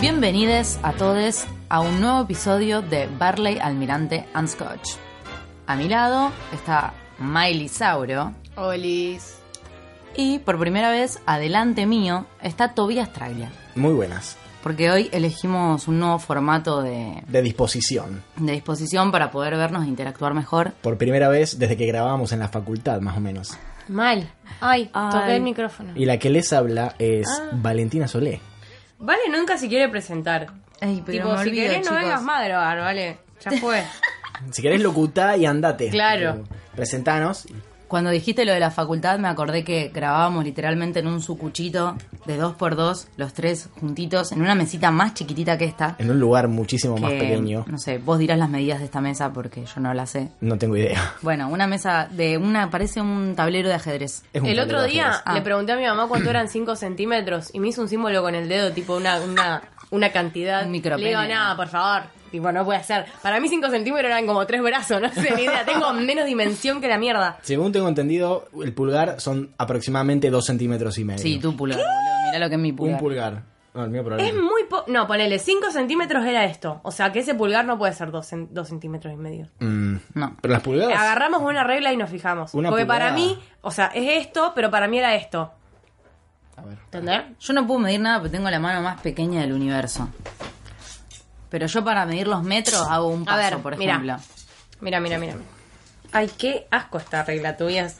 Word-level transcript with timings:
Bienvenidos 0.00 0.78
a 0.82 0.92
todos 0.92 1.44
a 1.68 1.80
un 1.80 2.00
nuevo 2.00 2.20
episodio 2.22 2.82
de 2.82 3.08
Barley, 3.18 3.58
Almirante 3.58 4.26
and 4.34 4.48
Scotch. 4.48 4.90
A 5.66 5.76
mi 5.76 5.88
lado 5.88 6.30
está 6.52 6.94
Miley 7.18 7.68
Sauro 7.68 8.32
Olis. 8.56 9.36
y 10.16 10.38
por 10.40 10.58
primera 10.58 10.90
vez, 10.90 11.18
adelante 11.26 11.86
mío, 11.86 12.26
está 12.42 12.74
Tobias 12.74 13.12
Trailer. 13.12 13.48
Muy 13.74 13.92
buenas. 13.92 14.36
Porque 14.62 14.90
hoy 14.90 15.08
elegimos 15.12 15.86
un 15.88 16.00
nuevo 16.00 16.18
formato 16.18 16.82
de, 16.82 17.22
De 17.28 17.42
disposición. 17.42 18.22
de 18.36 18.52
disposición 18.52 19.10
para 19.12 19.30
poder 19.30 19.56
vernos 19.56 19.84
e 19.84 19.88
interactuar 19.88 20.34
mejor. 20.34 20.72
Por 20.82 20.98
primera 20.98 21.28
vez 21.28 21.58
desde 21.58 21.76
que 21.76 21.86
grabábamos 21.86 22.32
en 22.32 22.40
la 22.40 22.48
facultad, 22.48 23.00
más 23.00 23.16
o 23.16 23.20
menos. 23.20 23.56
Mal. 23.88 24.28
Ay, 24.60 24.90
Ay. 24.92 25.10
toqué 25.12 25.36
el 25.36 25.42
micrófono. 25.42 25.92
Y 25.94 26.04
la 26.04 26.18
que 26.18 26.28
les 26.30 26.52
habla 26.52 26.94
es 26.98 27.28
Ah. 27.28 27.50
Valentina 27.52 28.06
Solé. 28.08 28.40
Vale 28.98 29.28
nunca 29.30 29.56
se 29.58 29.68
quiere 29.68 29.88
presentar. 29.88 30.48
Ey, 30.80 31.02
pero 31.04 31.18
tipo, 31.18 31.36
me 31.36 31.42
si 31.42 31.48
olvido, 31.48 31.62
querés 31.66 31.78
no 31.78 31.82
chicos. 31.84 31.98
vengas 32.02 32.22
más 32.22 32.40
a 32.40 32.44
grabar, 32.44 32.78
vale. 32.78 33.18
Ya 33.40 33.52
fue. 33.52 33.84
Si 34.52 34.62
querés 34.62 34.80
locutá 34.80 35.36
y 35.36 35.46
andate. 35.46 35.90
Claro. 35.90 36.44
Pero 36.44 36.58
Presentanos. 36.76 37.46
Cuando 37.88 38.10
dijiste 38.10 38.44
lo 38.44 38.52
de 38.52 38.60
la 38.60 38.70
facultad, 38.70 39.18
me 39.18 39.28
acordé 39.28 39.64
que 39.64 39.90
grabábamos 39.92 40.44
literalmente 40.44 40.98
en 41.00 41.06
un 41.06 41.22
sucuchito 41.22 41.96
de 42.26 42.36
dos 42.36 42.54
por 42.54 42.76
dos, 42.76 43.08
los 43.16 43.32
tres 43.32 43.70
juntitos, 43.80 44.30
en 44.32 44.42
una 44.42 44.54
mesita 44.54 44.90
más 44.90 45.14
chiquitita 45.14 45.56
que 45.56 45.64
esta. 45.64 45.96
En 45.98 46.10
un 46.10 46.20
lugar 46.20 46.48
muchísimo 46.48 46.98
más 46.98 47.12
que, 47.12 47.20
pequeño. 47.20 47.64
No 47.66 47.78
sé, 47.78 47.96
vos 47.96 48.18
dirás 48.18 48.38
las 48.38 48.50
medidas 48.50 48.80
de 48.80 48.84
esta 48.84 49.00
mesa 49.00 49.32
porque 49.32 49.64
yo 49.64 49.80
no 49.80 49.94
la 49.94 50.04
sé. 50.04 50.28
No 50.42 50.58
tengo 50.58 50.76
idea. 50.76 51.14
Bueno, 51.22 51.48
una 51.48 51.66
mesa 51.66 52.08
de 52.10 52.36
una, 52.36 52.70
parece 52.70 53.00
un 53.00 53.34
tablero 53.34 53.68
de 53.68 53.74
ajedrez. 53.76 54.22
Es 54.34 54.42
un 54.42 54.48
El 54.48 54.60
otro 54.60 54.82
día. 54.84 55.22
Ah. 55.24 55.32
le 55.32 55.40
pregunté 55.40 55.72
a 55.72 55.76
mi 55.76 55.84
mamá 55.84 56.08
cuánto 56.08 56.28
eran 56.28 56.48
5 56.48 56.76
centímetros 56.76 57.48
y 57.54 57.60
me 57.60 57.68
hizo 57.68 57.80
un 57.80 57.88
símbolo 57.88 58.20
con 58.22 58.34
el 58.34 58.48
dedo, 58.48 58.70
tipo 58.72 58.96
una, 58.96 59.18
una, 59.20 59.62
una 59.90 60.10
cantidad. 60.10 60.64
Un 60.64 60.70
micropene. 60.72 61.02
Le 61.04 61.08
digo, 61.10 61.22
nada, 61.22 61.56
por 61.56 61.68
favor. 61.68 62.02
Tipo, 62.30 62.52
no 62.52 62.64
puede 62.64 62.82
ser. 62.84 63.06
Para 63.22 63.40
mí 63.40 63.48
5 63.48 63.70
centímetros 63.70 64.10
eran 64.10 64.26
como 64.26 64.46
tres 64.46 64.62
brazos, 64.62 65.00
no 65.00 65.08
sé 65.10 65.34
ni 65.34 65.42
idea. 65.42 65.64
Tengo 65.64 65.92
menos 65.94 66.26
dimensión 66.26 66.80
que 66.80 66.88
la 66.88 66.98
mierda. 66.98 67.38
Según 67.42 67.72
tengo 67.72 67.88
entendido, 67.88 68.48
el 68.62 68.72
pulgar 68.74 69.20
son 69.20 69.54
aproximadamente 69.56 70.30
dos 70.30 70.44
centímetros 70.46 70.98
y 70.98 71.04
medio. 71.04 71.22
Sí, 71.22 71.38
tu 71.38 71.56
pulgar, 71.56 71.78
boludo. 71.78 71.92
Mirá 72.26 72.38
lo 72.38 72.48
que 72.48 72.54
es 72.56 72.60
mi 72.60 72.72
pulgar. 72.72 72.94
Un 72.94 73.00
pulgar. 73.00 73.42
No, 73.74 73.84
el 73.84 73.90
mío 73.90 74.02
Es 74.18 74.34
muy 74.34 74.64
po 74.64 74.84
No, 74.88 75.06
ponele 75.06 75.38
5 75.38 75.70
centímetros 75.70 76.24
era 76.24 76.44
esto. 76.46 76.80
O 76.82 76.90
sea 76.90 77.12
que 77.12 77.20
ese 77.20 77.34
pulgar 77.34 77.64
no 77.64 77.78
puede 77.78 77.92
ser 77.92 78.10
2 78.10 78.26
centímetros 78.66 79.12
y 79.12 79.16
medio. 79.16 79.48
Mm, 79.60 79.96
No. 80.14 80.36
Pero 80.40 80.52
las 80.52 80.62
pulgadas. 80.62 80.98
Agarramos 80.98 81.42
una 81.42 81.64
regla 81.64 81.92
y 81.92 81.96
nos 81.96 82.10
fijamos. 82.10 82.54
Una 82.54 82.70
Porque 82.70 82.86
para 82.86 83.12
mí, 83.12 83.38
o 83.60 83.70
sea, 83.70 83.86
es 83.94 84.26
esto, 84.26 84.52
pero 84.54 84.70
para 84.70 84.88
mí 84.88 84.98
era 84.98 85.14
esto. 85.14 85.52
A 86.58 86.62
ver. 86.62 86.78
¿Entendés? 86.84 87.22
Yo 87.40 87.52
no 87.52 87.66
puedo 87.66 87.80
medir 87.80 88.00
nada 88.00 88.18
porque 88.20 88.36
tengo 88.36 88.50
la 88.50 88.58
mano 88.58 88.82
más 88.82 89.00
pequeña 89.00 89.40
del 89.40 89.52
universo. 89.52 90.08
Pero 91.50 91.66
yo 91.66 91.84
para 91.84 92.04
medir 92.06 92.26
los 92.28 92.42
metros 92.42 92.86
hago 92.88 93.08
un 93.08 93.22
A 93.22 93.24
paso, 93.26 93.38
ver, 93.38 93.58
por 93.58 93.76
mira. 93.78 93.92
ejemplo. 93.94 94.16
Mira, 94.80 95.00
mira, 95.00 95.18
mira. 95.18 95.34
Ay, 96.12 96.30
qué 96.36 96.66
asco 96.70 96.98
esta 96.98 97.24
regla 97.24 97.56
tuya. 97.56 97.90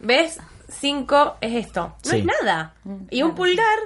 ¿Ves? 0.00 0.38
5 0.68 1.36
es 1.40 1.66
esto. 1.66 1.94
No 2.04 2.10
Sí. 2.10 2.18
es 2.18 2.24
nada. 2.26 2.74
Y 3.10 3.22
un 3.22 3.34
pulgar 3.34 3.78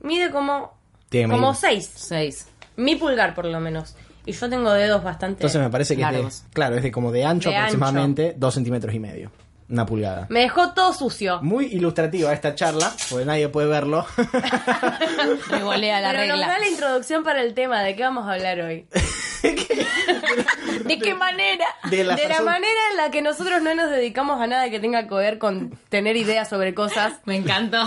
mide 0.00 0.30
como 0.30 0.74
Tiene 1.10 1.26
que 1.28 1.32
como 1.32 1.48
medir. 1.52 1.60
6. 1.60 1.90
Seis. 1.94 2.48
Mi 2.76 2.96
pulgar, 2.96 3.34
por 3.34 3.44
lo 3.44 3.60
menos. 3.60 3.94
Y 4.26 4.32
yo 4.32 4.48
tengo 4.48 4.72
dedos 4.72 5.04
bastante. 5.04 5.34
Entonces 5.42 5.60
me 5.60 5.68
parece 5.70 5.94
que 5.96 6.02
es 6.02 6.10
Largos. 6.12 6.42
de, 6.44 6.50
claro, 6.50 6.76
es 6.76 6.82
de 6.82 6.90
como 6.90 7.12
de 7.12 7.24
ancho 7.24 7.50
De 7.50 7.56
aproximadamente 7.56 8.34
dos 8.36 8.54
centímetros 8.54 8.94
y 8.94 8.98
medio. 8.98 9.30
Una 9.68 9.86
pulgada. 9.86 10.26
Me 10.28 10.40
dejó 10.40 10.72
todo 10.72 10.92
sucio. 10.92 11.40
Muy 11.42 11.66
ilustrativa 11.66 12.32
esta 12.32 12.54
charla, 12.54 12.92
porque 13.08 13.24
nadie 13.24 13.48
puede 13.48 13.66
verlo. 13.68 14.06
Me 15.50 15.62
golea 15.62 16.00
la 16.00 16.10
Pero 16.10 16.26
nos 16.26 16.38
regla. 16.38 16.46
da 16.48 16.58
la 16.58 16.68
introducción 16.68 17.24
para 17.24 17.40
el 17.42 17.54
tema 17.54 17.82
de 17.82 17.96
qué 17.96 18.02
vamos 18.02 18.26
a 18.28 18.32
hablar 18.34 18.60
hoy. 18.60 18.86
¿De 19.42 20.98
qué 20.98 21.14
manera? 21.14 21.64
de 21.90 22.04
la, 22.04 22.16
de 22.16 22.28
la 22.28 22.40
manera 22.42 22.80
en 22.90 22.96
la 22.96 23.10
que 23.10 23.22
nosotros 23.22 23.62
no 23.62 23.74
nos 23.74 23.90
dedicamos 23.90 24.40
a 24.40 24.46
nada 24.46 24.68
que 24.70 24.80
tenga 24.80 25.06
que 25.08 25.14
ver 25.14 25.38
con 25.38 25.70
tener 25.88 26.16
ideas 26.16 26.48
sobre 26.48 26.74
cosas. 26.74 27.14
Me 27.24 27.36
encantó. 27.36 27.84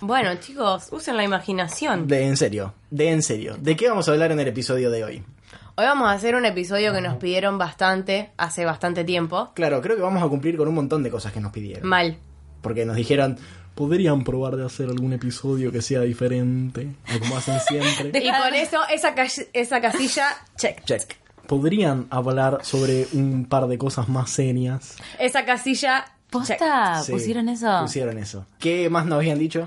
Bueno, 0.00 0.34
chicos, 0.36 0.88
usen 0.92 1.16
la 1.16 1.24
imaginación. 1.24 2.06
De 2.06 2.26
en 2.26 2.36
serio, 2.36 2.74
de 2.90 3.10
en 3.10 3.22
serio. 3.22 3.56
¿De 3.58 3.76
qué 3.76 3.88
vamos 3.88 4.08
a 4.08 4.12
hablar 4.12 4.32
en 4.32 4.40
el 4.40 4.48
episodio 4.48 4.90
de 4.90 5.04
hoy? 5.04 5.24
Hoy 5.80 5.86
vamos 5.86 6.08
a 6.08 6.12
hacer 6.12 6.34
un 6.34 6.44
episodio 6.44 6.92
que 6.92 7.00
nos 7.00 7.16
pidieron 7.16 7.56
bastante, 7.56 8.32
hace 8.36 8.66
bastante 8.66 9.02
tiempo. 9.02 9.50
Claro, 9.54 9.80
creo 9.80 9.96
que 9.96 10.02
vamos 10.02 10.22
a 10.22 10.28
cumplir 10.28 10.58
con 10.58 10.68
un 10.68 10.74
montón 10.74 11.02
de 11.02 11.08
cosas 11.10 11.32
que 11.32 11.40
nos 11.40 11.52
pidieron. 11.52 11.88
Mal. 11.88 12.18
Porque 12.60 12.84
nos 12.84 12.96
dijeron, 12.96 13.38
podrían 13.74 14.22
probar 14.22 14.56
de 14.56 14.66
hacer 14.66 14.90
algún 14.90 15.14
episodio 15.14 15.72
que 15.72 15.80
sea 15.80 16.02
diferente, 16.02 16.86
a 17.06 17.18
como 17.18 17.34
hacen 17.38 17.58
siempre. 17.66 18.08
Y 18.22 18.30
con 18.30 18.54
eso, 18.54 18.76
esa, 18.92 19.14
ca- 19.14 19.26
esa 19.54 19.80
casilla, 19.80 20.26
check. 20.58 20.84
Check. 20.84 21.16
Podrían 21.46 22.08
hablar 22.10 22.58
sobre 22.62 23.06
un 23.14 23.46
par 23.46 23.66
de 23.66 23.78
cosas 23.78 24.06
más 24.10 24.28
serias. 24.28 24.96
Esa 25.18 25.46
casilla, 25.46 26.04
check. 26.04 26.14
¿Posta? 26.58 27.02
Sí, 27.02 27.12
¿Pusieron 27.12 27.48
eso? 27.48 27.78
Pusieron 27.80 28.18
eso. 28.18 28.44
¿Qué 28.58 28.90
más 28.90 29.06
nos 29.06 29.16
habían 29.16 29.38
dicho? 29.38 29.66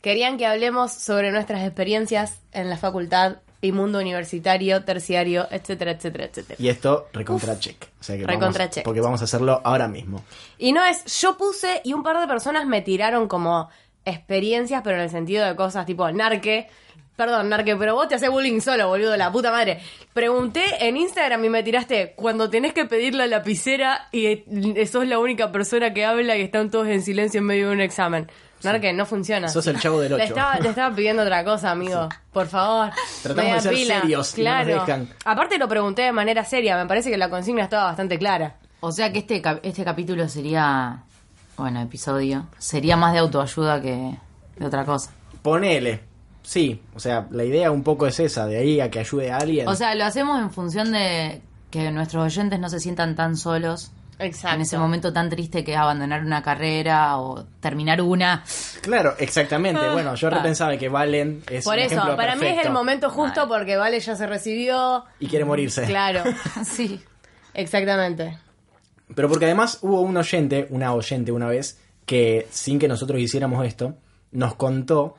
Querían 0.00 0.36
que 0.36 0.46
hablemos 0.46 0.90
sobre 0.92 1.30
nuestras 1.30 1.62
experiencias 1.62 2.40
en 2.50 2.68
la 2.70 2.76
facultad 2.76 3.36
y 3.64 3.72
mundo 3.72 3.98
universitario, 3.98 4.84
terciario, 4.84 5.48
etcétera, 5.50 5.92
etcétera, 5.92 6.24
etcétera. 6.26 6.56
Y 6.58 6.68
esto, 6.68 7.08
recontra 7.12 7.58
check. 7.58 7.76
O 8.00 8.02
sea 8.04 8.16
que 8.16 8.26
Recontra 8.26 8.64
vamos- 8.64 8.74
check. 8.74 8.84
Porque 8.84 9.00
vamos 9.00 9.20
a 9.22 9.24
hacerlo 9.24 9.60
ahora 9.64 9.88
mismo. 9.88 10.22
Y 10.58 10.72
no 10.72 10.84
es, 10.84 11.04
yo 11.20 11.36
puse 11.36 11.80
y 11.84 11.92
un 11.94 12.02
par 12.02 12.20
de 12.20 12.26
personas 12.26 12.66
me 12.66 12.82
tiraron 12.82 13.26
como 13.28 13.68
experiencias, 14.04 14.82
pero 14.84 14.96
en 14.96 15.02
el 15.02 15.10
sentido 15.10 15.44
de 15.46 15.56
cosas 15.56 15.86
tipo 15.86 16.10
narque. 16.10 16.68
Perdón, 17.16 17.48
narque, 17.48 17.76
pero 17.76 17.94
vos 17.94 18.08
te 18.08 18.16
haces 18.16 18.28
bullying 18.28 18.60
solo, 18.60 18.88
boludo, 18.88 19.16
la 19.16 19.30
puta 19.30 19.52
madre. 19.52 19.78
Pregunté 20.12 20.64
en 20.80 20.96
Instagram 20.96 21.44
y 21.44 21.48
me 21.48 21.62
tiraste 21.62 22.12
cuando 22.16 22.50
tenés 22.50 22.72
que 22.72 22.86
pedir 22.86 23.14
la 23.14 23.28
lapicera 23.28 24.08
y 24.10 24.26
eh, 24.26 24.86
sos 24.90 25.06
la 25.06 25.20
única 25.20 25.52
persona 25.52 25.94
que 25.94 26.04
habla 26.04 26.36
y 26.36 26.42
están 26.42 26.70
todos 26.72 26.88
en 26.88 27.02
silencio 27.02 27.38
en 27.38 27.46
medio 27.46 27.68
de 27.68 27.74
un 27.74 27.80
examen. 27.80 28.28
Narque, 28.64 28.92
no 28.92 29.06
funciona. 29.06 29.48
Sos 29.48 29.66
el 29.66 29.78
chavo 29.80 30.00
del 30.00 30.10
Le 30.10 30.16
ocho. 30.16 30.24
estaba, 30.24 30.58
le 30.58 30.68
estaba 30.68 30.94
pidiendo 30.94 31.22
otra 31.22 31.44
cosa, 31.44 31.70
amigo. 31.70 32.08
Por 32.32 32.46
favor. 32.46 32.90
Tratamos 33.22 33.54
de 33.54 33.60
ser 33.60 33.72
pila. 33.74 34.00
serios 34.00 34.38
y 34.38 34.42
no 34.42 34.50
nos 34.50 34.64
Claro. 34.64 34.80
dejan. 34.80 35.08
Aparte 35.24 35.58
lo 35.58 35.68
pregunté 35.68 36.02
de 36.02 36.12
manera 36.12 36.44
seria. 36.44 36.76
Me 36.76 36.86
parece 36.86 37.10
que 37.10 37.16
la 37.16 37.28
consigna 37.30 37.64
estaba 37.64 37.84
bastante 37.84 38.18
clara. 38.18 38.56
O 38.80 38.92
sea 38.92 39.12
que 39.12 39.20
este, 39.20 39.42
este 39.62 39.84
capítulo 39.84 40.28
sería, 40.28 41.02
bueno, 41.56 41.80
episodio, 41.80 42.46
sería 42.58 42.96
más 42.96 43.12
de 43.12 43.20
autoayuda 43.20 43.80
que 43.80 44.16
de 44.56 44.66
otra 44.66 44.84
cosa. 44.84 45.10
Ponele. 45.42 46.00
Sí, 46.42 46.82
o 46.94 47.00
sea, 47.00 47.26
la 47.30 47.44
idea 47.44 47.70
un 47.70 47.82
poco 47.82 48.06
es 48.06 48.20
esa, 48.20 48.44
de 48.46 48.58
ahí 48.58 48.78
a 48.80 48.90
que 48.90 48.98
ayude 48.98 49.32
a 49.32 49.38
alguien. 49.38 49.66
O 49.66 49.74
sea, 49.74 49.94
lo 49.94 50.04
hacemos 50.04 50.38
en 50.40 50.50
función 50.50 50.92
de 50.92 51.40
que 51.70 51.90
nuestros 51.90 52.22
oyentes 52.24 52.60
no 52.60 52.68
se 52.68 52.80
sientan 52.80 53.16
tan 53.16 53.36
solos 53.38 53.92
Exacto. 54.18 54.54
en 54.56 54.62
ese 54.62 54.78
momento 54.78 55.12
tan 55.12 55.28
triste 55.28 55.64
que 55.64 55.72
es 55.72 55.78
abandonar 55.78 56.22
una 56.24 56.42
carrera 56.42 57.18
o 57.18 57.44
terminar 57.60 58.00
una. 58.00 58.44
claro, 58.82 59.14
exactamente. 59.18 59.80
Bueno, 59.90 60.14
yo 60.14 60.30
repensaba 60.30 60.76
que 60.76 60.88
Valen 60.88 61.42
es 61.50 61.66
Ah. 61.66 61.70
Por 61.70 61.78
un 61.78 61.80
eso, 61.84 61.94
ejemplo 61.94 62.16
para 62.16 62.36
mí 62.36 62.46
es 62.46 62.64
el 62.64 62.72
momento 62.72 63.10
justo 63.10 63.48
porque 63.48 63.76
Vale 63.76 63.98
ya 64.00 64.16
se 64.16 64.26
recibió. 64.26 65.04
Y 65.20 65.26
quiere 65.26 65.44
morirse. 65.44 65.84
Claro, 65.84 66.22
sí. 66.64 67.00
exactamente. 67.54 68.38
Pero 69.14 69.28
porque 69.28 69.44
además 69.44 69.78
hubo 69.82 70.00
un 70.00 70.16
oyente, 70.16 70.66
una 70.70 70.94
oyente 70.94 71.30
una 71.32 71.46
vez, 71.48 71.78
que 72.06 72.46
sin 72.50 72.78
que 72.78 72.88
nosotros 72.88 73.20
hiciéramos 73.20 73.64
esto, 73.66 73.94
nos 74.32 74.54
contó 74.54 75.16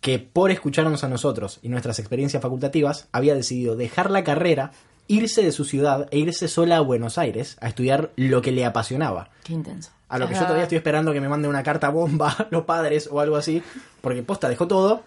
que 0.00 0.18
por 0.18 0.50
escucharnos 0.50 1.04
a 1.04 1.08
nosotros 1.08 1.58
y 1.62 1.68
nuestras 1.68 1.98
experiencias 1.98 2.42
facultativas, 2.42 3.08
había 3.12 3.34
decidido 3.34 3.76
dejar 3.76 4.10
la 4.10 4.24
carrera, 4.24 4.72
irse 5.14 5.42
de 5.42 5.52
su 5.52 5.64
ciudad 5.64 6.08
e 6.10 6.18
irse 6.18 6.48
sola 6.48 6.76
a 6.78 6.80
Buenos 6.80 7.18
Aires 7.18 7.56
a 7.60 7.68
estudiar 7.68 8.10
lo 8.16 8.42
que 8.42 8.52
le 8.52 8.64
apasionaba. 8.64 9.28
Qué 9.44 9.52
intenso. 9.52 9.90
A 10.08 10.18
lo 10.18 10.28
que 10.28 10.34
yo 10.34 10.40
todavía 10.40 10.64
estoy 10.64 10.76
esperando 10.78 11.12
que 11.12 11.20
me 11.20 11.28
mande 11.28 11.48
una 11.48 11.62
carta 11.62 11.88
bomba 11.88 12.48
los 12.50 12.64
padres 12.64 13.08
o 13.10 13.20
algo 13.20 13.36
así, 13.36 13.62
porque 14.02 14.22
posta 14.22 14.48
dejó 14.48 14.66
todo, 14.68 15.02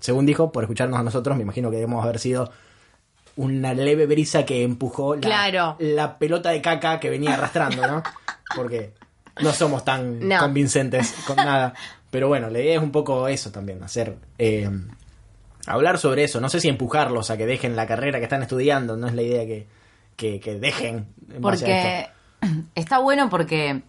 según 0.00 0.26
dijo, 0.26 0.50
por 0.52 0.64
escucharnos 0.64 0.98
a 0.98 1.02
nosotros, 1.02 1.36
me 1.36 1.42
imagino 1.42 1.70
que 1.70 1.76
debemos 1.76 2.04
haber 2.04 2.18
sido 2.18 2.50
una 3.36 3.72
leve 3.74 4.06
brisa 4.06 4.44
que 4.44 4.64
empujó 4.64 5.14
la, 5.14 5.20
Claro. 5.20 5.76
la 5.78 6.18
pelota 6.18 6.50
de 6.50 6.60
caca 6.60 6.98
que 6.98 7.10
venía 7.10 7.34
arrastrando, 7.34 7.86
¿no? 7.86 8.02
Porque 8.56 8.92
no 9.40 9.52
somos 9.52 9.84
tan 9.84 10.26
No. 10.28 10.38
convincentes 10.40 11.14
con 11.26 11.36
nada. 11.36 11.74
Pero 12.10 12.26
bueno, 12.28 12.50
la 12.50 12.58
idea 12.58 12.74
es 12.76 12.82
un 12.82 12.90
poco 12.90 13.28
eso 13.28 13.50
también, 13.52 13.82
hacer... 13.82 14.16
eh, 14.38 14.68
hablar 15.72 15.98
sobre 15.98 16.24
eso, 16.24 16.40
no 16.40 16.48
sé 16.48 16.60
si 16.60 16.68
empujarlos 16.68 17.30
a 17.30 17.36
que 17.36 17.46
dejen 17.46 17.76
la 17.76 17.86
carrera 17.86 18.18
que 18.18 18.24
están 18.24 18.42
estudiando, 18.42 18.96
no 18.96 19.06
es 19.06 19.14
la 19.14 19.22
idea 19.22 19.46
que, 19.46 19.66
que, 20.16 20.40
que 20.40 20.58
dejen. 20.58 21.06
en 21.32 21.42
base 21.42 21.72
a 21.72 22.02
esto. 22.02 22.12
Porque 22.40 22.64
está 22.74 22.98
bueno 22.98 23.28
porque 23.28 23.82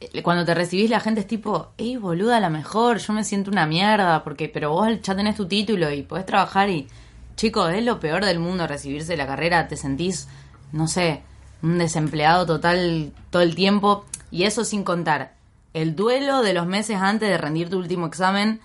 eh, 0.00 0.22
cuando 0.22 0.44
te 0.44 0.54
recibís 0.54 0.90
la 0.90 1.00
gente 1.00 1.20
es 1.20 1.26
tipo, 1.26 1.72
ey, 1.76 1.96
boluda, 1.96 2.40
la 2.40 2.50
mejor, 2.50 2.98
yo 2.98 3.12
me 3.12 3.24
siento 3.24 3.50
una 3.50 3.66
mierda, 3.66 4.22
porque 4.22 4.48
pero 4.48 4.70
vos 4.70 4.88
ya 5.02 5.16
tenés 5.16 5.36
tu 5.36 5.46
título 5.46 5.90
y 5.90 6.02
podés 6.02 6.26
trabajar 6.26 6.70
y, 6.70 6.88
chicos, 7.36 7.72
es 7.72 7.84
lo 7.84 8.00
peor 8.00 8.24
del 8.24 8.38
mundo 8.38 8.66
recibirse 8.66 9.16
la 9.16 9.26
carrera, 9.26 9.68
te 9.68 9.76
sentís, 9.76 10.28
no 10.72 10.86
sé, 10.86 11.22
un 11.62 11.78
desempleado 11.78 12.46
total 12.46 13.12
todo 13.30 13.42
el 13.42 13.54
tiempo 13.54 14.04
y 14.30 14.44
eso 14.44 14.64
sin 14.64 14.84
contar 14.84 15.34
el 15.74 15.96
duelo 15.96 16.42
de 16.42 16.54
los 16.54 16.66
meses 16.66 16.96
antes 16.96 17.28
de 17.28 17.38
rendir 17.38 17.68
tu 17.68 17.78
último 17.78 18.06
examen, 18.06 18.60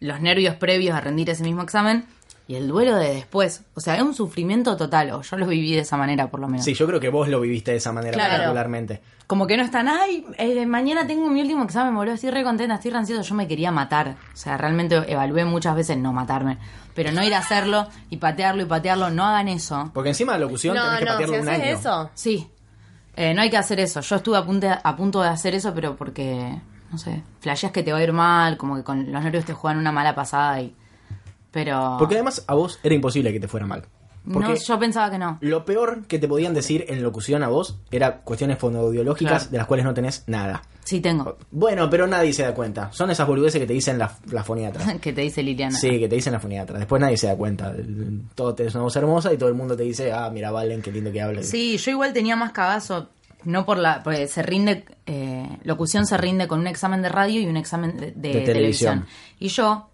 los 0.00 0.20
nervios 0.20 0.54
previos 0.56 0.96
a 0.96 1.00
rendir 1.00 1.30
ese 1.30 1.42
mismo 1.44 1.62
examen 1.62 2.04
y 2.48 2.54
el 2.54 2.68
duelo 2.68 2.96
de 2.96 3.12
después. 3.14 3.62
O 3.74 3.80
sea, 3.80 3.96
es 3.96 4.02
un 4.02 4.14
sufrimiento 4.14 4.76
total, 4.76 5.10
o 5.10 5.22
yo 5.22 5.36
lo 5.36 5.46
viví 5.46 5.72
de 5.72 5.80
esa 5.80 5.96
manera 5.96 6.28
por 6.30 6.38
lo 6.40 6.48
menos. 6.48 6.64
Sí, 6.64 6.74
yo 6.74 6.86
creo 6.86 7.00
que 7.00 7.08
vos 7.08 7.28
lo 7.28 7.40
viviste 7.40 7.72
de 7.72 7.78
esa 7.78 7.92
manera 7.92 8.14
Claro. 8.14 8.30
particularmente. 8.34 9.00
Como 9.26 9.48
que 9.48 9.56
no 9.56 9.64
están, 9.64 9.88
ay, 9.88 10.24
eh, 10.38 10.64
mañana 10.66 11.04
tengo 11.08 11.28
mi 11.28 11.40
último 11.40 11.64
examen, 11.64 11.96
boludo, 11.96 12.14
estoy 12.14 12.30
re 12.30 12.44
contenta, 12.44 12.76
estoy 12.76 12.92
re 12.92 12.98
ansiosa, 12.98 13.22
yo 13.22 13.34
me 13.34 13.48
quería 13.48 13.72
matar. 13.72 14.14
O 14.32 14.36
sea, 14.36 14.56
realmente 14.56 15.02
evalué 15.10 15.44
muchas 15.44 15.74
veces 15.74 15.96
no 15.98 16.12
matarme. 16.12 16.58
Pero 16.94 17.10
no 17.10 17.24
ir 17.24 17.34
a 17.34 17.38
hacerlo 17.38 17.88
y 18.08 18.18
patearlo 18.18 18.62
y 18.62 18.66
patearlo, 18.66 19.10
no 19.10 19.24
hagan 19.24 19.48
eso. 19.48 19.90
Porque 19.92 20.10
encima 20.10 20.34
de 20.34 20.38
locución 20.38 20.76
No, 20.76 20.84
tenés 20.84 20.98
que 21.00 21.04
no, 21.06 21.10
si 21.10 21.14
patearlo 21.16 21.42
un 21.42 21.48
haces 21.48 21.62
año. 21.64 21.78
eso. 21.78 22.10
Sí, 22.14 22.48
Eh, 23.16 23.32
no 23.34 23.40
hay 23.42 23.48
que 23.50 23.56
hacer 23.56 23.80
eso. 23.80 24.00
Yo 24.02 24.16
estuve 24.16 24.36
a 24.36 24.44
punto, 24.44 24.68
a 24.82 24.94
punto 24.96 25.20
de 25.22 25.28
hacer 25.30 25.54
eso, 25.56 25.72
pero 25.74 25.96
porque, 25.96 26.60
no 26.96 26.98
sé, 27.02 27.22
flasheas 27.40 27.72
que 27.72 27.82
te 27.82 27.92
va 27.92 27.98
a 27.98 28.02
ir 28.02 28.14
mal, 28.14 28.56
como 28.56 28.74
que 28.76 28.82
con 28.82 29.12
los 29.12 29.22
nervios 29.22 29.44
te 29.44 29.52
juegan 29.52 29.78
una 29.78 29.92
mala 29.92 30.14
pasada 30.14 30.62
y... 30.62 30.74
Pero... 31.50 31.96
Porque 31.98 32.14
además 32.14 32.42
a 32.46 32.54
vos 32.54 32.78
era 32.82 32.94
imposible 32.94 33.32
que 33.34 33.40
te 33.40 33.48
fuera 33.48 33.66
mal. 33.66 33.84
Porque 34.32 34.48
no, 34.48 34.54
yo 34.56 34.78
pensaba 34.78 35.10
que 35.10 35.18
no. 35.18 35.38
lo 35.42 35.64
peor 35.64 36.06
que 36.06 36.18
te 36.18 36.26
podían 36.26 36.52
decir 36.54 36.86
en 36.88 37.02
locución 37.02 37.42
a 37.44 37.48
vos 37.48 37.78
era 37.90 38.16
cuestiones 38.22 38.58
fonoaudiológicas 38.58 39.42
Claro. 39.42 39.50
de 39.52 39.58
las 39.58 39.66
cuales 39.66 39.84
no 39.84 39.94
tenés 39.94 40.24
nada. 40.26 40.62
Sí 40.84 41.00
tengo. 41.00 41.36
Bueno, 41.50 41.88
pero 41.90 42.06
nadie 42.06 42.32
se 42.32 42.42
da 42.42 42.52
cuenta. 42.54 42.90
Son 42.92 43.10
esas 43.10 43.26
boludeces 43.26 43.60
que 43.60 43.66
te 43.66 43.72
dicen 43.72 43.98
la, 43.98 44.16
la 44.30 44.42
foniatra. 44.42 44.98
que 45.00 45.12
te 45.12 45.20
dice 45.20 45.42
Liliana. 45.42 45.76
Sí, 45.76 45.90
que 46.00 46.08
te 46.08 46.14
dicen 46.16 46.32
la 46.32 46.40
foniatra. 46.40 46.78
Después 46.78 47.00
nadie 47.00 47.16
se 47.16 47.26
da 47.28 47.36
cuenta. 47.36 47.72
Todo 48.34 48.54
tenés 48.54 48.74
una 48.74 48.84
voz 48.84 48.96
hermosa 48.96 49.32
y 49.32 49.36
todo 49.36 49.48
el 49.48 49.54
mundo 49.54 49.76
te 49.76 49.82
dice, 49.84 50.12
ah, 50.12 50.28
mira, 50.32 50.50
Valen, 50.50 50.82
qué 50.82 50.90
lindo 50.90 51.12
que 51.12 51.22
hablas. 51.22 51.46
Sí, 51.46 51.76
yo 51.76 51.90
igual 51.92 52.12
tenía 52.12 52.34
más 52.36 52.50
cagazo, 52.52 53.08
no 53.46 53.64
por 53.64 53.78
la, 53.78 54.02
porque 54.02 54.26
se 54.28 54.42
rinde, 54.42 54.84
eh, 55.06 55.48
locución 55.64 56.04
se 56.06 56.16
rinde 56.16 56.46
con 56.48 56.60
un 56.60 56.66
examen 56.66 57.00
de 57.02 57.08
radio 57.08 57.40
y 57.40 57.46
un 57.46 57.56
examen 57.56 57.96
de, 57.96 58.06
de 58.12 58.12
De 58.12 58.40
televisión. 58.42 59.00
televisión. 59.00 59.06
Y 59.38 59.48
yo, 59.48 59.88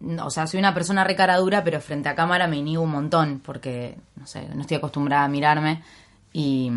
no, 0.00 0.26
o 0.26 0.30
sea, 0.30 0.46
soy 0.46 0.58
una 0.60 0.74
persona 0.74 1.04
recaradura, 1.04 1.62
pero 1.64 1.80
frente 1.80 2.08
a 2.08 2.14
cámara 2.14 2.46
me 2.48 2.56
inhibo 2.56 2.82
un 2.82 2.90
montón, 2.90 3.40
porque, 3.44 3.96
no 4.16 4.26
sé, 4.26 4.48
no 4.54 4.62
estoy 4.62 4.76
acostumbrada 4.78 5.24
a 5.24 5.28
mirarme. 5.28 5.82
Y, 6.32 6.70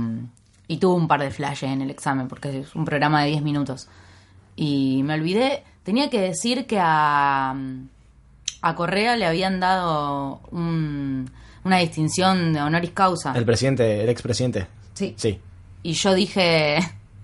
y 0.67 0.77
tuve 0.77 0.95
un 0.95 1.07
par 1.07 1.21
de 1.21 1.31
flashes 1.31 1.69
en 1.71 1.81
el 1.81 1.89
examen, 1.89 2.27
porque 2.27 2.59
es 2.59 2.75
un 2.75 2.85
programa 2.85 3.23
de 3.23 3.29
10 3.31 3.41
minutos. 3.41 3.87
Y 4.55 5.01
me 5.03 5.15
olvidé, 5.15 5.63
tenía 5.83 6.09
que 6.09 6.21
decir 6.21 6.65
que 6.67 6.79
a, 6.81 7.55
a 8.61 8.75
Correa 8.75 9.15
le 9.17 9.25
habían 9.25 9.59
dado 9.59 10.41
un- 10.51 11.29
una 11.63 11.77
distinción 11.77 12.53
de 12.53 12.61
honoris 12.61 12.91
causa. 12.91 13.33
El 13.35 13.45
presidente, 13.45 14.01
el 14.03 14.09
expresidente. 14.09 14.67
Sí. 14.93 15.13
Sí. 15.17 15.39
Y 15.83 15.93
yo 15.93 16.13
dije 16.13 16.79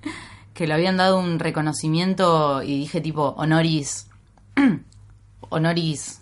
que 0.53 0.67
le 0.67 0.73
habían 0.73 0.97
dado 0.97 1.19
un 1.19 1.39
reconocimiento 1.39 2.63
y 2.63 2.79
dije 2.79 3.01
tipo 3.01 3.35
honoris, 3.37 4.07
honoris, 5.49 6.21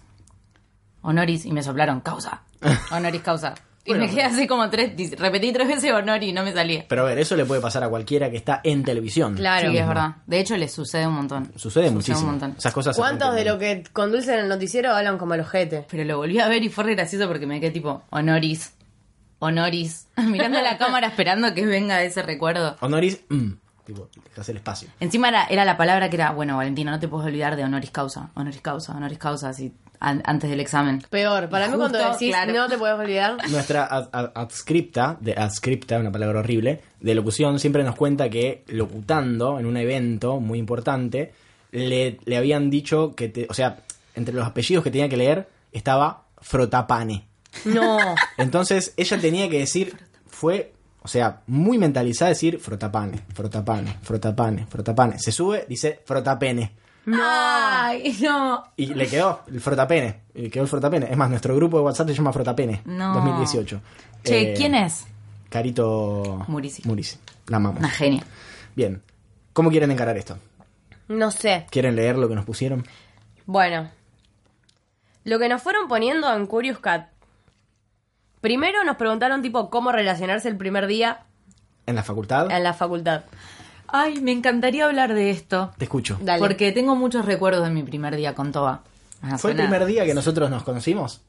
honoris 1.01 1.45
y 1.45 1.51
me 1.51 1.63
soplaron 1.63 2.01
causa, 2.01 2.44
honoris 2.91 3.21
causa. 3.21 3.53
Y 3.85 3.89
Bueno, 3.89 4.06
me 4.06 4.12
quedé 4.12 4.24
así 4.24 4.47
como 4.47 4.69
tres, 4.69 4.94
repetí 5.19 5.51
tres 5.51 5.68
veces 5.68 5.91
honor 5.91 6.24
y 6.24 6.31
no 6.31 6.41
me 6.44 6.53
salía. 6.53 6.85
Pero 6.88 7.01
a 7.01 7.06
ver, 7.06 7.19
eso 7.19 7.35
le 7.35 7.44
puede 7.44 7.59
pasar 7.59 7.83
a 7.83 7.89
cualquiera 7.89 8.31
que 8.31 8.38
está 8.38 8.62
en 8.63 8.86
televisión. 8.86 9.36
Claro. 9.36 9.71
Sí, 9.71 9.77
es 9.77 9.86
verdad. 9.86 10.15
De 10.25 10.39
hecho, 10.39 10.56
le 10.56 10.69
sucede 10.69 11.06
un 11.06 11.15
montón. 11.15 11.51
Sucede 11.57 11.91
muchísimo. 11.91 12.19
un 12.19 12.25
montón. 12.27 12.56
Esas 12.57 12.71
cosas 12.74 12.95
¿Cuántos 12.95 13.36
de 13.36 13.44
lo 13.44 13.59
que 13.59 13.83
conducen 13.91 14.39
el 14.39 14.47
noticiero 14.47 14.95
hablan 14.95 15.18
como 15.18 15.33
el 15.33 15.41
ojete? 15.41 15.86
Pero 15.91 16.06
lo 16.06 16.15
volví 16.15 16.39
a 16.39 16.47
ver 16.47 16.63
y 16.63 16.69
fue 16.69 16.86
re 16.86 16.95
gracioso 16.95 17.27
porque 17.27 17.45
me 17.45 17.59
quedé 17.59 17.71
tipo 17.71 18.03
honoris, 18.09 18.74
honoris, 19.44 20.07
mirando 20.18 20.60
a 20.60 20.62
la 20.62 20.78
cámara 20.78 21.07
esperando 21.07 21.54
que 21.54 21.66
venga 21.66 22.01
ese 22.04 22.22
recuerdo. 22.24 22.75
Honoris, 22.80 23.22
mm, 23.30 23.51
tipo, 23.86 24.10
dejas 24.30 24.50
el 24.50 24.57
espacio. 24.57 24.90
Encima 25.00 25.30
era, 25.30 25.45
era 25.45 25.66
la 25.66 25.78
palabra 25.78 26.10
que 26.10 26.16
era, 26.16 26.31
bueno, 26.31 26.57
Valentina, 26.57 26.92
no 26.92 27.00
te 27.00 27.07
puedes 27.07 27.28
olvidar 27.28 27.56
de 27.56 27.63
honoris 27.63 27.92
causa, 27.92 28.30
honoris 28.36 28.62
causa, 28.62 28.94
honoris 28.94 29.18
causa, 29.18 29.50
así, 29.50 29.74
an- 30.00 30.22
antes 30.25 30.50
del 30.50 30.60
examen. 30.60 31.04
Peor, 31.10 31.50
para 31.50 31.68
mí 31.68 31.75
cuando 31.78 31.98
decís 31.98 32.30
claro. 32.30 32.54
no 32.54 32.68
te 32.69 32.78
puedes 32.78 32.98
olvidar. 32.98 33.38
Nuestra 33.50 33.86
ad- 33.86 34.10
ad- 34.12 34.31
adscripta, 34.36 35.18
de 35.19 35.34
adscripta, 35.34 36.00
una 36.00 36.12
palabra 36.12 36.39
horrible, 36.39 36.81
de 37.00 37.16
locución, 37.16 37.60
siempre 37.60 37.84
nos 37.84 37.96
cuenta 37.96 38.30
que 38.30 38.63
locutando 38.68 39.60
en 39.60 39.66
un 39.66 39.78
evento 39.78 40.39
muy 40.39 40.60
importante, 40.60 41.34
le, 41.72 42.19
le 42.25 42.38
habían 42.38 42.69
dicho 42.69 43.13
que, 43.15 43.29
te- 43.29 43.48
o 43.50 43.53
sea, 43.53 43.77
entre 44.15 44.34
los 44.34 44.46
apellidos 44.46 44.84
que 44.84 44.91
tenía 44.91 45.10
que 45.10 45.17
leer 45.17 45.50
estaba 45.72 46.24
Frotapane. 46.39 47.25
No. 47.65 47.98
Entonces 48.38 48.93
ella 48.98 49.19
tenía 49.19 49.50
que 49.50 49.60
decir, 49.60 49.98
fue, 50.27 50.74
o 51.01 51.07
sea, 51.07 51.41
muy 51.48 51.77
mentalizada 51.77 52.29
decir 52.29 52.60
Frotapane, 52.60 53.22
Frotapane, 53.33 53.98
Frotapane, 54.01 54.65
Frotapane. 54.67 55.19
Se 55.19 55.31
sube, 55.31 55.65
dice 55.67 56.01
Frotapene. 56.05 56.72
Ay, 57.22 58.17
no. 58.22 58.63
Y 58.77 58.88
le 58.93 59.07
quedó 59.07 59.41
el 59.48 59.60
frotapene. 59.60 60.22
Y 60.33 60.50
quedó 60.50 60.63
el 60.63 60.69
frotapene. 60.69 61.07
Es 61.10 61.17
más, 61.17 61.29
nuestro 61.29 61.53
grupo 61.55 61.77
de 61.77 61.83
WhatsApp 61.83 62.07
se 62.07 62.13
llama 62.13 62.31
Frotapene. 62.31 62.81
No. 62.86 63.13
2018. 63.15 63.81
Che, 64.24 64.51
Eh, 64.51 64.53
¿quién 64.55 64.74
es? 64.74 65.05
Carito 65.50 66.45
Murisi. 66.48 66.81
Murisi. 66.88 67.17
La 67.48 67.57
amamos. 67.57 67.79
Una 67.79 67.89
genia. 67.89 68.24
Bien. 68.75 69.01
¿Cómo 69.51 69.69
quieren 69.69 69.91
encarar 69.91 70.17
esto? 70.17 70.38
No 71.10 71.29
sé. 71.29 71.67
¿Quieren 71.69 71.95
leer 71.95 72.17
lo 72.17 72.29
que 72.29 72.36
nos 72.36 72.45
pusieron? 72.45 72.86
Bueno. 73.45 73.91
Lo 75.25 75.39
que 75.39 75.50
nos 75.50 75.62
fueron 75.62 75.88
poniendo 75.88 76.33
en 76.33 76.48
Curious 76.48 76.79
Cat. 76.79 77.10
Primero 78.43 78.83
nos 78.83 78.97
preguntaron 78.97 79.41
tipo 79.41 79.69
cómo 79.69 79.93
relacionarse 79.93 80.50
el 80.50 80.57
primer 80.57 80.85
día 80.85 81.21
¿En 81.85 81.95
la 81.95 82.03
facultad? 82.03 82.51
en 82.51 82.62
la 82.62 82.73
facultad. 82.73 83.23
Ay, 83.88 84.19
me 84.19 84.33
encantaría 84.33 84.83
hablar 84.85 85.13
de 85.13 85.29
esto. 85.29 85.71
Te 85.77 85.85
escucho. 85.85 86.17
Dale. 86.21 86.39
Porque 86.39 86.73
tengo 86.73 86.93
muchos 86.97 87.23
recuerdos 87.23 87.63
de 87.63 87.69
mi 87.73 87.83
primer 87.83 88.17
día 88.17 88.35
con 88.35 88.51
Toba. 88.51 88.81
Ah, 89.21 89.38
¿Fue 89.38 89.51
el 89.51 89.57
primer 89.57 89.85
día 89.85 90.03
que 90.03 90.13
nosotros 90.13 90.50
nos 90.50 90.63
conocimos? 90.63 91.21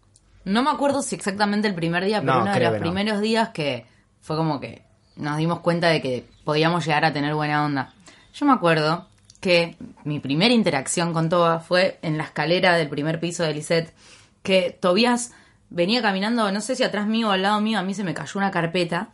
No 0.44 0.64
me 0.64 0.70
acuerdo 0.70 1.02
si 1.02 1.14
exactamente 1.14 1.68
el 1.68 1.76
primer 1.76 2.04
día, 2.04 2.20
pero 2.20 2.34
No, 2.34 2.42
uno 2.42 2.52
de 2.52 2.58
los 2.58 2.72
no. 2.72 2.78
primeros 2.80 3.20
días 3.20 3.50
que 3.50 3.86
fue 4.20 4.34
como 4.36 4.58
que 4.58 4.82
nos 5.14 5.36
dimos 5.36 5.60
cuenta 5.60 5.86
de 5.90 6.02
que 6.02 6.26
podíamos 6.42 6.84
llegar 6.84 7.04
a 7.04 7.12
tener 7.12 7.32
buena 7.36 7.64
onda. 7.64 7.92
Yo 8.34 8.44
me 8.44 8.52
acuerdo 8.52 9.06
que 9.38 9.76
mi 10.02 10.18
primera 10.18 10.52
interacción 10.52 11.12
con 11.12 11.28
Toba 11.28 11.60
fue 11.60 12.00
en 12.02 12.18
la 12.18 12.24
escalera 12.24 12.74
del 12.76 12.88
primer 12.88 13.20
piso 13.20 13.44
de 13.44 13.54
Lisette, 13.54 13.94
que 14.42 14.76
Tobías 14.80 15.30
venía 15.70 16.02
caminando, 16.02 16.50
no 16.52 16.60
sé 16.60 16.76
si 16.76 16.82
atrás 16.82 17.06
mío 17.06 17.28
o 17.28 17.32
al 17.32 17.42
lado 17.42 17.60
mío, 17.60 17.78
a 17.78 17.82
mí 17.82 17.94
se 17.94 18.04
me 18.04 18.14
cayó 18.14 18.38
una 18.38 18.50
carpeta 18.50 19.10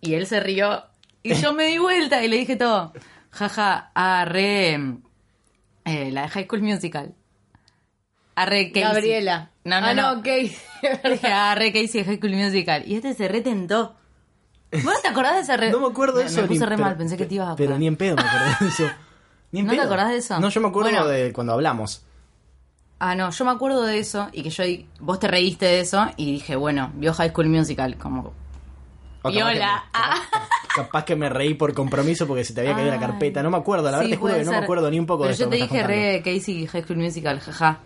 y 0.00 0.14
él 0.14 0.26
se 0.26 0.40
rió 0.40 0.84
y 1.22 1.34
yo 1.34 1.52
me 1.52 1.66
di 1.66 1.78
vuelta 1.78 2.24
y 2.24 2.28
le 2.28 2.36
dije 2.38 2.56
todo, 2.56 2.92
jaja, 3.30 3.90
ah, 3.94 4.24
re, 4.26 4.74
eh, 5.84 6.10
la 6.12 6.22
de 6.22 6.28
High 6.28 6.44
School 6.46 6.62
Musical. 6.62 7.14
Arre 8.34 8.72
Casey. 8.72 8.82
Gabriela. 8.82 9.50
No, 9.64 9.80
no, 9.80 9.86
ah, 9.88 9.94
no. 9.94 10.14
no, 10.16 10.22
Casey. 10.22 10.56
Dije, 11.04 11.26
ah, 11.28 11.54
re 11.54 11.70
Casey 11.72 12.02
de 12.02 12.04
High 12.04 12.16
School 12.18 12.32
Musical. 12.34 12.82
Y 12.86 12.94
este 12.96 13.12
se 13.14 13.28
retentó. 13.28 13.94
¿Vos 14.72 14.84
no 14.84 15.00
te 15.02 15.08
acordás 15.08 15.34
de 15.34 15.40
ese 15.42 15.56
re... 15.58 15.70
No 15.70 15.80
me 15.80 15.88
acuerdo 15.88 16.18
de 16.18 16.24
eso. 16.26 16.40
Me 16.40 16.48
puse 16.48 16.60
ni- 16.60 16.64
re 16.66 16.76
pero- 16.76 16.88
mal, 16.88 16.96
pensé 16.96 17.16
que 17.18 17.26
te 17.26 17.34
ibas 17.34 17.50
a 17.50 17.56
Pero 17.56 17.66
acordar. 17.74 17.80
ni 17.80 17.86
en 17.88 17.96
pedo 17.96 18.16
me 18.16 18.22
acordé 18.22 18.56
de 18.60 18.68
eso. 18.68 18.90
Ni 19.52 19.60
en 19.60 19.66
¿No 19.66 19.72
te 19.74 19.80
acordás 19.82 20.08
de 20.08 20.16
eso? 20.16 20.40
No, 20.40 20.48
yo 20.48 20.60
me 20.62 20.68
acuerdo 20.68 20.88
Bueno. 20.90 21.06
de 21.08 21.30
cuando 21.34 21.52
hablamos. 21.52 22.02
Ah, 23.04 23.16
no, 23.16 23.30
yo 23.30 23.44
me 23.44 23.50
acuerdo 23.50 23.82
de 23.82 23.98
eso 23.98 24.28
y 24.32 24.44
que 24.44 24.50
yo... 24.50 24.62
Vos 25.00 25.18
te 25.18 25.26
reíste 25.26 25.66
de 25.66 25.80
eso 25.80 26.06
y 26.16 26.30
dije, 26.34 26.54
bueno, 26.54 26.92
vio 26.94 27.12
High 27.12 27.30
School 27.30 27.48
Musical, 27.48 27.96
como... 27.96 28.32
Viola. 29.24 29.84
Ah. 29.92 30.16
capaz 30.76 31.04
que 31.04 31.16
me 31.16 31.28
reí 31.28 31.54
por 31.54 31.74
compromiso 31.74 32.26
porque 32.28 32.44
se 32.44 32.54
te 32.54 32.60
había 32.60 32.74
caído 32.74 32.88
la 32.90 32.94
Ay. 32.94 33.00
carpeta. 33.00 33.42
No 33.42 33.50
me 33.50 33.56
acuerdo, 33.56 33.84
la 33.84 33.90
verdad 33.98 34.04
Sí, 34.04 34.10
te 34.10 34.16
juro 34.16 34.34
que 34.34 34.44
no 34.44 34.50
me 34.52 34.56
acuerdo 34.58 34.90
ni 34.90 34.98
un 35.00 35.06
poco 35.06 35.24
Pero 35.24 35.28
de 35.28 35.32
esto 35.34 35.44
yo 35.46 35.50
que 35.50 35.56
te 35.56 35.62
dije 35.64 35.82
re 35.86 36.22
Casey 36.24 36.66
High 36.66 36.82
School 36.84 36.98
Musical, 36.98 37.40
jaja. 37.40 37.78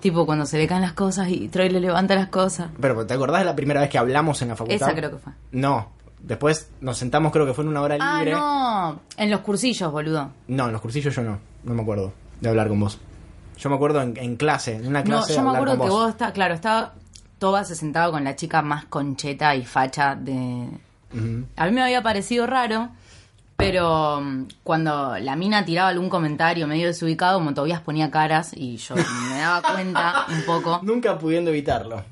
Tipo 0.00 0.26
cuando 0.26 0.46
se 0.46 0.58
le 0.58 0.66
caen 0.68 0.82
las 0.82 0.92
cosas 0.92 1.28
y 1.28 1.48
Troy 1.48 1.68
le 1.68 1.80
levanta 1.80 2.14
las 2.16 2.28
cosas. 2.28 2.70
Pero 2.80 3.04
¿te 3.06 3.14
acordás 3.14 3.40
de 3.40 3.44
la 3.46 3.54
primera 3.56 3.80
vez 3.80 3.90
que 3.90 3.98
hablamos 3.98 4.42
en 4.42 4.48
la 4.48 4.56
facultad? 4.56 4.88
Esa 4.88 4.96
creo 4.96 5.10
que 5.10 5.18
fue. 5.18 5.32
No. 5.52 5.88
Después 6.20 6.70
nos 6.80 6.98
sentamos, 6.98 7.32
creo 7.32 7.46
que 7.46 7.52
fue 7.54 7.62
en 7.64 7.70
una 7.70 7.80
hora 7.82 7.96
Ah, 8.00 8.18
libre. 8.18 8.32
no. 8.32 9.00
En 9.16 9.30
los 9.30 9.40
cursillos, 9.40 9.90
boludo. 9.90 10.30
No, 10.48 10.66
en 10.66 10.72
los 10.72 10.80
cursillos 10.80 11.14
yo 11.14 11.22
no. 11.22 11.38
No 11.64 11.74
me 11.74 11.82
acuerdo 11.82 12.12
de 12.40 12.48
hablar 12.48 12.68
con 12.68 12.78
vos. 12.80 12.98
Yo 13.62 13.70
me 13.70 13.76
acuerdo 13.76 14.02
en, 14.02 14.16
en 14.16 14.34
clase, 14.36 14.74
en 14.74 14.88
una 14.88 15.00
No, 15.00 15.04
clase. 15.04 15.34
yo 15.36 15.42
me 15.42 15.50
acuerdo 15.56 15.80
que 15.80 15.88
vos 15.90 16.10
está, 16.10 16.32
claro, 16.32 16.54
estaba 16.54 16.94
Toba 17.38 17.64
se 17.64 17.74
sentaba 17.76 18.10
con 18.10 18.24
la 18.24 18.34
chica 18.36 18.60
más 18.62 18.84
concheta 18.86 19.54
y 19.54 19.64
facha 19.64 20.14
de. 20.16 20.68
A 21.56 21.66
mí 21.66 21.72
me 21.72 21.82
había 21.82 22.02
parecido 22.02 22.46
raro, 22.46 22.88
pero 23.56 24.20
mm, 24.20 24.46
cuando 24.64 25.16
la 25.18 25.36
mina 25.36 25.64
tiraba 25.64 25.88
algún 25.90 26.08
comentario 26.08 26.66
medio 26.66 26.86
desubicado, 26.86 27.38
como 27.38 27.52
Tobías 27.54 27.80
ponía 27.80 28.10
caras 28.10 28.52
y 28.56 28.76
yo 28.78 28.94
me 28.96 29.38
daba 29.38 29.62
cuenta 29.74 30.26
un 30.28 30.42
poco. 30.42 30.80
Nunca 30.84 31.18
pudiendo 31.18 31.50
evitarlo. 31.50 32.02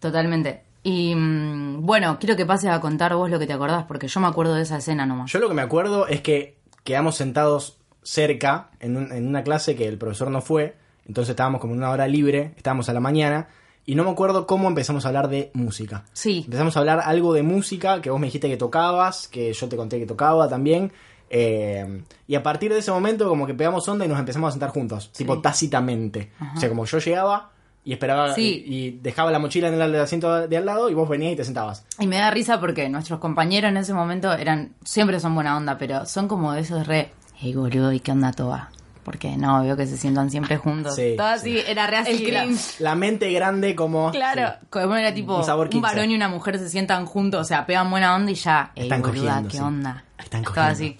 Totalmente. 0.00 0.62
Y 0.82 1.14
mm, 1.14 1.84
bueno, 1.84 2.18
quiero 2.20 2.36
que 2.36 2.46
pases 2.46 2.70
a 2.70 2.80
contar 2.80 3.14
vos 3.16 3.30
lo 3.30 3.38
que 3.38 3.46
te 3.46 3.52
acordás, 3.52 3.84
porque 3.84 4.08
yo 4.08 4.20
me 4.20 4.28
acuerdo 4.28 4.54
de 4.54 4.62
esa 4.62 4.76
escena 4.76 5.04
nomás. 5.06 5.30
Yo 5.32 5.38
lo 5.40 5.48
que 5.48 5.54
me 5.54 5.62
acuerdo 5.62 6.06
es 6.06 6.20
que 6.20 6.58
quedamos 6.84 7.16
sentados 7.16 7.78
cerca 8.02 8.68
en, 8.78 8.96
un- 8.96 9.10
en 9.12 9.26
una 9.26 9.42
clase 9.42 9.74
que 9.74 9.88
el 9.88 9.98
profesor 9.98 10.30
no 10.30 10.40
fue, 10.40 10.76
entonces 11.06 11.30
estábamos 11.30 11.60
como 11.60 11.72
en 11.74 11.78
una 11.78 11.90
hora 11.90 12.06
libre, 12.08 12.52
estábamos 12.56 12.88
a 12.88 12.92
la 12.92 13.00
mañana, 13.00 13.48
y 13.84 13.94
no 13.94 14.02
me 14.04 14.10
acuerdo 14.10 14.46
cómo 14.46 14.66
empezamos 14.68 15.04
a 15.04 15.08
hablar 15.08 15.28
de 15.28 15.50
música. 15.54 16.04
Sí. 16.12 16.42
Empezamos 16.44 16.76
a 16.76 16.80
hablar 16.80 17.00
algo 17.04 17.32
de 17.32 17.42
música, 17.42 18.00
que 18.02 18.10
vos 18.10 18.18
me 18.18 18.26
dijiste 18.26 18.48
que 18.48 18.56
tocabas, 18.56 19.28
que 19.28 19.52
yo 19.52 19.68
te 19.68 19.76
conté 19.76 19.98
que 19.98 20.06
tocaba 20.06 20.48
también. 20.48 20.90
eh, 21.30 22.02
y 22.28 22.34
a 22.36 22.42
partir 22.42 22.72
de 22.72 22.78
ese 22.80 22.90
momento 22.90 23.28
como 23.28 23.46
que 23.46 23.54
pegamos 23.54 23.86
onda 23.88 24.04
y 24.04 24.08
nos 24.08 24.18
empezamos 24.18 24.48
a 24.48 24.52
sentar 24.52 24.70
juntos, 24.70 25.10
tipo 25.12 25.40
tácitamente. 25.40 26.30
O 26.56 26.60
sea, 26.60 26.68
como 26.68 26.84
yo 26.84 26.98
llegaba 26.98 27.50
y 27.84 27.92
esperaba 27.92 28.32
Sí. 28.34 28.64
y, 28.66 28.74
y 28.76 28.90
dejaba 29.02 29.30
la 29.30 29.38
mochila 29.38 29.68
en 29.68 29.74
el 29.80 29.94
asiento 29.96 30.48
de 30.48 30.56
al 30.56 30.66
lado 30.66 30.88
y 30.90 30.94
vos 30.94 31.08
venías 31.08 31.32
y 31.32 31.36
te 31.36 31.44
sentabas. 31.44 31.84
Y 32.00 32.06
me 32.08 32.16
da 32.18 32.30
risa 32.32 32.58
porque 32.60 32.88
nuestros 32.88 33.20
compañeros 33.20 33.70
en 33.70 33.76
ese 33.76 33.92
momento 33.94 34.32
eran, 34.32 34.74
siempre 34.84 35.20
son 35.20 35.34
buena 35.34 35.56
onda, 35.56 35.78
pero 35.78 36.06
son 36.06 36.26
como 36.28 36.52
de 36.52 36.60
esos 36.62 36.86
re, 36.86 37.10
hey 37.36 37.54
boludo, 37.54 37.92
¿y 37.92 38.00
qué 38.00 38.10
onda 38.12 38.32
Toba? 38.32 38.70
Porque 39.06 39.36
no, 39.36 39.62
veo 39.62 39.76
que 39.76 39.86
se 39.86 39.96
sientan 39.96 40.30
siempre 40.32 40.56
juntos. 40.56 40.96
Sí. 40.96 41.14
Todo 41.16 41.28
así, 41.28 41.58
era 41.64 41.86
re 41.86 41.98
así. 41.98 42.10
El 42.26 42.34
la- 42.34 42.42
cringe. 42.42 42.80
La 42.80 42.96
mente 42.96 43.30
grande 43.32 43.76
como... 43.76 44.10
Claro, 44.10 44.54
Sí. 44.60 44.66
como 44.68 44.96
era 44.96 45.14
tipo 45.14 45.36
Un 45.38 45.44
sabor 45.44 45.68
un 45.68 45.70
15. 45.70 45.80
varón 45.94 46.10
y 46.10 46.16
una 46.16 46.28
mujer 46.28 46.58
se 46.58 46.68
sientan 46.68 47.06
juntos, 47.06 47.40
o 47.40 47.44
sea, 47.44 47.64
pegan 47.66 47.88
buena 47.88 48.16
onda 48.16 48.32
y 48.32 48.34
ya, 48.34 48.72
Están 48.74 49.02
boluda, 49.02 49.14
cogiendo, 49.42 49.48
¿qué 49.48 49.56
sí. 49.58 49.62
onda? 49.62 50.04
Están 50.18 50.42
Todo 50.42 50.54
cogiendo. 50.54 50.72
así. 50.72 50.98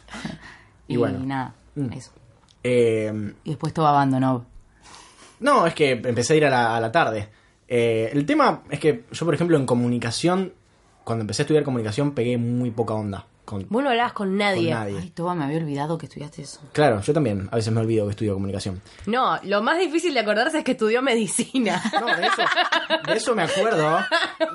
Y 0.86 0.94
y, 0.94 0.96
bueno. 0.96 1.18
nada, 1.18 1.54
Mm. 1.74 1.92
eso. 1.94 2.12
Eh, 2.62 3.34
Y 3.44 3.50
después 3.50 3.74
Toba 3.74 3.90
abandonó. 3.90 4.46
no, 5.40 5.66
es 5.66 5.74
que 5.74 5.90
empecé 5.90 6.34
a 6.34 6.36
ir 6.36 6.46
a 6.46 6.50
la, 6.50 6.76
a 6.76 6.80
la 6.80 6.92
tarde. 6.92 7.28
Eh, 7.68 8.08
el 8.12 8.24
tema 8.24 8.62
es 8.70 8.78
que 8.78 9.04
yo, 9.10 9.24
por 9.26 9.34
ejemplo, 9.34 9.56
en 9.56 9.66
comunicación, 9.66 10.52
cuando 11.02 11.22
empecé 11.22 11.42
a 11.42 11.44
estudiar 11.44 11.64
comunicación, 11.64 12.12
pegué 12.12 12.38
muy 12.38 12.70
poca 12.70 12.94
onda 12.94 13.26
con, 13.46 13.64
Vos 13.70 13.82
no 13.82 13.88
hablabas 13.88 14.12
con 14.12 14.36
nadie. 14.36 14.70
con 14.72 14.78
nadie. 14.80 14.98
Ay, 15.00 15.10
Toba, 15.10 15.34
me 15.34 15.44
había 15.44 15.56
olvidado 15.56 15.96
que 15.96 16.04
estudiaste 16.04 16.42
eso. 16.42 16.60
Claro, 16.72 17.00
yo 17.00 17.14
también 17.14 17.48
a 17.50 17.56
veces 17.56 17.72
me 17.72 17.80
olvido 17.80 18.04
que 18.04 18.10
estudio 18.10 18.34
comunicación. 18.34 18.82
No, 19.06 19.38
lo 19.44 19.62
más 19.62 19.78
difícil 19.78 20.12
de 20.12 20.20
acordarse 20.20 20.58
es 20.58 20.64
que 20.64 20.72
estudió 20.72 21.00
medicina. 21.00 21.82
No, 21.98 22.06
de 22.14 22.26
eso, 22.26 22.42
de 23.06 23.16
eso 23.16 23.34
me 23.34 23.42
acuerdo. 23.44 23.98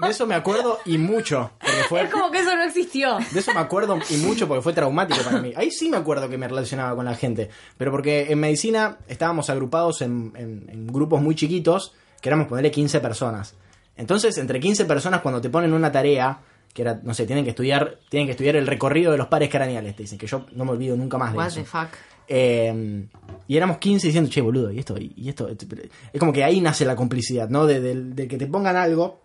De 0.01 0.09
eso 0.09 0.27
me 0.27 0.35
acuerdo 0.35 0.77
y 0.85 0.97
mucho. 0.99 1.51
Porque 1.59 1.83
fue, 1.89 2.01
Es 2.03 2.11
como 2.11 2.29
que 2.29 2.39
eso 2.39 2.55
no 2.55 2.63
existió. 2.63 3.17
de 3.31 3.39
eso 3.39 3.53
me 3.53 3.59
acuerdo 3.61 3.97
y 4.09 4.17
mucho 4.17 4.47
porque 4.47 4.61
fue 4.61 4.73
traumático 4.73 5.21
para 5.23 5.41
mí. 5.41 5.53
Ahí 5.55 5.71
sí 5.71 5.89
me 5.89 5.97
acuerdo 5.97 6.29
que 6.29 6.37
me 6.37 6.47
relacionaba 6.47 6.95
con 6.95 7.05
la 7.05 7.15
gente. 7.15 7.49
Pero 7.77 7.89
porque 7.91 8.31
en 8.31 8.39
medicina 8.39 8.97
estábamos 9.07 9.49
agrupados 9.49 10.01
en, 10.01 10.33
en- 10.35 10.65
en 10.69 10.87
grupos 10.87 11.21
muy 11.21 11.33
chiquitos, 11.35 11.93
que 12.21 12.29
éramos 12.29 12.47
ponerle 12.47 12.69
15 12.71 12.99
personas. 12.99 13.55
Entonces, 13.97 14.37
entre 14.37 14.59
15 14.59 14.85
personas, 14.85 15.21
cuando 15.21 15.41
te 15.41 15.49
ponen 15.49 15.73
una 15.73 15.91
tarea, 15.91 16.39
que 16.73 16.81
era, 16.83 16.99
no 17.03 17.13
sé, 17.13 17.25
tienen 17.25 17.43
que 17.43 17.49
estudiar, 17.51 17.97
tienen 18.09 18.27
que 18.27 18.31
estudiar 18.31 18.55
el 18.55 18.65
recorrido 18.67 19.11
de 19.11 19.17
los 19.17 19.27
pares 19.27 19.49
craneales, 19.49 19.95
te 19.95 20.03
dicen, 20.03 20.17
que 20.17 20.27
yo 20.27 20.45
no 20.53 20.65
me 20.65 20.71
olvido 20.71 20.95
nunca 20.95 21.17
más 21.17 21.31
de 21.33 21.37
What 21.37 21.47
eso. 21.47 21.59
the 21.59 21.65
fuck. 21.65 21.89
Eh, 22.27 23.07
y 23.47 23.57
éramos 23.57 23.77
15 23.77 24.07
diciendo, 24.07 24.29
che, 24.29 24.39
boludo, 24.41 24.71
y 24.71 24.79
esto, 24.79 24.95
y, 24.97 25.27
esto. 25.27 25.49
Es 25.49 26.19
como 26.19 26.31
que 26.31 26.43
ahí 26.43 26.61
nace 26.61 26.85
la 26.85 26.95
complicidad, 26.95 27.49
¿no? 27.49 27.65
De, 27.65 27.81
de- 27.81 27.95
de 28.03 28.27
que 28.27 28.37
te 28.37 28.47
pongan 28.47 28.77
algo 28.77 29.19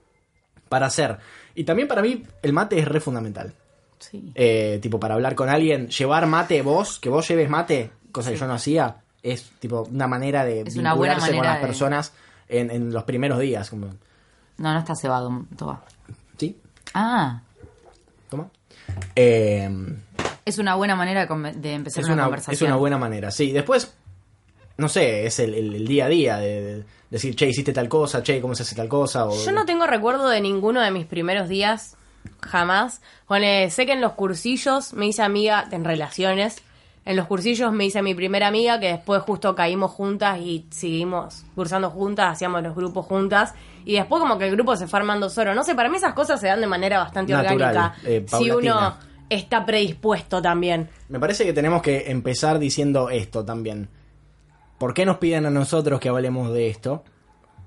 para 0.68 0.86
hacer. 0.86 1.18
Y 1.54 1.62
también 1.64 1.86
para 1.86 2.02
mí 2.02 2.24
el 2.42 2.52
mate 2.52 2.78
es 2.78 2.88
re 2.88 2.98
fundamental. 3.00 3.52
Sí. 3.98 4.32
Eh, 4.34 4.78
tipo, 4.82 4.98
para 4.98 5.14
hablar 5.14 5.34
con 5.36 5.48
alguien, 5.48 5.88
llevar 5.88 6.26
mate 6.26 6.60
vos, 6.62 6.98
que 6.98 7.08
vos 7.08 7.26
lleves 7.28 7.48
mate, 7.48 7.90
cosa 8.10 8.30
que 8.32 8.36
yo 8.36 8.46
no 8.46 8.54
hacía, 8.54 8.96
es 9.22 9.50
tipo 9.60 9.82
una 9.90 10.06
manera 10.08 10.44
de 10.44 10.62
Es 10.62 10.74
vincularse 10.76 11.32
con 11.34 11.44
las 11.44 11.60
de- 11.60 11.66
personas 11.66 12.12
en, 12.48 12.70
en 12.72 12.92
los 12.92 13.04
primeros 13.04 13.38
días. 13.38 13.70
Como, 13.70 13.86
No, 14.58 14.72
no 14.72 14.78
está 14.80 14.94
cebado, 14.96 15.44
Toba. 15.56 15.84
Ah, 16.98 17.42
Toma. 18.30 18.48
Eh, 19.14 19.68
es 20.44 20.58
una 20.58 20.74
buena 20.76 20.96
manera 20.96 21.26
de, 21.26 21.72
empezar 21.74 22.00
es, 22.02 22.06
una, 22.06 22.14
una, 22.14 22.24
conversación. 22.24 22.54
es 22.54 22.62
una 22.62 22.76
buena 22.76 22.98
manera, 22.98 23.30
sí. 23.30 23.52
Después, 23.52 23.94
no 24.78 24.88
sé, 24.88 25.26
es 25.26 25.38
el, 25.40 25.54
el- 25.54 25.74
el 25.74 25.86
día 25.86 26.06
a 26.06 26.08
día 26.08 26.36
de, 26.38 26.62
de 26.78 26.84
decir, 27.10 27.34
che, 27.36 27.48
hiciste 27.48 27.72
tal 27.72 27.88
cosa, 27.88 28.22
che, 28.22 28.40
cómo 28.40 28.54
se 28.54 28.62
hace 28.62 28.74
tal 28.74 28.88
cosa. 28.88 29.26
O, 29.26 29.44
Yo 29.44 29.52
no 29.52 29.66
tengo 29.66 29.86
recuerdo 29.86 30.28
de 30.28 30.40
ninguno 30.40 30.80
de 30.80 30.90
mis 30.90 31.04
primeros 31.06 31.48
días, 31.48 31.96
jamás. 32.40 33.02
Pone, 33.26 33.68
sé 33.70 33.84
que 33.86 33.92
en 33.92 34.00
los 34.00 34.12
cursillos 34.12 34.92
me 34.94 35.06
hice 35.06 35.22
amiga 35.22 35.68
en 35.70 35.84
relaciones. 35.84 36.62
En 37.04 37.16
los 37.16 37.26
cursillos 37.26 37.72
me 37.72 37.84
hice 37.84 38.02
mi 38.02 38.14
primera 38.14 38.48
amiga, 38.48 38.80
que 38.80 38.88
después 38.88 39.22
justo 39.22 39.54
caímos 39.54 39.90
juntas 39.92 40.38
y 40.40 40.66
seguimos 40.70 41.44
cursando 41.54 41.90
juntas, 41.90 42.32
hacíamos 42.32 42.62
los 42.62 42.74
grupos 42.74 43.06
juntas. 43.06 43.54
Y 43.86 43.94
después 43.94 44.20
como 44.20 44.36
que 44.36 44.46
el 44.48 44.50
grupo 44.50 44.74
se 44.74 44.88
fue 44.88 44.98
armando 44.98 45.30
solo. 45.30 45.54
No 45.54 45.62
sé, 45.62 45.76
para 45.76 45.88
mí 45.88 45.96
esas 45.96 46.12
cosas 46.12 46.40
se 46.40 46.48
dan 46.48 46.60
de 46.60 46.66
manera 46.66 46.98
bastante 46.98 47.32
Natural, 47.32 47.54
orgánica. 47.54 47.94
eh, 48.04 48.26
si 48.26 48.50
uno 48.50 48.96
está 49.30 49.64
predispuesto 49.64 50.42
también. 50.42 50.90
Me 51.08 51.20
parece 51.20 51.44
que 51.44 51.52
tenemos 51.52 51.82
que 51.82 52.10
empezar 52.10 52.58
diciendo 52.58 53.10
esto 53.10 53.44
también. 53.44 53.88
¿Por 54.78 54.92
qué 54.92 55.06
nos 55.06 55.18
piden 55.18 55.46
a 55.46 55.50
nosotros 55.50 56.00
que 56.00 56.08
hablemos 56.08 56.52
de 56.52 56.68
esto? 56.68 57.04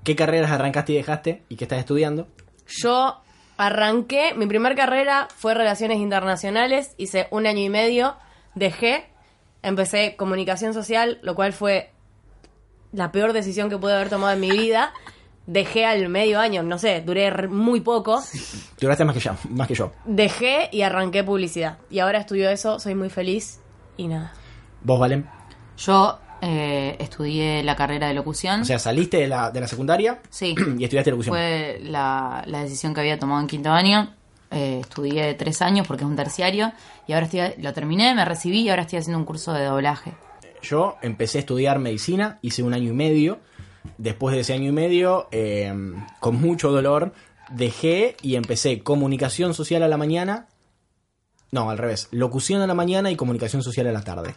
¿Qué 0.03 0.17
carreras 0.17 0.51
arrancaste 0.51 0.91
y 0.91 0.95
dejaste 0.97 1.43
y 1.47 1.55
qué 1.55 1.63
estás 1.63 1.79
estudiando? 1.79 2.27
Yo 2.67 3.21
arranqué, 3.55 4.33
mi 4.35 4.45
primer 4.45 4.75
carrera 4.75 5.29
fue 5.33 5.53
Relaciones 5.53 5.99
Internacionales, 5.99 6.95
hice 6.97 7.27
un 7.31 7.47
año 7.47 7.61
y 7.61 7.69
medio, 7.69 8.17
dejé, 8.55 9.05
empecé 9.63 10.17
comunicación 10.17 10.73
social, 10.73 11.19
lo 11.21 11.33
cual 11.33 11.53
fue 11.53 11.91
la 12.91 13.13
peor 13.13 13.31
decisión 13.31 13.69
que 13.69 13.77
pude 13.77 13.93
haber 13.93 14.09
tomado 14.09 14.33
en 14.33 14.41
mi 14.41 14.51
vida. 14.51 14.93
Dejé 15.46 15.86
al 15.86 16.10
medio 16.10 16.39
año, 16.39 16.62
no 16.62 16.77
sé, 16.77 17.01
duré 17.01 17.48
muy 17.48 17.81
poco. 17.81 18.22
Duraste 18.79 19.03
más 19.03 19.15
que 19.15 19.19
yo, 19.19 19.31
más 19.50 19.67
que 19.67 19.74
yo. 19.74 19.91
Dejé 20.05 20.69
y 20.72 20.84
arranqué 20.84 21.24
publicidad. 21.24 21.79
Y 21.89 22.00
ahora 22.00 22.19
estudio 22.19 22.50
eso, 22.50 22.79
soy 22.79 22.93
muy 22.93 23.10
feliz 23.10 23.60
y 23.98 24.08
nada. 24.08 24.34
¿Vos, 24.84 25.00
Valen? 25.00 25.27
Yo 25.77 26.19
eh, 26.41 26.96
estudié 27.00 27.63
la 27.63 27.75
carrera 27.75 28.08
de 28.08 28.13
locución. 28.13 28.62
O 28.62 28.65
sea, 28.65 28.79
saliste 28.79 29.17
de 29.17 29.27
la, 29.27 29.50
de 29.51 29.60
la 29.60 29.67
secundaria 29.67 30.19
sí, 30.29 30.55
y 30.77 30.84
estudiaste 30.84 31.12
locución. 31.12 31.34
fue 31.34 31.79
la, 31.84 32.43
la 32.46 32.63
decisión 32.63 32.93
que 32.93 33.01
había 33.01 33.17
tomado 33.17 33.41
en 33.41 33.48
quinto 33.48 33.72
año. 33.72 34.13
Eh, 34.51 34.79
estudié 34.81 35.36
tres 35.36 35.62
años 35.62 35.86
porque 35.86 36.03
es 36.03 36.10
un 36.10 36.15
terciario 36.15 36.72
y 37.08 37.13
ahora 37.13 37.27
estoy, 37.27 37.62
lo 37.62 37.72
terminé, 37.72 38.15
me 38.15 38.25
recibí 38.25 38.62
y 38.62 38.69
ahora 38.69 38.81
estoy 38.81 38.98
haciendo 38.98 39.19
un 39.19 39.25
curso 39.25 39.53
de 39.53 39.65
doblaje. 39.65 40.13
Yo 40.62 40.98
empecé 41.01 41.38
a 41.38 41.41
estudiar 41.41 41.77
medicina, 41.79 42.39
hice 42.41 42.63
un 42.63 42.74
año 42.74 42.89
y 42.89 42.93
medio. 42.96 43.39
Después 43.98 44.36
de 44.36 44.41
ese 44.41 44.53
año 44.53 44.69
y 44.69 44.74
medio, 44.74 45.27
eh, 45.31 45.74
con 46.19 46.39
mucho 46.39 46.71
dolor, 46.71 47.13
dejé 47.51 48.15
y 48.21 48.36
empecé 48.36 48.81
comunicación 48.81 49.53
social 49.53 49.83
a 49.83 49.88
la 49.88 49.98
mañana. 49.98 50.48
No, 51.51 51.69
al 51.69 51.77
revés. 51.77 52.07
Locución 52.12 52.62
a 52.62 52.67
la 52.67 52.74
mañana 52.74 53.12
y 53.12 53.15
comunicación 53.15 53.63
social 53.63 53.88
a 53.88 53.91
la 53.91 54.03
tarde. 54.03 54.36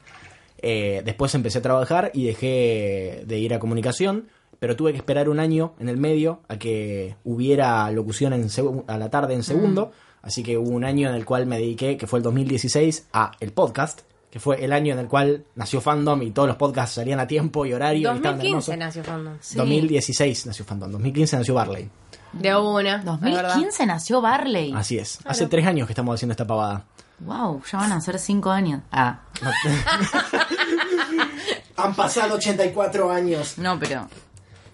Eh, 0.58 1.02
después 1.04 1.34
empecé 1.34 1.58
a 1.58 1.62
trabajar 1.62 2.10
y 2.14 2.24
dejé 2.24 3.24
de 3.26 3.38
ir 3.38 3.52
a 3.52 3.58
comunicación, 3.58 4.28
pero 4.58 4.76
tuve 4.76 4.92
que 4.92 4.98
esperar 4.98 5.28
un 5.28 5.40
año 5.40 5.74
en 5.80 5.88
el 5.88 5.96
medio 5.96 6.40
a 6.48 6.56
que 6.56 7.16
hubiera 7.24 7.90
locución 7.90 8.32
en 8.32 8.48
a 8.86 8.98
la 8.98 9.10
tarde 9.10 9.34
en 9.34 9.42
segundo. 9.42 9.90
Así 10.22 10.44
que 10.44 10.56
hubo 10.56 10.70
un 10.70 10.84
año 10.84 11.08
en 11.08 11.16
el 11.16 11.24
cual 11.24 11.46
me 11.46 11.58
dediqué, 11.58 11.96
que 11.96 12.06
fue 12.06 12.20
el 12.20 12.22
2016, 12.22 13.08
a 13.12 13.32
el 13.40 13.52
podcast, 13.52 14.02
que 14.32 14.40
fue 14.40 14.64
el 14.64 14.72
año 14.72 14.94
en 14.94 14.98
el 14.98 15.08
cual 15.08 15.44
nació 15.56 15.82
Fandom 15.82 16.22
y 16.22 16.30
todos 16.30 16.48
los 16.48 16.56
podcasts 16.56 16.94
salían 16.94 17.20
a 17.20 17.26
tiempo 17.26 17.66
y 17.66 17.74
horario. 17.74 18.14
y 18.14 18.16
estaban 18.16 18.38
2015 18.38 18.72
hermosos. 18.72 18.78
nació 18.78 19.04
Fandom. 19.04 19.34
Sí. 19.42 19.56
2016 19.58 20.46
nació 20.46 20.64
Fandom, 20.64 20.90
2015 20.90 21.36
nació 21.36 21.54
Barley. 21.54 21.90
De 22.32 22.56
una. 22.56 22.94
es 22.96 23.04
verdad. 23.04 23.18
2015 23.20 23.84
nació 23.86 24.22
Barley. 24.22 24.72
Así 24.74 24.96
es. 24.96 25.18
Hace 25.26 25.46
tres 25.48 25.66
años 25.66 25.86
que 25.86 25.92
estamos 25.92 26.14
haciendo 26.14 26.32
esta 26.32 26.46
pavada. 26.46 26.86
Wow, 27.18 27.62
ya 27.70 27.78
van 27.78 27.92
a 27.92 28.00
ser 28.00 28.18
cinco 28.18 28.50
años. 28.50 28.80
Ah, 28.90 29.20
Han 31.76 31.94
pasado 31.94 32.36
84 32.36 33.10
años. 33.12 33.58
no, 33.58 33.78
pero 33.78 34.08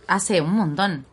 hace 0.07 0.41
un 0.41 0.53
montón. 0.55 1.05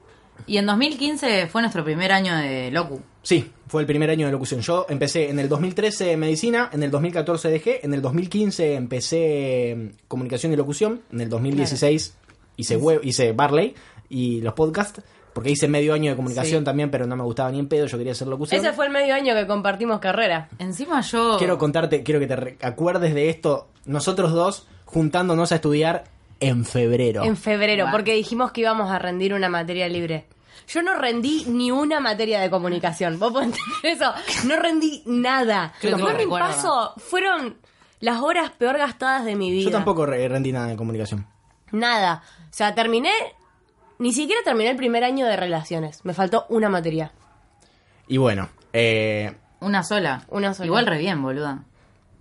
Y 0.45 0.57
en 0.57 0.65
2015 0.67 1.47
fue 1.47 1.61
nuestro 1.61 1.83
primer 1.83 2.11
año 2.11 2.35
de 2.35 2.69
Locu. 2.71 3.01
Sí, 3.23 3.51
fue 3.67 3.81
el 3.81 3.87
primer 3.87 4.09
año 4.09 4.25
de 4.27 4.31
locución. 4.31 4.61
Yo 4.61 4.85
empecé 4.89 5.29
en 5.29 5.39
el 5.39 5.49
2013 5.49 6.17
medicina, 6.17 6.69
en 6.71 6.83
el 6.83 6.91
2014 6.91 7.49
dejé, 7.49 7.85
en 7.85 7.93
el 7.93 8.01
2015 8.01 8.75
empecé 8.75 9.75
mm, 9.75 10.07
comunicación 10.07 10.53
y 10.53 10.55
locución, 10.55 11.01
en 11.11 11.21
el 11.21 11.29
2016 11.29 12.17
hice, 12.57 12.77
web, 12.77 13.01
hice 13.03 13.31
Barley 13.33 13.73
y 14.09 14.41
los 14.41 14.53
podcasts, 14.53 15.01
porque 15.33 15.49
hice 15.51 15.67
medio 15.67 15.93
año 15.93 16.11
de 16.11 16.15
comunicación 16.15 16.61
Sí. 16.61 16.65
también, 16.65 16.89
pero 16.91 17.05
no 17.07 17.15
me 17.15 17.23
gustaba 17.23 17.51
ni 17.51 17.59
en 17.59 17.67
pedo, 17.67 17.87
yo 17.87 17.97
quería 17.97 18.13
hacer 18.13 18.27
locución. 18.27 18.59
Ese 18.63 18.71
fue 18.73 18.85
el 18.85 18.91
medio 18.93 19.13
año 19.15 19.33
que 19.35 19.45
compartimos 19.47 19.99
carrera. 19.99 20.47
Encima 20.59 21.01
yo. 21.01 21.35
Quiero 21.37 21.57
contarte, 21.57 22.03
quiero 22.03 22.19
que 22.21 22.27
te 22.27 22.35
re- 22.35 22.57
acuerdes 22.61 23.13
de 23.13 23.29
esto, 23.29 23.67
nosotros 23.85 24.31
dos 24.31 24.67
juntándonos 24.85 25.51
a 25.51 25.55
estudiar 25.55 26.05
en 26.39 26.63
febrero. 26.65 27.23
En 27.23 27.35
febrero, 27.35 27.87
porque 27.91 28.13
dijimos 28.13 28.51
que 28.51 28.61
íbamos 28.61 28.89
a 28.91 28.99
rendir 28.99 29.33
una 29.33 29.49
materia 29.49 29.89
libre. 29.89 30.25
Yo 30.67 30.81
no 30.81 30.93
rendí 30.95 31.45
ni 31.47 31.71
una 31.71 31.99
materia 31.99 32.39
de 32.41 32.49
comunicación. 32.49 33.19
¿Vos 33.19 33.31
podés 33.31 33.47
entender 33.49 33.93
eso? 34.01 34.13
No 34.47 34.55
rendí 34.57 35.03
nada. 35.05 35.73
Creo 35.79 35.97
Lo 35.97 36.05
que 36.07 36.11
me 36.13 36.17
recuerda. 36.19 36.47
pasó 36.47 36.93
fueron 36.97 37.57
las 37.99 38.19
horas 38.21 38.51
peor 38.51 38.77
gastadas 38.77 39.25
de 39.25 39.35
mi 39.35 39.51
vida. 39.51 39.65
Yo 39.65 39.71
tampoco 39.71 40.05
re- 40.05 40.27
rendí 40.27 40.51
nada 40.51 40.67
de 40.67 40.75
comunicación. 40.75 41.27
Nada. 41.71 42.23
O 42.49 42.53
sea, 42.53 42.73
terminé. 42.75 43.11
Ni 43.99 44.11
siquiera 44.11 44.41
terminé 44.43 44.71
el 44.71 44.75
primer 44.77 45.03
año 45.03 45.25
de 45.25 45.35
relaciones. 45.37 46.03
Me 46.03 46.13
faltó 46.13 46.45
una 46.49 46.67
materia. 46.69 47.11
Y 48.07 48.17
bueno, 48.17 48.49
eh, 48.73 49.35
Una 49.61 49.83
sola. 49.83 50.23
Una 50.29 50.53
sola. 50.53 50.67
Igual 50.67 50.85
re 50.85 50.97
bien, 50.97 51.21
boluda. 51.21 51.63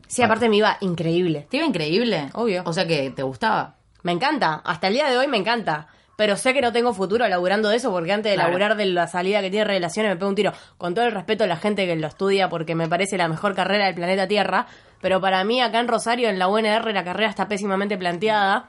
Sí, 0.07 0.23
aparte 0.23 0.49
me 0.49 0.57
iba 0.57 0.77
increíble. 0.81 1.47
¿Te 1.51 1.57
iba 1.57 1.67
increíble? 1.67 2.31
Obvio. 2.35 2.63
O 2.67 2.73
sea 2.73 2.87
que 2.87 3.11
te 3.11 3.23
gustaba. 3.23 3.77
Me 4.03 4.13
encanta. 4.13 4.63
Hasta 4.65 4.87
el 4.89 4.95
día 4.95 5.11
de 5.11 5.17
hoy 5.19 5.27
me 5.27 5.37
encanta. 5.39 5.89
Pero 6.17 6.37
sé 6.37 6.55
que 6.55 6.61
no 6.61 6.73
tengo 6.73 6.93
futuro 6.95 7.27
laburando 7.29 7.69
de 7.69 7.77
eso 7.77 7.91
porque 7.91 8.13
antes 8.13 8.31
de 8.31 8.37
Claro. 8.37 8.51
laburar 8.51 8.77
de 8.77 8.87
la 8.87 9.07
salida 9.07 9.41
que 9.41 9.51
tiene 9.51 9.65
relaciones 9.65 10.13
me 10.13 10.17
pego 10.17 10.29
un 10.29 10.35
tiro. 10.37 10.53
Con 10.79 10.95
todo 10.95 11.05
el 11.07 11.13
respeto 11.13 11.45
a 11.45 11.47
la 11.47 11.57
gente 11.57 11.87
que 11.87 11.97
lo 11.97 12.07
estudia 12.07 12.49
porque 12.49 12.75
me 12.75 12.89
parece 12.89 13.17
la 13.17 13.29
mejor 13.29 13.55
carrera 13.55 13.87
del 13.87 13.95
planeta 13.95 14.29
Tierra. 14.29 14.67
Pero 15.01 15.21
para 15.21 15.43
mí 15.45 15.61
acá 15.61 15.81
en 15.81 15.89
Rosario, 15.89 16.29
en 16.29 16.39
la 16.39 16.49
UNR, 16.49 16.93
la 16.93 17.05
carrera 17.05 17.29
está 17.31 17.49
pésimamente 17.49 17.99
planteada. 17.99 18.69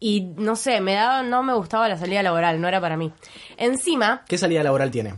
Y 0.00 0.20
no 0.36 0.54
sé, 0.54 0.80
me 0.80 0.94
daba, 0.94 1.24
no 1.24 1.42
me 1.42 1.52
gustaba 1.54 1.88
la 1.88 1.96
salida 1.98 2.22
laboral, 2.22 2.60
no 2.60 2.68
era 2.68 2.80
para 2.80 2.96
mí. 2.96 3.12
Encima, 3.56 4.22
¿qué 4.28 4.38
salida 4.38 4.62
laboral 4.62 4.90
tiene? 4.92 5.14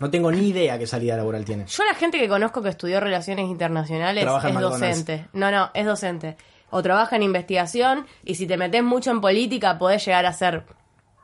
No 0.00 0.10
tengo 0.10 0.32
ni 0.32 0.48
idea 0.48 0.76
qué 0.78 0.86
salida 0.88 1.16
laboral 1.16 1.44
tiene. 1.44 1.66
yo 1.66 1.84
la 1.84 1.94
gente 1.94 2.18
que 2.18 2.28
conozco 2.28 2.60
que 2.60 2.68
estudió 2.70 2.98
relaciones 2.98 3.46
internacionales 3.46 4.24
Trabaja 4.24 4.48
es 4.48 4.58
docente. 4.58 5.26
No, 5.32 5.52
no, 5.52 5.70
es 5.72 5.86
docente. 5.86 6.36
O 6.70 6.82
trabaja 6.82 7.14
en 7.14 7.22
investigación 7.22 8.06
y 8.24 8.34
si 8.34 8.48
te 8.48 8.56
metes 8.56 8.82
mucho 8.82 9.12
en 9.12 9.20
política 9.20 9.78
podés 9.78 10.04
llegar 10.04 10.26
a 10.26 10.32
ser... 10.32 10.64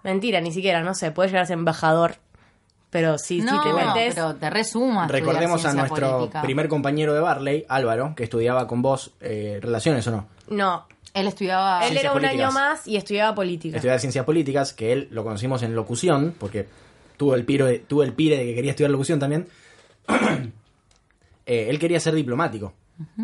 Mentira, 0.02 0.40
ni 0.40 0.52
siquiera, 0.52 0.80
no 0.83 0.95
sé, 0.95 1.11
podés 1.12 1.30
llegar 1.30 1.45
a 1.45 1.47
ser 1.47 1.59
embajador. 1.59 2.16
Pero 2.90 3.19
si, 3.19 3.40
no, 3.40 3.62
si 3.62 3.69
te 3.69 3.73
metes... 3.75 4.14
pero 4.16 4.35
te 4.35 4.50
resumas. 4.50 5.09
Recordemos 5.11 5.64
a 5.64 5.75
nuestro 5.75 6.28
primer 6.42 6.66
compañero 6.69 7.14
de 7.14 7.21
Barley, 7.21 7.64
Álvaro, 7.69 8.14
que 8.16 8.25
estudiaba 8.25 8.66
con 8.66 8.83
vos 8.83 9.12
eh, 9.21 9.61
relaciones 9.62 10.04
o 10.09 10.11
no. 10.11 10.26
No, 10.49 10.87
Él 11.14 11.28
estudiaba. 11.28 11.87
él 11.87 11.97
era 11.97 12.11
un 12.12 12.14
políticas. 12.21 12.45
año 12.47 12.52
más 12.52 12.88
y 12.88 12.97
estudiaba 12.97 13.33
política. 13.35 13.76
Estudiaba 13.76 13.99
ciencias 14.00 14.25
políticas, 14.25 14.73
que 14.73 14.92
él 14.92 15.09
lo 15.12 15.23
conocimos 15.23 15.62
en 15.62 15.76
locución, 15.76 16.35
porque 16.37 16.66
tuvo 17.16 17.37
el, 17.37 17.45
piro 17.45 17.66
de- 17.66 17.78
tuvo 17.78 18.02
el 18.02 18.12
pire 18.12 18.38
de 18.38 18.45
que 18.47 18.54
quería 18.57 18.73
estudiar 18.73 18.90
locución 18.90 19.21
también. 19.21 19.47
Eh, 21.47 21.66
él 21.69 21.78
quería 21.80 21.99
ser 21.99 22.14
diplomático. 22.14 22.73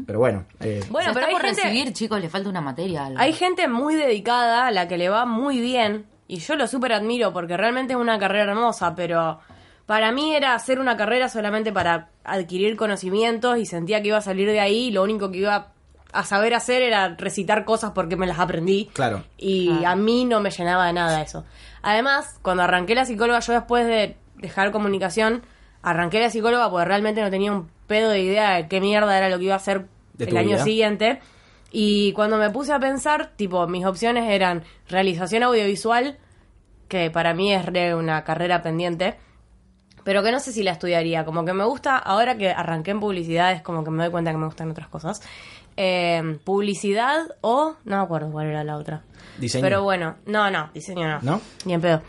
Pero 0.06 0.18
bueno, 0.18 0.47
eh, 0.61 0.83
Bueno, 0.90 1.11
pero 1.14 1.26
hay 1.26 1.33
por 1.33 1.42
gente, 1.42 1.62
recibir, 1.62 1.92
chicos, 1.92 2.21
le 2.21 2.28
falta 2.30 2.49
una 2.49 2.61
materia. 2.62 3.06
Alba. 3.06 3.21
hay 3.21 3.33
gente 3.35 3.68
muy 3.68 3.95
dedicada 3.95 4.66
a 4.66 4.71
la 4.73 4.88
que 4.88 4.97
le 4.97 5.09
va 5.11 5.26
muy 5.26 5.61
bien 5.61 6.06
y 6.28 6.38
yo 6.38 6.56
lo 6.56 6.66
súper 6.66 6.92
admiro 6.92 7.33
porque 7.33 7.56
realmente 7.56 7.92
es 7.92 7.99
una 7.99 8.18
carrera 8.18 8.50
hermosa, 8.52 8.95
pero 8.95 9.39
para 9.86 10.10
mí 10.12 10.34
era 10.34 10.54
hacer 10.54 10.80
una 10.80 10.97
carrera 10.97 11.28
solamente 11.28 11.73
para 11.73 12.08
adquirir 12.25 12.76
conocimientos 12.76 13.58
y 13.58 13.67
sentía 13.67 14.02
que 14.02 14.08
iba 14.08 14.19
a 14.19 14.23
salir 14.23 14.49
de 14.50 14.60
ahí 14.60 14.86
y 14.86 14.91
lo 14.91 15.02
único 15.02 15.30
que 15.30 15.39
iba 15.39 15.69
a 16.12 16.25
saber 16.25 16.54
hacer 16.54 16.82
era 16.82 17.15
recitar 17.17 17.65
cosas 17.65 17.93
porque 17.95 18.17
me 18.17 18.26
las 18.26 18.39
aprendí. 18.39 18.91
Claro. 18.95 19.23
Y 19.36 19.69
Claro. 19.69 19.89
a 19.89 19.97
mí 19.97 20.25
no 20.25 20.41
me 20.41 20.50
llenaba 20.50 20.86
de 20.86 20.93
nada 20.95 21.21
eso. 21.23 21.45
Además, 21.82 22.39
cuando 22.43 22.62
arranqué 22.62 22.95
la 22.95 23.04
psicóloga, 23.04 23.41
yo 23.41 23.52
después 23.52 23.86
de 23.86 24.17
dejar 24.36 24.73
comunicación, 24.73 25.43
arranqué 25.82 26.19
la 26.21 26.30
psicóloga 26.30 26.71
porque 26.71 26.84
realmente 26.86 27.21
no 27.23 27.30
tenía 27.30 27.52
un 27.52 27.69
pedo 27.86 28.10
de 28.10 28.21
idea 28.21 28.54
de 28.54 28.67
qué 28.69 28.80
mierda 28.80 29.17
era 29.17 29.28
lo 29.28 29.39
que 29.39 29.45
iba 29.45 29.54
a 29.54 29.58
hacer 29.58 29.86
el 30.19 30.36
año 30.36 30.49
vida. 30.56 30.65
siguiente. 30.65 31.21
Y 31.78 32.12
cuando 32.12 32.39
me 32.39 32.49
puse 32.49 32.73
a 32.73 32.78
pensar, 32.80 33.32
tipo, 33.36 33.67
mis 33.67 33.84
opciones 33.84 34.30
eran 34.30 34.65
realización 34.89 35.43
audiovisual, 35.43 36.17
que 36.89 37.10
para 37.10 37.34
mí 37.34 37.52
es 37.52 37.67
re 37.67 37.95
una 37.95 38.25
carrera 38.25 38.62
pendiente, 38.62 39.19
pero 40.02 40.23
que 40.23 40.32
no 40.32 40.41
sé 40.41 40.52
si 40.52 40.62
la 40.62 40.71
estudiaría. 40.71 41.26
Como 41.26 41.45
que 41.45 41.52
me 41.52 41.67
gusta, 41.67 41.99
ahora 41.99 42.39
que 42.39 42.49
arranqué 42.49 42.93
en 42.93 43.00
publicidad, 43.00 43.52
es 43.52 43.60
como 43.60 43.84
que 43.84 43.91
me 43.91 44.04
doy 44.04 44.10
cuenta 44.10 44.30
que 44.30 44.39
me 44.39 44.47
gustan 44.47 44.71
otras 44.71 44.89
cosas. 44.89 45.21
Eh, 45.76 46.39
publicidad 46.45 47.26
o, 47.43 47.76
no 47.84 47.97
me 47.99 48.02
acuerdo 48.02 48.32
cuál 48.32 48.47
era 48.47 48.65
la 48.65 48.78
otra. 48.78 49.02
Diseño. 49.36 49.60
Pero 49.62 49.82
bueno, 49.82 50.17
no, 50.25 50.50
no, 50.50 50.71
diseño 50.73 51.06
no. 51.06 51.19
¿No? 51.21 51.41
Ni 51.67 51.75
en 51.75 51.82
pedo. 51.82 52.00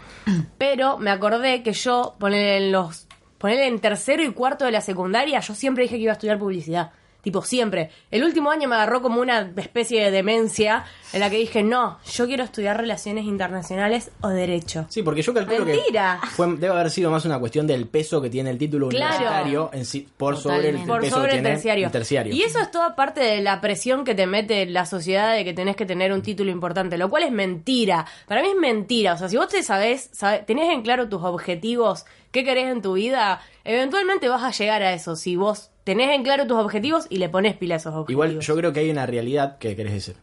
Pero 0.58 0.97
me 0.97 1.12
acordé 1.12 1.62
que 1.62 1.73
yo, 1.73 2.15
poner 2.17 2.62
en 2.62 2.71
los. 2.71 3.06
Poner 3.38 3.60
en 3.63 3.82
tercero 3.82 4.23
y 4.23 4.32
cuarto 4.32 4.63
de 4.63 4.71
la 4.71 4.80
secundaria, 4.80 5.41
yo 5.41 5.53
siempre 5.53 5.84
dije 5.84 5.97
que 5.97 6.03
iba 6.03 6.13
a 6.13 6.15
estudiar 6.15 6.39
publicidad. 6.39 6.93
Tipo, 7.21 7.41
siempre. 7.41 7.89
El 8.10 8.23
último 8.23 8.51
año 8.51 8.69
me 8.69 8.75
agarró 8.75 9.01
como 9.01 9.19
una 9.19 9.51
especie 9.58 10.01
de 10.01 10.12
demencia 10.12 10.86
en 11.12 11.19
la 11.19 11.30
que 11.30 11.36
dije, 11.38 11.62
no, 11.62 11.99
yo 12.13 12.25
quiero 12.25 12.43
estudiar 12.45 12.77
relaciones 12.77 13.25
internacionales 13.25 14.12
o 14.21 14.30
derecho. 14.30 14.86
Sí, 14.89 15.03
porque 15.03 15.21
yo 15.23 15.34
calculo 15.34 15.65
Mentira. 15.65 16.19
que 16.21 16.27
fue, 16.30 16.47
debe 16.56 16.69
haber 16.73 16.89
sido 16.89 17.12
más 17.12 17.25
una 17.25 17.38
cuestión 17.38 17.67
del 17.67 17.88
peso 17.88 18.21
que 18.21 18.30
tiene 18.30 18.49
el 18.49 18.58
título 18.58 18.88
Claro. 18.88 19.08
universitario 19.15 19.69
en 19.73 19.86
sí, 19.86 20.08
por 20.15 20.38
sobre 20.38 20.69
el, 20.69 20.77
por 20.86 21.01
peso 21.01 21.15
sobre 21.17 21.30
que 21.32 21.36
el 21.38 21.41
tiene 21.41 21.56
terciario. 21.56 21.86
el 21.88 21.91
terciario. 21.91 22.34
Y 22.34 22.43
eso 22.43 22.60
es 22.60 22.71
toda 22.71 22.95
parte 22.95 23.19
de 23.19 23.41
la 23.41 23.60
presión 23.60 24.06
que 24.06 24.15
te 24.15 24.25
mete 24.25 24.65
la 24.65 24.86
sociedad 24.86 25.34
de 25.34 25.43
que 25.43 25.53
tenés 25.53 25.75
que 25.75 25.86
tener 25.86 26.13
un 26.13 26.21
título 26.21 26.49
importante, 26.49 26.97
lo 26.97 27.10
cual 27.10 27.23
es 27.23 27.32
mentira. 27.32 28.06
Para 28.27 28.41
mí 28.41 28.49
es 28.49 28.56
mentira. 28.56 29.13
O 29.13 29.17
sea, 29.17 29.27
si 29.27 29.36
vos 29.36 29.49
te 29.49 29.63
sabés, 29.63 30.12
sabés- 30.17 30.45
tenés 30.45 30.71
en 30.71 30.82
claro 30.82 31.10
tus 31.10 31.23
objetivos, 31.23 32.06
qué 32.32 32.45
querés 32.45 32.67
en 32.71 32.82
tu 32.82 32.93
vida, 32.93 33.41
eventualmente 33.65 34.30
vas 34.30 34.43
a 34.43 34.51
llegar 34.51 34.82
a 34.84 34.93
eso. 34.93 35.15
Si 35.17 35.36
vos 35.36 35.71
tenés 35.88 36.13
en 36.13 36.21
claro 36.21 36.45
tus 36.45 36.58
objetivos 36.58 37.08
y 37.10 37.15
le 37.15 37.30
pones 37.30 37.56
pila 37.56 37.76
a 37.76 37.78
esos 37.78 37.95
objetivos. 37.95 38.12
Igual 38.12 38.39
yo 38.41 38.56
creo 38.58 38.73
que 38.73 38.82
hay 38.82 38.89
una 38.89 39.06
realidad 39.06 39.58
que 39.58 39.73
querés 39.73 39.93
decir. 39.93 40.17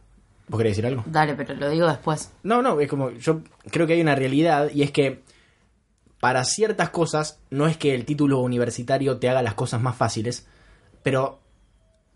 ¿Vos 0.47 0.59
querés 0.59 0.73
decir 0.73 0.85
algo? 0.85 1.03
Dale, 1.07 1.33
pero 1.33 1.55
lo 1.55 1.71
digo 1.71 1.87
después. 1.87 2.31
No, 2.43 2.61
no, 2.61 2.79
es 2.79 2.87
como 2.87 3.09
yo 3.09 3.41
creo 3.71 3.87
que 3.87 3.93
hay 3.93 4.01
una 4.01 4.13
realidad 4.13 4.69
y 4.71 4.83
es 4.83 4.91
que 4.91 5.23
para 6.19 6.43
ciertas 6.43 6.91
cosas 6.91 7.39
no 7.49 7.65
es 7.65 7.77
que 7.77 7.95
el 7.95 8.05
título 8.05 8.41
universitario 8.41 9.17
te 9.17 9.27
haga 9.27 9.41
las 9.41 9.55
cosas 9.55 9.81
más 9.81 9.95
fáciles, 9.95 10.45
pero 11.01 11.39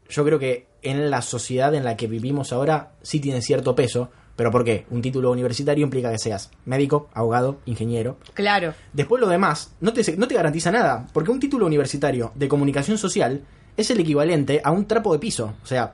yo 0.09 0.23
creo 0.23 0.37
que 0.37 0.67
en 0.83 1.09
la 1.09 1.23
sociedad 1.23 1.73
en 1.73 1.83
la 1.83 1.97
que 1.97 2.05
vivimos 2.05 2.53
ahora 2.53 2.91
sí 3.01 3.19
tiene 3.19 3.41
cierto 3.41 3.73
peso, 3.73 4.11
pero 4.39 4.51
¿por 4.51 4.63
qué? 4.63 4.85
Un 4.89 5.01
título 5.01 5.31
universitario 5.31 5.83
implica 5.83 6.09
que 6.13 6.17
seas 6.17 6.49
médico, 6.63 7.09
abogado, 7.13 7.59
ingeniero. 7.65 8.15
Claro. 8.35 8.73
Después 8.93 9.19
lo 9.19 9.27
demás 9.27 9.73
no 9.81 9.91
te, 9.91 10.15
no 10.15 10.29
te 10.29 10.35
garantiza 10.35 10.71
nada, 10.71 11.07
porque 11.11 11.29
un 11.29 11.41
título 11.41 11.65
universitario 11.65 12.31
de 12.35 12.47
comunicación 12.47 12.97
social 12.97 13.41
es 13.75 13.91
el 13.91 13.99
equivalente 13.99 14.61
a 14.63 14.71
un 14.71 14.85
trapo 14.85 15.11
de 15.11 15.19
piso. 15.19 15.55
O 15.61 15.65
sea, 15.65 15.93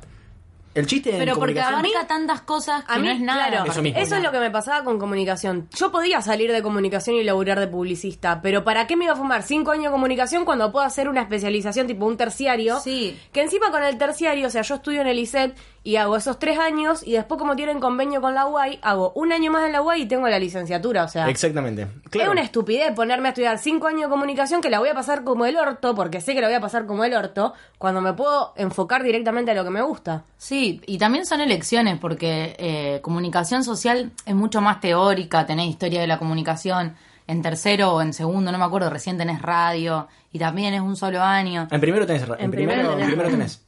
el 0.76 0.86
chiste 0.88 1.12
en 1.12 1.18
Pero 1.20 1.36
porque 1.36 1.56
comunicación... 1.56 1.80
abarca 1.96 2.08
tantas 2.08 2.42
cosas 2.42 2.84
que 2.84 2.94
A 2.94 2.98
mí, 2.98 3.08
no 3.08 3.14
es 3.14 3.20
nada. 3.22 3.48
claro, 3.48 3.72
Eso 3.72 3.82
mismo. 3.82 4.00
es 4.00 4.12
lo 4.24 4.32
que 4.32 4.40
me 4.40 4.52
pasaba 4.52 4.84
con 4.84 5.00
comunicación. 5.00 5.68
Yo 5.76 5.92
podía 5.92 6.22
salir 6.22 6.52
de 6.52 6.62
comunicación 6.62 7.16
y 7.16 7.24
laburar 7.24 7.60
de 7.60 7.68
publicista, 7.68 8.42
pero 8.42 8.64
¿para 8.64 8.86
qué 8.86 8.96
me 8.96 9.06
iba 9.06 9.14
a 9.14 9.18
fumar 9.18 9.42
cinco 9.44 9.72
años 9.72 9.86
de 9.86 9.92
comunicación 9.92 10.46
cuando 10.46 10.72
puedo 10.72 10.86
hacer 10.86 11.10
una 11.10 11.22
especialización 11.22 11.88
tipo 11.88 12.06
un 12.06 12.18
terciario? 12.18 12.80
Sí. 12.80 13.18
Que 13.32 13.42
encima 13.42 13.72
con 13.72 13.84
el 13.84 13.98
terciario, 13.98 14.48
o 14.48 14.50
sea, 14.50 14.62
yo 14.62 14.76
estudio 14.76 15.02
en 15.02 15.08
el 15.08 15.18
ISET 15.18 15.56
y 15.84 15.98
hago 15.98 16.16
esos 16.18 16.40
tres 16.40 16.58
años 16.60 17.04
y 17.06 17.14
después 17.14 17.40
como 17.40 17.56
tienen 17.56 17.80
convenio 17.80 18.20
con 18.20 18.34
la 18.34 18.48
UAI, 18.48 18.80
hago 18.82 19.12
un 19.16 19.32
año 19.32 19.52
más 19.52 19.66
en 19.66 19.72
la 19.72 19.82
UAI 19.84 20.02
y 20.02 20.06
tengo 20.08 20.28
la 20.28 20.40
licenciatura, 20.40 21.04
o 21.04 21.08
sea... 21.08 21.30
Exactamente. 21.30 21.88
Es 22.12 22.28
una 22.28 22.42
estupidez 22.42 22.92
ponerme 22.96 23.28
a 23.28 23.32
estudiar 23.32 23.60
cinco 23.60 23.88
años 23.88 24.02
de 24.04 24.10
comunicación 24.10 24.62
que 24.62 24.70
la 24.72 24.80
voy 24.80 24.90
a 24.90 24.96
pasar 24.96 25.24
como 25.24 25.46
el 25.46 25.56
orto, 25.58 25.94
porque 25.94 26.22
sé 26.22 26.34
que 26.34 26.42
la 26.42 26.48
voy 26.48 26.56
a 26.56 26.60
pasar 26.60 26.88
como 26.88 27.04
el 27.06 27.14
orto, 27.14 27.54
cuando 27.78 28.02
me 28.02 28.14
puedo 28.14 28.54
enfocar 28.58 29.04
directamente 29.04 29.52
a 29.52 29.54
lo 29.54 29.64
que 29.64 29.70
me 29.70 29.84
gusta. 29.84 30.24
Sí, 30.38 30.65
y 30.86 30.98
también 30.98 31.26
son 31.26 31.42
elecciones, 31.42 31.98
porque 32.00 32.56
eh, 32.60 33.00
comunicación 33.02 33.64
social 33.64 34.12
es 34.26 34.36
mucho 34.36 34.62
más 34.62 34.80
teórica, 34.80 35.46
tenés 35.46 35.68
historia 35.70 36.02
de 36.02 36.08
la 36.08 36.18
comunicación 36.20 36.96
en 37.28 37.42
tercero 37.42 37.94
o 37.94 38.02
en 38.02 38.14
segundo, 38.14 38.52
no 38.52 38.58
me 38.58 38.66
acuerdo, 38.66 38.90
recién 38.90 39.18
tenés 39.18 39.42
radio, 39.42 40.08
y 40.32 40.40
también 40.40 40.74
es 40.74 40.82
un 40.82 40.96
solo 40.96 41.22
año. 41.24 41.68
En 41.72 41.82
primero 41.82 42.06
tenés. 42.06 42.24
En, 42.24 42.36
En 42.40 42.52
primero, 42.52 42.52
primero 42.52 42.92
en 42.94 42.98
tenés. 42.98 43.08
primero 43.08 43.30
tenés. 43.30 43.62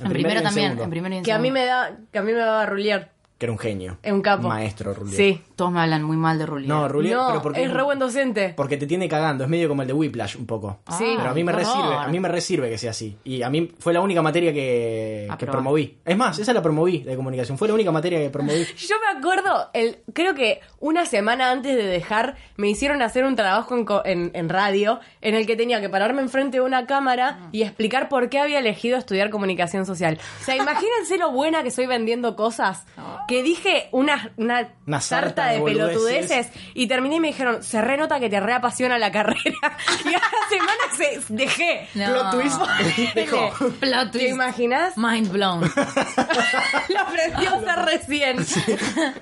En 0.00 0.08
primero 0.08 0.40
y 0.40 0.42
también, 0.42 0.66
segundo. 0.68 0.84
en 0.84 0.90
primero 0.90 1.14
y 1.14 1.18
en 1.18 1.24
Que 1.24 1.32
a 1.32 1.38
mí 1.38 1.50
me 1.50 1.64
da, 1.66 1.96
que 2.12 2.18
a 2.18 2.22
mí 2.22 2.32
me 2.32 2.38
va 2.40 2.62
a 2.62 2.66
rulear 2.66 3.10
que 3.40 3.46
era 3.46 3.52
un 3.54 3.58
genio. 3.58 3.96
Es 4.02 4.12
un 4.12 4.20
capo. 4.20 4.48
Maestro, 4.48 4.92
Rullier. 4.92 5.16
Sí. 5.16 5.42
Todos 5.56 5.72
me 5.72 5.80
hablan 5.80 6.02
muy 6.02 6.18
mal 6.18 6.38
de 6.38 6.44
Rullier. 6.44 6.68
No, 6.68 6.86
Rullier, 6.88 7.16
no, 7.16 7.26
pero 7.28 7.40
porque 7.42 7.64
es 7.64 7.72
re 7.72 7.82
buen 7.82 7.98
docente. 7.98 8.52
Porque 8.54 8.76
te 8.76 8.86
tiene 8.86 9.08
cagando, 9.08 9.44
es 9.44 9.48
medio 9.50 9.66
como 9.66 9.80
el 9.80 9.88
de 9.88 9.94
Whiplash 9.94 10.36
un 10.36 10.44
poco. 10.44 10.80
Sí. 10.98 11.14
Pero 11.16 11.30
a 11.30 11.32
mí 11.32 11.42
me 11.42 11.50
resirve, 11.52 11.94
a 11.94 12.06
mí 12.08 12.20
me 12.20 12.28
resirve 12.28 12.68
que 12.68 12.76
sea 12.76 12.90
así. 12.90 13.16
Y 13.24 13.40
a 13.40 13.48
mí 13.48 13.72
fue 13.78 13.94
la 13.94 14.02
única 14.02 14.20
materia 14.20 14.52
que, 14.52 15.26
promoví. 15.38 15.98
Es 16.04 16.18
más, 16.18 16.38
esa 16.38 16.52
la 16.52 16.60
promoví 16.60 16.98
de 16.98 17.16
comunicación. 17.16 17.56
Fue 17.56 17.66
la 17.66 17.72
única 17.72 17.90
materia 17.90 18.18
que 18.18 18.28
promoví. 18.28 18.62
Yo 18.76 18.96
me 19.10 19.18
acuerdo, 19.18 19.70
el, 19.72 20.00
creo 20.12 20.34
que 20.34 20.60
una 20.78 21.06
semana 21.06 21.50
antes 21.50 21.74
de 21.76 21.84
dejar, 21.84 22.36
me 22.56 22.68
hicieron 22.68 23.00
hacer 23.00 23.24
un 23.24 23.36
trabajo 23.36 23.74
en, 23.74 23.86
co- 23.86 24.02
en- 24.04 24.32
en 24.34 24.50
radio 24.50 25.00
en 25.22 25.34
el 25.34 25.46
que 25.46 25.56
tenía 25.56 25.80
que 25.80 25.88
pararme 25.88 26.20
enfrente 26.20 26.58
de 26.58 26.60
una 26.62 26.84
cámara 26.84 27.48
y 27.52 27.62
explicar 27.62 28.10
por 28.10 28.28
qué 28.28 28.38
había 28.38 28.58
elegido 28.58 28.98
estudiar 28.98 29.30
comunicación 29.30 29.86
social. 29.86 30.18
O 30.42 30.44
sea, 30.44 30.56
imagínense 30.56 31.16
lo 31.16 31.30
buena 31.32 31.62
que 31.62 31.70
soy 31.70 31.86
vendiendo 31.86 32.36
cosas. 32.36 32.84
Que 33.30 33.42
dije 33.42 33.88
una, 33.92 34.32
una, 34.36 34.74
Una 34.86 35.00
sarta 35.00 35.44
sarta 35.44 35.46
de 35.52 35.62
pelotudeces 35.62 36.50
y 36.74 36.86
terminé 36.88 37.16
y 37.16 37.20
me 37.20 37.28
dijeron, 37.28 37.62
se 37.62 37.80
renota 37.80 38.18
que 38.20 38.28
te 38.28 38.40
reapasiona 38.40 38.98
la 38.98 39.12
carrera. 39.12 39.38
y 40.04 40.08
a 40.08 40.18
la 40.18 40.48
semana 40.48 40.82
se 40.96 41.32
dejé. 41.32 41.88
No. 41.94 42.06
Plot 42.06 42.30
twist. 42.32 42.60
Dejó. 43.14 43.50
Plot 43.80 44.10
¿Te 44.10 44.18
twist. 44.18 44.30
imaginas? 44.34 44.98
Mind 44.98 45.30
blown. 45.30 45.60
Lo 46.88 47.00
aprendí 47.00 47.46
a 47.46 47.54
hacer 47.54 47.84
recién. 47.86 48.36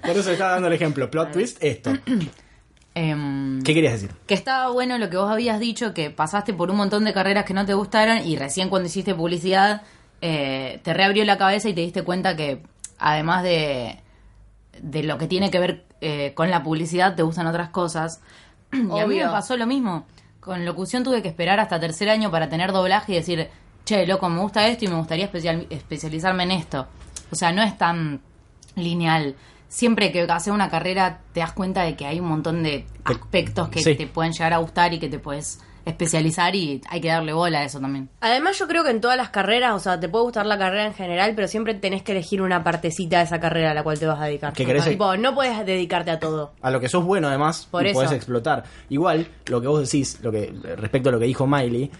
Por 0.00 0.16
eso 0.16 0.32
estaba 0.32 0.52
dando 0.52 0.68
el 0.68 0.74
ejemplo. 0.74 1.10
Plot 1.10 1.32
twist, 1.32 1.62
esto. 1.62 1.92
Em, 2.94 3.62
¿Qué 3.62 3.74
querías 3.74 3.92
decir? 3.92 4.10
que 4.26 4.34
estaba 4.34 4.70
bueno 4.70 4.98
lo 4.98 5.08
que 5.08 5.16
vos 5.16 5.30
habías 5.30 5.60
dicho, 5.60 5.94
que 5.94 6.10
pasaste 6.10 6.52
por 6.52 6.68
un 6.70 6.76
montón 6.78 7.04
de 7.04 7.12
carreras 7.12 7.44
que 7.44 7.54
no 7.54 7.64
te 7.64 7.74
gustaron 7.74 8.26
y 8.26 8.36
recién 8.36 8.68
cuando 8.70 8.88
hiciste 8.88 9.14
publicidad 9.14 9.82
eh, 10.20 10.80
te 10.82 10.94
reabrió 10.94 11.24
la 11.24 11.38
cabeza 11.38 11.68
y 11.68 11.74
te 11.74 11.82
diste 11.82 12.02
cuenta 12.02 12.34
que 12.34 12.60
además 12.98 13.42
de, 13.42 14.00
de 14.80 15.02
lo 15.02 15.18
que 15.18 15.26
tiene 15.26 15.50
que 15.50 15.58
ver 15.58 15.84
eh, 16.00 16.32
con 16.34 16.50
la 16.50 16.62
publicidad 16.62 17.14
te 17.16 17.22
gustan 17.22 17.46
otras 17.46 17.70
cosas. 17.70 18.20
Y 18.72 18.76
a 18.78 18.82
mí 18.82 18.88
me 18.90 19.04
Obvio. 19.04 19.30
pasó 19.32 19.56
lo 19.56 19.66
mismo. 19.66 20.06
Con 20.40 20.64
locución 20.64 21.02
tuve 21.04 21.22
que 21.22 21.28
esperar 21.28 21.58
hasta 21.61 21.80
tercer 21.80 22.08
año 22.11 22.30
para 22.30 22.48
tener 22.48 22.72
doblaje 22.72 23.12
y 23.12 23.16
decir, 23.16 23.48
che, 23.84 24.06
loco, 24.06 24.28
me 24.28 24.40
gusta 24.40 24.66
esto 24.68 24.84
y 24.84 24.88
me 24.88 24.94
gustaría 24.96 25.24
especial- 25.26 25.66
especializarme 25.70 26.44
en 26.44 26.50
esto. 26.52 26.87
O 27.30 27.34
sea, 27.37 27.52
no 27.52 27.62
es 27.62 27.76
tan 27.76 28.20
lineal. 28.76 29.34
Siempre 29.68 30.12
que 30.12 30.22
haces 30.22 30.52
una 30.52 30.70
carrera 30.70 31.20
te 31.32 31.40
das 31.40 31.52
cuenta 31.52 31.82
de 31.82 31.94
que 31.96 32.06
hay 32.06 32.20
un 32.20 32.28
montón 32.28 32.62
de 32.62 32.87
aspectos 33.04 33.68
que 33.68 33.80
Sí. 33.82 33.94
te 33.96 34.06
pueden 34.06 34.32
llegar 34.32 34.54
a 34.54 34.58
gustar 34.58 34.94
y 34.94 34.98
que 34.98 35.08
te 35.08 35.18
puedes 35.18 35.61
especializar 35.88 36.55
y 36.55 36.81
hay 36.88 37.01
que 37.01 37.09
darle 37.09 37.33
bola 37.33 37.61
a 37.61 37.64
eso 37.64 37.81
también. 37.81 38.09
Además, 38.20 38.59
yo 38.59 38.68
creo 38.68 38.85
que 38.85 38.90
en 38.90 39.01
todas 39.01 39.16
las 39.16 39.31
carreras, 39.31 39.74
o 39.74 39.81
sea, 39.81 39.98
te 39.98 40.09
puede 40.09 40.24
gustar 40.24 40.46
la 40.46 40.59
carrera 40.59 40.87
en 40.87 40.94
general, 40.94 41.33
pero 41.35 41.48
siempre 41.48 41.74
tenés 41.74 42.03
que 42.03 42.12
elegir 42.12 42.42
una 42.42 42.62
partecita 42.62 43.18
de 43.18 43.24
esa 43.24 43.40
carrera 43.40 43.72
a 43.72 43.74
la 43.74 43.83
cual 43.83 43.98
te 43.98 44.07
vas 44.07 44.20
a 44.20 44.24
dedicar. 44.27 44.53
¿Qué 44.53 44.64
querés? 44.64 44.85
Tipo, 44.85 45.16
no 45.16 45.35
puedes 45.35 45.64
dedicarte 45.64 46.11
a 46.11 46.18
todo. 46.18 46.53
A 46.61 46.70
lo 46.70 46.81
que 46.81 46.88
sos 46.88 47.05
bueno, 47.05 47.29
además, 47.29 47.66
Por 47.70 47.85
y 47.85 47.90
eso. 47.90 47.98
podés 48.01 48.12
explotar. 48.12 48.64
Igual, 48.88 49.29
lo 49.46 49.61
que 49.61 49.66
vos 49.66 49.81
decís, 49.81 50.18
lo 50.22 50.31
que 50.31 50.53
respecto 50.77 51.09
a 51.09 51.12
lo 51.12 51.18
que 51.18 51.27
dijo 51.27 51.46
Miley, 51.46 51.90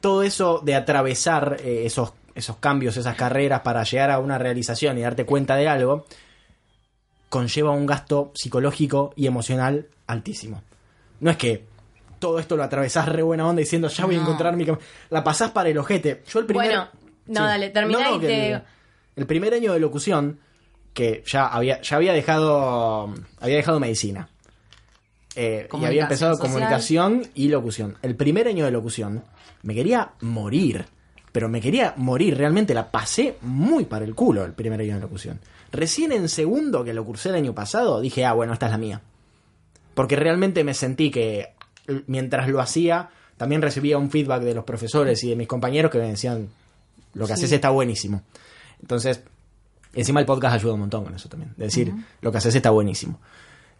todo 0.00 0.22
eso 0.22 0.60
de 0.62 0.74
atravesar 0.74 1.56
eh, 1.64 1.82
esos, 1.86 2.12
esos 2.34 2.56
cambios, 2.56 2.96
esas 2.96 3.16
carreras 3.16 3.60
para 3.62 3.82
llegar 3.84 4.10
a 4.10 4.18
una 4.18 4.38
realización 4.38 4.98
y 4.98 5.02
darte 5.02 5.24
cuenta 5.24 5.56
de 5.56 5.68
algo, 5.68 6.06
conlleva 7.30 7.70
un 7.72 7.86
gasto 7.86 8.30
psicológico 8.34 9.12
y 9.16 9.26
emocional 9.26 9.88
altísimo. 10.06 10.62
No 11.20 11.30
es 11.30 11.36
que 11.36 11.64
todo 12.24 12.38
esto 12.38 12.56
lo 12.56 12.62
atravesás 12.62 13.06
re 13.08 13.22
buena 13.22 13.46
onda 13.46 13.60
diciendo 13.60 13.88
ya 13.88 14.06
voy 14.06 14.14
a 14.16 14.20
encontrar 14.20 14.56
mi 14.56 14.64
cam-". 14.64 14.78
La 15.10 15.22
pasás 15.22 15.50
para 15.50 15.68
el 15.68 15.76
ojete. 15.76 16.22
Yo 16.26 16.38
el 16.38 16.46
primer. 16.46 16.66
Bueno, 16.68 16.88
no, 17.26 17.44
dale, 17.44 17.68
terminá 17.68 18.10
y 18.12 18.18
te- 18.20 18.52
El, 18.52 18.62
el 19.16 19.26
primer 19.26 19.52
año 19.52 19.72
de 19.74 19.80
locución, 19.80 20.40
que 20.94 21.22
ya 21.26 21.46
había, 21.48 21.82
ya 21.82 21.96
había 21.96 22.12
dejado. 22.14 23.12
Había 23.40 23.56
dejado 23.56 23.78
medicina. 23.80 24.28
Eh, 25.36 25.68
y 25.80 25.84
había 25.84 26.02
empezado 26.04 26.34
social. 26.34 26.50
comunicación 26.52 27.26
y 27.34 27.48
locución. 27.48 27.98
El 28.02 28.14
primer 28.16 28.46
año 28.48 28.64
de 28.64 28.70
locución 28.70 29.24
me 29.62 29.74
quería 29.74 30.12
morir. 30.20 30.86
Pero 31.32 31.48
me 31.48 31.60
quería 31.60 31.94
morir, 31.96 32.38
realmente 32.38 32.74
la 32.74 32.92
pasé 32.92 33.36
muy 33.42 33.86
para 33.86 34.04
el 34.04 34.14
culo 34.14 34.44
el 34.44 34.52
primer 34.52 34.80
año 34.80 34.94
de 34.94 35.00
locución. 35.00 35.40
Recién 35.72 36.12
en 36.12 36.28
segundo, 36.28 36.84
que 36.84 36.94
lo 36.94 37.04
cursé 37.04 37.30
el 37.30 37.34
año 37.34 37.52
pasado, 37.52 38.00
dije, 38.00 38.24
ah, 38.24 38.32
bueno, 38.34 38.52
esta 38.52 38.66
es 38.66 38.72
la 38.72 38.78
mía. 38.78 39.00
Porque 39.94 40.14
realmente 40.14 40.62
me 40.62 40.74
sentí 40.74 41.10
que 41.10 41.53
mientras 42.06 42.48
lo 42.48 42.60
hacía, 42.60 43.10
también 43.36 43.62
recibía 43.62 43.98
un 43.98 44.10
feedback 44.10 44.42
de 44.42 44.54
los 44.54 44.64
profesores 44.64 45.22
y 45.24 45.30
de 45.30 45.36
mis 45.36 45.48
compañeros 45.48 45.90
que 45.90 45.98
me 45.98 46.08
decían, 46.08 46.48
lo 47.14 47.26
que 47.26 47.32
haces 47.34 47.50
está 47.52 47.70
buenísimo. 47.70 48.22
Entonces, 48.80 49.22
encima 49.94 50.20
el 50.20 50.26
podcast 50.26 50.54
ayuda 50.54 50.74
un 50.74 50.80
montón 50.80 51.04
con 51.04 51.14
eso 51.14 51.28
también. 51.28 51.52
De 51.56 51.66
decir, 51.66 51.92
lo 52.20 52.30
que 52.32 52.38
haces 52.38 52.54
está 52.54 52.70
buenísimo. 52.70 53.18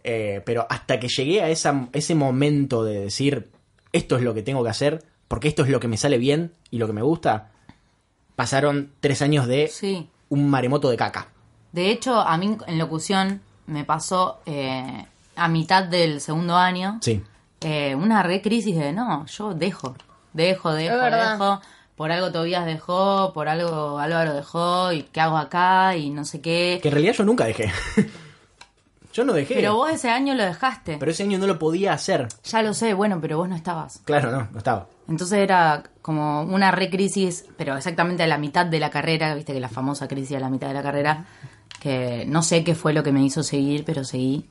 Eh, 0.03 0.41
pero 0.45 0.67
hasta 0.69 0.99
que 0.99 1.07
llegué 1.07 1.41
a 1.41 1.49
esa, 1.49 1.87
ese 1.93 2.15
momento 2.15 2.83
de 2.83 2.99
decir, 3.01 3.49
esto 3.91 4.17
es 4.17 4.23
lo 4.23 4.33
que 4.33 4.43
tengo 4.43 4.63
que 4.63 4.69
hacer, 4.69 5.03
porque 5.27 5.47
esto 5.47 5.63
es 5.63 5.69
lo 5.69 5.79
que 5.79 5.87
me 5.87 5.97
sale 5.97 6.17
bien 6.17 6.51
y 6.69 6.77
lo 6.77 6.87
que 6.87 6.93
me 6.93 7.01
gusta, 7.01 7.49
pasaron 8.35 8.91
tres 8.99 9.21
años 9.21 9.47
de 9.47 9.67
Sí. 9.67 10.07
un 10.29 10.49
maremoto 10.49 10.89
de 10.89 10.97
caca. 10.97 11.29
De 11.71 11.89
hecho, 11.91 12.19
a 12.19 12.37
mí 12.37 12.57
en 12.67 12.77
locución 12.79 13.41
me 13.67 13.83
pasó 13.83 14.39
eh, 14.45 15.05
a 15.35 15.47
mitad 15.47 15.83
del 15.85 16.21
segundo 16.21 16.55
año 16.55 16.99
Sí. 17.01 17.21
Eh, 17.65 17.95
una 17.95 18.21
re 18.21 18.43
crisis 18.43 18.77
de 18.77 18.93
no, 18.93 19.25
yo 19.25 19.55
dejo, 19.55 19.95
dejo, 20.33 20.71
dejo, 20.71 20.95
dejo. 20.95 21.61
Por 21.95 22.11
algo 22.11 22.31
Tobías 22.31 22.63
dejó, 22.63 23.31
por 23.33 23.49
algo 23.49 23.97
Álvaro 23.97 24.35
dejó, 24.35 24.93
y 24.93 25.01
qué 25.01 25.19
hago 25.19 25.37
acá, 25.37 25.97
y 25.97 26.11
no 26.11 26.25
sé 26.25 26.41
qué. 26.41 26.77
Que 26.79 26.89
en 26.89 26.93
realidad 26.93 27.13
yo 27.13 27.23
nunca 27.23 27.45
dejé. 27.45 27.71
yo 29.13 29.25
no 29.25 29.33
dejé. 29.33 29.55
Pero 29.55 29.73
vos 29.73 29.89
ese 29.89 30.11
año 30.11 30.35
lo 30.35 30.43
dejaste. 30.43 30.97
Pero 30.99 31.09
ese 31.09 31.23
año 31.23 31.39
no 31.39 31.47
lo 31.47 31.57
podía 31.57 31.93
hacer. 31.93 32.27
Ya 32.43 32.61
lo 32.61 32.75
sé, 32.75 32.93
bueno, 32.93 33.19
pero 33.19 33.39
vos 33.39 33.49
no 33.49 33.55
estabas. 33.55 33.99
Claro, 34.05 34.29
no, 34.29 34.47
no 34.51 34.57
estaba. 34.59 34.85
Entonces 35.07 35.39
era 35.39 35.81
como 36.03 36.43
una 36.43 36.69
recrisis, 36.69 37.45
pero 37.57 37.75
exactamente 37.75 38.21
a 38.21 38.27
la 38.27 38.37
mitad 38.37 38.67
de 38.67 38.79
la 38.79 38.91
carrera, 38.91 39.33
viste 39.33 39.53
que 39.53 39.59
la 39.59 39.69
famosa 39.69 40.07
crisis 40.07 40.37
a 40.37 40.39
la 40.39 40.51
mitad 40.51 40.67
de 40.67 40.75
la 40.75 40.83
carrera, 40.83 41.25
que 41.79 42.25
no 42.27 42.43
sé 42.43 42.63
qué 42.63 42.75
fue 42.75 42.93
lo 42.93 43.01
que 43.01 43.11
me 43.11 43.23
hizo 43.23 43.41
seguir, 43.41 43.85
pero 43.85 44.03
seguí 44.03 44.45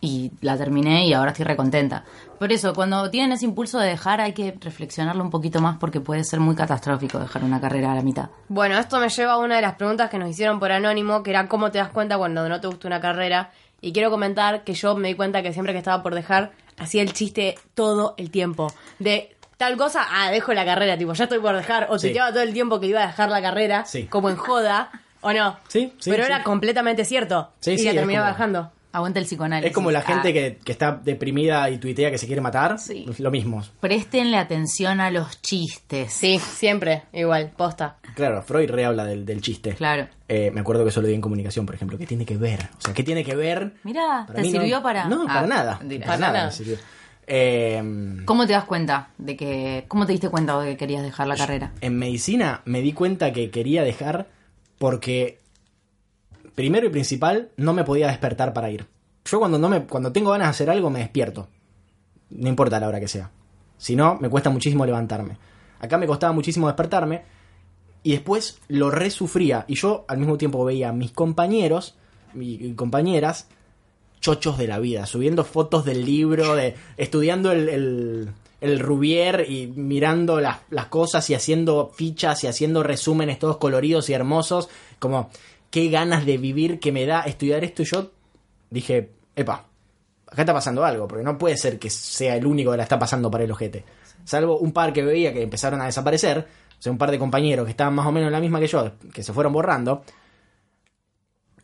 y 0.00 0.30
la 0.40 0.56
terminé 0.56 1.06
y 1.06 1.12
ahora 1.12 1.32
estoy 1.32 1.44
recontenta. 1.44 2.04
Por 2.38 2.52
eso, 2.52 2.72
cuando 2.72 3.10
tienen 3.10 3.32
ese 3.32 3.44
impulso 3.46 3.78
de 3.80 3.88
dejar 3.88 4.20
hay 4.20 4.32
que 4.32 4.56
reflexionarlo 4.60 5.22
un 5.24 5.30
poquito 5.30 5.60
más 5.60 5.76
porque 5.78 6.00
puede 6.00 6.22
ser 6.24 6.38
muy 6.40 6.54
catastrófico 6.54 7.18
dejar 7.18 7.42
una 7.42 7.60
carrera 7.60 7.92
a 7.92 7.94
la 7.96 8.02
mitad. 8.02 8.28
Bueno, 8.48 8.78
esto 8.78 9.00
me 9.00 9.08
lleva 9.08 9.32
a 9.32 9.38
una 9.38 9.56
de 9.56 9.62
las 9.62 9.74
preguntas 9.74 10.08
que 10.08 10.18
nos 10.18 10.30
hicieron 10.30 10.60
por 10.60 10.70
Anónimo, 10.70 11.22
que 11.22 11.30
era 11.30 11.48
cómo 11.48 11.70
te 11.72 11.78
das 11.78 11.88
cuenta 11.90 12.16
cuando 12.16 12.48
no 12.48 12.60
te 12.60 12.68
gusta 12.68 12.86
una 12.86 13.00
carrera. 13.00 13.50
Y 13.80 13.92
quiero 13.92 14.10
comentar 14.10 14.64
que 14.64 14.74
yo 14.74 14.94
me 14.96 15.08
di 15.08 15.14
cuenta 15.14 15.42
que 15.42 15.52
siempre 15.52 15.72
que 15.72 15.78
estaba 15.78 16.02
por 16.02 16.14
dejar, 16.14 16.52
hacía 16.78 17.02
el 17.02 17.12
chiste 17.12 17.56
todo 17.74 18.14
el 18.18 18.30
tiempo. 18.30 18.72
De 18.98 19.36
tal 19.56 19.76
cosa, 19.76 20.04
ah, 20.08 20.30
dejo 20.30 20.52
la 20.52 20.64
carrera, 20.64 20.96
tipo, 20.96 21.12
ya 21.12 21.24
estoy 21.24 21.38
por 21.40 21.56
dejar. 21.56 21.86
O 21.90 21.98
Sí. 21.98 22.12
te 22.12 22.18
todo 22.18 22.42
el 22.42 22.52
tiempo 22.52 22.78
que 22.80 22.86
iba 22.86 23.02
a 23.02 23.06
dejar 23.08 23.30
la 23.30 23.42
carrera, 23.42 23.84
Sí. 23.84 24.06
como 24.06 24.30
en 24.30 24.36
joda, 24.36 24.90
¿o 25.20 25.32
no? 25.32 25.56
Sí, 25.68 25.92
sí, 25.98 26.10
Pero 26.10 26.24
sí. 26.24 26.30
era 26.32 26.44
completamente 26.44 27.04
cierto. 27.04 27.50
Sí, 27.60 27.72
y 27.72 27.78
sí, 27.78 27.84
la 27.86 27.92
terminaba 27.94 28.26
como- 28.26 28.34
dejando. 28.36 28.72
Aguanta 28.90 29.18
el 29.20 29.26
psicoanálisis. 29.26 29.68
Es 29.70 29.74
como 29.74 29.90
la 29.90 30.00
gente 30.00 30.28
Ah. 30.30 30.32
que, 30.32 30.58
que 30.64 30.72
está 30.72 30.92
deprimida 31.04 31.68
y 31.70 31.76
tuitea 31.78 32.10
que 32.10 32.16
se 32.18 32.26
quiere 32.26 32.40
matar. 32.40 32.78
Sí. 32.78 33.04
Lo 33.18 33.30
mismo. 33.30 33.62
Prestenle 33.80 34.38
atención 34.38 35.00
a 35.00 35.10
los 35.10 35.42
chistes. 35.42 36.12
Sí, 36.12 36.38
siempre, 36.38 37.02
igual, 37.12 37.52
posta. 37.56 37.98
Claro, 38.14 38.42
Freud 38.42 38.70
rehabla 38.70 39.04
del, 39.04 39.26
del 39.26 39.40
chiste. 39.42 39.74
Claro. 39.74 40.08
Eh, 40.26 40.50
me 40.52 40.60
acuerdo 40.62 40.84
que 40.84 40.88
eso 40.88 41.02
lo 41.02 41.08
vi 41.08 41.14
en 41.14 41.20
comunicación, 41.20 41.66
por 41.66 41.74
ejemplo. 41.74 41.98
¿Qué 41.98 42.06
tiene 42.06 42.24
que 42.24 42.36
ver? 42.38 42.60
O 42.78 42.80
sea, 42.80 42.94
¿qué 42.94 43.02
tiene 43.02 43.24
que 43.24 43.36
ver? 43.36 43.74
Mira, 43.84 44.26
¿te 44.34 44.40
mí 44.40 44.50
no- 44.52 44.60
sirvió 44.60 44.82
para...? 44.82 45.04
No, 45.06 45.24
Ah, 45.28 45.34
para 45.34 45.46
nada. 45.46 45.78
mentira. 45.80 46.06
Para 46.06 46.18
Para 46.18 46.26
nada 46.32 46.32
nada. 46.38 46.46
me 46.50 46.52
sirvió. 46.56 46.76
Eh, 47.26 48.22
¿Cómo 48.24 48.46
te 48.46 48.54
das 48.54 48.64
cuenta 48.64 49.10
de 49.18 49.36
que... 49.36 49.84
¿Cómo 49.88 50.06
te 50.06 50.12
diste 50.12 50.30
cuenta 50.30 50.58
de 50.60 50.70
que 50.70 50.76
querías 50.78 51.02
dejar 51.02 51.26
la 51.26 51.36
carrera? 51.36 51.72
en 51.82 51.98
medicina 51.98 52.62
me 52.64 52.80
di 52.80 52.92
cuenta 52.94 53.32
que 53.34 53.50
quería 53.50 53.82
dejar 53.82 54.26
porque, 54.78 55.38
primero 56.58 56.88
y 56.88 56.90
principal, 56.90 57.50
no 57.56 57.72
me 57.72 57.84
podía 57.84 58.08
despertar 58.08 58.52
para 58.52 58.68
ir. 58.68 58.84
Yo 59.24 59.38
cuando, 59.38 59.60
no 59.60 59.68
me, 59.68 59.86
cuando 59.86 60.10
tengo 60.10 60.32
ganas 60.32 60.48
de 60.48 60.50
hacer 60.50 60.70
algo 60.70 60.90
me 60.90 60.98
despierto. 60.98 61.46
No 62.30 62.48
importa 62.48 62.80
la 62.80 62.88
hora 62.88 62.98
que 62.98 63.06
sea. 63.06 63.30
Si 63.76 63.94
no, 63.94 64.18
me 64.20 64.28
cuesta 64.28 64.50
muchísimo 64.50 64.84
levantarme. 64.84 65.38
Acá 65.78 65.98
me 65.98 66.08
costaba 66.08 66.32
muchísimo 66.32 66.66
despertarme 66.66 67.22
y 68.02 68.10
después 68.10 68.58
lo 68.66 68.90
resufría. 68.90 69.66
Y 69.68 69.76
yo 69.76 70.04
al 70.08 70.18
mismo 70.18 70.36
tiempo 70.36 70.64
veía 70.64 70.88
a 70.88 70.92
mis 70.92 71.12
compañeros 71.12 71.94
y 72.34 72.72
compañeras 72.72 73.46
chochos 74.18 74.58
de 74.58 74.66
la 74.66 74.80
vida, 74.80 75.06
subiendo 75.06 75.44
fotos 75.44 75.84
del 75.84 76.04
libro, 76.04 76.56
de 76.56 76.74
estudiando 76.96 77.52
el, 77.52 77.68
el, 77.68 78.30
el 78.60 78.80
Rubier 78.80 79.46
y 79.48 79.68
mirando 79.68 80.40
las, 80.40 80.58
las 80.70 80.86
cosas 80.86 81.30
y 81.30 81.34
haciendo 81.34 81.92
fichas 81.94 82.42
y 82.42 82.48
haciendo 82.48 82.82
resúmenes 82.82 83.38
todos 83.38 83.58
coloridos 83.58 84.10
y 84.10 84.14
hermosos, 84.14 84.68
como 84.98 85.30
qué 85.70 85.88
ganas 85.88 86.24
de 86.26 86.38
vivir 86.38 86.80
que 86.80 86.92
me 86.92 87.06
da 87.06 87.22
estudiar 87.22 87.64
esto 87.64 87.82
y 87.82 87.86
yo 87.86 88.10
dije, 88.70 89.10
epa, 89.34 89.66
acá 90.26 90.42
está 90.42 90.54
pasando 90.54 90.84
algo, 90.84 91.08
porque 91.08 91.24
no 91.24 91.38
puede 91.38 91.56
ser 91.56 91.78
que 91.78 91.90
sea 91.90 92.36
el 92.36 92.46
único 92.46 92.70
que 92.70 92.76
la 92.76 92.82
está 92.82 92.98
pasando 92.98 93.30
para 93.30 93.44
el 93.44 93.50
ojete. 93.50 93.84
Salvo 94.24 94.58
un 94.58 94.72
par 94.72 94.92
que 94.92 95.02
veía 95.02 95.32
que 95.32 95.42
empezaron 95.42 95.80
a 95.80 95.86
desaparecer, 95.86 96.46
o 96.78 96.82
sea, 96.82 96.92
un 96.92 96.98
par 96.98 97.10
de 97.10 97.18
compañeros 97.18 97.64
que 97.64 97.70
estaban 97.70 97.94
más 97.94 98.06
o 98.06 98.12
menos 98.12 98.28
en 98.28 98.32
la 98.32 98.40
misma 98.40 98.60
que 98.60 98.66
yo, 98.66 98.92
que 99.12 99.22
se 99.22 99.32
fueron 99.32 99.52
borrando, 99.52 100.02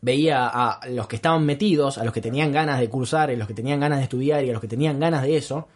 veía 0.01 0.47
a 0.47 0.79
los 0.89 1.07
que 1.07 1.15
estaban 1.15 1.45
metidos, 1.45 1.97
a 1.97 2.03
los 2.03 2.13
que 2.13 2.21
tenían 2.21 2.51
ganas 2.51 2.79
de 2.79 2.89
cursar, 2.89 3.29
a 3.29 3.33
los 3.33 3.47
que 3.47 3.53
tenían 3.53 3.79
ganas 3.79 3.99
de 3.99 4.03
estudiar 4.03 4.43
y 4.43 4.49
a 4.49 4.53
los 4.53 4.61
que 4.61 4.67
tenían 4.67 4.99
ganas 4.99 5.23
de 5.23 5.37
eso, 5.37 5.67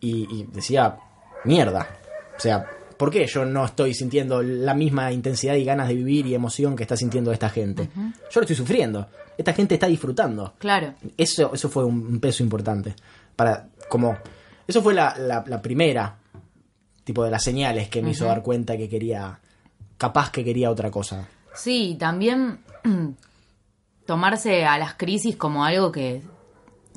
y, 0.00 0.26
y 0.34 0.46
decía, 0.52 0.96
mierda. 1.44 1.88
O 2.36 2.40
sea, 2.40 2.66
¿por 2.96 3.10
qué 3.10 3.26
yo 3.26 3.44
no 3.44 3.64
estoy 3.64 3.94
sintiendo 3.94 4.42
la 4.42 4.74
misma 4.74 5.12
intensidad 5.12 5.54
y 5.54 5.64
ganas 5.64 5.88
de 5.88 5.94
vivir 5.94 6.26
y 6.26 6.34
emoción 6.34 6.76
que 6.76 6.82
está 6.84 6.96
sintiendo 6.96 7.32
esta 7.32 7.48
gente? 7.50 7.88
Yo 7.94 8.12
lo 8.36 8.40
estoy 8.42 8.56
sufriendo. 8.56 9.06
Esta 9.38 9.52
gente 9.52 9.74
está 9.74 9.86
disfrutando. 9.86 10.54
Claro. 10.58 10.94
Eso, 11.16 11.52
eso 11.54 11.68
fue 11.68 11.84
un, 11.84 12.18
peso 12.20 12.42
importante. 12.42 12.94
Para, 13.36 13.68
como, 13.88 14.16
eso 14.66 14.82
fue 14.82 14.94
la, 14.94 15.14
la- 15.18 15.44
la 15.46 15.60
primera, 15.60 16.16
tipo 17.04 17.22
de 17.22 17.30
las 17.30 17.42
señales 17.44 17.88
que 17.88 18.00
me 18.02 18.10
hizo 18.10 18.24
dar 18.24 18.42
cuenta 18.42 18.76
que 18.76 18.88
quería, 18.88 19.38
capaz 19.98 20.30
que 20.30 20.42
quería 20.42 20.70
otra 20.70 20.90
cosa. 20.90 21.28
Sí, 21.54 21.90
y 21.90 21.94
también 21.96 22.58
tomarse 24.06 24.64
a 24.64 24.78
las 24.78 24.94
crisis 24.94 25.36
como 25.36 25.64
algo 25.64 25.92
que 25.92 26.22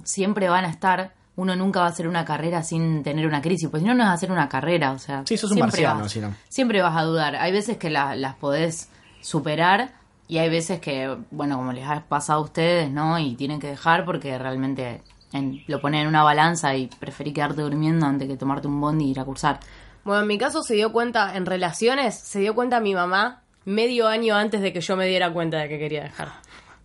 siempre 0.03 0.49
van 0.49 0.65
a 0.65 0.69
estar. 0.69 1.13
Uno 1.39 1.55
nunca 1.55 1.79
va 1.79 1.85
a 1.85 1.89
hacer 1.89 2.07
una 2.07 2.25
carrera 2.25 2.63
sin 2.63 3.01
tener 3.03 3.25
una 3.25 3.41
crisis, 3.41 3.69
pues 3.69 3.81
si 3.81 3.87
no, 3.87 3.93
no 3.95 4.03
es 4.03 4.09
hacer 4.09 4.31
una 4.31 4.49
carrera, 4.49 4.91
o 4.91 4.99
sea... 4.99 5.23
Sí, 5.25 5.37
sos 5.37 5.51
un 5.51 5.57
siempre 5.57 5.81
marciano, 5.83 6.01
vas- 6.01 6.11
si 6.11 6.19
no. 6.19 6.35
Siempre 6.49 6.81
vas 6.81 6.97
a 6.97 7.03
dudar. 7.03 7.35
Hay 7.37 7.51
veces 7.51 7.77
que 7.77 7.89
la- 7.89 8.15
las 8.15 8.35
podés 8.35 8.89
superar 9.21 9.91
y 10.27 10.37
hay 10.39 10.49
veces 10.49 10.79
que, 10.79 11.15
bueno, 11.31 11.55
como 11.57 11.71
les 11.73 11.87
ha 11.87 12.01
pasado 12.07 12.39
a 12.39 12.43
ustedes, 12.43 12.91
¿no? 12.91 13.17
Y 13.19 13.35
tienen 13.35 13.59
que 13.59 13.67
dejar 13.67 14.05
porque 14.05 14.37
realmente 14.37 15.01
en- 15.33 15.63
lo 15.67 15.79
ponen 15.81 16.01
en 16.01 16.07
una 16.07 16.23
balanza 16.23 16.75
y 16.75 16.87
preferí 16.87 17.31
quedarte 17.33 17.61
durmiendo 17.61 18.05
antes 18.05 18.27
que 18.27 18.37
tomarte 18.37 18.67
un 18.67 18.79
bondi 18.81 19.05
y 19.05 19.11
ir 19.11 19.19
a 19.19 19.25
cursar. 19.25 19.59
Bueno, 20.03 20.21
en 20.21 20.27
mi 20.27 20.37
caso 20.37 20.61
se 20.63 20.73
dio 20.75 20.91
cuenta, 20.91 21.35
en 21.35 21.45
relaciones, 21.45 22.15
se 22.19 22.39
dio 22.39 22.53
cuenta 22.55 22.79
mi 22.79 22.93
mamá 22.95 23.41
medio 23.65 24.07
año 24.07 24.35
antes 24.35 24.61
de 24.61 24.73
que 24.73 24.81
yo 24.81 24.95
me 24.97 25.05
diera 25.05 25.31
cuenta 25.31 25.57
de 25.57 25.69
que 25.69 25.77
quería 25.79 26.03
dejar. 26.03 26.29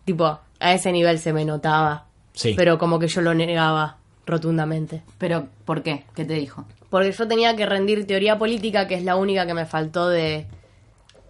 Tipo, 0.05 0.39
a 0.61 0.73
ese 0.73 0.93
nivel 0.93 1.19
se 1.19 1.33
me 1.33 1.45
notaba. 1.45 2.07
Sí. 2.35 2.55
Pero 2.57 2.79
como 2.79 2.99
que 2.99 3.07
yo 3.09 3.21
lo 3.23 3.33
negaba 3.35 3.97
rotundamente. 4.27 5.03
Pero, 5.19 5.49
¿por 5.65 5.83
qué? 5.83 6.05
¿Qué 6.15 6.25
te 6.25 6.35
dijo? 6.35 6.65
Porque 6.91 7.13
yo 7.13 7.27
tenía 7.29 7.55
que 7.57 7.67
rendir 7.67 8.07
teoría 8.07 8.39
política, 8.39 8.87
que 8.87 8.95
es 8.95 9.05
la 9.05 9.17
única 9.17 9.47
que 9.47 9.55
me 9.55 9.67
faltó 9.67 10.09
de, 10.09 10.47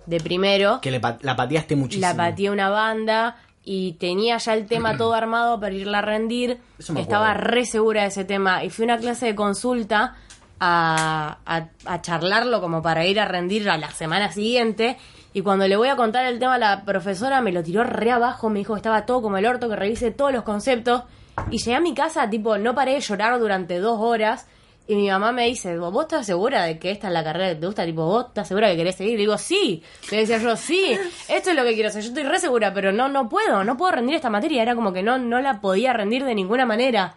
de 0.07 0.21
primero. 0.21 0.81
Que 0.81 0.91
le 0.91 1.01
pa- 1.01 1.19
la 1.23 1.35
pateaste 1.37 1.75
muchísimo. 1.77 2.07
La 2.07 2.15
pateé 2.17 2.51
una 2.51 2.69
banda 2.69 3.37
y 3.65 3.93
tenía 3.95 4.37
ya 4.39 4.55
el 4.55 4.67
tema 4.67 4.97
todo 4.99 5.15
armado 5.15 5.59
para 5.59 5.75
irla 5.75 5.99
a 5.99 6.03
rendir. 6.03 6.59
Eso 6.79 6.93
me 6.93 7.01
Estaba 7.01 7.31
acuerdo. 7.33 7.51
re 7.51 7.65
segura 7.67 8.03
de 8.03 8.09
ese 8.09 8.25
tema. 8.25 8.63
Y 8.65 8.71
fui 8.71 8.85
a 8.85 8.87
una 8.95 8.99
clase 8.99 9.27
de 9.27 9.35
consulta 9.35 10.17
a, 10.61 11.39
a- 11.47 11.69
a 11.87 12.01
charlarlo 12.03 12.61
como 12.61 12.83
para 12.83 13.05
ir 13.07 13.19
a 13.19 13.25
rendir 13.25 13.69
a 13.71 13.79
la 13.79 13.91
semana 13.91 14.31
siguiente. 14.33 14.99
Y 15.33 15.41
cuando 15.41 15.67
le 15.67 15.77
voy 15.77 15.89
a 15.89 15.97
contar 15.97 16.27
el 16.27 16.39
tema 16.39 16.55
a 16.55 16.59
la 16.59 16.85
profesora, 16.85 17.41
me 17.41 17.51
lo 17.53 17.63
tiró 17.63 17.83
re 17.85 18.11
abajo. 18.13 18.51
Me 18.51 18.61
dijo 18.61 18.75
que 18.75 18.79
estaba 18.79 19.05
todo 19.07 19.21
como 19.23 19.37
el 19.39 19.47
orto, 19.47 19.69
que 19.69 19.75
revise 19.77 20.11
todos 20.13 20.33
los 20.33 20.45
conceptos. 20.45 21.03
Y 21.51 21.59
llegué 21.59 21.75
a 21.75 21.81
mi 21.81 21.95
casa, 21.95 22.29
tipo, 22.29 22.59
no 22.59 22.75
paré 22.75 22.95
de 22.95 23.01
llorar 23.01 23.39
durante 23.39 23.79
dos 23.79 23.99
horas. 24.01 24.47
Y 24.87 24.97
mi 24.97 25.09
mamá 25.09 25.33
me 25.33 25.47
dice, 25.47 25.79
¿vos 25.79 26.05
estás 26.05 26.27
segura 26.27 26.65
de 26.65 26.79
que 26.79 26.91
esta 26.91 27.07
es 27.07 27.13
la 27.15 27.25
carrera 27.25 27.49
que 27.49 27.55
te 27.57 27.67
gusta? 27.67 27.87
Tipo, 27.87 28.05
¿vos 28.05 28.27
estás 28.29 28.49
segura 28.49 28.69
que 28.69 28.77
querés 28.77 28.97
seguir? 28.97 29.15
Y 29.15 29.17
digo, 29.17 29.39
sí. 29.39 29.83
Le 30.11 30.19
decía 30.19 30.39
yo, 30.39 30.57
sí, 30.57 30.99
esto 31.29 31.51
es 31.51 31.57
lo 31.57 31.65
que 31.65 31.73
quiero 31.73 31.89
hacer. 31.89 32.03
Yo 32.03 32.09
estoy 32.09 32.25
re 32.25 32.39
segura, 32.39 32.75
pero 32.75 32.93
no, 32.93 33.09
no 33.09 33.29
puedo, 33.29 33.65
no 33.65 33.77
puedo 33.77 33.93
rendir 33.93 34.17
esta 34.17 34.29
materia. 34.29 34.63
Era 34.63 34.75
como 34.75 34.93
que 34.93 35.03
no, 35.03 35.19
no 35.19 35.41
la 35.41 35.61
podía 35.61 35.95
rendir 35.95 36.25
de 36.25 36.35
ninguna 36.35 36.67
manera. 36.67 37.15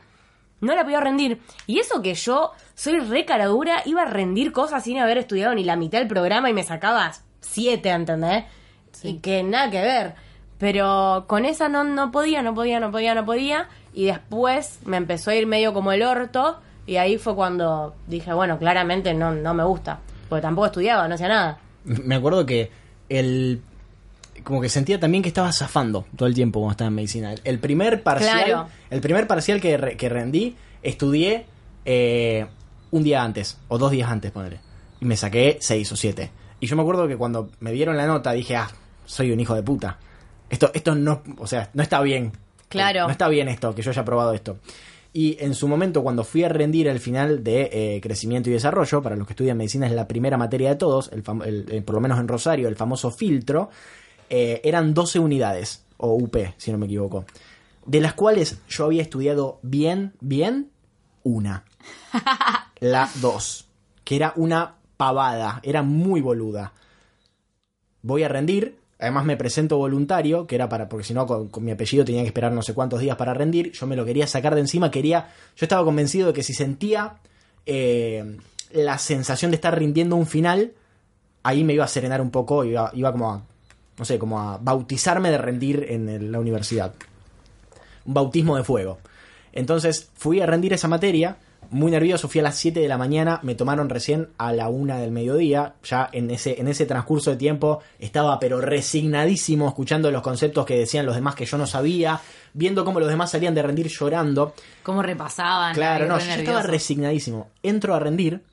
No 0.61 0.73
la 0.75 0.83
podía 0.83 1.01
rendir. 1.01 1.41
Y 1.67 1.79
eso 1.79 2.01
que 2.01 2.13
yo 2.13 2.51
soy 2.73 2.99
re 2.99 3.25
cara 3.25 3.45
dura, 3.47 3.81
iba 3.85 4.03
a 4.03 4.05
rendir 4.05 4.51
cosas 4.51 4.83
sin 4.83 4.97
haber 4.97 5.17
estudiado 5.17 5.53
ni 5.53 5.63
la 5.63 5.75
mitad 5.75 5.99
del 5.99 6.07
programa 6.07 6.49
y 6.49 6.53
me 6.53 6.63
sacaba 6.63 7.11
siete, 7.41 7.89
¿entendés? 7.89 8.45
Y 9.03 9.19
que 9.19 9.43
nada 9.43 9.69
que 9.69 9.81
ver. 9.81 10.15
Pero 10.57 11.25
con 11.27 11.45
esa 11.45 11.69
no, 11.69 11.83
no 11.83 12.11
podía, 12.11 12.41
no 12.41 12.55
podía, 12.55 12.79
no 12.79 12.91
podía, 12.91 13.13
no 13.13 13.25
podía. 13.25 13.67
Y 13.93 14.05
después 14.05 14.79
me 14.85 14.97
empezó 14.97 15.31
a 15.31 15.35
ir 15.35 15.47
medio 15.47 15.73
como 15.73 15.91
el 15.91 16.03
orto. 16.03 16.59
Y 16.85 16.97
ahí 16.97 17.17
fue 17.17 17.35
cuando 17.35 17.95
dije, 18.07 18.31
bueno, 18.33 18.57
claramente 18.57 19.13
no, 19.13 19.33
no 19.33 19.53
me 19.53 19.63
gusta. 19.63 19.99
Porque 20.29 20.41
tampoco 20.41 20.67
estudiaba, 20.67 21.07
no 21.07 21.15
hacía 21.15 21.27
nada. 21.27 21.59
Me 21.83 22.15
acuerdo 22.15 22.45
que 22.45 22.71
el. 23.09 23.61
Como 24.43 24.61
que 24.61 24.69
sentía 24.69 24.99
también 24.99 25.23
que 25.23 25.29
estaba 25.29 25.51
zafando 25.51 26.05
todo 26.15 26.27
el 26.27 26.35
tiempo 26.35 26.59
cuando 26.59 26.71
estaba 26.71 26.87
en 26.89 26.95
medicina. 26.95 27.33
El 27.43 27.59
primer 27.59 28.03
parcial. 28.03 28.45
Claro. 28.45 28.67
El 28.89 29.01
primer 29.01 29.27
parcial 29.27 29.59
que, 29.59 29.75
re- 29.77 29.97
que 29.97 30.07
rendí, 30.09 30.55
estudié 30.83 31.45
eh, 31.85 32.45
un 32.91 33.03
día 33.03 33.23
antes, 33.23 33.57
o 33.67 33.77
dos 33.77 33.91
días 33.91 34.09
antes, 34.09 34.31
ponele. 34.31 34.59
Y 35.01 35.05
me 35.05 35.17
saqué 35.17 35.57
seis 35.59 35.91
o 35.91 35.95
siete. 35.95 36.31
Y 36.59 36.67
yo 36.67 36.75
me 36.75 36.83
acuerdo 36.83 37.07
que 37.07 37.17
cuando 37.17 37.49
me 37.59 37.71
dieron 37.71 37.97
la 37.97 38.05
nota 38.07 38.31
dije, 38.31 38.55
ah, 38.55 38.69
soy 39.05 39.31
un 39.31 39.39
hijo 39.39 39.55
de 39.55 39.63
puta. 39.63 39.97
Esto, 40.49 40.71
esto 40.73 40.95
no, 40.95 41.21
o 41.39 41.47
sea, 41.47 41.69
no 41.73 41.83
está 41.83 41.99
bien. 42.01 42.31
Claro. 42.69 43.05
No 43.05 43.11
está 43.11 43.27
bien 43.29 43.47
esto, 43.47 43.73
que 43.73 43.81
yo 43.81 43.91
haya 43.91 44.03
probado 44.05 44.33
esto. 44.33 44.57
Y 45.13 45.37
en 45.39 45.55
su 45.55 45.67
momento, 45.67 46.03
cuando 46.03 46.23
fui 46.23 46.43
a 46.43 46.49
rendir 46.49 46.87
el 46.87 46.99
final 46.99 47.43
de 47.43 47.69
eh, 47.71 48.01
crecimiento 48.01 48.49
y 48.49 48.53
desarrollo, 48.53 49.01
para 49.01 49.15
los 49.15 49.25
que 49.25 49.33
estudian 49.33 49.57
medicina 49.57 49.87
es 49.87 49.93
la 49.93 50.07
primera 50.07 50.37
materia 50.37 50.69
de 50.69 50.75
todos, 50.75 51.09
el 51.13 51.23
fam- 51.23 51.45
el- 51.45 51.65
eh, 51.71 51.81
por 51.81 51.95
lo 51.95 52.01
menos 52.01 52.19
en 52.19 52.27
Rosario, 52.27 52.67
el 52.67 52.75
famoso 52.75 53.09
filtro, 53.09 53.69
eh, 54.29 54.61
eran 54.63 54.93
12 54.93 55.17
unidades, 55.19 55.85
o 55.97 56.13
UP, 56.13 56.53
si 56.57 56.71
no 56.71 56.77
me 56.77 56.85
equivoco, 56.85 57.25
de 57.85 58.01
las 58.01 58.13
cuales 58.13 58.59
yo 58.69 58.85
había 58.85 59.01
estudiado 59.01 59.59
bien, 59.63 60.13
bien, 60.19 60.69
una. 61.23 61.63
La 62.79 63.09
2, 63.21 63.65
que 64.03 64.17
era 64.17 64.33
una 64.35 64.75
pavada, 64.97 65.61
era 65.63 65.81
muy 65.83 66.21
boluda 66.21 66.73
voy 68.03 68.23
a 68.23 68.27
rendir. 68.29 68.77
Además 68.99 69.25
me 69.25 69.37
presento 69.37 69.77
voluntario, 69.77 70.47
que 70.47 70.55
era 70.55 70.67
para, 70.69 70.89
porque 70.89 71.05
si 71.05 71.13
no 71.13 71.27
con, 71.27 71.51
mi 71.63 71.71
apellido 71.71 72.03
tenía 72.03 72.21
que 72.21 72.27
esperar 72.27 72.51
no 72.51 72.63
sé 72.63 72.73
cuántos 72.73 72.99
días 72.99 73.15
para 73.15 73.33
rendir. 73.33 73.71
Yo 73.71 73.85
me 73.85 73.95
lo 73.95 74.05
quería 74.05 74.25
sacar 74.25 74.55
de 74.55 74.61
encima, 74.61 74.89
quería, 74.89 75.29
yo 75.55 75.65
estaba 75.65 75.83
convencido 75.83 76.27
de 76.27 76.33
que 76.33 76.43
si 76.43 76.53
sentía 76.53 77.17
eh, 77.65 78.37
la 78.71 78.97
sensación 78.97 79.51
de 79.51 79.55
estar 79.55 79.77
rindiendo 79.77 80.15
un 80.15 80.25
final, 80.25 80.73
ahí 81.43 81.63
me 81.63 81.73
iba 81.73 81.85
a 81.85 81.87
serenar 81.87 82.21
un 82.21 82.31
poco, 82.31 82.63
iba, 82.63 82.91
iba 82.95 83.11
como 83.11 83.31
a, 83.31 83.41
no 83.99 84.05
sé, 84.05 84.17
como 84.17 84.39
a 84.39 84.57
bautizarme 84.57 85.29
de 85.29 85.37
rendir 85.37 85.85
en 85.89 86.31
la 86.31 86.39
universidad. 86.39 86.93
Un 88.05 88.15
bautismo 88.15 88.57
de 88.57 88.63
fuego. 88.63 88.97
Entonces 89.53 90.09
fui 90.15 90.41
a 90.41 90.45
rendir 90.45 90.73
esa 90.73 90.87
materia, 90.87 91.37
muy 91.71 91.91
nervioso, 91.91 92.27
fui 92.27 92.39
a 92.39 92.43
las 92.43 92.55
7 92.57 92.79
de 92.79 92.87
la 92.87 92.97
mañana, 92.97 93.39
me 93.43 93.55
tomaron 93.55 93.89
recién 93.89 94.29
a 94.37 94.51
la 94.53 94.69
1 94.69 94.97
del 94.97 95.11
mediodía, 95.11 95.75
ya 95.83 96.09
en 96.11 96.29
ese, 96.31 96.59
en 96.59 96.67
ese 96.67 96.85
transcurso 96.85 97.31
de 97.31 97.37
tiempo 97.37 97.79
estaba 97.99 98.39
pero 98.39 98.61
resignadísimo 98.61 99.67
escuchando 99.67 100.11
los 100.11 100.21
conceptos 100.21 100.65
que 100.65 100.77
decían 100.77 101.05
los 101.05 101.15
demás 101.15 101.35
que 101.35 101.45
yo 101.45 101.57
no 101.57 101.65
sabía, 101.67 102.19
viendo 102.53 102.83
cómo 102.85 102.99
los 102.99 103.09
demás 103.09 103.31
salían 103.31 103.55
de 103.55 103.61
rendir 103.61 103.87
llorando. 103.87 104.53
¿Cómo 104.83 105.01
repasaban? 105.01 105.73
Claro, 105.73 106.07
no, 106.07 106.19
yo 106.19 106.31
estaba 106.31 106.61
resignadísimo. 106.63 107.49
Entro 107.63 107.93
a 107.95 107.99
rendir, 107.99 108.43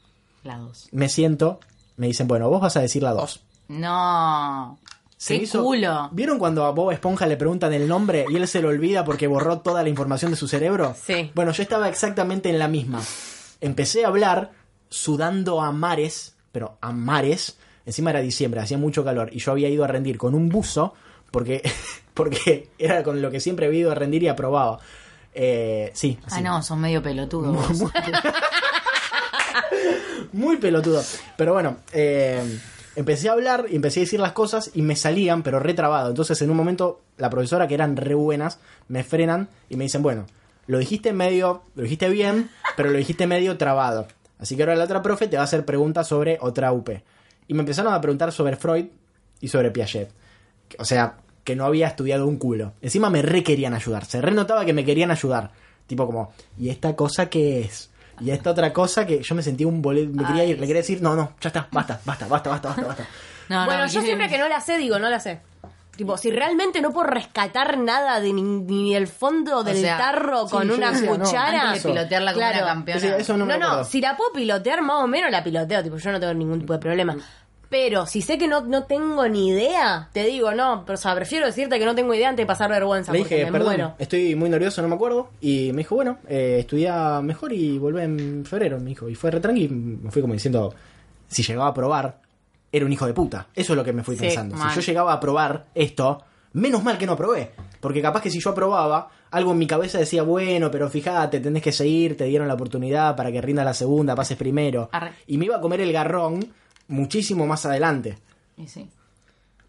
La 0.42 0.58
dos. 0.58 0.88
me 0.92 1.08
siento, 1.08 1.60
me 1.96 2.06
dicen, 2.08 2.28
bueno, 2.28 2.48
vos 2.48 2.60
vas 2.60 2.76
a 2.76 2.80
decir 2.80 3.02
la 3.02 3.12
2. 3.12 3.40
No. 3.68 4.78
Se 5.24 5.38
¡Qué 5.38 5.44
hizo- 5.44 5.62
culo! 5.62 6.10
¿Vieron 6.12 6.38
cuando 6.38 6.66
a 6.66 6.70
Bob 6.72 6.90
Esponja 6.90 7.26
le 7.26 7.38
preguntan 7.38 7.72
el 7.72 7.88
nombre 7.88 8.26
y 8.28 8.36
él 8.36 8.46
se 8.46 8.60
lo 8.60 8.68
olvida 8.68 9.06
porque 9.06 9.26
borró 9.26 9.60
toda 9.60 9.82
la 9.82 9.88
información 9.88 10.30
de 10.30 10.36
su 10.36 10.46
cerebro? 10.48 10.94
Sí. 11.02 11.30
Bueno, 11.34 11.50
yo 11.52 11.62
estaba 11.62 11.88
exactamente 11.88 12.50
en 12.50 12.58
la 12.58 12.68
misma. 12.68 13.00
Empecé 13.62 14.04
a 14.04 14.08
hablar 14.08 14.50
sudando 14.90 15.62
a 15.62 15.72
mares, 15.72 16.36
pero 16.52 16.76
a 16.82 16.92
mares. 16.92 17.56
Encima 17.86 18.10
era 18.10 18.20
diciembre, 18.20 18.60
hacía 18.60 18.76
mucho 18.76 19.02
calor 19.02 19.30
y 19.32 19.38
yo 19.38 19.52
había 19.52 19.70
ido 19.70 19.82
a 19.84 19.86
rendir 19.86 20.18
con 20.18 20.34
un 20.34 20.50
buzo 20.50 20.92
porque, 21.30 21.62
porque 22.12 22.68
era 22.78 23.02
con 23.02 23.22
lo 23.22 23.30
que 23.30 23.40
siempre 23.40 23.64
había 23.64 23.80
ido 23.80 23.92
a 23.92 23.94
rendir 23.94 24.24
y 24.24 24.28
aprobaba. 24.28 24.78
Eh, 25.32 25.90
sí, 25.94 26.18
Ah, 26.30 26.42
no, 26.42 26.62
son 26.62 26.82
medio 26.82 27.02
pelotudos. 27.02 27.78
vos. 27.78 27.90
Muy 30.32 30.56
pelotudo. 30.58 31.02
Pero 31.36 31.52
bueno, 31.54 31.78
eh, 31.92 32.42
empecé 32.96 33.28
a 33.28 33.32
hablar 33.32 33.66
y 33.70 33.76
empecé 33.76 34.00
a 34.00 34.02
decir 34.02 34.20
las 34.20 34.32
cosas 34.32 34.70
y 34.74 34.82
me 34.82 34.96
salían, 34.96 35.42
pero 35.42 35.60
retrabado. 35.60 36.10
Entonces, 36.10 36.40
en 36.42 36.50
un 36.50 36.56
momento, 36.56 37.00
la 37.16 37.30
profesora, 37.30 37.68
que 37.68 37.74
eran 37.74 37.96
re 37.96 38.14
buenas, 38.14 38.58
me 38.88 39.04
frenan 39.04 39.48
y 39.68 39.76
me 39.76 39.84
dicen, 39.84 40.02
bueno, 40.02 40.26
lo 40.66 40.78
dijiste 40.78 41.12
medio, 41.12 41.62
lo 41.74 41.82
dijiste 41.82 42.08
bien, 42.08 42.50
pero 42.76 42.90
lo 42.90 42.98
dijiste 42.98 43.26
medio 43.26 43.56
trabado. 43.58 44.06
Así 44.38 44.56
que 44.56 44.62
ahora 44.62 44.76
la 44.76 44.84
otra 44.84 45.02
profe 45.02 45.28
te 45.28 45.36
va 45.36 45.42
a 45.42 45.44
hacer 45.44 45.64
preguntas 45.64 46.08
sobre 46.08 46.38
otra 46.40 46.72
UP. 46.72 46.90
Y 47.46 47.54
me 47.54 47.60
empezaron 47.60 47.92
a 47.92 48.00
preguntar 48.00 48.32
sobre 48.32 48.56
Freud 48.56 48.86
y 49.40 49.48
sobre 49.48 49.70
Piaget. 49.70 50.10
O 50.78 50.84
sea, 50.84 51.16
que 51.44 51.54
no 51.54 51.66
había 51.66 51.86
estudiado 51.86 52.26
un 52.26 52.38
culo. 52.38 52.72
Encima 52.80 53.10
me 53.10 53.22
re 53.22 53.42
querían 53.42 53.74
ayudar. 53.74 54.06
Se 54.06 54.20
re 54.20 54.32
notaba 54.32 54.64
que 54.64 54.72
me 54.72 54.84
querían 54.84 55.10
ayudar. 55.10 55.50
Tipo 55.86 56.06
como, 56.06 56.32
¿y 56.58 56.70
esta 56.70 56.96
cosa 56.96 57.28
qué 57.28 57.60
es? 57.60 57.90
Y 58.20 58.30
esta 58.30 58.50
otra 58.50 58.72
cosa 58.72 59.06
que 59.06 59.22
yo 59.22 59.34
me 59.34 59.42
sentía 59.42 59.66
un 59.66 59.82
boleto. 59.82 60.10
Me 60.12 60.24
quería 60.24 60.44
ir, 60.44 60.58
le 60.60 60.66
quería 60.66 60.82
decir, 60.82 61.02
no, 61.02 61.14
no, 61.16 61.32
ya 61.40 61.48
está, 61.48 61.68
basta, 61.70 62.00
basta, 62.04 62.26
basta, 62.28 62.50
basta, 62.50 62.68
basta, 62.70 62.84
basta. 62.86 63.04
No, 63.48 63.66
bueno, 63.66 63.82
no, 63.82 63.86
yo 63.88 64.00
siempre 64.00 64.28
que 64.30 64.38
no 64.38 64.48
la 64.48 64.60
sé, 64.62 64.78
digo, 64.78 64.98
no 64.98 65.10
la 65.10 65.20
sé. 65.20 65.42
Tipo, 65.96 66.16
si 66.16 66.30
realmente 66.30 66.80
no 66.80 66.92
puedo 66.92 67.06
rescatar 67.06 67.76
nada 67.78 68.18
de 68.18 68.32
ni, 68.32 68.42
ni 68.42 68.96
el 68.96 69.06
fondo 69.06 69.62
del 69.62 69.76
sea, 69.76 69.96
tarro 69.98 70.46
sí, 70.46 70.50
con 70.52 70.70
una 70.70 70.90
decía, 70.90 71.10
no, 71.10 71.18
cuchara. 71.24 71.62
Antes 71.68 71.82
de 71.84 71.90
pilotearla 71.90 72.32
como 72.32 72.40
Claro. 72.40 72.64
una 72.64 72.66
campeona. 72.74 73.00
Eso- 73.06 73.16
eso 73.16 73.36
no 73.36 73.44
me 73.46 73.58
No, 73.58 73.84
si 73.84 74.00
la 74.00 74.16
puedo 74.16 74.32
pilotear 74.32 74.80
más 74.82 75.02
o 75.04 75.06
menos, 75.06 75.30
la 75.30 75.44
piloteo. 75.44 75.82
Tipo, 75.84 75.98
yo 75.98 76.10
no 76.10 76.18
tengo 76.18 76.32
ningún 76.34 76.58
tipo 76.60 76.72
de 76.72 76.78
problema. 76.78 77.16
Pero 77.76 78.06
si 78.06 78.22
sé 78.22 78.38
que 78.38 78.46
no, 78.46 78.60
no 78.60 78.84
tengo 78.84 79.26
ni 79.26 79.48
idea, 79.48 80.08
te 80.12 80.22
digo, 80.26 80.52
no, 80.54 80.84
pero, 80.86 80.94
o 80.94 80.96
sea, 80.96 81.12
prefiero 81.16 81.44
decirte 81.44 81.76
que 81.76 81.84
no 81.84 81.92
tengo 81.96 82.14
idea 82.14 82.28
antes 82.28 82.44
de 82.44 82.46
pasar 82.46 82.70
vergüenza, 82.70 83.10
Le 83.12 83.18
porque 83.18 83.34
dije, 83.34 83.46
me 83.46 83.50
perdón, 83.58 83.66
muero. 83.74 83.94
estoy 83.98 84.36
muy 84.36 84.48
nervioso, 84.48 84.80
no 84.80 84.86
me 84.86 84.94
acuerdo. 84.94 85.30
Y 85.40 85.72
me 85.72 85.78
dijo, 85.78 85.96
bueno, 85.96 86.18
eh, 86.28 86.58
estudia 86.60 87.20
mejor 87.20 87.52
y 87.52 87.76
volvé 87.78 88.04
en 88.04 88.44
febrero, 88.46 88.78
me 88.78 88.90
dijo. 88.90 89.08
Y 89.08 89.16
fue 89.16 89.32
re 89.32 89.40
tranqui, 89.40 89.66
me 89.66 90.08
fui 90.12 90.22
como 90.22 90.34
diciendo, 90.34 90.72
si 91.26 91.42
llegaba 91.42 91.66
a 91.70 91.74
probar, 91.74 92.20
era 92.70 92.86
un 92.86 92.92
hijo 92.92 93.06
de 93.06 93.12
puta. 93.12 93.48
Eso 93.56 93.72
es 93.72 93.76
lo 93.76 93.82
que 93.82 93.92
me 93.92 94.04
fui 94.04 94.14
Sí, 94.14 94.20
pensando. 94.20 94.54
mal. 94.54 94.70
Si 94.70 94.76
yo 94.80 94.86
llegaba 94.86 95.12
a 95.12 95.18
probar 95.18 95.64
esto, 95.74 96.22
menos 96.52 96.84
mal 96.84 96.96
que 96.96 97.06
no 97.06 97.16
probé. 97.16 97.50
Porque 97.80 98.00
capaz 98.00 98.22
que 98.22 98.30
si 98.30 98.38
yo 98.38 98.50
aprobaba, 98.50 99.08
algo 99.32 99.50
en 99.50 99.58
mi 99.58 99.66
cabeza 99.66 99.98
decía, 99.98 100.22
bueno, 100.22 100.70
pero 100.70 100.88
fíjate, 100.88 101.40
tenés 101.40 101.60
que 101.64 101.72
seguir, 101.72 102.16
te 102.16 102.26
dieron 102.26 102.46
la 102.46 102.54
oportunidad 102.54 103.16
para 103.16 103.32
que 103.32 103.40
rindas 103.42 103.64
la 103.64 103.74
segunda, 103.74 104.14
pases 104.14 104.36
primero. 104.36 104.88
Arre. 104.92 105.10
Y 105.26 105.38
me 105.38 105.46
iba 105.46 105.56
a 105.56 105.60
comer 105.60 105.80
el 105.80 105.92
garrón 105.92 106.52
muchísimo 106.88 107.46
más 107.46 107.66
adelante. 107.66 108.18
Y 108.56 108.68
sí. 108.68 108.88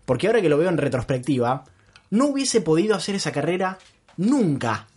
Porque 0.06 0.28
ahora 0.28 0.42
que 0.42 0.50
lo 0.50 0.58
veo 0.58 0.70
en 0.70 0.78
retrospectiva, 0.78 1.66
no 2.12 2.28
hubiese 2.28 2.62
podido 2.62 2.96
hacer 2.96 3.16
esa 3.16 3.32
carrera 3.32 3.78
nunca. 4.18 4.88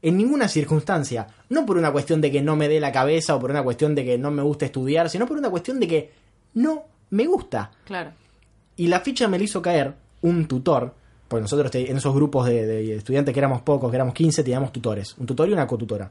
En 0.00 0.16
ninguna 0.16 0.48
circunstancia. 0.48 1.28
No 1.48 1.66
por 1.66 1.76
una 1.76 1.92
cuestión 1.92 2.20
de 2.20 2.30
que 2.30 2.42
no 2.42 2.56
me 2.56 2.68
dé 2.68 2.80
la 2.80 2.92
cabeza 2.92 3.36
o 3.36 3.40
por 3.40 3.50
una 3.50 3.62
cuestión 3.62 3.94
de 3.94 4.04
que 4.04 4.18
no 4.18 4.30
me 4.30 4.42
gusta 4.42 4.66
estudiar, 4.66 5.08
sino 5.10 5.26
por 5.26 5.38
una 5.38 5.50
cuestión 5.50 5.78
de 5.78 5.88
que 5.88 6.12
no 6.54 6.84
me 7.10 7.26
gusta. 7.26 7.70
Claro. 7.84 8.12
Y 8.76 8.88
la 8.88 9.00
ficha 9.00 9.28
me 9.28 9.38
la 9.38 9.44
hizo 9.44 9.62
caer 9.62 9.94
un 10.22 10.46
tutor. 10.46 10.94
Porque 11.28 11.42
nosotros 11.42 11.74
en 11.74 11.96
esos 11.96 12.14
grupos 12.14 12.46
de, 12.46 12.66
de 12.66 12.96
estudiantes 12.96 13.32
que 13.32 13.40
éramos 13.40 13.62
pocos, 13.62 13.90
que 13.90 13.96
éramos 13.96 14.14
15, 14.14 14.42
teníamos 14.42 14.72
tutores. 14.72 15.16
Un 15.18 15.26
tutor 15.26 15.48
y 15.48 15.52
una 15.52 15.66
cotutora. 15.66 16.10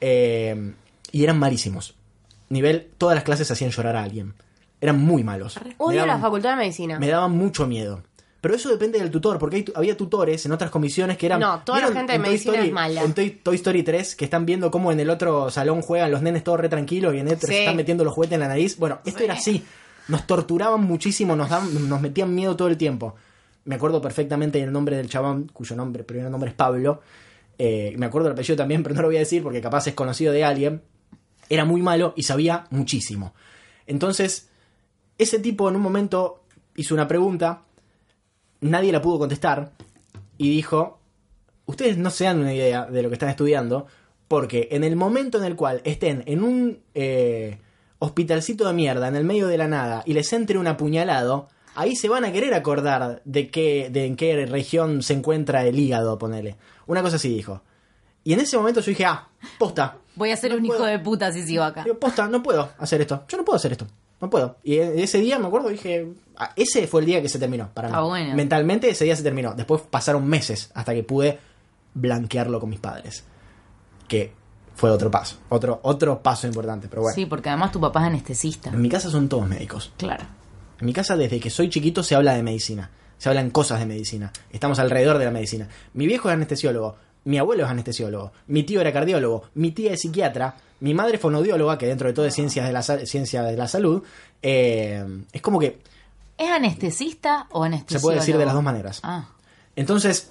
Eh, 0.00 0.72
y 1.12 1.24
eran 1.24 1.38
malísimos. 1.38 1.94
Nivel, 2.48 2.88
todas 2.98 3.14
las 3.14 3.24
clases 3.24 3.50
hacían 3.50 3.70
llorar 3.70 3.96
a 3.96 4.02
alguien. 4.02 4.34
Eran 4.80 4.98
muy 5.00 5.22
malos. 5.24 5.58
Odio 5.78 6.00
la 6.06 6.14
daban- 6.14 6.20
facultad 6.22 6.50
de 6.50 6.56
medicina. 6.56 6.98
me 6.98 7.08
daban 7.08 7.32
mucho 7.32 7.66
miedo. 7.66 8.02
Pero 8.40 8.54
eso 8.54 8.70
depende 8.70 8.98
del 8.98 9.10
tutor, 9.10 9.38
porque 9.38 9.56
hay 9.56 9.62
tu- 9.64 9.72
había 9.74 9.94
tutores 9.94 10.46
en 10.46 10.52
otras 10.52 10.70
comisiones 10.70 11.18
que 11.18 11.26
eran... 11.26 11.40
No, 11.40 11.60
toda 11.62 11.78
la 11.80 11.86
¿vieron 11.88 11.98
gente 11.98 12.12
de 12.14 12.18
medicina 12.20 12.54
Story- 12.54 12.68
es 12.68 12.72
mala. 12.72 13.02
En 13.02 13.12
Toy, 13.12 13.30
Toy 13.42 13.56
Story 13.56 13.82
3, 13.82 14.16
que 14.16 14.24
están 14.24 14.46
viendo 14.46 14.70
cómo 14.70 14.90
en 14.92 14.98
el 15.00 15.10
otro 15.10 15.50
salón 15.50 15.82
juegan 15.82 16.10
los 16.10 16.22
nenes 16.22 16.42
todos 16.42 16.58
re 16.58 16.70
tranquilos 16.70 17.14
y 17.14 17.18
en 17.18 17.28
el 17.28 17.34
otro 17.34 17.48
Sí. 17.48 17.52
se 17.52 17.60
están 17.60 17.76
metiendo 17.76 18.02
los 18.02 18.14
juguetes 18.14 18.34
en 18.36 18.40
la 18.40 18.48
nariz. 18.48 18.78
Bueno, 18.78 19.00
esto 19.04 19.22
era 19.22 19.34
así. 19.34 19.62
Nos 20.08 20.26
torturaban 20.26 20.80
muchísimo, 20.82 21.36
nos, 21.36 21.50
daban- 21.50 21.86
nos 21.86 22.00
metían 22.00 22.34
miedo 22.34 22.56
todo 22.56 22.68
el 22.68 22.78
tiempo. 22.78 23.14
Me 23.66 23.74
acuerdo 23.74 24.00
perfectamente 24.00 24.58
el 24.62 24.72
nombre 24.72 24.96
del 24.96 25.10
chabón, 25.10 25.50
cuyo 25.52 25.76
nombre, 25.76 26.02
primer 26.02 26.30
nombre 26.30 26.48
es 26.48 26.56
Pablo. 26.56 27.02
Eh, 27.58 27.92
me 27.98 28.06
acuerdo 28.06 28.28
el 28.28 28.32
apellido 28.32 28.56
también, 28.56 28.82
pero 28.82 28.94
no 28.94 29.02
lo 29.02 29.08
voy 29.08 29.16
a 29.16 29.20
decir 29.20 29.42
porque 29.42 29.60
capaz 29.60 29.86
es 29.86 29.92
conocido 29.92 30.32
de 30.32 30.44
alguien. 30.44 30.80
Era 31.50 31.66
muy 31.66 31.82
malo 31.82 32.14
y 32.16 32.22
sabía 32.22 32.64
muchísimo. 32.70 33.34
Entonces, 33.86 34.48
ese 35.22 35.38
tipo 35.38 35.68
en 35.68 35.76
un 35.76 35.82
momento 35.82 36.42
hizo 36.76 36.94
una 36.94 37.06
pregunta, 37.06 37.62
nadie 38.60 38.92
la 38.92 39.02
pudo 39.02 39.18
contestar 39.18 39.72
y 40.38 40.50
dijo, 40.50 41.00
ustedes 41.66 41.98
no 41.98 42.10
se 42.10 42.24
dan 42.24 42.40
una 42.40 42.54
idea 42.54 42.86
de 42.86 43.02
lo 43.02 43.08
que 43.08 43.14
están 43.14 43.28
estudiando, 43.28 43.86
porque 44.28 44.68
en 44.70 44.84
el 44.84 44.96
momento 44.96 45.38
en 45.38 45.44
el 45.44 45.56
cual 45.56 45.82
estén 45.84 46.22
en 46.26 46.42
un 46.42 46.80
eh, 46.94 47.58
hospitalcito 47.98 48.66
de 48.66 48.72
mierda, 48.72 49.08
en 49.08 49.16
el 49.16 49.24
medio 49.24 49.46
de 49.46 49.58
la 49.58 49.68
nada, 49.68 50.02
y 50.06 50.14
les 50.14 50.32
entre 50.32 50.58
un 50.58 50.66
apuñalado, 50.66 51.48
ahí 51.74 51.96
se 51.96 52.08
van 52.08 52.24
a 52.24 52.32
querer 52.32 52.54
acordar 52.54 53.20
de 53.24 53.50
qué, 53.50 53.90
de 53.90 54.06
en 54.06 54.16
qué 54.16 54.46
región 54.46 55.02
se 55.02 55.14
encuentra 55.14 55.66
el 55.66 55.78
hígado, 55.78 56.18
ponele. 56.18 56.56
Una 56.86 57.02
cosa 57.02 57.16
así 57.16 57.28
dijo. 57.28 57.62
Y 58.24 58.32
en 58.32 58.40
ese 58.40 58.56
momento 58.56 58.80
yo 58.80 58.90
dije, 58.90 59.04
ah, 59.04 59.28
posta, 59.58 59.98
Voy 60.14 60.30
a 60.32 60.36
ser 60.36 60.50
No 60.50 60.58
un 60.58 60.66
hijo 60.66 60.84
de 60.84 60.98
puta 60.98 61.32
si 61.32 61.42
sigo 61.46 61.62
acá. 61.62 61.84
Digo, 61.84 61.98
posta, 61.98 62.28
no 62.28 62.42
puedo 62.42 62.70
hacer 62.78 63.00
esto. 63.00 63.24
Yo 63.28 63.38
no 63.38 63.44
puedo 63.44 63.56
hacer 63.56 63.72
esto. 63.72 63.86
No 64.20 64.28
puedo. 64.30 64.56
Y 64.62 64.74
e- 64.76 65.02
ese 65.02 65.18
día, 65.18 65.38
me 65.38 65.46
acuerdo, 65.46 65.68
dije... 65.70 66.08
ah, 66.36 66.52
Ese 66.56 66.86
fue 66.86 67.00
el 67.00 67.06
día 67.06 67.22
que 67.22 67.28
se 67.28 67.38
terminó 67.38 67.70
para 67.72 67.88
mí. 67.88 67.94
Ah, 67.96 68.02
bueno. 68.02 68.34
Mentalmente 68.34 68.88
ese 68.90 69.04
día 69.04 69.16
se 69.16 69.22
terminó. 69.22 69.54
Después 69.54 69.82
pasaron 69.88 70.26
meses 70.28 70.70
hasta 70.74 70.92
que 70.94 71.02
pude 71.02 71.38
blanquearlo 71.94 72.60
con 72.60 72.70
mis 72.70 72.80
padres. 72.80 73.24
Que 74.08 74.32
fue 74.74 74.90
otro 74.90 75.10
paso. 75.10 75.36
Otro, 75.48 75.80
otro 75.82 76.22
paso 76.22 76.46
importante. 76.46 76.88
Pero 76.88 77.02
bueno. 77.02 77.14
Sí, 77.14 77.26
porque 77.26 77.48
además 77.48 77.72
tu 77.72 77.80
papá 77.80 78.00
es 78.00 78.06
anestesista. 78.08 78.70
En 78.70 78.80
mi 78.80 78.88
casa 78.88 79.10
son 79.10 79.28
todos 79.28 79.48
médicos. 79.48 79.92
Claro. 79.96 80.24
En 80.80 80.86
mi 80.86 80.92
casa, 80.92 81.16
desde 81.16 81.40
que 81.40 81.50
soy 81.50 81.68
chiquito, 81.68 82.02
se 82.02 82.14
habla 82.14 82.34
de 82.34 82.42
medicina. 82.42 82.90
Se 83.18 83.28
hablan 83.28 83.50
cosas 83.50 83.80
de 83.80 83.86
medicina. 83.86 84.32
Estamos 84.50 84.78
alrededor 84.78 85.18
de 85.18 85.26
la 85.26 85.30
medicina. 85.30 85.68
Mi 85.92 86.06
viejo 86.06 86.28
es 86.30 86.34
anestesiólogo. 86.34 86.96
Mi 87.24 87.38
abuelo 87.38 87.64
es 87.64 87.70
anestesiólogo. 87.70 88.32
Mi 88.46 88.62
tío 88.62 88.80
era 88.80 88.92
cardiólogo. 88.92 89.44
Mi 89.54 89.72
tía 89.72 89.92
es 89.92 90.00
psiquiatra. 90.00 90.56
Mi 90.80 90.94
madre 90.94 91.18
fue 91.18 91.30
fonodióloga, 91.30 91.76
que 91.76 91.86
dentro 91.86 92.08
de 92.08 92.14
todo 92.14 92.24
es 92.26 92.34
ciencias 92.34 92.66
de 92.66 92.72
la, 92.72 92.82
ciencia 92.82 93.42
de 93.42 93.56
la 93.56 93.68
salud. 93.68 94.02
Eh, 94.42 95.04
es 95.32 95.42
como 95.42 95.58
que 95.58 95.78
¿Es 96.38 96.48
anestesista 96.50 97.46
o 97.50 97.62
anestesiólogo? 97.64 98.00
se 98.00 98.02
puede 98.02 98.18
decir 98.20 98.38
de 98.38 98.44
las 98.46 98.54
dos 98.54 98.62
maneras. 98.62 99.00
Ah, 99.02 99.28
Entonces, 99.76 100.30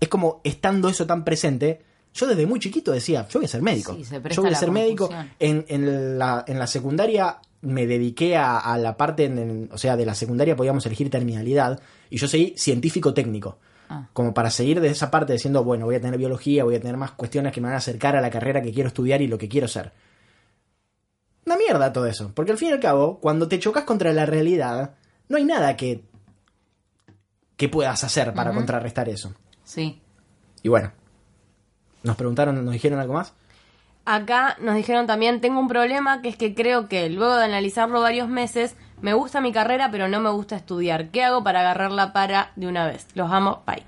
es 0.00 0.08
como 0.08 0.40
estando 0.44 0.88
eso 0.88 1.06
tan 1.06 1.24
presente. 1.24 1.82
Yo 2.14 2.28
desde 2.28 2.46
muy 2.46 2.60
chiquito 2.60 2.92
decía, 2.92 3.26
yo 3.28 3.40
voy 3.40 3.46
a 3.46 3.48
ser 3.48 3.62
médico. 3.62 3.94
Sí, 3.96 4.04
se 4.04 4.20
presta 4.20 4.36
yo 4.36 4.42
voy 4.42 4.52
a 4.52 4.56
ser 4.56 4.70
médico. 4.70 5.10
En, 5.40 5.64
en, 5.68 6.16
la, 6.18 6.44
en 6.46 6.60
la 6.60 6.68
secundaria 6.68 7.38
me 7.62 7.88
dediqué 7.88 8.36
a, 8.36 8.58
a 8.58 8.78
la 8.78 8.96
parte, 8.96 9.24
en- 9.24 9.38
en- 9.38 9.68
o 9.72 9.78
sea, 9.78 9.96
de 9.96 10.06
la 10.06 10.14
secundaria 10.14 10.54
podíamos 10.54 10.86
elegir 10.86 11.10
terminalidad. 11.10 11.80
Y 12.10 12.18
yo 12.18 12.28
seguí 12.28 12.54
científico 12.56 13.12
técnico. 13.12 13.58
Ah. 13.88 14.08
Como 14.12 14.32
para 14.34 14.50
seguir 14.50 14.80
de 14.80 14.88
esa 14.88 15.10
parte 15.10 15.32
diciendo, 15.32 15.64
bueno, 15.64 15.86
voy 15.86 15.96
a 15.96 16.00
tener 16.00 16.18
biología, 16.18 16.64
voy 16.64 16.76
a 16.76 16.80
tener 16.80 16.96
más 16.96 17.12
cuestiones 17.12 17.52
que 17.52 17.60
me 17.60 17.66
van 17.66 17.74
a 17.74 17.78
acercar 17.78 18.16
a 18.16 18.20
la 18.20 18.30
carrera 18.30 18.62
que 18.62 18.72
quiero 18.72 18.88
estudiar 18.88 19.22
y 19.22 19.28
lo 19.28 19.38
que 19.38 19.48
quiero 19.48 19.68
ser. 19.68 19.92
Una 21.46 21.56
mierda 21.56 21.92
todo 21.92 22.06
eso. 22.06 22.32
Porque 22.34 22.52
al 22.52 22.58
fin 22.58 22.70
y 22.70 22.72
al 22.72 22.80
cabo, 22.80 23.18
cuando 23.20 23.48
te 23.48 23.58
chocas 23.58 23.84
contra 23.84 24.12
la 24.12 24.26
realidad, 24.26 24.94
no 25.28 25.36
hay 25.36 25.44
nada 25.44 25.76
que, 25.76 26.04
que 27.56 27.68
puedas 27.68 28.02
hacer 28.04 28.32
para 28.34 28.52
contrarrestar 28.52 29.08
eso. 29.08 29.34
sí. 29.64 30.00
Y 30.62 30.68
bueno, 30.70 30.92
nos 32.02 32.16
preguntaron, 32.16 32.64
nos 32.64 32.72
dijeron 32.72 32.98
algo 32.98 33.12
más. 33.12 33.34
Acá 34.06 34.56
nos 34.60 34.76
dijeron 34.76 35.06
también, 35.06 35.40
tengo 35.40 35.60
un 35.60 35.68
problema 35.68 36.22
que 36.22 36.28
es 36.28 36.36
que 36.36 36.54
creo 36.54 36.88
que 36.88 37.08
luego 37.10 37.36
de 37.36 37.44
analizarlo 37.44 38.00
varios 38.00 38.28
meses, 38.28 38.76
me 39.04 39.12
gusta 39.12 39.42
mi 39.42 39.52
carrera 39.52 39.90
pero 39.90 40.08
no 40.08 40.18
me 40.18 40.30
gusta 40.30 40.56
estudiar. 40.56 41.10
¿Qué 41.10 41.22
hago 41.22 41.44
para 41.44 41.60
agarrarla 41.60 42.14
para 42.14 42.52
de 42.56 42.66
una 42.66 42.86
vez? 42.86 43.06
Los 43.12 43.30
amo, 43.30 43.62
bye. 43.66 43.82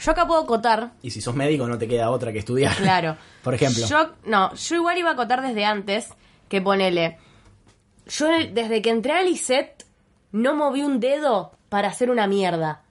Yo 0.00 0.10
acá 0.10 0.26
puedo 0.26 0.42
acotar, 0.42 0.90
Y 1.02 1.10
si 1.12 1.20
sos 1.20 1.36
médico, 1.36 1.68
no 1.68 1.78
te 1.78 1.86
queda 1.86 2.10
otra 2.10 2.32
que 2.32 2.40
estudiar. 2.40 2.74
claro. 2.74 3.16
Por 3.44 3.54
ejemplo. 3.54 3.86
Yo, 3.86 4.14
no, 4.24 4.52
yo 4.54 4.74
igual 4.74 4.98
iba 4.98 5.10
a 5.10 5.12
acotar 5.12 5.40
desde 5.40 5.64
antes 5.64 6.08
que 6.48 6.60
ponele. 6.60 7.16
Yo 8.08 8.26
desde 8.26 8.82
que 8.82 8.90
entré 8.90 9.12
al 9.12 9.28
ISET 9.28 9.84
no 10.32 10.56
moví 10.56 10.82
un 10.82 10.98
dedo 10.98 11.52
para 11.68 11.86
hacer 11.88 12.10
una 12.10 12.26
mierda. 12.26 12.82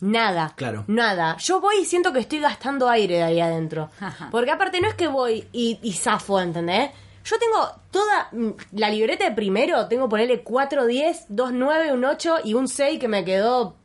Nada. 0.00 0.54
Claro. 0.56 0.84
Nada. 0.86 1.36
Yo 1.36 1.60
voy 1.60 1.76
y 1.82 1.84
siento 1.84 2.14
que 2.14 2.20
estoy 2.20 2.40
gastando 2.40 2.88
aire 2.88 3.16
de 3.16 3.22
ahí 3.24 3.40
adentro. 3.40 3.90
Porque 4.30 4.50
aparte 4.52 4.80
no 4.80 4.88
es 4.88 4.94
que 4.94 5.08
voy 5.08 5.46
y, 5.52 5.78
y 5.82 5.92
zafo, 5.92 6.40
¿entendés? 6.40 6.90
Yo 7.24 7.36
tengo 7.38 7.68
toda 7.90 8.28
mm, 8.32 8.50
la 8.78 8.88
libreta 8.90 9.24
de 9.28 9.32
primero, 9.34 9.86
tengo 9.88 10.08
ponerle 10.08 10.42
4, 10.42 10.86
10, 10.86 11.26
2, 11.28 11.52
9, 11.52 11.92
un 11.92 12.04
8 12.04 12.36
y 12.44 12.54
un 12.54 12.66
6 12.68 12.98
que 12.98 13.08
me 13.08 13.24
quedó 13.24 13.76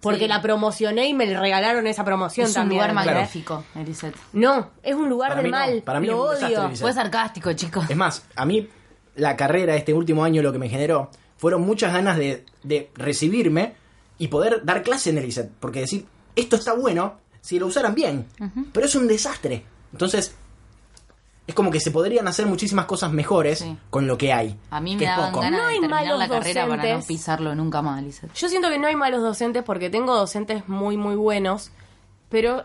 porque 0.00 0.20
Sí. 0.20 0.28
la 0.28 0.40
promocioné 0.40 1.08
y 1.08 1.14
me 1.14 1.26
regalaron 1.26 1.86
esa 1.86 2.04
promoción 2.04 2.44
Es 2.44 2.50
un 2.50 2.54
también. 2.54 2.78
lugar 2.80 2.90
¿entendés? 2.90 3.14
magnífico, 3.14 3.64
Elisette. 3.74 4.16
No, 4.32 4.70
es 4.82 4.94
un 4.94 5.08
lugar 5.10 5.30
Para 5.30 5.42
de 5.42 5.46
mí 5.48 5.52
no, 5.52 5.58
mal. 5.58 5.82
para 5.82 6.00
mí 6.00 6.06
lo 6.06 6.12
es 6.14 6.18
un 6.20 6.26
desastre, 6.30 6.56
odio. 6.56 6.66
Elisette. 6.68 6.82
Fue 6.82 6.92
sarcástico, 6.94 7.52
chicos. 7.52 7.90
Es 7.90 7.96
más, 7.96 8.24
a 8.34 8.46
mí 8.46 8.68
la 9.16 9.36
carrera 9.36 9.76
este 9.76 9.92
último 9.92 10.24
año 10.24 10.40
lo 10.42 10.52
que 10.52 10.58
me 10.58 10.70
generó 10.70 11.10
fueron 11.36 11.60
muchas 11.62 11.92
ganas 11.92 12.16
de, 12.16 12.46
de 12.62 12.90
recibirme 12.94 13.74
y 14.16 14.28
poder 14.28 14.64
dar 14.64 14.82
clase 14.82 15.10
en 15.10 15.18
el 15.18 15.26
ISET. 15.26 15.50
Porque 15.60 15.80
decir, 15.80 16.06
esto 16.34 16.56
está 16.56 16.72
bueno 16.72 17.18
si 17.42 17.58
lo 17.58 17.66
usaran 17.66 17.94
bien, 17.94 18.26
pero 18.72 18.86
es 18.86 18.94
un 18.94 19.06
desastre. 19.06 19.64
Entonces, 19.92 20.34
es 21.50 21.54
como 21.54 21.70
que 21.70 21.78
se 21.80 21.90
podrían 21.90 22.26
hacer 22.26 22.46
muchísimas 22.46 22.86
cosas 22.86 23.12
mejores 23.12 23.58
Sí. 23.60 23.76
con 23.90 24.06
lo 24.06 24.16
que 24.18 24.32
hay. 24.32 24.58
A 24.70 24.80
mí 24.80 24.96
me 24.96 25.06
poco. 25.14 25.40
ganas 25.40 25.60
No 25.60 25.66
de 25.66 25.72
hay 25.74 25.80
terminar 25.80 26.04
malos 26.04 26.18
la 26.18 26.28
carrera 26.28 26.62
para 26.62 26.76
no 26.76 26.82
docentes. 26.82 27.06
pisarlo 27.06 27.54
nunca 27.54 27.82
más, 27.82 28.00
Elisette. 28.02 28.32
Yo 28.34 28.48
siento 28.48 28.68
que 28.70 28.78
no 28.78 28.86
hay 28.86 28.96
malos 28.96 29.20
docentes 29.22 29.62
porque 29.62 29.90
tengo 29.90 30.14
docentes 30.16 30.66
muy, 30.68 30.96
muy 30.96 31.14
buenos, 31.16 31.70
pero 32.28 32.64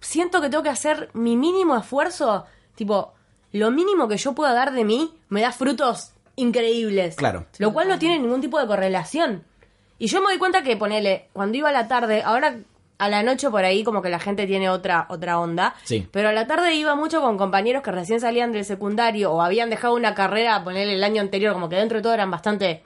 siento 0.00 0.40
que 0.40 0.48
tengo 0.48 0.62
que 0.62 0.68
hacer 0.70 1.10
mi 1.14 1.36
mínimo 1.36 1.76
esfuerzo, 1.76 2.44
tipo, 2.74 3.12
lo 3.52 3.70
mínimo 3.70 4.08
que 4.08 4.16
yo 4.16 4.32
pueda 4.34 4.52
dar 4.52 4.72
de 4.72 4.84
mí 4.84 5.12
me 5.28 5.40
da 5.40 5.52
frutos 5.52 6.12
increíbles. 6.36 7.16
Claro. 7.16 7.46
Lo 7.58 7.72
cual 7.72 7.88
no 7.88 7.98
tiene 7.98 8.18
ningún 8.18 8.40
tipo 8.40 8.58
de 8.60 8.66
correlación. 8.66 9.44
Y 9.98 10.08
yo 10.08 10.20
me 10.20 10.26
doy 10.26 10.38
cuenta 10.38 10.62
que, 10.62 10.76
ponele, 10.76 11.28
cuando 11.32 11.56
iba 11.56 11.68
a 11.68 11.72
la 11.72 11.86
tarde, 11.88 12.22
ahora 12.22 12.56
a 13.04 13.08
la 13.08 13.22
noche 13.22 13.50
por 13.50 13.64
ahí 13.64 13.84
como 13.84 14.02
que 14.02 14.08
la 14.08 14.18
gente 14.18 14.46
tiene 14.46 14.70
otra, 14.70 15.06
otra 15.08 15.38
onda. 15.38 15.74
Sí. 15.84 16.06
Pero 16.10 16.28
a 16.28 16.32
la 16.32 16.46
tarde 16.46 16.74
iba 16.74 16.94
mucho 16.94 17.20
con 17.20 17.38
compañeros 17.38 17.82
que 17.82 17.90
recién 17.90 18.20
salían 18.20 18.52
del 18.52 18.64
secundario 18.64 19.32
o 19.32 19.42
habían 19.42 19.70
dejado 19.70 19.94
una 19.94 20.14
carrera, 20.14 20.62
ponerle 20.64 20.94
el 20.94 21.04
año 21.04 21.20
anterior, 21.20 21.52
como 21.52 21.68
que 21.68 21.76
dentro 21.76 21.98
de 21.98 22.02
todo 22.02 22.14
eran 22.14 22.30
bastante 22.30 22.82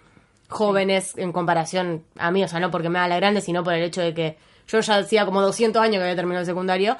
jóvenes 0.48 1.16
en 1.16 1.32
comparación 1.32 2.04
a 2.16 2.30
mí, 2.30 2.42
o 2.42 2.48
sea, 2.48 2.58
no 2.60 2.70
porque 2.70 2.88
me 2.88 2.98
da 2.98 3.08
la 3.08 3.16
grande, 3.16 3.40
sino 3.40 3.62
por 3.62 3.74
el 3.74 3.82
hecho 3.82 4.00
de 4.00 4.14
que 4.14 4.38
yo 4.66 4.80
ya 4.80 4.96
hacía 4.96 5.24
como 5.24 5.40
200 5.42 5.80
años 5.80 5.96
que 5.96 6.02
había 6.02 6.16
terminado 6.16 6.40
el 6.40 6.46
secundario. 6.46 6.96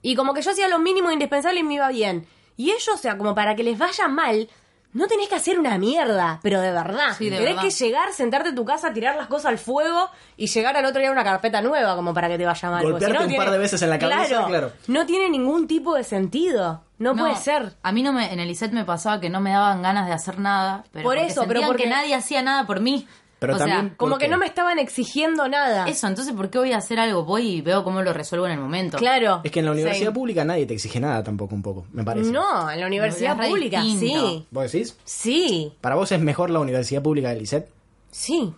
Y 0.00 0.16
como 0.16 0.34
que 0.34 0.42
yo 0.42 0.50
hacía 0.50 0.68
lo 0.68 0.78
mínimo 0.78 1.10
indispensable 1.10 1.60
y 1.60 1.62
me 1.62 1.74
iba 1.74 1.88
bien. 1.88 2.26
Y 2.56 2.70
ellos, 2.70 2.88
o 2.94 2.96
sea, 2.96 3.16
como 3.16 3.34
para 3.34 3.54
que 3.54 3.62
les 3.62 3.78
vaya 3.78 4.08
mal, 4.08 4.48
no 4.92 5.06
tenés 5.06 5.28
que 5.28 5.34
hacer 5.36 5.58
una 5.58 5.78
mierda, 5.78 6.38
pero 6.42 6.60
de 6.60 6.70
verdad. 6.70 7.14
Sí, 7.16 7.30
de 7.30 7.36
tenés 7.38 7.54
verdad. 7.56 7.62
que 7.62 7.70
llegar, 7.70 8.12
sentarte 8.12 8.50
en 8.50 8.54
tu 8.54 8.64
casa, 8.64 8.92
tirar 8.92 9.16
las 9.16 9.26
cosas 9.26 9.46
al 9.46 9.58
fuego 9.58 10.10
y 10.36 10.46
llegar 10.48 10.76
al 10.76 10.84
otro 10.84 11.00
día 11.00 11.08
a 11.08 11.12
una 11.12 11.24
carpeta 11.24 11.62
nueva 11.62 11.94
como 11.96 12.12
para 12.12 12.28
que 12.28 12.36
te 12.38 12.44
vaya 12.44 12.70
mal. 12.70 12.82
porque 12.82 12.92
Golpearte 13.06 13.18
si 13.18 13.24
no 13.24 13.30
un 13.30 13.36
par 13.44 13.50
de 13.52 13.58
veces 13.58 13.80
en 13.82 13.90
la 13.90 13.98
cabeza, 13.98 14.44
claro. 14.46 14.72
No 14.88 15.06
tiene 15.06 15.28
ningún 15.30 15.66
tipo 15.66 15.94
de 15.94 16.04
sentido. 16.04 16.82
No, 16.98 17.16
puede 17.16 17.34
ser. 17.34 17.72
A 17.82 17.90
mí 17.90 18.02
no 18.04 18.12
me, 18.12 18.32
en 18.32 18.38
el 18.38 18.48
ISET 18.48 18.70
me 18.70 18.84
pasaba 18.84 19.18
que 19.20 19.28
no 19.28 19.40
me 19.40 19.50
daban 19.50 19.82
ganas 19.82 20.06
de 20.06 20.12
hacer 20.12 20.38
nada. 20.38 20.84
Pero 20.92 21.02
Por 21.02 21.16
porque 21.16 21.32
eso, 21.32 21.44
pero 21.48 21.62
porque- 21.62 21.82
que 21.84 21.88
nadie 21.90 22.14
hacía 22.14 22.42
nada 22.42 22.64
por 22.64 22.78
mí. 22.78 23.08
Pero 23.42 23.54
o 23.56 23.58
también- 23.58 23.88
sea, 23.88 23.96
Como 23.98 24.12
¿Por 24.12 24.20
que 24.20 24.28
no 24.28 24.38
me 24.38 24.46
estaban 24.46 24.78
exigiendo 24.78 25.46
nada. 25.48 25.86
eso, 25.88 26.06
entonces 26.06 26.32
¿por 26.34 26.48
qué 26.48 26.58
voy 26.58 26.72
a 26.72 26.78
hacer 26.78 26.98
algo? 26.98 27.24
Voy 27.24 27.46
y 27.56 27.60
veo 27.60 27.84
cómo 27.84 28.00
lo 28.02 28.12
resuelvo 28.14 28.46
en 28.46 28.52
el 28.52 28.58
momento. 28.60 28.96
Claro. 28.98 29.40
Es 29.44 29.50
que 29.50 29.58
en 29.58 29.66
la 29.66 29.72
universidad 29.72 30.08
Sí. 30.08 30.14
pública 30.14 30.44
nadie 30.44 30.64
te 30.64 30.74
exige 30.74 30.98
nada 31.00 31.22
tampoco 31.22 31.54
un 31.54 31.62
poco, 31.62 31.86
me 31.92 32.04
parece. 32.04 32.30
No, 32.32 32.70
en 32.70 32.80
la 32.80 32.86
universidad 32.86 33.36
pública, 33.36 33.82
sí. 33.82 34.46
¿Vos 34.50 34.72
decís? 34.72 34.96
Sí, 35.04 35.72
¿Para 35.80 35.96
vos 35.96 36.10
es 36.12 36.20
mejor 36.20 36.48
la 36.50 36.60
universidad 36.60 37.02
pública 37.02 37.28
del 37.30 37.42
ISET? 37.42 37.68
sí. 38.10 38.54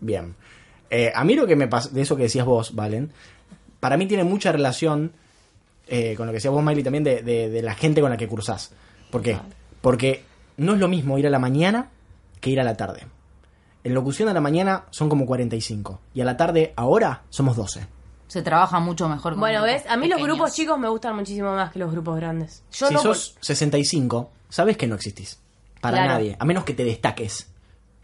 Bien. 0.00 0.34
Eh, 0.90 1.10
a 1.14 1.24
mí 1.24 1.34
lo 1.34 1.46
que 1.46 1.56
me 1.56 1.66
pasa, 1.68 1.88
de 1.90 2.02
eso 2.02 2.16
que 2.16 2.24
decías 2.24 2.46
vos, 2.46 2.74
Valen, 2.74 3.12
para 3.80 3.96
mí 3.96 4.06
tiene 4.06 4.24
mucha 4.24 4.52
relación 4.52 5.12
eh, 5.88 6.14
con 6.16 6.26
lo 6.26 6.32
que 6.32 6.38
decías 6.38 6.52
vos, 6.52 6.62
Miley, 6.64 6.82
también 6.82 7.04
de, 7.04 7.22
de- 7.22 7.48
de 7.48 7.62
la 7.62 7.74
gente 7.74 8.00
con 8.00 8.10
la 8.10 8.16
que 8.16 8.26
cursás. 8.26 8.72
¿Por 9.10 9.22
qué? 9.22 9.38
Porque 9.80 10.22
no 10.56 10.74
es 10.74 10.80
lo 10.80 10.88
mismo 10.88 11.16
ir 11.18 11.26
a 11.26 11.30
la 11.30 11.38
mañana 11.38 11.90
que 12.40 12.50
ir 12.50 12.60
a 12.60 12.64
la 12.64 12.76
tarde. 12.76 13.06
En 13.86 13.94
locución 13.94 14.28
a 14.28 14.32
la 14.34 14.40
mañana 14.40 14.84
son 14.90 15.08
como 15.08 15.26
45 15.26 16.00
y 16.12 16.20
a 16.20 16.24
la 16.24 16.36
tarde 16.36 16.72
ahora 16.76 17.22
somos 17.30 17.54
12. 17.56 17.86
Se 18.26 18.42
trabaja 18.42 18.80
mucho 18.80 19.08
mejor 19.08 19.34
con 19.34 19.40
Bueno, 19.40 19.62
grupos 19.62 19.82
¿ves? 19.84 19.92
A 19.92 19.96
mí 19.96 20.08
los 20.08 20.20
grupos 20.20 20.52
chicos 20.54 20.76
me 20.78 20.88
gustan 20.88 21.14
muchísimo 21.14 21.54
más 21.54 21.70
que 21.70 21.78
los 21.78 21.92
grupos 21.92 22.16
grandes. 22.16 22.64
Yo 22.72 22.88
si 22.88 22.94
no 22.94 23.00
sos 23.00 23.36
65, 23.40 24.30
sabes 24.48 24.76
que 24.76 24.88
no 24.88 24.96
existís. 24.96 25.38
Para 25.80 25.98
Claro. 25.98 26.12
nadie. 26.14 26.36
A 26.38 26.44
menos 26.44 26.64
que 26.64 26.74
te 26.74 26.84
destaques. 26.84 27.48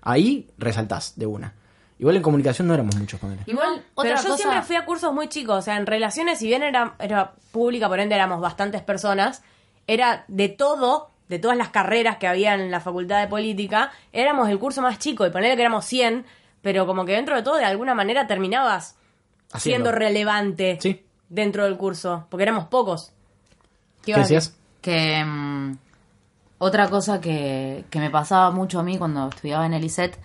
Ahí 0.02 0.48
resaltás 0.58 1.14
de 1.18 1.26
una. 1.26 1.52
Igual 1.98 2.16
en 2.16 2.22
comunicación 2.22 2.68
no 2.68 2.74
éramos 2.74 2.94
muchos 2.96 3.18
con 3.20 3.32
él. 3.32 3.38
Igual, 3.46 3.74
Pero 3.76 3.84
otra 3.94 4.16
yo 4.22 4.28
cosa- 4.30 4.36
siempre 4.36 4.62
fui 4.62 4.76
a 4.76 4.84
cursos 4.84 5.12
muy 5.12 5.28
chicos, 5.28 5.56
o 5.58 5.62
sea, 5.62 5.76
en 5.76 5.86
relaciones, 5.86 6.38
si 6.38 6.46
bien 6.46 6.62
era, 6.62 6.94
era 7.00 7.32
pública, 7.50 7.88
por 7.88 7.98
ende 8.00 8.14
éramos 8.14 8.40
bastantes 8.40 8.82
personas, 8.82 9.42
era 9.88 10.24
de 10.28 10.48
todo, 10.48 11.10
de 11.32 11.38
todas 11.38 11.56
las 11.56 11.70
carreras 11.70 12.18
que 12.18 12.26
había 12.28 12.52
en 12.54 12.70
la 12.70 12.80
facultad 12.80 13.20
de 13.22 13.26
política, 13.28 13.90
éramos 14.12 14.48
el 14.50 14.58
curso 14.58 14.82
más 14.82 14.98
chico, 14.98 15.26
y 15.26 15.30
ponerle 15.30 15.56
que 15.56 15.62
éramos 15.62 15.86
100, 15.86 16.26
pero 16.60 16.86
como 16.86 17.04
que 17.06 17.12
dentro 17.12 17.34
de 17.34 17.42
todo, 17.42 17.56
de 17.56 17.64
alguna 17.64 17.94
manera 17.94 18.26
terminabas 18.26 18.96
Haciendo. 19.52 19.90
siendo 19.90 19.92
relevante 19.98 20.78
Sí. 20.80 21.02
dentro 21.30 21.64
del 21.64 21.76
curso, 21.78 22.26
porque 22.28 22.42
éramos 22.42 22.66
pocos. 22.66 23.12
¿Qué 24.04 24.14
decías? 24.14 24.54
Que 24.82 25.24
mm, 25.24 25.76
otra 26.58 26.88
cosa 26.90 27.20
que, 27.20 27.84
que 27.88 27.98
me 27.98 28.10
pasaba 28.10 28.50
mucho 28.50 28.78
a 28.80 28.82
mí 28.82 28.98
cuando 28.98 29.28
estudiaba 29.28 29.64
en 29.64 29.72
el 29.74 29.84
ISET 29.84 30.18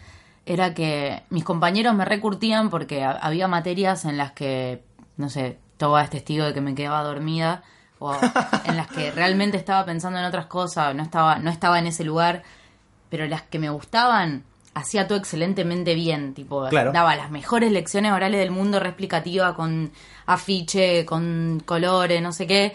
era 0.45 0.73
que 0.73 1.23
mis 1.29 1.43
compañeros 1.43 1.93
me 1.95 2.05
recurtían 2.05 2.69
porque 2.69 3.03
ha- 3.03 3.11
había 3.11 3.47
materias 3.47 4.03
en 4.05 4.17
las 4.17 4.31
que, 4.33 4.83
no 5.17 5.29
sé, 5.29 5.57
todo 5.77 5.97
es 5.99 6.09
testigo 6.09 6.43
de 6.45 6.53
que 6.53 6.61
me 6.61 6.75
quedaba 6.75 7.01
dormida 7.03 7.63
o 7.99 8.15
en 8.65 8.77
las 8.77 8.87
que 8.87 9.11
realmente 9.11 9.57
estaba 9.57 9.85
pensando 9.85 10.19
en 10.19 10.25
otras 10.25 10.45
cosas, 10.47 10.93
no 10.95 11.03
estaba, 11.03 11.39
no 11.39 11.49
estaba 11.49 11.79
en 11.79 11.87
ese 11.87 12.03
lugar, 12.03 12.43
pero 13.09 13.25
las 13.27 13.41
que 13.43 13.59
me 13.59 13.69
gustaban 13.69 14.43
hacía 14.73 15.07
todo 15.07 15.17
excelentemente 15.17 15.95
bien, 15.95 16.33
tipo, 16.35 16.67
Claro. 16.69 16.91
daba 16.91 17.15
las 17.15 17.31
mejores 17.31 17.71
lecciones 17.71 18.11
orales 18.11 18.39
del 18.39 18.51
mundo, 18.51 18.79
re 18.79 18.89
explicativa, 18.89 19.55
con 19.55 19.91
afiche, 20.27 21.03
con 21.05 21.63
colores, 21.65 22.21
no 22.21 22.31
sé 22.31 22.45
qué. 22.45 22.73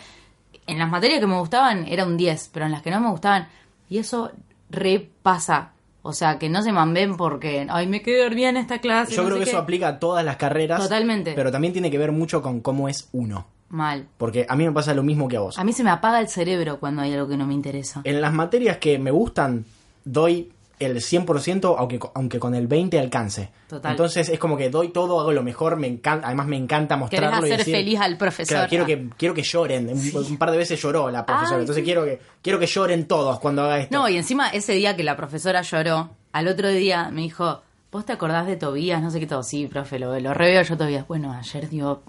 En 0.66 0.78
las 0.78 0.88
materias 0.90 1.20
que 1.20 1.26
me 1.28 1.38
gustaban 1.38 1.86
era 1.86 2.04
un 2.04 2.16
10, 2.16 2.50
pero 2.52 2.66
en 2.66 2.72
las 2.72 2.82
que 2.82 2.90
no 2.90 3.00
me 3.00 3.10
gustaban, 3.10 3.46
y 3.88 3.98
eso 3.98 4.32
repasa. 4.70 5.72
O 6.04 6.12
sea, 6.12 6.36
que 6.40 6.48
no 6.48 6.62
se 6.62 6.72
mambén 6.72 7.16
porque, 7.16 7.64
ay, 7.70 7.86
me 7.86 8.02
quedé 8.02 8.24
dormida 8.24 8.48
en 8.48 8.56
esta 8.56 8.80
clase. 8.80 9.14
Yo 9.14 9.22
no 9.22 9.28
creo 9.28 9.38
que 9.38 9.44
qué". 9.44 9.50
eso 9.50 9.58
aplica 9.60 9.86
a 9.86 9.98
todas 10.00 10.24
las 10.24 10.36
carreras. 10.36 10.82
Totalmente. 10.82 11.32
Pero 11.34 11.52
también 11.52 11.72
tiene 11.72 11.92
que 11.92 11.98
ver 11.98 12.10
mucho 12.10 12.42
con 12.42 12.60
cómo 12.60 12.88
es 12.88 13.08
uno. 13.12 13.46
Mal. 13.72 14.06
Porque 14.18 14.46
a 14.48 14.54
mí 14.54 14.64
me 14.64 14.70
pasa 14.72 14.92
lo 14.94 15.02
mismo 15.02 15.26
que 15.28 15.36
a 15.38 15.40
vos. 15.40 15.58
A 15.58 15.64
mí 15.64 15.72
se 15.72 15.82
me 15.82 15.90
apaga 15.90 16.20
el 16.20 16.28
cerebro 16.28 16.78
cuando 16.78 17.02
hay 17.02 17.12
algo 17.14 17.26
que 17.26 17.36
no 17.36 17.46
me 17.46 17.54
interesa. 17.54 18.02
En 18.04 18.20
las 18.20 18.32
materias 18.32 18.76
que 18.76 18.98
me 18.98 19.10
gustan, 19.10 19.64
doy 20.04 20.52
el 20.78 20.96
100%, 20.96 21.76
aunque, 21.78 22.00
aunque 22.14 22.38
con 22.38 22.54
el 22.54 22.66
20 22.66 22.98
alcance. 22.98 23.50
Total. 23.68 23.92
Entonces 23.92 24.28
es 24.28 24.38
como 24.38 24.56
que 24.56 24.68
doy 24.68 24.88
todo, 24.88 25.20
hago 25.20 25.32
lo 25.32 25.42
mejor, 25.44 25.76
me 25.76 25.86
encanta, 25.86 26.26
además 26.26 26.48
me 26.48 26.56
encanta 26.56 26.96
Querés 27.08 27.30
mostrarlo. 27.30 27.46
y 27.46 27.50
hacer 27.52 27.58
decir- 27.66 27.74
feliz 27.76 28.00
al 28.00 28.16
profesor. 28.18 28.48
Claro, 28.56 28.68
quiero 28.68 28.84
que, 28.86 29.08
quiero 29.16 29.32
que 29.34 29.42
lloren. 29.42 29.88
Un, 29.88 30.16
un 30.16 30.36
par 30.38 30.50
de 30.50 30.56
veces 30.58 30.80
lloró 30.82 31.10
la 31.10 31.24
profesora. 31.24 31.56
Ay, 31.56 31.62
Entonces 31.62 31.82
sí. 31.82 31.84
quiero 31.84 32.04
que, 32.04 32.20
quiero 32.42 32.58
que 32.58 32.66
lloren 32.66 33.06
todos 33.06 33.38
cuando 33.40 33.62
haga 33.62 33.78
esto. 33.78 33.96
No, 33.96 34.08
y 34.08 34.16
encima 34.16 34.48
ese 34.48 34.72
día 34.74 34.96
que 34.96 35.04
la 35.04 35.16
profesora 35.16 35.62
lloró, 35.62 36.10
al 36.32 36.48
otro 36.48 36.68
día 36.68 37.10
me 37.10 37.22
dijo, 37.22 37.62
¿vos 37.92 38.04
te 38.04 38.12
acordás 38.12 38.46
de 38.48 38.56
Tobías? 38.56 39.00
No 39.00 39.10
sé 39.10 39.20
qué 39.20 39.26
todo. 39.28 39.44
Sí, 39.44 39.66
profe, 39.68 39.98
lo, 40.00 40.18
lo 40.18 40.34
reveo 40.34 40.62
yo 40.62 40.76
Tobías. 40.76 41.06
Bueno, 41.08 41.32
ayer 41.32 41.68
dio... 41.70 42.02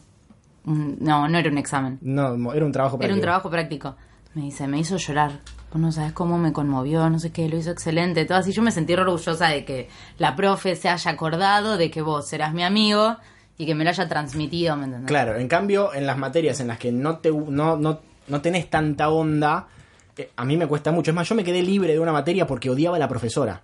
un- 0.65 0.97
No, 0.99 1.27
no 1.27 1.37
era 1.37 1.49
un 1.49 1.57
examen. 1.57 1.99
No, 2.01 2.53
era 2.53 2.65
un 2.65 2.71
trabajo 2.71 2.95
Era 2.97 3.13
un 3.13 3.19
práctico. 3.19 3.21
trabajo 3.21 3.49
práctico. 3.49 3.95
Me 4.35 4.43
dice, 4.43 4.67
me 4.67 4.79
hizo 4.79 4.97
llorar. 4.97 5.39
Vos 5.71 5.81
no 5.81 5.91
sabes 5.91 6.13
cómo 6.13 6.37
me 6.37 6.53
conmovió, 6.53 7.09
no 7.09 7.19
sé 7.19 7.31
qué, 7.31 7.47
lo 7.49 7.57
hizo 7.57 7.71
excelente. 7.71 8.25
Todo 8.25 8.37
así. 8.39 8.51
Yo 8.51 8.61
me 8.61 8.71
sentí 8.71 8.93
orgullosa 8.93 9.47
de 9.49 9.65
que 9.65 9.89
la 10.17 10.35
profe 10.35 10.75
se 10.75 10.89
haya 10.89 11.11
acordado 11.11 11.77
de 11.77 11.89
que 11.91 12.01
vos 12.01 12.31
eras 12.33 12.53
mi 12.53 12.63
amigo 12.63 13.15
y 13.57 13.65
que 13.65 13.75
me 13.75 13.83
lo 13.83 13.89
haya 13.91 14.07
transmitido, 14.07 14.75
¿me 14.75 14.85
entendés? 14.85 15.07
Claro, 15.07 15.35
en 15.37 15.47
cambio, 15.47 15.93
en 15.93 16.05
las 16.07 16.17
materias 16.17 16.59
en 16.59 16.67
las 16.67 16.79
que 16.79 16.91
no, 16.91 17.17
te, 17.17 17.31
no, 17.31 17.75
no, 17.77 17.99
no 18.27 18.41
tenés 18.41 18.69
tanta 18.69 19.09
onda, 19.09 19.67
eh, 20.17 20.29
a 20.35 20.45
mí 20.45 20.57
me 20.57 20.65
cuesta 20.67 20.91
mucho. 20.91 21.11
Es 21.11 21.15
más, 21.15 21.27
yo 21.29 21.35
me 21.35 21.43
quedé 21.43 21.61
libre 21.61 21.93
de 21.93 21.99
una 21.99 22.11
materia 22.13 22.45
porque 22.47 22.69
odiaba 22.69 22.95
a 22.95 22.99
la 22.99 23.07
profesora. 23.07 23.61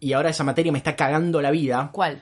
Y 0.00 0.12
ahora 0.12 0.30
esa 0.30 0.44
materia 0.44 0.70
me 0.72 0.78
está 0.78 0.94
cagando 0.96 1.40
la 1.42 1.50
vida. 1.50 1.88
¿Cuál? 1.92 2.20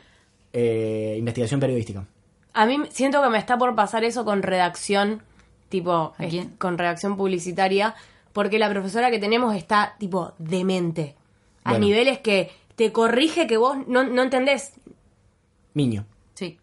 Eh, 0.52 1.16
investigación 1.18 1.60
periodística. 1.60 2.04
A 2.52 2.66
mí 2.66 2.78
siento 2.90 3.22
que 3.22 3.28
me 3.28 3.38
está 3.38 3.56
por 3.58 3.74
pasar 3.74 4.04
eso 4.04 4.24
con 4.24 4.42
redacción, 4.42 5.22
tipo, 5.68 6.14
¿A 6.18 6.24
quién? 6.28 6.48
es- 6.52 6.58
con 6.58 6.78
redacción 6.78 7.16
publicitaria, 7.16 7.94
porque 8.32 8.58
la 8.58 8.68
profesora 8.70 9.10
que 9.10 9.18
tenemos 9.18 9.54
está, 9.54 9.94
tipo, 9.98 10.32
demente. 10.38 11.14
A 11.64 11.70
Bueno. 11.70 11.86
niveles 11.86 12.18
que 12.18 12.50
te 12.76 12.92
corrige 12.92 13.46
que 13.46 13.56
vos 13.56 13.76
no, 13.86 14.02
no 14.04 14.22
entendés. 14.22 14.72
Miño. 15.74 16.04
Sí. 16.34 16.58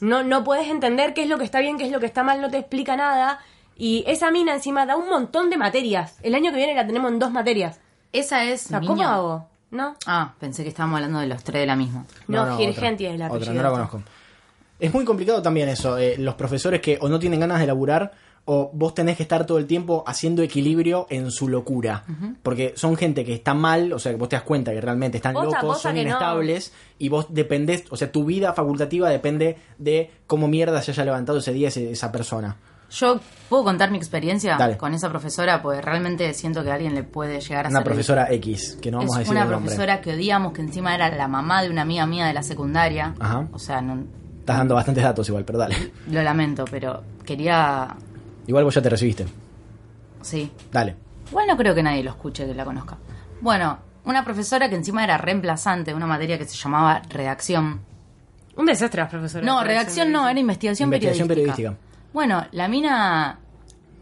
No, 0.00 0.22
no 0.22 0.42
puedes 0.44 0.68
entender 0.68 1.14
qué 1.14 1.22
es 1.22 1.28
lo 1.28 1.38
que 1.38 1.44
está 1.44 1.60
bien, 1.60 1.78
qué 1.78 1.84
es 1.84 1.92
lo 1.92 2.00
que 2.00 2.06
está 2.06 2.22
mal, 2.22 2.40
no 2.40 2.50
te 2.50 2.58
explica 2.58 2.96
nada. 2.96 3.40
Y 3.76 4.02
esa 4.08 4.30
mina 4.30 4.54
encima 4.54 4.86
da 4.86 4.96
un 4.96 5.08
montón 5.08 5.50
de 5.50 5.56
materias. 5.56 6.16
El 6.22 6.34
año 6.34 6.50
que 6.50 6.56
viene 6.56 6.74
la 6.74 6.86
tenemos 6.86 7.12
en 7.12 7.18
dos 7.20 7.30
materias. 7.30 7.78
Esa 8.12 8.42
es... 8.44 8.66
O 8.66 8.68
sea, 8.70 8.80
¿cómo 8.80 9.02
hago? 9.02 9.46
¿No? 9.70 9.94
Ah, 10.06 10.32
pensé 10.40 10.62
que 10.62 10.70
estábamos 10.70 10.96
hablando 10.96 11.20
de 11.20 11.26
los 11.26 11.44
tres 11.44 11.60
de 11.60 11.66
la 11.66 11.76
misma. 11.76 12.06
No, 12.26 12.42
otra. 12.42 12.56
Girgenti 12.56 13.06
es 13.06 13.18
la 13.18 13.30
Otra, 13.30 13.52
no 13.52 13.62
la 13.62 13.70
conozco. 13.70 14.02
Es 14.80 14.92
muy 14.94 15.04
complicado 15.04 15.42
también 15.42 15.68
eso. 15.68 15.98
eh, 15.98 16.16
los 16.18 16.34
profesores 16.34 16.80
que 16.80 16.98
o 17.00 17.08
no 17.08 17.18
tienen 17.18 17.40
ganas 17.40 17.58
de 17.60 17.66
laburar 17.66 18.12
o 18.50 18.70
vos 18.72 18.94
tenés 18.94 19.16
que 19.18 19.22
estar 19.24 19.44
todo 19.44 19.58
el 19.58 19.66
tiempo 19.66 20.02
haciendo 20.06 20.42
equilibrio 20.42 21.06
en 21.10 21.30
su 21.30 21.48
locura. 21.48 22.04
Porque 22.42 22.72
son 22.76 22.96
gente 22.96 23.22
que 23.24 23.34
está 23.34 23.52
mal, 23.52 23.92
o 23.92 23.98
sea, 23.98 24.12
que 24.12 24.16
vos 24.18 24.28
te 24.30 24.36
das 24.36 24.42
cuenta 24.44 24.72
que 24.72 24.80
realmente 24.80 25.18
están 25.18 25.34
locos, 25.34 25.82
son 25.82 25.96
no. 25.96 26.00
inestables 26.00 26.72
y 26.98 27.10
vos 27.10 27.26
dependés, 27.28 27.84
o 27.90 27.96
sea, 27.96 28.10
tu 28.10 28.24
vida 28.24 28.54
facultativa 28.54 29.10
depende 29.10 29.58
de 29.76 30.10
cómo 30.26 30.48
mierda 30.48 30.80
se 30.80 30.92
haya 30.92 31.04
levantado 31.04 31.38
ese 31.40 31.52
día 31.52 31.68
ese- 31.68 31.90
esa 31.90 32.10
persona. 32.10 32.56
Yo 32.90 33.20
puedo 33.50 33.64
contar 33.64 33.90
mi 33.90 33.98
experiencia 33.98 34.56
Dale. 34.56 34.78
con 34.78 34.94
esa 34.94 35.10
profesora, 35.10 35.60
porque 35.60 35.82
realmente 35.82 36.32
siento 36.32 36.64
que 36.64 36.70
a 36.70 36.74
alguien 36.76 36.94
le 36.94 37.02
puede 37.02 37.38
llegar 37.42 37.66
a 37.66 37.68
Una 37.68 37.84
profesora 37.84 38.32
X, 38.32 38.78
que 38.80 38.90
no 38.90 38.96
vamos 38.98 39.14
a 39.16 39.18
decir 39.18 39.32
una 39.32 39.42
el 39.42 39.48
profesora 39.48 40.00
que 40.00 40.14
odiamos, 40.14 40.54
que 40.54 40.62
encima 40.62 40.94
era 40.94 41.14
la 41.14 41.28
mamá 41.28 41.62
de 41.62 41.68
una 41.68 41.82
amiga 41.82 42.06
mía 42.06 42.26
de 42.26 42.32
la 42.32 42.42
secundaria. 42.42 43.14
Ajá. 43.20 43.46
O 43.52 43.58
sea, 43.58 43.82
no, 43.82 44.04
Estás 44.48 44.60
dando 44.60 44.76
bastantes 44.76 45.04
datos 45.04 45.28
igual, 45.28 45.44
pero 45.44 45.58
dale. 45.58 45.76
lo 46.10 46.22
lamento, 46.22 46.64
pero 46.70 47.02
quería... 47.22 47.94
Igual 48.46 48.64
vos 48.64 48.74
ya 48.74 48.80
te 48.80 48.88
recibiste. 48.88 49.26
Sí. 50.22 50.50
Dale. 50.72 50.96
Igual 51.28 51.46
no 51.48 51.54
creo 51.58 51.74
que 51.74 51.82
nadie 51.82 52.02
lo 52.02 52.12
escuche, 52.12 52.46
que 52.46 52.54
la 52.54 52.64
conozca. 52.64 52.96
Bueno, 53.42 53.78
una 54.06 54.24
profesora 54.24 54.70
que 54.70 54.76
encima 54.76 55.04
era 55.04 55.18
reemplazante 55.18 55.90
de 55.90 55.94
una 55.98 56.06
materia 56.06 56.38
que 56.38 56.46
se 56.46 56.56
llamaba 56.56 57.02
redacción. 57.10 57.82
Un 58.56 58.64
desastre 58.64 59.02
las 59.02 59.10
profesoras. 59.10 59.44
No, 59.44 59.62
redacción 59.62 60.10
no, 60.10 60.26
era 60.26 60.40
investigación, 60.40 60.86
Investigación 60.86 61.28
periodística. 61.28 61.68
periodística. 61.72 62.10
Bueno, 62.14 62.46
la 62.52 62.68
mina 62.68 63.40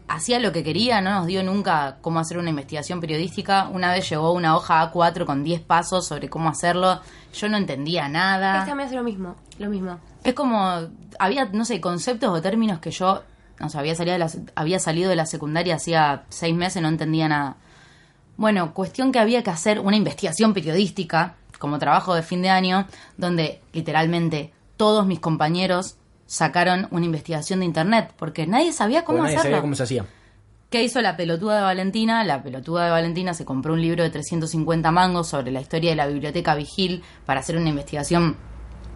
hacía 0.07 0.39
lo 0.39 0.53
que 0.53 0.63
quería, 0.63 1.01
no 1.01 1.11
nos 1.11 1.27
dio 1.27 1.43
nunca 1.43 1.97
cómo 2.01 2.19
hacer 2.19 2.37
una 2.37 2.51
investigación 2.51 3.01
periodística. 3.01 3.67
Una 3.67 3.91
vez 3.91 4.09
llegó 4.09 4.31
una 4.31 4.55
hoja 4.55 4.89
A4 4.93 5.25
con 5.25 5.43
10 5.43 5.59
pasos 5.59 6.07
sobre 6.07 6.29
cómo 6.29 6.47
hacerlo. 6.47 7.01
Yo 7.33 7.49
no 7.49 7.57
entendía 7.57 8.07
nada. 8.07 8.59
Esta 8.61 8.75
me 8.75 8.83
hace 8.83 8.95
lo 8.95 9.03
mismo, 9.03 9.35
lo 9.59 9.69
mismo. 9.69 9.99
Es 10.27 10.33
como, 10.33 10.89
había, 11.19 11.45
no 11.45 11.63
sé, 11.63 11.79
conceptos 11.79 12.37
o 12.37 12.41
términos 12.41 12.79
que 12.79 12.91
yo, 12.91 13.23
no 13.61 13.69
sé, 13.69 13.77
había 13.77 13.95
salido 13.95 14.11
de 14.11 14.19
la, 14.19 14.31
había 14.55 14.77
salido 14.77 15.09
de 15.09 15.15
la 15.15 15.25
secundaria 15.25 15.75
hacía 15.75 16.25
seis 16.27 16.53
meses, 16.53 16.81
no 16.81 16.89
entendía 16.89 17.29
nada. 17.29 17.55
Bueno, 18.35 18.73
cuestión 18.73 19.13
que 19.13 19.19
había 19.19 19.41
que 19.41 19.51
hacer 19.51 19.79
una 19.79 19.95
investigación 19.95 20.53
periodística 20.53 21.35
como 21.59 21.79
trabajo 21.79 22.13
de 22.13 22.23
fin 22.23 22.41
de 22.41 22.49
año, 22.49 22.87
donde 23.15 23.61
literalmente 23.71 24.51
todos 24.75 25.07
mis 25.07 25.21
compañeros 25.21 25.95
sacaron 26.25 26.89
una 26.91 27.05
investigación 27.05 27.61
de 27.61 27.65
internet, 27.67 28.11
porque 28.17 28.45
nadie 28.47 28.73
sabía 28.73 29.05
cómo 29.05 29.19
nadie 29.19 29.37
hacerlo. 29.37 29.51
sabía 29.51 29.61
cómo 29.61 29.75
se 29.75 29.83
hacía. 29.83 30.05
¿Qué 30.69 30.83
hizo 30.83 30.99
la 30.99 31.15
pelotuda 31.15 31.55
de 31.55 31.61
Valentina? 31.61 32.25
La 32.25 32.43
pelotuda 32.43 32.83
de 32.83 32.91
Valentina 32.91 33.33
se 33.33 33.45
compró 33.45 33.71
un 33.71 33.81
libro 33.81 34.03
de 34.03 34.09
350 34.09 34.91
mangos 34.91 35.29
sobre 35.29 35.51
la 35.51 35.61
historia 35.61 35.91
de 35.91 35.95
la 35.95 36.07
biblioteca 36.07 36.53
Vigil 36.53 37.01
para 37.25 37.39
hacer 37.39 37.55
una 37.55 37.69
investigación 37.69 38.35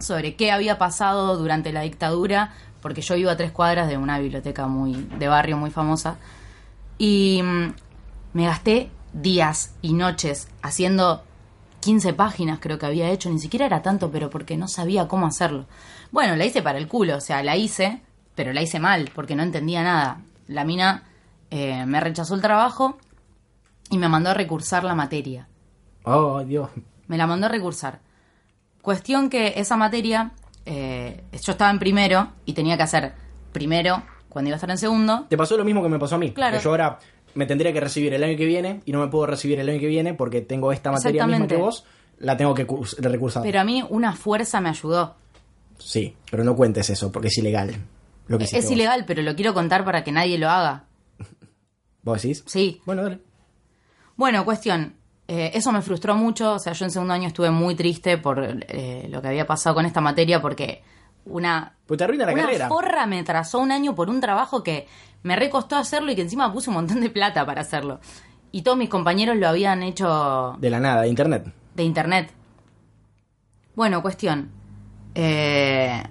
sobre 0.02 0.34
qué 0.34 0.50
había 0.50 0.78
pasado 0.78 1.36
durante 1.36 1.72
la 1.72 1.82
dictadura, 1.82 2.52
porque 2.80 3.00
yo 3.00 3.14
vivo 3.14 3.30
a 3.30 3.36
tres 3.36 3.52
cuadras 3.52 3.88
de 3.88 3.96
una 3.96 4.18
biblioteca 4.18 4.66
muy 4.66 4.94
de 5.18 5.28
barrio 5.28 5.56
muy 5.56 5.70
famosa. 5.70 6.18
Y 6.98 7.40
mm, 7.42 7.74
me 8.34 8.46
gasté 8.46 8.90
días 9.12 9.74
y 9.82 9.92
noches 9.92 10.48
haciendo 10.62 11.22
15 11.80 12.14
páginas 12.14 12.60
creo 12.60 12.78
que 12.78 12.86
había 12.86 13.10
hecho, 13.10 13.28
ni 13.28 13.38
siquiera 13.38 13.66
era 13.66 13.82
tanto, 13.82 14.10
pero 14.10 14.30
porque 14.30 14.56
no 14.56 14.68
sabía 14.68 15.08
cómo 15.08 15.26
hacerlo. 15.26 15.66
Bueno, 16.12 16.36
la 16.36 16.44
hice 16.44 16.62
para 16.62 16.78
el 16.78 16.88
culo, 16.88 17.16
o 17.16 17.20
sea, 17.20 17.42
la 17.42 17.56
hice, 17.56 18.00
pero 18.34 18.52
la 18.52 18.62
hice 18.62 18.78
mal, 18.78 19.10
porque 19.14 19.34
no 19.34 19.42
entendía 19.42 19.82
nada. 19.82 20.20
La 20.46 20.64
mina 20.64 21.04
eh, 21.50 21.84
me 21.86 22.00
rechazó 22.00 22.34
el 22.34 22.40
trabajo 22.40 22.98
y 23.90 23.98
me 23.98 24.08
mandó 24.08 24.30
a 24.30 24.34
recursar 24.34 24.84
la 24.84 24.94
materia. 24.94 25.48
Oh, 26.04 26.42
Dios. 26.44 26.70
Me 27.08 27.18
la 27.18 27.26
mandó 27.26 27.46
a 27.46 27.50
recursar. 27.50 28.00
Cuestión 28.82 29.30
que 29.30 29.54
esa 29.56 29.76
materia, 29.76 30.32
eh, 30.66 31.22
yo 31.32 31.52
estaba 31.52 31.70
en 31.70 31.78
primero 31.78 32.32
y 32.44 32.52
tenía 32.52 32.76
que 32.76 32.82
hacer 32.82 33.14
primero 33.52 34.02
cuando 34.28 34.48
iba 34.48 34.56
a 34.56 34.58
estar 34.58 34.70
en 34.70 34.78
segundo. 34.78 35.26
Te 35.30 35.36
pasó 35.36 35.56
lo 35.56 35.64
mismo 35.64 35.82
que 35.82 35.88
me 35.88 35.98
pasó 35.98 36.16
a 36.16 36.18
mí. 36.18 36.32
Claro. 36.32 36.58
Que 36.58 36.62
yo 36.64 36.70
ahora 36.70 36.98
me 37.34 37.46
tendría 37.46 37.72
que 37.72 37.80
recibir 37.80 38.12
el 38.12 38.22
año 38.24 38.36
que 38.36 38.44
viene 38.44 38.80
y 38.84 38.92
no 38.92 39.00
me 39.00 39.06
puedo 39.08 39.26
recibir 39.26 39.58
el 39.60 39.68
año 39.68 39.78
que 39.80 39.86
viene 39.86 40.14
porque 40.14 40.40
tengo 40.42 40.72
esta 40.72 40.90
materia 40.92 41.26
misma 41.26 41.46
que 41.46 41.56
vos, 41.56 41.84
la 42.18 42.36
tengo 42.36 42.54
que 42.54 42.66
curs- 42.66 42.96
recursar. 42.98 43.42
Pero 43.42 43.60
a 43.60 43.64
mí 43.64 43.84
una 43.88 44.12
fuerza 44.14 44.60
me 44.60 44.68
ayudó. 44.68 45.14
Sí, 45.78 46.16
pero 46.30 46.44
no 46.44 46.54
cuentes 46.56 46.90
eso 46.90 47.10
porque 47.12 47.28
es 47.28 47.38
ilegal. 47.38 47.74
Lo 48.26 48.38
que 48.38 48.44
Es 48.44 48.52
vos. 48.52 48.70
ilegal, 48.70 49.04
pero 49.06 49.22
lo 49.22 49.34
quiero 49.34 49.54
contar 49.54 49.84
para 49.84 50.04
que 50.04 50.12
nadie 50.12 50.38
lo 50.38 50.48
haga. 50.48 50.84
¿Vos 52.02 52.20
decís? 52.22 52.42
Sí. 52.46 52.80
Bueno, 52.84 53.02
dale. 53.04 53.20
Bueno, 54.16 54.44
cuestión. 54.44 54.94
Eh, 55.34 55.50
eso 55.54 55.72
me 55.72 55.80
frustró 55.80 56.14
mucho. 56.14 56.52
O 56.54 56.58
sea, 56.58 56.72
yo 56.74 56.84
en 56.84 56.90
segundo 56.90 57.14
año 57.14 57.28
estuve 57.28 57.50
muy 57.50 57.74
triste 57.74 58.18
por 58.18 58.38
eh, 58.68 59.06
lo 59.10 59.22
que 59.22 59.28
había 59.28 59.46
pasado 59.46 59.74
con 59.74 59.86
esta 59.86 60.00
materia 60.02 60.42
porque 60.42 60.82
una, 61.24 61.74
Pues 61.86 61.96
te 61.98 62.04
arruina 62.04 62.26
la 62.26 62.32
una 62.34 62.42
carrera. 62.42 62.68
forra 62.68 63.06
me 63.06 63.20
atrasó 63.20 63.58
un 63.60 63.72
año 63.72 63.94
por 63.94 64.10
un 64.10 64.20
trabajo 64.20 64.62
que 64.62 64.86
me 65.22 65.34
recostó 65.36 65.76
hacerlo 65.76 66.12
y 66.12 66.16
que 66.16 66.22
encima 66.22 66.52
puse 66.52 66.68
un 66.68 66.74
montón 66.74 67.00
de 67.00 67.08
plata 67.08 67.46
para 67.46 67.62
hacerlo. 67.62 68.00
Y 68.50 68.60
todos 68.62 68.76
mis 68.76 68.90
compañeros 68.90 69.36
lo 69.36 69.48
habían 69.48 69.82
hecho 69.82 70.56
De 70.58 70.68
la 70.68 70.80
nada, 70.80 71.02
de 71.02 71.08
internet. 71.08 71.50
de 71.74 71.82
internet. 71.84 72.30
Bueno, 73.74 74.02
cuestión. 74.02 74.50
Eh, 75.14 76.02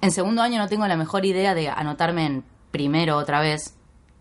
en 0.00 0.10
segundo 0.12 0.42
año 0.42 0.58
no 0.58 0.68
tengo 0.68 0.86
la 0.86 0.96
mejor 0.96 1.24
idea 1.24 1.54
de 1.54 1.68
anotarme 1.68 2.26
en 2.26 2.44
primero 2.70 3.16
otra 3.16 3.40
vez. 3.40 3.74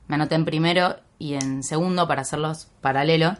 Me 0.08 0.16
anoté 0.16 0.34
en 0.36 0.46
primero 0.46 0.96
y 1.20 1.36
en 1.36 1.62
segundo 1.62 2.08
para 2.08 2.22
hacerlos 2.22 2.70
paralelo. 2.82 3.36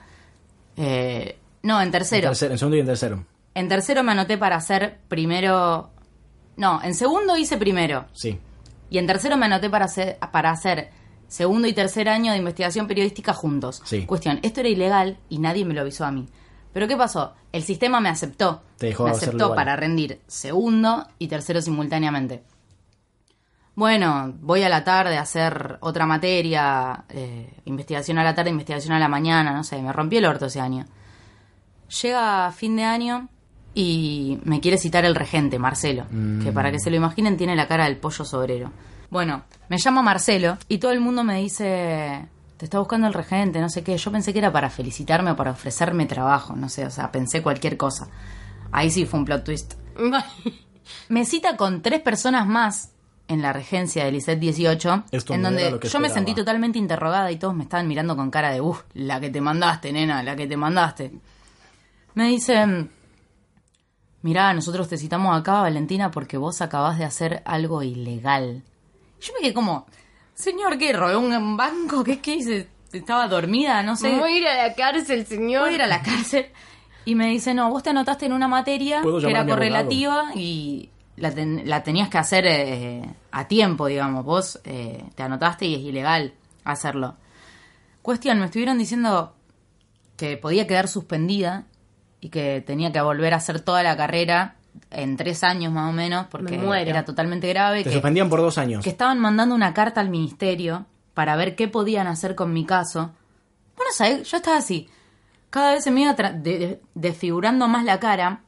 Eh, 0.78 1.38
no, 1.64 1.82
en 1.82 1.92
tercero. 1.92 2.28
En, 2.28 2.32
tercero- 2.34 2.52
en 2.54 2.58
segundo 2.58 2.78
y 2.78 2.80
en 2.82 2.86
tercero. 2.86 3.26
En 3.54 3.68
tercero 3.70 4.04
me 4.04 4.12
anoté 4.12 4.38
para 4.38 4.56
hacer 4.58 5.00
primero. 5.08 5.90
No, 6.58 6.82
en 6.84 6.94
segundo 6.94 7.38
hice 7.38 7.58
primero. 7.58 8.06
Sí. 8.14 8.40
Y 8.90 8.98
en 8.98 9.08
tercero 9.08 9.38
me 9.38 9.46
anoté 9.46 9.70
para 9.70 9.86
hacer, 9.86 10.18
para 10.32 10.52
hacer 10.52 10.90
segundo 11.28 11.68
y 11.68 11.74
tercer 11.74 12.08
año 12.10 12.32
de 12.32 12.38
investigación 12.38 12.88
periodística 12.88 13.34
juntos. 13.34 13.82
Sí. 13.86 14.06
Cuestión, 14.06 14.40
esto 14.44 14.60
era 14.60 14.70
ilegal 14.70 15.18
y 15.30 15.40
nadie 15.40 15.66
me 15.66 15.74
lo 15.74 15.82
avisó 15.82 16.06
a 16.06 16.12
mí. 16.12 16.28
Pero 16.72 16.88
¿qué 16.88 16.98
pasó? 16.98 17.34
El 17.54 17.64
sistema 17.64 18.00
me 18.02 18.10
aceptó. 18.10 18.62
Te 18.78 18.88
dejó 18.88 19.06
me 19.06 19.12
aceptó 19.12 19.56
para 19.56 19.76
rendir 19.78 20.20
segundo 20.28 21.08
y 21.18 21.28
tercero 21.30 21.62
simultáneamente. 21.62 22.44
Bueno, 23.76 24.34
voy 24.40 24.64
a 24.64 24.70
la 24.70 24.86
tarde 24.86 25.18
a 25.18 25.22
hacer 25.22 25.78
otra 25.82 26.06
materia, 26.06 27.04
eh, 27.10 27.54
investigación 27.66 28.18
a 28.18 28.24
la 28.24 28.34
tarde, 28.34 28.50
investigación 28.50 28.94
a 28.94 29.00
la 29.00 29.10
mañana, 29.10 29.52
no 29.52 29.66
sé, 29.66 29.82
me 29.82 29.92
rompí 29.92 30.16
el 30.18 30.26
orto 30.26 30.46
ese 30.46 30.62
año. 30.62 30.86
Llega 32.02 32.52
fin 32.54 32.78
de 32.78 32.86
año 32.86 33.28
y 33.74 34.40
me 34.46 34.62
quiere 34.62 34.78
citar 34.78 35.04
el 35.04 35.14
regente, 35.14 35.60
Marcelo, 35.60 36.06
que 36.42 36.54
para 36.54 36.72
que 36.72 36.80
se 36.80 36.90
lo 36.90 36.96
imaginen 36.96 37.36
tiene 37.36 37.56
la 37.56 37.68
cara 37.68 37.84
del 37.86 37.98
pollo 37.98 38.24
sobrero. 38.24 38.72
Bueno, 39.10 39.44
me 39.68 39.78
llama 39.78 40.02
Marcelo 40.02 40.58
y 40.70 40.78
todo 40.78 40.92
el 40.92 41.02
mundo 41.02 41.26
me 41.26 41.42
dice, 41.42 42.30
te 42.56 42.66
está 42.66 42.80
buscando 42.80 43.08
el 43.08 43.14
regente, 43.14 43.60
no 43.60 43.70
sé 43.70 43.84
qué. 43.84 43.98
Yo 43.98 44.10
pensé 44.10 44.32
que 44.32 44.40
era 44.40 44.54
para 44.54 44.70
felicitarme 44.70 45.32
o 45.32 45.36
para 45.36 45.52
ofrecerme 45.52 46.06
trabajo, 46.06 46.56
no 46.56 46.70
sé, 46.70 46.86
o 46.86 46.90
sea, 46.90 47.12
pensé 47.12 47.44
cualquier 47.44 47.76
cosa. 47.76 48.08
Ahí 48.72 48.90
sí 48.90 49.06
fue 49.06 49.20
un 49.20 49.26
plot 49.26 49.44
twist. 49.44 49.74
Me 51.10 51.26
cita 51.26 51.58
con 51.58 51.82
tres 51.82 52.00
personas 52.00 52.48
más 52.48 52.95
en 53.28 53.42
la 53.42 53.54
regencia 53.54 54.06
del 54.06 54.16
ISET 54.16 54.40
18, 54.40 55.04
Esto 55.12 55.34
en 55.34 55.42
no 55.42 55.50
donde 55.50 55.80
yo 55.88 56.00
me 56.00 56.10
sentí 56.10 56.36
totalmente 56.36 56.78
interrogada 56.78 57.32
y 57.32 57.38
todos 57.38 57.56
me 57.56 57.64
estaban 57.64 57.88
mirando 57.88 58.16
con 58.16 58.30
cara 58.30 58.52
de, 58.52 58.62
uff, 58.62 58.84
la 58.94 59.20
que 59.20 59.30
te 59.30 59.42
mandaste, 59.42 59.92
nena, 59.92 60.22
la 60.24 60.36
que 60.36 60.48
te 60.48 60.58
mandaste. 60.58 61.12
Me 62.14 62.28
dicen, 62.28 62.90
mirá, 64.22 64.54
nosotros 64.54 64.88
te 64.88 64.98
citamos 64.98 65.38
acá, 65.38 65.62
Valentina, 65.62 66.12
porque 66.12 66.38
vos 66.38 66.62
acabás 66.62 66.98
de 66.98 67.06
hacer 67.06 67.42
algo 67.46 67.82
ilegal. 67.84 68.64
Yo 69.22 69.34
me 69.34 69.42
quedé 69.42 69.54
como, 69.54 69.88
señor, 70.34 70.78
¿qué? 70.78 70.94
¿Robé 70.94 71.16
un 71.16 71.58
banco? 71.58 72.04
¿Qué, 72.04 72.20
qué 72.20 72.36
hice? 72.36 72.68
¿Estaba 72.94 73.28
dormida? 73.28 73.84
No 73.84 73.96
sé. 73.96 74.18
Voy 74.18 74.34
a 74.34 74.38
ir 74.38 74.48
a 74.48 74.68
la 74.68 74.74
cárcel, 74.74 75.26
señor. 75.26 75.64
Voy 75.64 75.72
a 75.72 75.76
ir 75.76 75.82
a 75.82 75.88
la 75.88 76.02
cárcel. 76.02 76.48
Y 77.06 77.16
me 77.16 77.28
dice, 77.28 77.54
no, 77.54 77.70
vos 77.70 77.84
te 77.84 77.92
anotaste 77.92 78.26
en 78.26 78.34
una 78.34 78.48
materia 78.48 79.02
¿Puedo 79.02 79.20
que 79.20 79.30
era 79.30 79.46
correlativa 79.46 80.32
y 80.34 80.90
la, 81.18 81.32
ten- 81.32 81.64
la 81.66 81.84
tenías 81.84 82.10
que 82.10 82.18
hacer 82.18 82.46
eh, 82.48 83.04
a 83.32 83.48
tiempo, 83.48 83.88
digamos. 83.88 84.26
Vos 84.26 84.60
eh, 84.64 85.04
te 85.16 85.24
anotaste 85.24 85.66
y 85.66 85.76
es 85.76 85.82
ilegal 85.82 86.34
hacerlo. 86.64 87.16
Cuestión, 88.02 88.40
me 88.40 88.46
estuvieron 88.46 88.78
diciendo 88.78 89.34
que 90.18 90.38
podía 90.38 90.68
quedar 90.68 90.88
suspendida 90.88 91.66
y 92.22 92.30
que 92.30 92.62
tenía 92.66 92.92
que 92.92 93.02
volver 93.02 93.34
a 93.34 93.38
hacer 93.38 93.60
toda 93.60 93.84
la 93.84 93.98
carrera 93.98 94.56
en 94.92 95.16
tres 95.18 95.44
años 95.44 95.72
más 95.72 95.90
o 95.90 95.94
menos 95.94 96.28
porque 96.28 96.58
Me 96.58 96.82
era 96.82 97.06
totalmente 97.06 97.48
grave. 97.50 97.80
Te 97.80 97.86
que- 97.90 97.94
suspendían 97.94 98.30
por 98.30 98.42
dos 98.42 98.58
años. 98.58 98.84
que 98.84 98.90
estaban 98.90 99.20
mandando 99.20 99.56
una 99.56 99.74
carta 99.74 100.02
al 100.02 100.10
ministerio 100.10 100.86
para 101.14 101.36
ver 101.36 101.56
qué 101.56 101.68
podían 101.68 102.08
hacer 102.08 102.36
con 102.36 102.52
mi 102.54 102.66
caso. 102.66 103.12
Bueno, 103.78 103.92
¿sabes? 103.94 104.30
Yo 104.30 104.38
estaba 104.38 104.58
así. 104.58 104.90
Cada 105.50 105.74
vez 105.74 105.84
se 105.84 105.92
me 105.92 106.02
iba 106.02 106.14
de- 106.14 106.82
desfigurando 106.94 107.68
más 107.68 107.84
la 107.86 108.00
cara. 108.00 108.42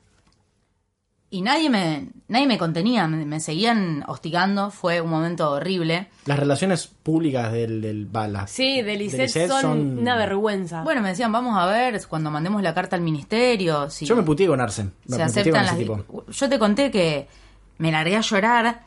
Y 1.29 1.41
nadie 1.41 1.69
me, 1.69 2.07
nadie 2.29 2.47
me 2.47 2.57
contenía, 2.57 3.05
me, 3.07 3.25
me 3.25 3.41
seguían 3.41 4.05
hostigando. 4.07 4.71
Fue 4.71 5.01
un 5.01 5.09
momento 5.09 5.51
horrible. 5.51 6.07
Las 6.25 6.39
relaciones 6.39 6.87
públicas 6.87 7.51
del, 7.51 7.81
del 7.81 8.05
bala. 8.05 8.47
Sí, 8.47 8.81
del 8.81 9.01
ISET 9.01 9.25
ISET 9.27 9.49
son, 9.49 9.61
son- 9.61 9.97
una 9.99 10.15
vergüenza. 10.15 10.83
Bueno, 10.83 11.01
me 11.01 11.09
decían, 11.09 11.31
vamos 11.33 11.57
a 11.57 11.65
ver 11.65 12.01
cuando 12.07 12.31
mandemos 12.31 12.61
la 12.61 12.73
carta 12.73 12.95
al 12.95 13.01
ministerio. 13.01 13.89
Si 13.89 14.05
Yo 14.05 14.15
me 14.15 14.23
puteé 14.23 14.47
con 14.47 14.61
Arce. 14.61 14.87
se 15.07 15.17
me 15.17 15.23
aceptan 15.23 15.65
las... 15.65 15.77
tipo. 15.77 16.05
Yo 16.29 16.47
te 16.49 16.57
conté 16.57 16.91
que 16.91 17.27
me 17.77 17.91
largué 17.91 18.15
a 18.15 18.21
llorar. 18.21 18.83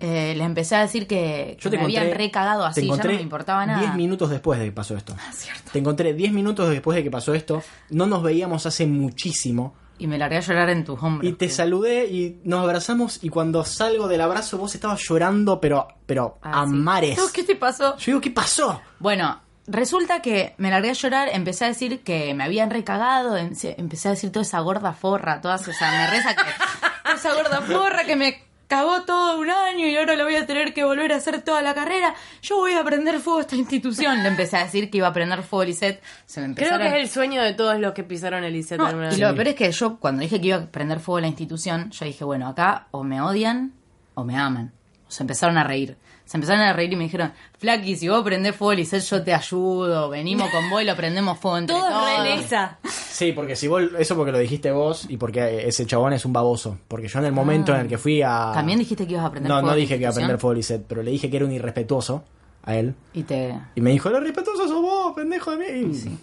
eh, 0.00 0.34
les 0.36 0.44
empecé 0.44 0.74
a 0.74 0.80
decir 0.80 1.06
que, 1.06 1.56
Yo 1.60 1.70
que 1.70 1.76
te 1.76 1.76
me 1.76 1.84
habían 1.84 2.06
encontré- 2.08 2.16
recagado 2.26 2.62
te 2.64 2.68
así, 2.80 2.88
ya 2.88 2.96
no 2.96 3.04
me 3.04 3.22
importaba 3.22 3.64
nada. 3.66 3.78
10 3.80 3.94
minutos 3.94 4.30
después 4.30 4.58
de 4.58 4.64
que 4.66 4.72
pasó 4.72 4.96
esto. 4.96 5.14
Ah, 5.20 5.30
Te 5.72 5.78
encontré 5.78 6.12
10 6.12 6.32
minutos 6.32 6.68
después 6.68 6.96
de 6.96 7.04
que 7.04 7.10
pasó 7.12 7.34
esto. 7.34 7.62
No 7.90 8.06
nos 8.06 8.20
veíamos 8.24 8.66
hace 8.66 8.84
muchísimo. 8.86 9.74
Y 9.98 10.06
me 10.08 10.18
largué 10.18 10.38
a 10.38 10.40
llorar 10.40 10.70
en 10.70 10.84
tus 10.84 11.00
hombros. 11.02 11.30
Y 11.30 11.34
te 11.34 11.48
saludé 11.48 12.06
y 12.06 12.40
nos 12.44 12.62
abrazamos. 12.62 13.22
Y 13.22 13.28
cuando 13.28 13.64
salgo 13.64 14.08
del 14.08 14.20
abrazo, 14.20 14.58
vos 14.58 14.74
estabas 14.74 15.00
llorando, 15.08 15.60
pero, 15.60 15.86
pero 16.06 16.38
Ah, 16.42 16.62
a 16.62 16.66
sí. 16.66 16.72
mares. 16.72 17.16
No, 17.18 17.24
¿Qué 17.32 17.44
te 17.44 17.54
pasó? 17.54 17.96
Yo 17.98 18.04
digo, 18.06 18.20
¿qué 18.20 18.30
pasó? 18.32 18.80
Bueno, 18.98 19.40
resulta 19.68 20.20
que 20.20 20.54
me 20.58 20.70
largué 20.70 20.90
a 20.90 20.94
llorar, 20.94 21.28
empecé 21.32 21.64
a 21.64 21.68
decir 21.68 22.02
que 22.02 22.34
me 22.34 22.42
habían 22.44 22.70
recagado, 22.70 23.36
em- 23.36 23.52
empecé 23.76 24.08
a 24.08 24.10
decir 24.12 24.32
toda 24.32 24.42
esa 24.42 24.58
gorda 24.60 24.92
forra, 24.94 25.40
toda 25.40 25.56
esa, 25.56 25.90
me 25.90 26.10
reza 26.10 26.34
que 26.34 26.42
esa 27.14 27.32
gorda 27.34 27.62
forra 27.62 28.04
que 28.04 28.16
me 28.16 28.42
cagó 28.74 29.02
todo 29.02 29.38
un 29.38 29.48
año 29.48 29.86
y 29.86 29.96
ahora 29.96 30.16
lo 30.16 30.24
voy 30.24 30.34
a 30.34 30.46
tener 30.46 30.74
que 30.74 30.82
volver 30.82 31.12
a 31.12 31.16
hacer 31.16 31.42
toda 31.42 31.62
la 31.62 31.74
carrera. 31.74 32.12
Yo 32.42 32.56
voy 32.56 32.72
a 32.72 32.82
prender 32.82 33.20
fuego 33.20 33.38
a 33.38 33.42
esta 33.42 33.54
institución. 33.54 34.20
Le 34.24 34.28
empecé 34.28 34.56
a 34.56 34.64
decir 34.64 34.90
que 34.90 34.98
iba 34.98 35.06
a 35.06 35.12
prender 35.12 35.44
fuego 35.44 35.62
el 35.62 35.68
ISET. 35.68 36.02
Se 36.26 36.40
me 36.40 36.56
Creo 36.56 36.76
que 36.78 36.88
es 36.88 36.94
el 36.94 37.08
sueño 37.08 37.40
de 37.40 37.52
todos 37.54 37.78
los 37.78 37.92
que 37.92 38.02
pisaron 38.02 38.42
el 38.42 38.56
ISET 38.56 38.78
No, 38.78 38.86
alguna 38.86 39.06
y 39.06 39.10
vez. 39.10 39.20
lo 39.20 39.32
peor 39.32 39.48
es 39.48 39.54
que 39.54 39.70
yo 39.70 39.96
cuando 40.00 40.22
dije 40.22 40.40
que 40.40 40.48
iba 40.48 40.56
a 40.56 40.66
prender 40.66 40.98
fuego 40.98 41.18
a 41.18 41.20
la 41.20 41.28
institución, 41.28 41.90
yo 41.92 42.04
dije, 42.04 42.24
bueno, 42.24 42.48
acá 42.48 42.88
o 42.90 43.04
me 43.04 43.20
odian 43.20 43.74
o 44.14 44.24
me 44.24 44.36
aman. 44.36 44.72
Se 45.06 45.22
empezaron 45.22 45.56
a 45.56 45.62
reír. 45.62 45.96
Se 46.24 46.38
empezaron 46.38 46.62
a 46.62 46.72
reír 46.72 46.92
y 46.92 46.96
me 46.96 47.04
dijeron, 47.04 47.32
Flaki, 47.58 47.96
si 47.96 48.08
vos 48.08 48.24
prendés 48.24 48.56
fuego 48.56 48.70
al 48.72 48.78
ISET, 48.78 49.02
yo 49.02 49.22
te 49.22 49.34
ayudo. 49.34 50.08
Venimos 50.08 50.50
con 50.50 50.70
vos 50.70 50.80
y 50.82 50.86
lo 50.86 50.96
prendemos 50.96 51.38
fuego 51.38 51.58
entre 51.58 51.76
Todos 51.76 51.90
todos. 51.90 52.18
re 52.24 52.32
en 52.32 52.38
esa. 52.40 52.78
Sí, 52.88 53.32
porque 53.32 53.56
si 53.56 53.68
vos, 53.68 53.82
eso 53.98 54.16
porque 54.16 54.32
lo 54.32 54.38
dijiste 54.38 54.72
vos 54.72 55.06
y 55.08 55.18
porque 55.18 55.68
ese 55.68 55.84
chabón 55.86 56.14
es 56.14 56.24
un 56.24 56.32
baboso. 56.32 56.78
Porque 56.88 57.08
yo 57.08 57.18
en 57.18 57.26
el 57.26 57.32
momento 57.32 57.74
en 57.74 57.82
el 57.82 57.88
que 57.88 57.98
fui 57.98 58.22
a... 58.22 58.50
Ah. 58.50 58.54
También 58.54 58.78
dijiste 58.78 59.06
que 59.06 59.12
ibas 59.12 59.26
a 59.26 59.30
prender 59.30 59.48
No, 59.50 59.56
fuego. 59.56 59.66
no 59.66 59.72
la 59.72 59.76
dije 59.76 59.94
que 59.96 60.00
iba 60.00 60.08
a 60.08 60.10
institución 60.10 60.24
prender 60.26 60.40
fuego 60.40 60.52
el 60.52 60.58
Iset, 60.60 60.84
pero 60.88 61.02
le 61.02 61.10
dije 61.10 61.28
que 61.30 61.36
era 61.36 61.44
un 61.46 61.52
irrespetuoso 61.52 62.24
a 62.62 62.74
él. 62.76 62.94
Y 63.12 63.22
te... 63.24 63.54
Y 63.74 63.80
me 63.82 63.90
dijo, 63.90 64.08
lo 64.08 64.18
respetuoso 64.20 64.66
sos 64.66 64.80
vos, 64.82 65.12
pendejo 65.14 65.54
de 65.56 65.58
mí. 65.84 66.18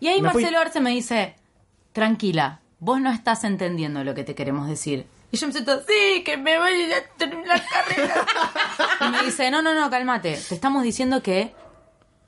Y 0.00 0.08
ahí 0.08 0.20
Me 0.20 0.30
fui. 0.30 0.42
Marcelo 0.42 0.60
Arce 0.60 0.80
me 0.80 0.90
dice, 0.90 1.34
tranquila, 1.92 2.60
vos 2.80 3.00
no 3.00 3.10
estás 3.10 3.44
entendiendo 3.44 4.04
lo 4.04 4.14
que 4.14 4.24
te 4.24 4.34
queremos 4.34 4.68
decir. 4.68 5.06
Y 5.32 5.38
yo 5.38 5.46
me 5.46 5.52
siento, 5.52 5.80
sí, 5.80 6.22
que 6.24 6.36
me 6.36 6.58
voy 6.58 6.92
a 6.92 7.16
terminar 7.16 7.58
la 7.58 7.64
carrera. 7.64 8.26
y 9.00 9.10
me 9.10 9.22
dice, 9.24 9.50
no, 9.50 9.62
no, 9.62 9.74
no, 9.74 9.90
cálmate. 9.90 10.38
Te 10.48 10.54
estamos 10.54 10.82
diciendo 10.82 11.22
que 11.22 11.54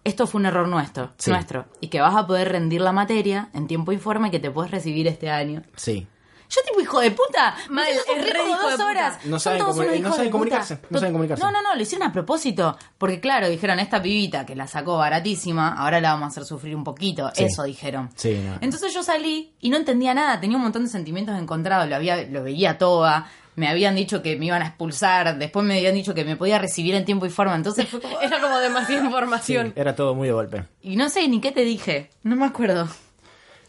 esto 0.05 0.26
fue 0.26 0.40
un 0.40 0.46
error 0.46 0.66
nuestro, 0.68 1.12
Sí. 1.18 1.30
nuestro, 1.30 1.66
y 1.80 1.88
que 1.88 2.00
vas 2.00 2.16
a 2.16 2.26
poder 2.26 2.50
rendir 2.50 2.80
la 2.80 2.92
materia 2.92 3.50
en 3.55 3.66
tiempo 3.66 3.92
informe 3.92 4.28
y 4.28 4.30
que 4.30 4.40
te 4.40 4.50
puedes 4.50 4.70
recibir 4.70 5.07
este 5.07 5.30
año. 5.30 5.62
Sí. 5.76 6.07
Yo 6.49 6.61
tipo 6.66 6.80
hijo 6.80 7.01
de 7.01 7.11
puta, 7.11 7.57
Mal, 7.70 7.86
es 7.88 8.07
re 8.07 8.22
de 8.42 8.49
dos 8.49 8.72
puta. 8.72 8.86
horas. 8.86 9.18
No 9.24 9.38
Son 9.38 9.40
saben 9.40 9.59
todos 9.61 9.76
no 9.76 9.82
hijos 9.95 10.11
saben 10.11 10.24
de 10.26 10.30
comunicarse, 10.30 10.76
puta. 10.76 10.88
no 10.90 10.99
saben 10.99 11.12
comunicarse. 11.12 11.42
No, 11.42 11.51
no, 11.51 11.62
no, 11.62 11.74
lo 11.74 11.82
hicieron 11.82 12.07
a 12.09 12.12
propósito, 12.12 12.76
porque 12.99 13.20
claro, 13.20 13.49
dijeron, 13.49 13.78
esta 13.80 14.01
pibita 14.03 14.45
que 14.47 14.55
la 14.55 14.66
sacó 14.66 14.99
baratísima, 14.99 15.74
ahora 15.74 16.01
la 16.01 16.12
vamos 16.12 16.24
a 16.24 16.28
hacer 16.28 16.45
sufrir 16.45 16.76
un 16.76 16.84
poquito, 16.84 17.30
Sí. 17.34 17.45
eso 17.45 17.64
dijeron. 17.64 18.11
Sí, 18.14 18.40
no. 18.45 18.59
Entonces 18.61 18.92
yo 18.95 19.03
salí 19.03 19.55
y 19.61 19.70
no 19.70 19.76
entendía 19.76 20.14
nada, 20.14 20.38
tenía 20.40 20.57
un 20.57 20.62
montón 20.62 20.84
de 20.84 20.90
sentimientos 20.90 21.38
encontrados, 21.38 21.88
lo 21.88 21.97
había 21.97 22.22
lo 22.24 22.42
veía 22.45 22.78
toda, 22.78 23.28
me 23.57 23.68
habían 23.68 23.95
dicho 23.95 24.20
que 24.22 24.36
me 24.36 24.47
iban 24.47 24.62
a 24.62 24.66
expulsar, 24.68 25.38
después 25.38 25.64
me 25.64 25.76
habían 25.78 25.95
dicho 25.95 26.12
que 26.14 26.24
me 26.24 26.36
podía 26.36 26.59
recibir 26.59 26.95
en 26.95 27.05
tiempo 27.05 27.24
y 27.26 27.30
forma, 27.30 27.55
entonces 27.55 27.88
fue 27.88 28.01
como 28.03 28.20
Era 28.20 28.40
como 28.40 28.59
demasiada 28.59 29.01
Sí, 29.01 29.07
información. 29.07 29.72
era 29.76 29.95
todo 29.97 30.14
muy 30.14 30.26
de 30.28 30.34
golpe. 30.34 30.64
y 30.82 30.97
no 30.97 31.09
sé 31.09 31.26
ni 31.28 31.40
qué 31.40 31.53
te 31.53 31.64
dije, 31.64 32.11
no 32.22 32.36
me 32.36 32.47
acuerdo. 32.47 32.88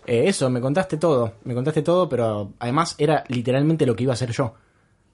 Eh, 0.07 0.23
eso, 0.27 0.49
me 0.49 0.61
contaste 0.61 0.97
todo. 0.97 1.33
Me 1.43 1.53
contaste 1.53 1.81
todo, 1.81 2.07
pero 2.09 2.51
además 2.59 2.95
era 2.97 3.23
literalmente 3.27 3.85
lo 3.85 3.95
que 3.95 4.03
iba 4.03 4.13
a 4.13 4.15
hacer 4.15 4.31
yo. 4.31 4.53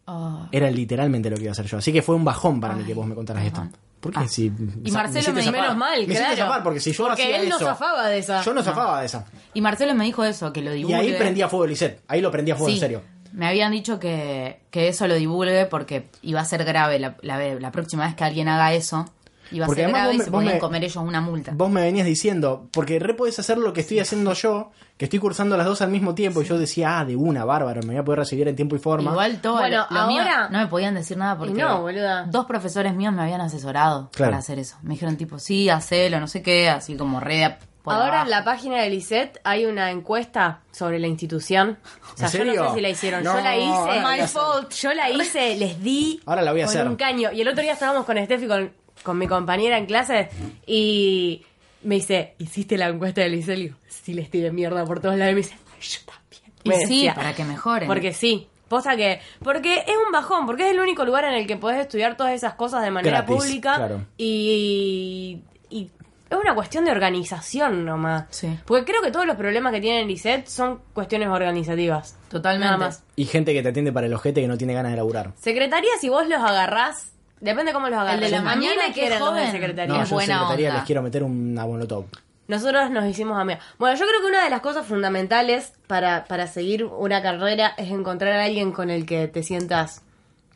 Oh. 0.05 0.47
Era 0.51 0.69
literalmente 0.71 1.29
lo 1.29 1.35
que 1.37 1.43
iba 1.43 1.51
a 1.51 1.53
hacer 1.53 1.65
yo. 1.67 1.77
Así 1.77 1.93
que 1.93 2.01
fue 2.01 2.15
un 2.15 2.25
bajón 2.25 2.59
para 2.59 2.75
mí 2.75 2.83
que 2.83 2.93
vos 2.93 3.05
me 3.05 3.15
contaras 3.15 3.45
esto. 3.45 3.67
¿Por 3.99 4.11
qué? 4.11 4.19
Ah. 4.19 4.27
Si, 4.27 4.51
Y 4.83 4.91
Marcelo 4.91 5.31
me 5.33 5.41
dijo-. 5.41 5.51
Menos 5.51 5.77
mal, 5.77 6.07
Me 6.07 6.15
claro. 6.15 6.35
zafar, 6.35 6.63
porque 6.63 6.79
si 6.79 6.91
yo 6.91 7.05
Porque 7.05 7.21
hacía 7.23 7.39
él 7.41 7.49
no 7.49 7.57
eso- 7.57 7.65
zafaba 7.65 8.07
de 8.07 8.17
esa. 8.17 8.41
Yo 8.43 8.53
no 8.53 8.63
zafaba 8.63 8.99
de 9.01 9.05
esa. 9.05 9.25
Y 9.53 9.61
Marcelo 9.61 9.93
me 9.93 10.03
dijo 10.05 10.23
eso, 10.23 10.51
que 10.51 10.61
lo 10.61 10.73
Y 10.73 10.77
divulgue. 10.79 10.97
ahí 10.99 11.13
prendía 11.13 11.47
fuego 11.47 11.67
Lisette. 11.67 12.01
Ahí 12.07 12.19
lo 12.19 12.31
prendía 12.31 12.55
fuego 12.55 12.69
Sí, 12.69 12.73
en 12.75 12.79
serio. 12.79 13.01
Me 13.31 13.47
habían 13.47 13.71
dicho 13.71 13.99
que, 13.99 14.59
que 14.71 14.89
eso 14.89 15.07
lo 15.07 15.13
divulgue 15.15 15.65
porque 15.67 16.09
iba 16.23 16.41
a 16.41 16.45
ser 16.45 16.65
grave 16.65 16.99
la, 16.99 17.15
la, 17.21 17.37
la 17.59 17.71
próxima 17.71 18.05
vez 18.05 18.15
que 18.15 18.23
alguien 18.25 18.49
haga 18.49 18.73
eso. 18.73 19.05
Iba 19.51 19.65
a 19.65 19.67
Porque 19.67 19.81
ser 19.81 19.85
además 19.85 20.01
grave 20.03 20.13
y 20.13 20.17
vos 20.17 20.25
se 20.25 20.31
podían 20.31 20.53
me- 20.53 20.59
comer 20.59 20.83
ellos 20.83 20.95
una 20.97 21.21
multa. 21.21 21.51
Vos 21.55 21.69
me 21.69 21.81
venías 21.81 22.05
diciendo, 22.05 22.67
porque 22.71 22.99
re 22.99 23.13
podés 23.13 23.37
hacer 23.39 23.57
lo 23.57 23.73
que 23.73 23.81
estoy 23.81 23.99
haciendo 23.99 24.33
yo, 24.33 24.71
que 24.97 25.05
estoy 25.05 25.19
cursando 25.19 25.57
las 25.57 25.65
dos 25.65 25.81
al 25.81 25.89
mismo 25.91 26.15
tiempo, 26.15 26.41
y 26.41 26.45
yo 26.45 26.57
decía, 26.57 26.99
ah, 26.99 27.05
de 27.05 27.15
una, 27.15 27.43
bárbaro, 27.45 27.81
me 27.81 27.89
voy 27.89 27.97
a 27.97 28.03
poder 28.03 28.19
recibir 28.19 28.47
en 28.47 28.55
tiempo 28.55 28.75
y 28.75 28.79
forma. 28.79 29.11
Igual 29.11 29.41
todo 29.41 29.57
Bueno, 29.57 29.85
lo, 29.89 30.01
lo 30.01 30.07
mío 30.07 30.21
ahora- 30.21 30.49
no 30.49 30.59
me 30.59 30.67
podían 30.67 30.95
decir 30.95 31.17
nada 31.17 31.37
porque 31.37 31.53
no, 31.53 31.81
boluda. 31.81 32.23
dos 32.29 32.45
profesores 32.45 32.93
míos 32.95 33.13
me 33.13 33.21
habían 33.23 33.41
asesorado 33.41 34.09
Claro. 34.13 34.31
para 34.31 34.39
hacer 34.39 34.59
eso. 34.59 34.77
Me 34.83 34.91
dijeron 34.95 35.17
tipo, 35.17 35.37
sí, 35.39 35.69
hacelo, 35.69 36.19
no 36.19 36.27
sé 36.27 36.41
qué, 36.41 36.69
así 36.69 36.95
como 36.95 37.19
re 37.19 37.57
por 37.83 37.95
Ahora 37.95 38.07
abajo. 38.09 38.23
en 38.25 38.29
la 38.29 38.43
página 38.43 38.77
de 38.83 38.91
Lisette 38.91 39.39
hay 39.43 39.65
una 39.65 39.89
encuesta 39.89 40.59
sobre 40.71 40.99
la 40.99 41.07
institución. 41.07 41.79
O 42.13 42.17
sea, 42.17 42.27
¿En 42.27 42.47
yo 42.53 42.61
no 42.63 42.69
sé 42.69 42.75
si 42.75 42.81
la 42.81 42.89
hicieron. 42.89 43.23
No, 43.23 43.35
yo 43.35 43.43
la 43.43 43.57
hice. 43.57 43.99
a 43.99 44.17
My 44.21 44.27
fault. 44.27 44.71
Yo 44.73 44.93
la 44.93 45.09
hice, 45.09 45.55
les 45.55 45.81
di. 45.81 46.21
Ahora 46.27 46.43
la 46.43 46.51
voy 46.51 46.61
a 46.61 46.65
con 46.65 46.75
hacer. 46.75 46.87
un 46.87 46.95
caño. 46.95 47.31
Y 47.31 47.41
el 47.41 47.47
otro 47.47 47.63
día 47.63 47.73
estábamos 47.73 48.05
con 48.05 48.23
Steffi, 48.23 48.47
con, 48.47 48.71
con 49.03 49.17
mi 49.17 49.27
compañera 49.27 49.77
en 49.77 49.85
clase, 49.85 50.29
y 50.65 51.43
me 51.83 51.95
dice, 51.95 52.35
¿hiciste 52.37 52.77
la 52.77 52.87
encuesta 52.89 53.21
de 53.21 53.29
Lisette? 53.29 53.57
Le 53.57 53.63
digo, 53.63 53.77
sí, 53.87 54.13
les 54.13 54.29
tiré 54.29 54.51
mierda 54.51 54.85
por 54.85 54.99
todos 54.99 55.17
lados. 55.17 55.31
Y 55.31 55.35
me 55.35 55.41
dice, 55.41 55.55
yo 55.81 55.99
también. 56.05 56.53
Y 56.63 56.69
Me 56.69 56.75
sí, 56.75 56.81
decía. 56.81 57.15
para 57.15 57.33
que 57.33 57.43
mejoren. 57.43 57.87
Porque 57.87 58.13
sí. 58.13 58.47
Posta 58.67 58.95
que. 58.95 59.19
Porque 59.43 59.79
es 59.79 59.95
un 60.05 60.11
bajón, 60.13 60.45
porque 60.45 60.63
es 60.67 60.71
el 60.71 60.79
único 60.79 61.03
lugar 61.03 61.25
en 61.25 61.33
el 61.33 61.45
que 61.47 61.57
podés 61.57 61.79
estudiar 61.81 62.15
todas 62.15 62.33
esas 62.33 62.53
cosas 62.53 62.83
de 62.83 62.91
manera 62.91 63.17
Gratis, 63.23 63.35
pública. 63.35 63.75
claro. 63.75 64.05
Y. 64.17 65.41
y 65.69 65.89
es 66.29 66.37
una 66.37 66.55
cuestión 66.55 66.85
de 66.85 66.91
organización 66.91 67.83
nomás. 67.83 68.25
Sí. 68.29 68.57
Porque 68.65 68.85
creo 68.85 69.01
que 69.01 69.11
todos 69.11 69.25
los 69.25 69.35
problemas 69.35 69.73
que 69.73 69.81
tiene 69.81 70.05
Lisette 70.05 70.47
son 70.47 70.79
cuestiones 70.93 71.27
organizativas. 71.27 72.15
Totalmente. 72.29 72.65
Nada 72.65 72.77
más. 72.77 73.03
Y 73.17 73.25
gente 73.25 73.53
que 73.53 73.61
te 73.61 73.67
atiende 73.69 73.91
para 73.91 74.07
el 74.07 74.13
ojete 74.13 74.39
que 74.39 74.47
no 74.47 74.57
tiene 74.57 74.73
ganas 74.73 74.91
de 74.91 74.97
laburar. 74.97 75.33
Secretaría, 75.37 75.89
si 75.99 76.07
vos 76.07 76.25
los 76.29 76.39
agarrás. 76.41 77.10
Depende 77.41 77.73
cómo 77.73 77.89
los 77.89 77.99
agarrás. 77.99 78.21
de 78.21 78.29
la 78.29 78.37
A 78.37 78.41
mí 78.41 78.45
mañana 78.47 78.81
que 78.83 78.87
es 78.89 78.93
quieren 78.93 79.19
los 79.19 79.33
de 79.33 79.39
joven. 79.41 79.51
secretaría. 79.51 79.95
No, 79.95 80.03
Es 80.03 80.09
yo 80.09 80.13
en 80.15 80.17
buena 80.17 80.33
secretaría 80.39 80.67
onda. 80.69 80.79
les 80.79 80.85
quiero 80.87 81.01
meter 81.01 81.23
una 81.23 81.65
molotov. 81.65 82.05
Nosotros 82.47 82.89
nos 82.91 83.05
hicimos 83.05 83.37
amigas. 83.39 83.63
Bueno, 83.79 83.97
yo 83.97 84.05
creo 84.05 84.21
que 84.21 84.27
una 84.27 84.43
de 84.43 84.49
las 84.49 84.61
cosas 84.61 84.85
fundamentales 84.85 85.73
para, 85.87 86.25
para 86.25 86.47
seguir 86.47 86.85
una 86.85 87.21
carrera 87.21 87.73
es 87.77 87.89
encontrar 87.91 88.33
a 88.33 88.43
alguien 88.45 88.71
con 88.71 88.89
el 88.89 89.05
que 89.05 89.27
te 89.27 89.41
sientas 89.43 90.01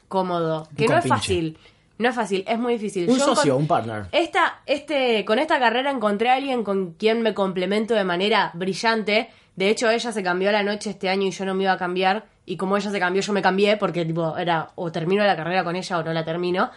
cómodo. 0.07 0.67
Que 0.77 0.87
no 0.87 0.97
es 0.97 1.07
fácil. 1.07 1.57
No 1.97 2.09
es 2.09 2.15
fácil, 2.15 2.43
es 2.47 2.59
muy 2.59 2.73
difícil. 2.73 3.09
Un 3.09 3.17
Yo 3.17 3.23
socio, 3.25 3.55
un 3.55 3.67
partner. 3.67 4.07
Esta, 4.11 4.59
este, 4.65 5.23
con 5.23 5.39
esta 5.39 5.57
carrera 5.59 5.89
encontré 5.91 6.29
a 6.29 6.35
alguien 6.35 6.63
con 6.65 6.91
quien 6.93 7.21
me 7.21 7.33
complemento 7.33 7.93
de 7.93 8.03
manera 8.03 8.51
brillante. 8.53 9.29
De 9.55 9.69
hecho, 9.69 9.89
ella 9.89 10.11
se 10.11 10.21
cambió 10.21 10.49
a 10.49 10.51
la 10.51 10.63
noche 10.63 10.89
este 10.89 11.07
año 11.07 11.27
y 11.27 11.31
yo 11.31 11.45
no 11.45 11.53
me 11.55 11.63
iba 11.63 11.71
a 11.71 11.77
cambiar. 11.77 12.25
Y 12.45 12.57
como 12.57 12.77
ella 12.77 12.91
se 12.91 12.99
cambió, 12.99 13.21
yo 13.21 13.33
me 13.33 13.41
cambié 13.41 13.77
porque 13.77 14.05
tipo 14.05 14.37
era 14.37 14.69
o 14.75 14.91
termino 14.91 15.23
la 15.23 15.35
carrera 15.35 15.63
con 15.63 15.75
ella 15.75 15.97
o 15.97 16.03
no 16.03 16.13
la 16.13 16.23
termino. 16.23 16.69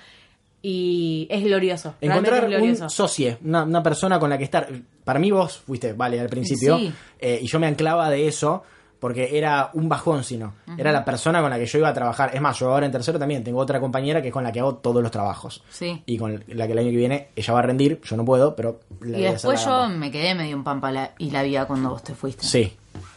Y 0.60 1.28
es 1.30 1.44
glorioso. 1.44 1.94
Encontrar 2.00 2.44
es 2.44 2.48
glorioso. 2.50 2.84
un 2.84 2.90
socio, 2.90 3.38
una, 3.44 3.62
una 3.62 3.82
persona 3.82 4.18
con 4.18 4.28
la 4.30 4.36
que 4.38 4.44
estar. 4.44 4.68
Para 5.04 5.18
mí 5.20 5.30
vos 5.30 5.58
fuiste, 5.58 5.92
vale, 5.92 6.18
al 6.20 6.28
principio. 6.28 6.76
Sí. 6.78 6.92
eh, 7.20 7.38
y 7.42 7.46
yo 7.46 7.60
me 7.60 7.68
anclaba 7.68 8.10
de 8.10 8.26
eso 8.26 8.64
porque 8.98 9.38
era 9.38 9.70
un 9.74 9.88
bajón, 9.88 10.24
sino. 10.24 10.54
Era 10.76 10.90
la 10.90 11.04
persona 11.04 11.40
con 11.40 11.50
la 11.50 11.58
que 11.58 11.66
yo 11.66 11.78
iba 11.78 11.88
a 11.88 11.94
trabajar. 11.94 12.34
Es 12.34 12.40
más, 12.40 12.58
yo 12.58 12.72
ahora 12.72 12.86
en 12.86 12.90
tercero 12.92 13.16
también 13.20 13.44
tengo 13.44 13.60
otra 13.60 13.78
compañera 13.78 14.20
que 14.20 14.28
es 14.28 14.34
con 14.34 14.42
la 14.42 14.50
que 14.50 14.58
hago 14.58 14.74
todos 14.74 15.00
los 15.00 15.12
trabajos. 15.12 15.62
Sí. 15.70 16.02
Y 16.06 16.18
con 16.18 16.42
la 16.48 16.66
que 16.66 16.72
el 16.72 16.78
año 16.78 16.90
que 16.90 16.96
viene 16.96 17.28
ella 17.36 17.52
va 17.54 17.60
a 17.60 17.62
rendir, 17.62 18.00
yo 18.02 18.16
no 18.16 18.24
puedo, 18.24 18.56
pero... 18.56 18.80
le 19.02 19.20
Y 19.20 19.22
después 19.22 19.60
la 19.60 19.64
yo 19.64 19.78
gamba. 19.82 19.96
me 19.98 20.10
quedé 20.10 20.34
medio 20.34 20.56
en 20.56 20.64
pampa 20.64 20.90
la- 20.90 21.12
y 21.18 21.30
la 21.30 21.44
vida 21.44 21.66
cuando 21.66 21.90
vos 21.90 22.02
te 22.02 22.14
fuiste. 22.16 22.44
Sí, 22.44 22.72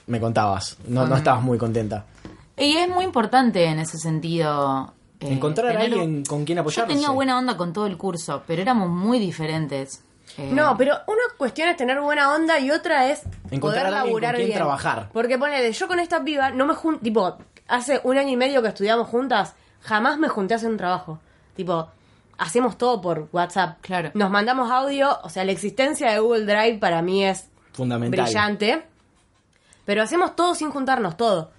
me 0.05 0.19
contabas. 0.19 0.77
No, 0.87 1.07
no 1.07 1.15
estabas 1.15 1.41
muy 1.41 1.57
contenta. 1.57 2.05
Y 2.61 2.77
es 2.77 2.87
muy 2.89 3.03
importante 3.05 3.65
en 3.65 3.79
ese 3.79 3.97
sentido. 3.97 4.93
eh, 5.19 5.33
Encontrar 5.33 5.67
a 5.75 5.79
un- 5.79 5.81
alguien 5.85 6.23
con 6.25 6.45
quien 6.45 6.55
Yo 6.57 6.61
apoyarse. 6.61 6.91
tenía 6.93 7.09
buena 7.11 7.37
onda 7.37 7.55
con 7.57 7.73
todo 7.73 7.85
el 7.85 7.95
curso, 7.97 8.41
pero 8.47 8.61
éramos 8.61 8.89
muy 8.89 9.19
diferentes. 9.19 10.03
Eh, 10.37 10.49
No, 10.51 10.75
pero 10.77 10.95
una 11.07 11.21
cuestión 11.37 11.69
es 11.69 11.77
tener 11.77 11.99
buena 12.01 12.33
onda 12.33 12.57
y 12.59 12.71
otra 12.71 13.09
es 13.09 13.21
Encontrar 13.51 13.59
poder 13.59 13.77
a 13.79 13.87
alguien 13.87 14.05
laburar 14.07 14.31
con 14.31 14.37
quien 14.37 14.47
bien. 14.47 14.57
trabajar. 14.57 15.09
Porque 15.13 15.37
ponele, 15.37 15.71
yo 15.73 15.87
con 15.87 15.99
esta 15.99 16.23
piba 16.23 16.49
no 16.51 16.65
me 16.65 16.73
junto, 16.73 17.01
tipo, 17.01 17.37
hace 17.67 17.99
un 18.03 18.17
año 18.17 18.29
y 18.29 18.35
medio 18.37 18.61
que 18.61 18.69
estudiamos 18.69 19.07
juntas, 19.09 19.53
jamás 19.81 20.17
me 20.17 20.27
junté 20.29 20.53
a 20.53 20.57
hacer 20.57 20.69
un 20.71 20.77
trabajo. 20.77 21.19
Tipo, 21.55 21.87
hacemos 22.39 22.77
todo 22.77 22.99
por 23.01 23.27
WhatsApp. 23.31 23.77
Claro. 23.81 24.09
Nos 24.15 24.31
mandamos 24.31 24.71
audio, 24.71 25.19
o 25.23 25.29
sea, 25.29 25.43
la 25.43 25.51
existencia 25.51 26.11
de 26.11 26.19
Google 26.19 26.45
Drive 26.45 26.79
para 26.79 27.01
mí 27.03 27.25
es 27.25 27.47
Fundamental. 27.73 28.23
brillante. 28.25 28.83
Pero 29.85 30.03
hacemos 30.03 30.35
todo 30.35 30.55
sin 30.55 30.69
juntarnos, 30.71 31.17
todo. 31.17 31.51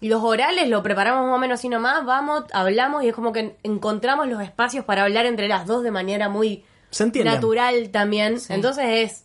Los 0.00 0.22
orales 0.22 0.68
lo 0.68 0.82
preparamos 0.82 1.26
más 1.26 1.34
o 1.34 1.38
menos 1.38 1.58
así 1.58 1.68
nomás, 1.68 2.04
vamos, 2.04 2.44
hablamos 2.52 3.02
y 3.02 3.08
es 3.08 3.14
como 3.14 3.32
que 3.32 3.56
encontramos 3.62 4.28
los 4.28 4.42
espacios 4.42 4.84
para 4.84 5.04
hablar 5.04 5.26
entre 5.26 5.48
las 5.48 5.66
dos 5.66 5.82
de 5.82 5.90
manera 5.90 6.28
muy 6.28 6.64
Se 6.90 7.04
entiende. 7.04 7.30
natural 7.30 7.90
también. 7.90 8.38
Sí. 8.40 8.52
Entonces 8.52 8.84
es 8.88 9.22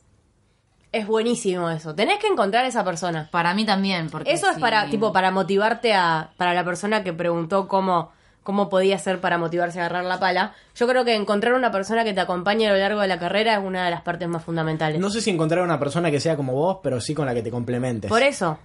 es 0.93 1.07
buenísimo 1.07 1.69
eso. 1.69 1.95
Tenés 1.95 2.19
que 2.19 2.28
encontrar 2.28 2.65
esa 2.65 2.84
persona. 2.84 3.30
Para 3.32 3.53
mí 3.53 3.65
también, 3.65 4.09
porque 4.09 4.32
Eso 4.32 4.49
es 4.49 4.57
para 4.57 4.89
tipo 4.89 5.13
para 5.13 5.32
motivarte 5.32 5.93
a 5.93 6.32
para 6.38 6.53
la 6.53 6.63
persona 6.65 7.03
que 7.03 7.13
preguntó 7.13 7.67
cómo 7.67 8.11
cómo 8.43 8.69
podía 8.69 8.97
ser 8.97 9.22
para 9.22 9.38
motivarse 9.38 9.80
a 9.80 9.86
agarrar 9.86 10.05
la 10.05 10.19
pala. 10.19 10.53
Yo 10.76 10.88
creo 10.88 11.05
que 11.05 11.15
encontrar 11.15 11.53
una 11.53 11.72
persona 11.72 12.03
que 12.03 12.13
te 12.13 12.22
acompañe 12.22 12.67
a 12.67 12.72
lo 12.74 12.78
largo 12.78 13.01
de 13.01 13.07
la 13.07 13.19
carrera 13.19 13.53
es 13.53 13.63
una 13.63 13.86
de 13.86 13.91
las 13.91 14.01
partes 14.01 14.28
más 14.28 14.43
fundamentales. 14.43 14.99
No 14.99 15.09
sé 15.09 15.22
si 15.22 15.30
encontrar 15.30 15.63
una 15.63 15.78
persona 15.80 16.09
que 16.11 16.19
sea 16.19 16.36
como 16.36 16.53
vos, 16.53 16.80
pero 16.82 16.99
sí 16.99 17.13
con 17.13 17.26
la 17.26 17.34
que 17.34 17.43
te 17.43 17.51
complementes. 17.51 18.09
Por 18.09 18.24
eso. 18.24 18.57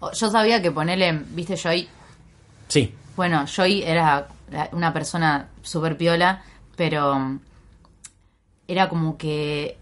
Oh, 0.00 0.10
Yo 0.12 0.30
sabía 0.30 0.60
que 0.62 0.70
ponerle, 0.70 1.12
viste, 1.30 1.56
Joy. 1.56 1.88
Sí. 2.68 2.94
Bueno, 3.16 3.44
Joy 3.46 3.82
era 3.82 4.28
una 4.72 4.92
persona 4.92 5.48
súper 5.62 5.96
piola, 5.96 6.42
pero 6.76 7.18
mm, 7.18 7.40
era 8.68 8.88
como 8.88 9.16
que. 9.16 9.78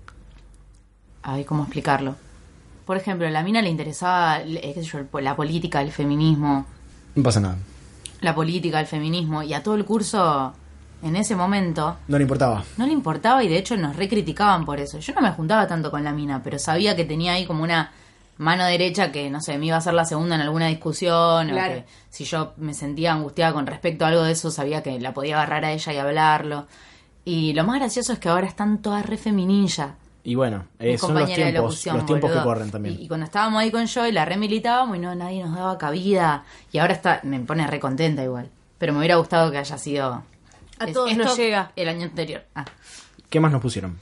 Ay, 1.23 1.45
¿cómo 1.45 1.63
explicarlo? 1.65 2.17
Por 2.85 2.97
ejemplo, 2.97 3.27
a 3.27 3.31
la 3.31 3.43
mina 3.43 3.63
le 3.63 3.71
interesaba 3.71 4.41
eh, 4.41 4.73
qué 4.75 4.83
sé 4.83 4.85
yo, 4.85 4.99
el- 4.99 5.25
la 5.25 5.37
política, 5.37 5.81
el 5.81 5.93
feminismo, 5.93 6.67
No 7.15 7.23
pasa 7.23 7.41
nada. 7.41 7.57
la 8.21 8.35
política, 8.35 8.81
el 8.81 8.87
feminismo, 8.87 9.43
y 9.43 9.55
a 9.55 9.63
todo 9.63 9.77
el 9.77 9.85
curso, 9.85 10.53
en 11.03 11.15
ese 11.17 11.37
momento, 11.37 11.97
No 12.09 12.19
le 12.19 12.23
importaba. 12.25 12.65
no 12.77 12.87
le 12.87 12.93
importaba 12.93 13.43
y 13.45 13.49
de 13.49 13.57
hecho 13.59 13.77
nos 13.77 13.95
recriticaban 13.97 14.65
por 14.65 14.81
eso. 14.81 14.99
Yo 14.99 15.15
no 15.15 15.21
me 15.21 15.31
juntaba 15.31 15.67
tanto 15.69 15.91
con 15.93 16.03
la 16.03 16.13
mina, 16.13 16.43
pero 16.43 16.59
sabía 16.59 16.97
que 16.97 17.05
tenía 17.05 17.35
ahí 17.35 17.47
como 17.47 17.63
una 17.63 17.93
mano 18.39 18.65
derecha 18.65 19.13
que, 19.13 19.31
no 19.31 19.41
sé, 19.41 19.59
me 19.59 19.67
iba 19.67 19.77
a 19.77 19.79
hacer 19.79 19.95
la 19.95 20.05
segunda 20.05 20.35
en 20.35 20.41
alguna 20.41 20.67
discusión, 20.69 21.49
Claro. 21.49 21.73
o 21.73 21.77
que 21.77 21.85
si 22.11 22.25
yo 22.25 22.53
me 22.57 22.75
sentía 22.75 23.13
angustiada 23.13 23.53
con 23.53 23.67
respecto 23.67 24.05
a 24.05 24.09
algo 24.09 24.23
de 24.23 24.33
eso, 24.33 24.51
sabía 24.51 24.83
que 24.83 24.99
la 25.01 25.13
podía 25.15 25.37
agarrar 25.37 25.65
a 25.65 25.73
ella 25.73 25.93
y 25.93 25.97
hablarlo. 25.99 26.67
Y 27.25 27.53
lo 27.53 27.65
más 27.65 27.77
gracioso 27.79 28.13
es 28.13 28.19
que 28.19 28.29
ahora 28.29 28.47
están 28.47 28.79
todas 28.83 29.07
re 29.07 29.17
feminilla. 29.17 29.95
Y 30.25 30.35
bueno, 30.37 30.67
eh, 30.79 30.97
son 30.99 31.15
los 31.15 31.21
compañera 31.21 31.47
de 31.47 31.53
tiempos, 31.53 31.71
locución, 31.73 31.97
los 31.97 32.07
tiempos 32.07 32.31
que 32.33 32.41
corren 32.43 32.71
también. 32.71 32.97
Y, 33.01 33.05
y 33.05 33.09
cuando 33.09 33.27
estábamos 33.27 33.61
ahí 33.61 33.71
con 33.73 33.87
Joy, 33.87 34.13
la 34.13 34.25
remilitábamos 34.25 34.97
y 34.97 35.01
no, 35.01 35.15
nadie 35.15 35.43
nos 35.45 35.55
daba 35.57 35.79
cabida. 35.79 36.45
Y 36.73 36.79
ahora 36.79 36.95
está, 36.95 37.21
me 37.25 37.41
pone 37.41 37.67
re 37.67 37.81
contenta 37.81 38.23
igual. 38.23 38.49
Pero 38.79 38.93
me 38.93 38.99
hubiera 39.01 39.17
gustado 39.17 39.51
que 39.51 39.59
haya 39.59 39.79
sido... 39.79 40.23
A 40.79 40.85
es- 40.87 40.93
todos 40.93 41.17
nos 41.17 41.37
llega. 41.37 41.73
El 41.77 41.89
año 41.89 42.05
anterior. 42.05 42.45
Ah. 42.55 42.65
¿Qué 43.31 43.41
más 43.41 43.51
nos 43.53 43.61
pusieron? 43.63 43.99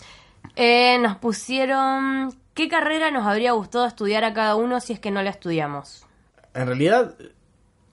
Eh, 0.56 0.98
nos 1.00 1.16
pusieron 1.16 2.34
qué 2.60 2.68
carrera 2.68 3.10
nos 3.10 3.26
habría 3.26 3.52
gustado 3.52 3.86
estudiar 3.86 4.22
a 4.24 4.34
cada 4.34 4.54
uno 4.56 4.80
si 4.80 4.92
es 4.92 5.00
que 5.00 5.10
no 5.10 5.22
la 5.22 5.30
estudiamos. 5.30 6.04
En 6.52 6.66
realidad, 6.66 7.14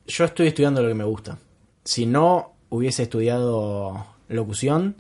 yo 0.06 0.26
estoy 0.26 0.48
estudiando 0.48 0.82
lo 0.82 0.90
que 0.90 0.94
me 0.94 1.04
gusta. 1.06 1.38
Si 1.86 2.06
no 2.06 2.54
hubiese 2.70 3.04
estudiado 3.04 4.06
locución, 4.28 4.96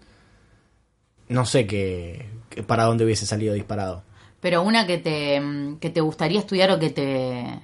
no 1.27 1.45
sé 1.45 1.67
qué, 1.67 2.29
qué- 2.49 2.63
para 2.63 2.85
dónde 2.85 3.03
hubiese 3.03 3.25
salido 3.25 3.53
disparado. 3.53 4.03
Pero 4.39 4.61
una 4.61 4.87
que 4.87 4.99
te, 4.99 5.41
que 5.81 5.89
te 5.89 5.99
gustaría 5.99 6.39
estudiar 6.39 6.71
o 6.71 6.79
que 6.79 6.89
te. 6.91 7.59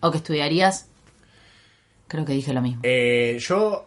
o 0.00 0.10
que 0.12 0.18
estudiarías. 0.18 0.86
Creo 2.06 2.24
que 2.24 2.32
dije 2.34 2.52
lo 2.52 2.60
mismo. 2.62 2.80
Eh, 2.84 3.38
yo 3.40 3.86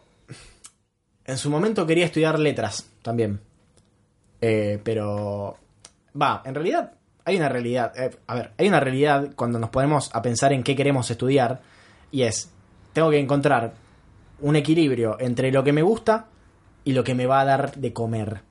en 1.23 1.37
su 1.37 1.49
momento 1.49 1.85
quería 1.85 2.05
estudiar 2.05 2.37
letras 2.39 2.89
también. 3.03 3.39
Eh, 4.41 4.81
pero 4.83 5.55
va, 6.19 6.41
en 6.43 6.53
realidad 6.55 6.91
hay 7.27 7.35
una 7.35 7.49
realidad. 7.49 7.91
eh, 7.97 8.09
a 8.25 8.35
ver, 8.35 8.51
hay 8.57 8.69
una 8.69 8.79
realidad 8.79 9.31
cuando 9.35 9.59
nos 9.59 9.69
ponemos 9.69 10.09
a 10.13 10.21
pensar 10.21 10.53
en 10.53 10.63
qué 10.63 10.77
queremos 10.77 11.11
estudiar 11.11 11.59
y 12.09 12.21
es, 12.21 12.49
tengo 12.93 13.09
que 13.09 13.19
encontrar 13.19 13.73
un 14.39 14.55
equilibrio 14.55 15.17
entre 15.19 15.51
lo 15.51 15.61
que 15.61 15.73
me 15.73 15.81
gusta 15.81 16.27
y 16.85 16.93
lo 16.93 17.03
que 17.03 17.15
me 17.15 17.25
va 17.25 17.41
a 17.41 17.45
dar 17.45 17.75
de 17.75 17.91
comer. 17.91 18.43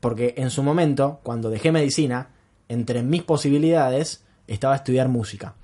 Porque 0.00 0.34
en 0.38 0.50
su 0.50 0.64
momento, 0.64 1.20
cuando 1.22 1.50
dejé 1.50 1.70
medicina, 1.70 2.30
entre 2.68 3.04
mis 3.04 3.22
posibilidades 3.22 4.24
estaba 4.48 4.74
estudiar 4.74 5.08
música. 5.08 5.54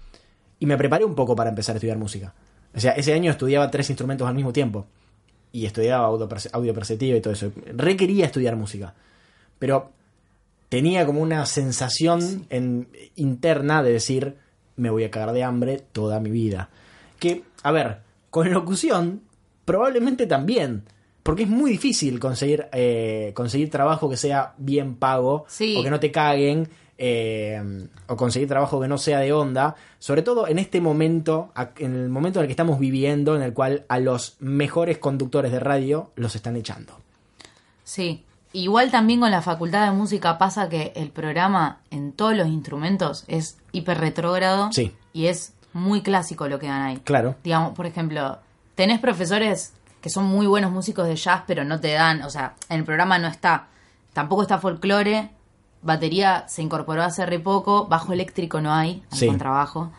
Y 0.60 0.66
me 0.66 0.76
preparé 0.76 1.04
un 1.04 1.16
poco 1.16 1.34
para 1.34 1.50
empezar 1.50 1.74
a 1.74 1.78
estudiar 1.78 1.98
música. 1.98 2.32
O 2.72 2.78
sea, 2.78 2.92
ese 2.92 3.12
año 3.12 3.32
estudiaba 3.32 3.72
tres 3.72 3.90
instrumentos 3.90 4.28
al 4.28 4.36
mismo 4.36 4.52
tiempo. 4.52 4.86
Y 5.50 5.66
estudiaba 5.66 6.06
audio, 6.06 6.28
audio 6.52 6.74
perceptivo 6.74 7.16
y 7.16 7.20
todo 7.20 7.32
eso. 7.32 7.50
Requería 7.74 8.26
estudiar 8.26 8.54
música. 8.54 8.94
Pero 9.58 9.90
tenía 10.68 11.06
como 11.06 11.20
una 11.20 11.44
sensación 11.46 12.46
en- 12.50 12.88
interna 13.14 13.82
de 13.82 13.92
decir, 13.92 14.36
me 14.76 14.90
voy 14.90 15.04
a 15.04 15.10
cagar 15.10 15.32
de 15.32 15.42
hambre 15.44 15.82
toda 15.92 16.20
mi 16.20 16.30
vida. 16.30 16.70
Que, 17.18 17.44
a 17.62 17.72
ver, 17.72 18.00
con 18.30 18.52
locución, 18.52 19.22
probablemente 19.64 20.26
también. 20.26 20.84
Porque 21.22 21.42
es 21.44 21.48
muy 21.48 21.72
difícil 21.72 22.20
conseguir, 22.20 22.66
eh, 22.72 23.32
conseguir 23.34 23.68
trabajo 23.70 24.08
que 24.08 24.16
sea 24.16 24.54
bien 24.58 24.94
pago 24.94 25.44
Sí. 25.48 25.74
o 25.78 25.82
que 25.82 25.90
no 25.90 25.98
te 26.00 26.10
caguen. 26.12 26.68
eh, 26.98 27.60
o 28.06 28.16
conseguir 28.16 28.48
trabajo 28.48 28.80
que 28.80 28.88
no 28.88 28.96
sea 28.96 29.18
de 29.20 29.30
onda, 29.30 29.76
sobre 29.98 30.22
todo 30.22 30.48
en 30.48 30.58
este 30.58 30.80
momento, 30.80 31.52
en 31.76 31.94
el 31.94 32.08
momento 32.08 32.38
en 32.38 32.44
el 32.44 32.46
que 32.48 32.52
estamos 32.54 32.78
viviendo, 32.80 33.36
en 33.36 33.42
el 33.42 33.52
cual 33.52 33.84
a 33.88 33.98
los 34.00 34.36
mejores 34.40 34.96
conductores 34.96 35.52
de 35.52 35.60
radio 35.60 36.10
los 36.16 36.34
están 36.36 36.56
echando. 36.56 36.98
Sí. 37.84 38.24
Igual 38.56 38.90
también 38.90 39.20
con 39.20 39.30
la 39.30 39.42
facultad 39.42 39.84
de 39.84 39.90
música 39.90 40.38
pasa 40.38 40.70
que 40.70 40.94
el 40.96 41.10
programa 41.10 41.80
en 41.90 42.12
todos 42.12 42.34
los 42.34 42.48
instrumentos 42.48 43.24
es 43.28 43.58
hiper 43.72 43.98
retrógrado. 43.98 44.70
Sí. 44.72 44.96
Y 45.12 45.26
es 45.26 45.52
muy 45.74 46.00
clásico 46.00 46.48
lo 46.48 46.58
que 46.58 46.66
dan 46.66 46.80
ahí. 46.80 46.96
Claro. 47.04 47.34
Digamos, 47.44 47.74
por 47.74 47.84
ejemplo, 47.84 48.38
tenés 48.74 48.98
profesores 48.98 49.74
que 50.00 50.08
son 50.08 50.24
muy 50.24 50.46
buenos 50.46 50.72
músicos 50.72 51.06
de 51.06 51.16
jazz, 51.16 51.42
pero 51.46 51.64
no 51.64 51.80
te 51.80 51.92
dan, 51.92 52.22
o 52.22 52.30
sea, 52.30 52.54
en 52.70 52.78
el 52.78 52.84
programa 52.84 53.18
no 53.18 53.28
está. 53.28 53.66
Tampoco 54.14 54.40
está 54.40 54.56
folclore, 54.56 55.28
batería 55.82 56.44
se 56.48 56.62
incorporó 56.62 57.02
hace 57.02 57.26
re 57.26 57.38
poco, 57.38 57.86
bajo 57.88 58.14
eléctrico 58.14 58.62
no 58.62 58.72
hay, 58.72 59.02
hay 59.12 59.18
Sí. 59.18 59.26
contrabajo. 59.26 59.90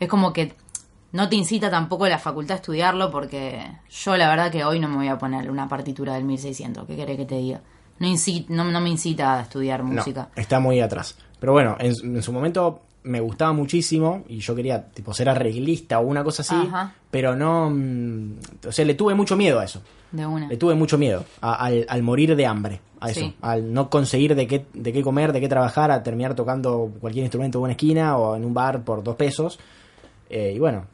Es 0.00 0.08
como 0.08 0.32
que 0.32 0.56
no 1.12 1.28
te 1.28 1.36
incita 1.36 1.70
tampoco 1.70 2.08
la 2.08 2.18
facultad 2.18 2.54
a 2.54 2.56
estudiarlo 2.56 3.12
porque 3.12 3.70
yo 3.88 4.16
la 4.16 4.28
verdad 4.28 4.50
que 4.50 4.64
hoy 4.64 4.80
no 4.80 4.88
me 4.88 4.96
voy 4.96 5.06
a 5.08 5.16
poner 5.18 5.48
una 5.48 5.68
partitura 5.68 6.14
del 6.14 6.24
1600, 6.24 6.88
¿qué 6.88 6.96
querés 6.96 7.16
que 7.16 7.24
te 7.26 7.36
diga? 7.36 7.60
No, 8.00 8.08
no, 8.48 8.64
no 8.70 8.80
me 8.80 8.88
incita 8.90 9.38
a 9.38 9.42
estudiar 9.42 9.84
No, 9.84 9.92
música. 9.92 10.28
está 10.34 10.58
muy 10.58 10.80
atrás. 10.80 11.16
Pero 11.38 11.52
bueno, 11.52 11.76
en, 11.78 11.94
su- 11.94 12.06
en 12.06 12.22
su 12.22 12.32
momento 12.32 12.80
me 13.02 13.20
gustaba 13.20 13.52
muchísimo 13.52 14.24
y 14.28 14.38
yo 14.40 14.54
quería 14.54 14.84
tipo 14.86 15.14
ser 15.14 15.28
arreglista 15.28 16.00
o 16.00 16.02
una 16.06 16.24
cosa 16.24 16.42
así, 16.42 16.54
Ajá. 16.54 16.92
pero 17.10 17.34
no, 17.36 17.70
mm, 17.70 18.32
o 18.68 18.72
sea, 18.72 18.84
le 18.84 18.94
tuve 18.94 19.14
mucho 19.14 19.36
miedo 19.36 19.60
a 19.60 19.64
eso. 19.64 19.80
De 20.12 20.26
una. 20.26 20.48
Le 20.48 20.56
tuve 20.56 20.74
mucho 20.74 20.98
miedo 20.98 21.24
a- 21.40 21.54
al, 21.54 21.86
al 21.88 22.02
morir 22.02 22.34
de 22.36 22.44
hambre, 22.46 22.80
a 23.00 23.10
eso, 23.10 23.20
Sí. 23.20 23.34
al 23.42 23.72
no 23.72 23.88
conseguir 23.88 24.34
de 24.34 24.46
qué, 24.46 24.66
de 24.74 24.92
qué 24.92 25.02
comer, 25.02 25.32
de 25.32 25.40
qué 25.40 25.48
trabajar, 25.48 25.90
a 25.90 26.02
terminar 26.02 26.34
tocando 26.34 26.90
cualquier 27.00 27.24
instrumento 27.24 27.58
en 27.58 27.62
una 27.64 27.72
esquina 27.72 28.16
o 28.18 28.34
en 28.36 28.44
un 28.44 28.52
bar 28.52 28.82
por 28.82 29.02
dos 29.04 29.16
pesos. 29.16 29.58
Eh, 30.28 30.52
y 30.56 30.58
bueno. 30.58 30.84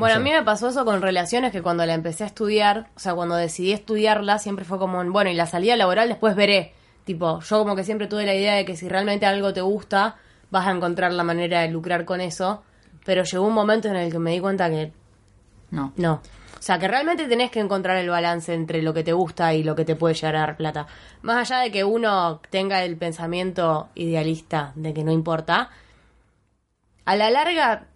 No 0.00 0.06
Bueno, 0.06 0.16
a 0.16 0.18
mí 0.20 0.30
me 0.30 0.42
pasó 0.42 0.68
eso 0.68 0.84
con 0.84 1.02
relaciones 1.02 1.52
que 1.52 1.62
cuando 1.62 1.84
la 1.86 1.94
empecé 1.94 2.24
a 2.24 2.26
estudiar, 2.26 2.88
o 2.96 2.98
sea, 2.98 3.14
cuando 3.14 3.36
decidí 3.36 3.72
estudiarla, 3.72 4.38
siempre 4.38 4.64
fue 4.64 4.78
como, 4.78 5.04
bueno, 5.10 5.30
y 5.30 5.34
la 5.34 5.46
salida 5.46 5.76
laboral 5.76 6.08
después 6.08 6.34
veré. 6.34 6.72
Tipo, 7.04 7.40
yo 7.40 7.58
como 7.58 7.76
que 7.76 7.84
siempre 7.84 8.06
tuve 8.06 8.26
la 8.26 8.34
idea 8.34 8.54
de 8.54 8.64
que 8.64 8.76
si 8.76 8.88
realmente 8.88 9.26
algo 9.26 9.52
te 9.52 9.60
gusta, 9.60 10.16
vas 10.50 10.66
a 10.66 10.70
encontrar 10.70 11.12
la 11.12 11.24
manera 11.24 11.60
de 11.60 11.68
lucrar 11.68 12.04
con 12.04 12.20
eso. 12.20 12.62
Pero 13.04 13.24
llegó 13.24 13.46
un 13.46 13.54
momento 13.54 13.88
en 13.88 13.96
el 13.96 14.12
que 14.12 14.18
me 14.18 14.32
di 14.32 14.40
cuenta 14.40 14.68
que 14.68 14.92
No. 15.70 15.92
no. 15.96 16.20
O 16.58 16.62
sea, 16.62 16.78
que 16.78 16.88
realmente 16.88 17.26
tenés 17.26 17.50
que 17.50 17.60
encontrar 17.60 17.96
el 17.96 18.10
balance 18.10 18.52
entre 18.52 18.82
lo 18.82 18.92
que 18.92 19.02
te 19.02 19.14
gusta 19.14 19.54
y 19.54 19.62
lo 19.62 19.74
que 19.74 19.86
te 19.86 19.96
puede 19.96 20.14
llegar 20.14 20.36
a 20.36 20.40
dar 20.40 20.56
plata. 20.58 20.86
Más 21.22 21.50
allá 21.50 21.62
de 21.62 21.70
que 21.70 21.84
uno 21.84 22.40
tenga 22.50 22.84
el 22.84 22.98
pensamiento 22.98 23.88
idealista 23.94 24.72
de 24.74 24.92
que 24.92 25.02
no 25.02 25.10
importa, 25.10 25.70
a 27.06 27.16
la 27.16 27.30
larga, 27.30 27.86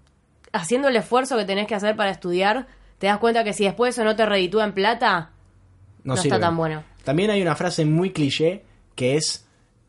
haciendo 0.55 0.89
el 0.89 0.97
esfuerzo 0.97 1.37
que 1.37 1.45
tenés 1.45 1.67
que 1.67 1.75
hacer 1.75 1.95
para 1.97 2.11
estudiar, 2.11 2.67
te 2.99 3.07
das 3.09 3.19
cuenta 3.19 3.45
que 3.45 3.53
si 3.53 3.65
después 3.65 3.95
eso 3.95 4.05
no 4.05 4.17
te 4.17 4.25
reditúa 4.25 4.65
en 4.65 4.73
plata, 4.73 5.31
no, 6.05 6.15
está 6.15 6.41
tan 6.41 6.57
bueno. 6.57 6.83
También 7.05 7.31
hay 7.31 7.43
una 7.43 7.55
frase 7.55 7.85
muy 7.85 8.11
cliché 8.13 8.65
que 8.95 9.17
es 9.17 9.43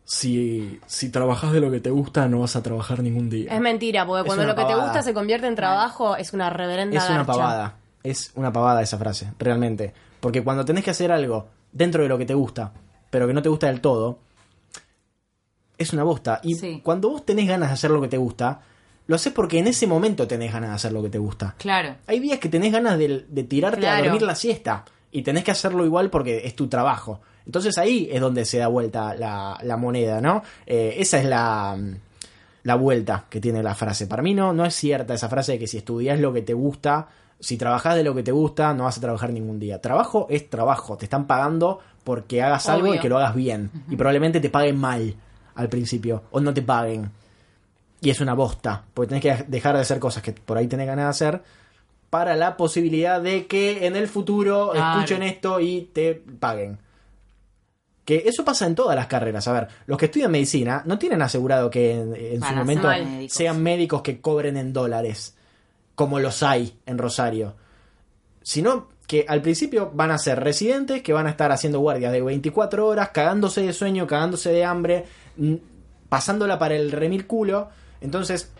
Si, 0.07 0.79
si 0.85 1.09
trabajas 1.09 1.51
de 1.51 1.59
lo 1.59 1.71
que 1.71 1.79
te 1.79 1.89
gusta, 1.89 2.27
no 2.27 2.41
vas 2.41 2.55
a 2.55 2.61
trabajar 2.61 3.01
ningún 3.01 3.27
día. 3.27 3.51
Es 3.51 3.59
mentira, 3.59 4.05
porque 4.05 4.21
Es 4.21 4.25
cuando 4.27 4.45
lo 4.45 4.55
que 4.55 4.63
te 4.65 4.75
gusta 4.75 5.01
se 5.01 5.15
convierte 5.15 5.47
en 5.47 5.55
trabajo, 5.55 6.15
es 6.15 6.31
una 6.31 6.51
reverenda 6.51 6.95
es 6.97 7.03
una 7.09 7.17
garcha. 7.23 7.31
pavada. 7.31 7.75
Es 8.03 8.31
una 8.35 8.53
pavada 8.53 8.83
esa 8.83 8.99
frase, 8.99 9.31
realmente. 9.39 9.93
Porque 10.19 10.43
cuando 10.43 10.63
tenés 10.63 10.83
que 10.83 10.91
hacer 10.91 11.11
algo 11.11 11.47
dentro 11.71 12.03
de 12.03 12.09
lo 12.09 12.19
que 12.19 12.25
te 12.27 12.35
gusta, 12.35 12.71
pero 13.09 13.25
que 13.25 13.33
no 13.33 13.41
te 13.41 13.49
gusta 13.49 13.65
del 13.65 13.81
todo, 13.81 14.19
es 15.77 15.91
una 15.93 16.03
bosta. 16.03 16.39
Y 16.43 16.53
Sí. 16.53 16.81
cuando 16.83 17.09
vos 17.09 17.25
tenés 17.25 17.47
ganas 17.47 17.69
de 17.69 17.73
hacer 17.73 17.89
lo 17.89 17.99
que 17.99 18.07
te 18.07 18.17
gusta, 18.17 18.61
lo 19.07 19.15
haces 19.15 19.33
porque 19.33 19.59
en 19.59 19.67
ese 19.67 19.87
momento 19.87 20.27
tenés 20.27 20.51
ganas 20.51 20.69
de 20.71 20.75
hacer 20.75 20.91
lo 20.91 21.03
que 21.03 21.09
te 21.09 21.17
gusta. 21.17 21.55
Claro. 21.57 21.95
Hay 22.07 22.19
días 22.19 22.39
que 22.39 22.49
tenés 22.49 22.71
ganas 22.71 22.97
de, 22.97 23.25
de 23.27 23.43
tirarte 23.43 23.87
a 23.87 24.01
dormir 24.01 24.21
la 24.21 24.35
siesta 24.35 24.85
y 25.11 25.21
tenés 25.21 25.43
que 25.43 25.51
hacerlo 25.51 25.85
igual 25.85 26.09
porque 26.09 26.45
es 26.45 26.55
tu 26.55 26.67
trabajo. 26.67 27.21
Entonces 27.45 27.77
ahí 27.77 28.09
es 28.11 28.19
donde 28.19 28.45
se 28.45 28.57
da 28.57 28.67
vuelta 28.67 29.15
la, 29.15 29.57
la 29.61 29.77
moneda, 29.77 30.19
¿no? 30.19 30.43
Eh, 30.65 30.95
esa 30.97 31.19
es 31.19 31.25
la, 31.25 31.77
la 32.63 32.75
vuelta 32.75 33.25
que 33.29 33.39
tiene 33.39 33.61
la 33.61 33.75
frase. 33.75 34.07
Para 34.07 34.23
mí 34.23 34.33
no, 34.33 34.51
no 34.53 34.65
es 34.65 34.73
cierta 34.73 35.13
esa 35.13 35.29
frase 35.29 35.53
de 35.53 35.59
que 35.59 35.67
si 35.67 35.77
estudias 35.77 36.19
lo 36.19 36.33
que 36.33 36.41
te 36.41 36.53
gusta, 36.53 37.07
si 37.39 37.57
trabajás 37.57 37.95
de 37.95 38.03
lo 38.03 38.15
que 38.15 38.23
te 38.23 38.31
gusta, 38.31 38.73
no 38.73 38.85
vas 38.85 38.97
a 38.97 39.01
trabajar 39.01 39.31
ningún 39.31 39.59
día. 39.59 39.79
Trabajo 39.79 40.25
es 40.29 40.49
trabajo, 40.49 40.97
te 40.97 41.05
están 41.05 41.27
pagando 41.27 41.79
porque 42.03 42.41
hagas 42.41 42.67
algo 42.69 42.93
y 42.93 42.99
que 42.99 43.09
lo 43.09 43.17
hagas 43.17 43.35
bien. 43.35 43.69
Y 43.89 43.95
probablemente 43.95 44.39
te 44.39 44.49
paguen 44.49 44.77
mal 44.77 45.15
al 45.53 45.69
principio 45.69 46.23
o 46.31 46.39
no 46.39 46.53
te 46.53 46.61
paguen. 46.63 47.11
Y 48.01 48.09
es 48.09 48.19
una 48.19 48.33
bosta, 48.33 48.83
porque 48.93 49.09
tenés 49.15 49.21
que 49.23 49.45
dejar 49.47 49.75
de 49.75 49.81
hacer 49.81 49.99
cosas 49.99 50.21
que 50.21 50.33
por 50.33 50.57
ahí 50.57 50.67
tenés 50.67 50.87
ganas 50.87 51.05
de 51.05 51.09
hacer 51.09 51.41
para 52.09 52.35
la 52.35 52.55
posibilidad 52.55 53.19
de 53.21 53.47
que 53.47 53.87
en 53.87 53.95
el 53.95 54.07
futuro 54.07 54.71
Claro. 54.71 54.99
escuchen 54.99 55.23
esto 55.23 55.59
y 55.59 55.89
te 55.93 56.13
paguen. 56.13 56.77
Que 58.05 58.23
eso 58.27 58.45
pasa 58.45 58.67
en 58.67 58.75
todas 58.75 58.95
las 58.95 59.07
carreras. 59.07 59.47
A 59.47 59.53
ver, 59.53 59.67
los 59.87 59.97
que 59.97 60.05
estudian 60.05 60.31
medicina 60.31 60.83
no 60.85 60.99
tienen 60.99 61.21
asegurado 61.23 61.69
que 61.71 61.93
en, 61.93 62.15
en 62.15 62.41
su 62.43 62.53
momento 62.53 62.87
médicos. 62.87 63.33
sean 63.33 63.63
médicos 63.63 64.01
que 64.03 64.21
cobren 64.21 64.57
en 64.57 64.71
dólares, 64.73 65.35
como 65.95 66.19
los 66.19 66.43
hay 66.43 66.77
en 66.85 66.99
Rosario. 66.99 67.55
Sino 68.43 68.89
que 69.07 69.25
al 69.27 69.41
principio 69.41 69.91
van 69.93 70.11
a 70.11 70.19
ser 70.19 70.39
residentes 70.39 71.01
que 71.01 71.13
van 71.13 71.25
a 71.25 71.31
estar 71.31 71.51
haciendo 71.51 71.79
guardias 71.79 72.11
de 72.11 72.21
24 72.21 72.85
horas, 72.87 73.09
cagándose 73.09 73.61
de 73.61 73.73
sueño, 73.73 74.05
cagándose 74.05 74.51
de 74.51 74.63
hambre, 74.63 75.05
pasándola 76.09 76.59
para 76.59 76.75
el 76.75 76.91
remil 76.91 77.25
culo. 77.25 77.69
Entonces, 78.05 78.51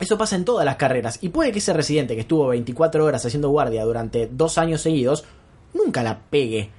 eso 0.00 0.18
pasa 0.18 0.36
en 0.36 0.44
todas 0.44 0.64
las 0.64 0.76
carreras. 0.76 1.18
Y 1.22 1.28
puede 1.28 1.52
que 1.52 1.58
ese 1.58 1.72
residente 1.72 2.14
que 2.14 2.22
estuvo 2.22 2.48
24 2.48 3.04
horas 3.04 3.24
haciendo 3.24 3.50
guardia 3.50 3.84
durante 3.84 4.26
dos 4.26 4.58
años 4.58 4.80
seguidos, 4.82 5.24
nunca 5.72 6.02
la 6.02 6.18
pegue. 6.18 6.70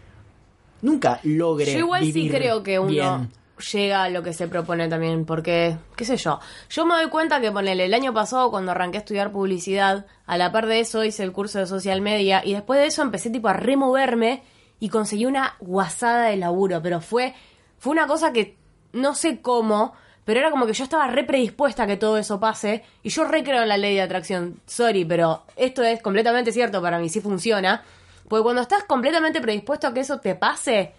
Nunca 0.81 1.19
logre. 1.23 1.71
Yo 1.71 1.79
igual 1.79 2.11
sí 2.11 2.29
creo 2.29 2.63
que 2.63 2.79
uno 2.79 2.89
bien. 2.89 3.31
llega 3.71 4.03
a 4.03 4.09
lo 4.09 4.23
que 4.23 4.33
se 4.33 4.47
propone 4.47 4.87
también, 4.87 5.25
porque, 5.25 5.77
qué 5.95 6.05
sé 6.05 6.17
yo, 6.17 6.39
yo 6.69 6.85
me 6.85 6.95
doy 6.95 7.09
cuenta 7.09 7.39
que 7.39 7.51
ponele, 7.51 7.85
el 7.85 7.93
año 7.93 8.13
pasado 8.13 8.49
cuando 8.49 8.71
arranqué 8.71 8.97
a 8.97 9.01
estudiar 9.01 9.31
publicidad, 9.31 10.07
a 10.25 10.37
la 10.37 10.51
par 10.51 10.65
de 10.65 10.79
eso 10.79 11.03
hice 11.03 11.23
el 11.23 11.31
curso 11.31 11.59
de 11.59 11.67
social 11.67 12.01
media 12.01 12.41
y 12.43 12.53
después 12.53 12.79
de 12.79 12.87
eso 12.87 13.03
empecé 13.03 13.29
tipo 13.29 13.47
a 13.47 13.53
removerme 13.53 14.41
y 14.79 14.89
conseguí 14.89 15.27
una 15.27 15.55
guasada 15.59 16.25
de 16.25 16.37
laburo, 16.37 16.81
pero 16.81 17.01
fue, 17.01 17.35
fue 17.77 17.91
una 17.91 18.07
cosa 18.07 18.33
que 18.33 18.57
no 18.93 19.13
sé 19.13 19.41
cómo, 19.41 19.93
pero 20.31 20.39
era 20.39 20.49
como 20.49 20.65
que 20.65 20.71
yo 20.71 20.85
estaba 20.85 21.07
re 21.07 21.25
predispuesta 21.25 21.83
a 21.83 21.87
que 21.87 21.97
todo 21.97 22.17
eso 22.17 22.39
pase 22.39 22.85
y 23.03 23.09
yo 23.09 23.25
re 23.25 23.43
creo 23.43 23.63
en 23.63 23.67
la 23.67 23.75
ley 23.75 23.95
de 23.95 24.01
atracción, 24.01 24.61
sorry, 24.65 25.03
pero 25.03 25.43
esto 25.57 25.83
es 25.83 26.01
completamente 26.01 26.53
cierto 26.53 26.81
para 26.81 26.99
mí, 26.99 27.09
sí 27.09 27.19
funciona. 27.19 27.83
Porque 28.29 28.43
cuando 28.43 28.61
estás 28.61 28.85
completamente 28.85 29.41
predispuesto 29.41 29.87
a 29.87 29.93
que 29.93 29.99
eso 29.99 30.21
te 30.21 30.35
pase, 30.35 30.93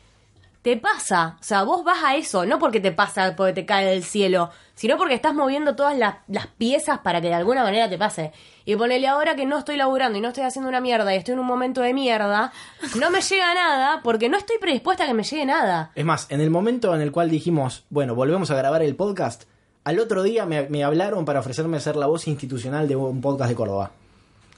te 0.63 0.77
pasa. 0.77 1.37
O 1.41 1.43
sea, 1.43 1.65
vos 1.65 1.83
vas 1.85 2.03
a 2.05 2.15
eso, 2.17 2.47
no 2.47 2.59
porque 2.59 2.79
te 2.81 2.93
pasa, 2.93 3.35
porque 3.37 3.53
te 3.53 3.67
cae 3.67 3.85
del 3.87 4.05
cielo, 4.05 4.51
sino 4.75 4.97
porque 4.97 5.15
estás 5.15 5.35
moviendo 5.35 5.75
todas 5.75 5.99
las, 5.99 6.17
las 6.29 6.47
piezas 6.47 7.01
para 7.01 7.21
que 7.21 7.29
de 7.29 7.35
alguna 7.35 7.65
manera 7.65 7.89
te 7.91 7.99
pase. 7.99 8.33
Y 8.65 8.77
ponele 8.77 9.09
ahora 9.09 9.35
que 9.35 9.45
no 9.45 9.59
estoy 9.59 9.77
laburando 9.77 10.19
y 10.19 10.21
no 10.21 10.29
estoy 10.29 10.45
haciendo 10.45 10.69
una 10.69 10.81
mierda 10.81 11.13
y 11.13 11.19
estoy 11.19 11.35
en 11.35 11.41
un 11.41 11.47
momento 11.47 11.81
de 11.81 11.93
mierda, 11.93 12.53
no 12.97 13.11
me 13.11 13.21
llega 13.21 13.55
nada 13.55 14.01
porque 14.05 14.29
no 14.29 14.39
estoy 14.39 14.59
predispuesta 14.59 15.03
a 15.05 15.09
que 15.09 15.15
me 15.15 15.25
llegue 15.25 15.45
nada. 15.47 15.91
Es 15.97 16.05
más, 16.05 16.27
en 16.31 16.41
el 16.41 16.51
momento 16.51 16.95
en 16.95 17.01
el 17.01 17.11
cual 17.11 17.29
dijimos, 17.29 17.85
bueno, 17.91 18.15
volvemos 18.15 18.51
a 18.53 18.55
grabar 18.55 18.83
el 18.83 18.95
podcast, 18.95 19.45
al 19.85 19.99
otro 19.99 20.23
día 20.23 20.47
me, 20.47 20.69
me 20.69 20.85
hablaron 20.85 21.25
para 21.25 21.41
ofrecerme 21.41 21.81
ser 21.81 21.97
la 21.97 22.07
voz 22.07 22.29
institucional 22.29 22.87
de 22.87 22.95
un 22.95 23.21
podcast 23.21 23.51
de 23.51 23.57
Córdoba. 23.57 23.91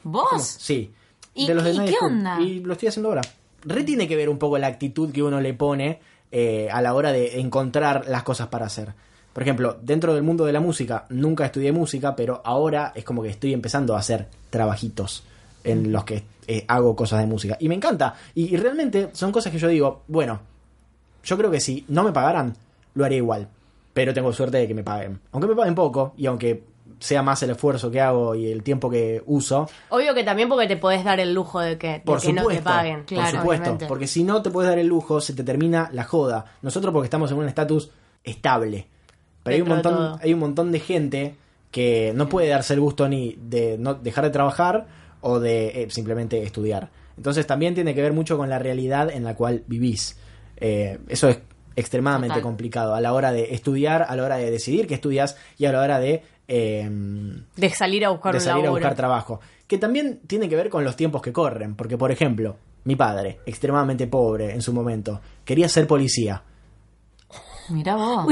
¿Vos? 0.02 0.42
Sí. 0.60 0.92
¿Y- 1.34 1.46
de 1.46 1.54
los 1.54 1.64
de 1.64 1.72
y 1.72 1.78
Night 1.78 1.90
qué 1.90 2.04
onda? 2.04 2.40
Y 2.42 2.60
lo 2.60 2.74
estoy 2.74 2.88
haciendo 2.88 3.08
ahora. 3.08 3.22
Re 3.64 3.84
tiene 3.84 4.08
que 4.08 4.16
ver 4.16 4.28
un 4.28 4.38
poco 4.38 4.58
la 4.58 4.66
actitud 4.66 5.12
que 5.12 5.22
uno 5.22 5.40
le 5.40 5.54
pone 5.54 6.00
eh, 6.32 6.68
a 6.70 6.82
la 6.82 6.94
hora 6.94 7.12
de 7.12 7.40
encontrar 7.40 8.06
las 8.08 8.22
cosas 8.22 8.48
para 8.48 8.66
hacer. 8.66 8.92
Por 9.32 9.42
ejemplo, 9.42 9.76
dentro 9.82 10.14
del 10.14 10.22
mundo 10.22 10.44
de 10.44 10.52
la 10.52 10.60
música, 10.60 11.06
nunca 11.08 11.44
estudié 11.44 11.72
música, 11.72 12.14
pero 12.14 12.40
ahora 12.44 12.92
es 12.94 13.04
como 13.04 13.22
que 13.22 13.28
estoy 13.28 13.52
empezando 13.52 13.96
a 13.96 13.98
hacer 13.98 14.28
trabajitos 14.50 15.24
en 15.64 15.90
los 15.90 16.04
que 16.04 16.22
eh, 16.46 16.64
hago 16.68 16.94
cosas 16.94 17.20
de 17.20 17.26
música. 17.26 17.56
Y 17.58 17.68
me 17.68 17.74
encanta. 17.74 18.14
Y, 18.34 18.54
y 18.54 18.56
realmente 18.56 19.08
son 19.12 19.32
cosas 19.32 19.52
que 19.52 19.58
yo 19.58 19.68
digo, 19.68 20.02
bueno, 20.06 20.40
yo 21.24 21.36
creo 21.36 21.50
que 21.50 21.60
si 21.60 21.84
no 21.88 22.04
me 22.04 22.12
pagaran, 22.12 22.54
lo 22.94 23.04
haría 23.04 23.18
igual. 23.18 23.48
Pero 23.92 24.12
tengo 24.12 24.32
suerte 24.32 24.58
de 24.58 24.68
que 24.68 24.74
me 24.74 24.82
paguen. 24.82 25.20
Aunque 25.32 25.48
me 25.48 25.54
paguen 25.54 25.74
poco 25.74 26.14
y 26.16 26.26
aunque 26.26 26.62
sea 26.98 27.22
más 27.22 27.42
el 27.42 27.50
esfuerzo 27.50 27.90
que 27.90 28.00
hago 28.00 28.34
y 28.34 28.50
el 28.50 28.62
tiempo 28.62 28.90
que 28.90 29.22
uso, 29.26 29.68
Obvio 29.90 30.14
que 30.14 30.24
también 30.24 30.48
porque 30.48 30.66
te 30.66 30.76
podés 30.76 31.04
dar 31.04 31.20
el 31.20 31.32
lujo 31.32 31.60
de 31.60 31.78
que, 31.78 31.88
de 31.88 32.00
por 32.00 32.20
que 32.20 32.32
no 32.32 32.42
supuesto, 32.42 32.62
te 32.62 32.64
paguen. 32.64 33.04
por 33.04 33.26
supuesto, 33.26 33.42
obviamente. 33.42 33.86
porque 33.86 34.06
si 34.06 34.24
no 34.24 34.42
te 34.42 34.50
puedes 34.50 34.68
dar 34.70 34.78
el 34.78 34.86
lujo, 34.86 35.20
se 35.20 35.32
te 35.34 35.44
termina 35.44 35.90
la 35.92 36.04
joda. 36.04 36.44
Nosotros 36.62 36.92
porque 36.92 37.06
estamos 37.06 37.30
en 37.30 37.38
un 37.38 37.48
estatus 37.48 37.90
estable. 38.22 38.88
Pero 39.42 39.54
hay 39.56 39.62
un 39.62 39.68
montón, 39.68 40.18
hay 40.22 40.32
un 40.32 40.40
montón 40.40 40.72
de 40.72 40.80
gente 40.80 41.36
que 41.70 42.12
no 42.14 42.28
puede 42.28 42.48
darse 42.48 42.74
el 42.74 42.80
gusto 42.80 43.08
ni 43.08 43.36
de 43.40 43.76
no 43.78 43.94
dejar 43.94 44.24
de 44.24 44.30
trabajar 44.30 44.86
o 45.20 45.40
de 45.40 45.82
eh, 45.82 45.90
simplemente 45.90 46.42
estudiar. 46.42 46.90
Entonces 47.16 47.46
también 47.46 47.74
tiene 47.74 47.94
que 47.94 48.02
ver 48.02 48.12
mucho 48.12 48.36
con 48.36 48.48
la 48.48 48.58
realidad 48.58 49.10
en 49.10 49.24
la 49.24 49.34
cual 49.34 49.64
vivís. 49.66 50.18
Eh, 50.56 50.98
eso 51.08 51.28
es 51.28 51.40
extremadamente 51.76 52.34
Total. 52.34 52.42
complicado 52.42 52.94
a 52.94 53.00
la 53.00 53.12
hora 53.12 53.32
de 53.32 53.54
estudiar, 53.54 54.06
a 54.08 54.16
la 54.16 54.22
hora 54.22 54.36
de 54.36 54.50
decidir 54.50 54.86
qué 54.86 54.94
estudias 54.94 55.36
y 55.58 55.66
a 55.66 55.72
la 55.72 55.80
hora 55.80 55.98
de 55.98 56.22
eh, 56.48 56.88
De 57.56 57.70
salir 57.70 58.04
a 58.04 58.10
buscar 58.10 58.32
de 58.32 58.38
un 58.38 58.44
salir 58.44 58.66
a 58.66 58.70
buscar 58.70 58.94
trabajo. 58.94 59.40
Que 59.66 59.78
también 59.78 60.20
tiene 60.26 60.48
que 60.48 60.56
ver 60.56 60.68
con 60.70 60.84
los 60.84 60.96
tiempos 60.96 61.22
que 61.22 61.32
corren. 61.32 61.74
Porque, 61.74 61.96
por 61.96 62.10
ejemplo, 62.12 62.56
mi 62.84 62.96
padre, 62.96 63.40
extremadamente 63.46 64.06
pobre 64.06 64.52
en 64.52 64.62
su 64.62 64.72
momento, 64.72 65.20
quería 65.44 65.68
ser 65.68 65.86
policía. 65.86 66.42
Mirá 67.70 67.96
vos. 67.96 68.26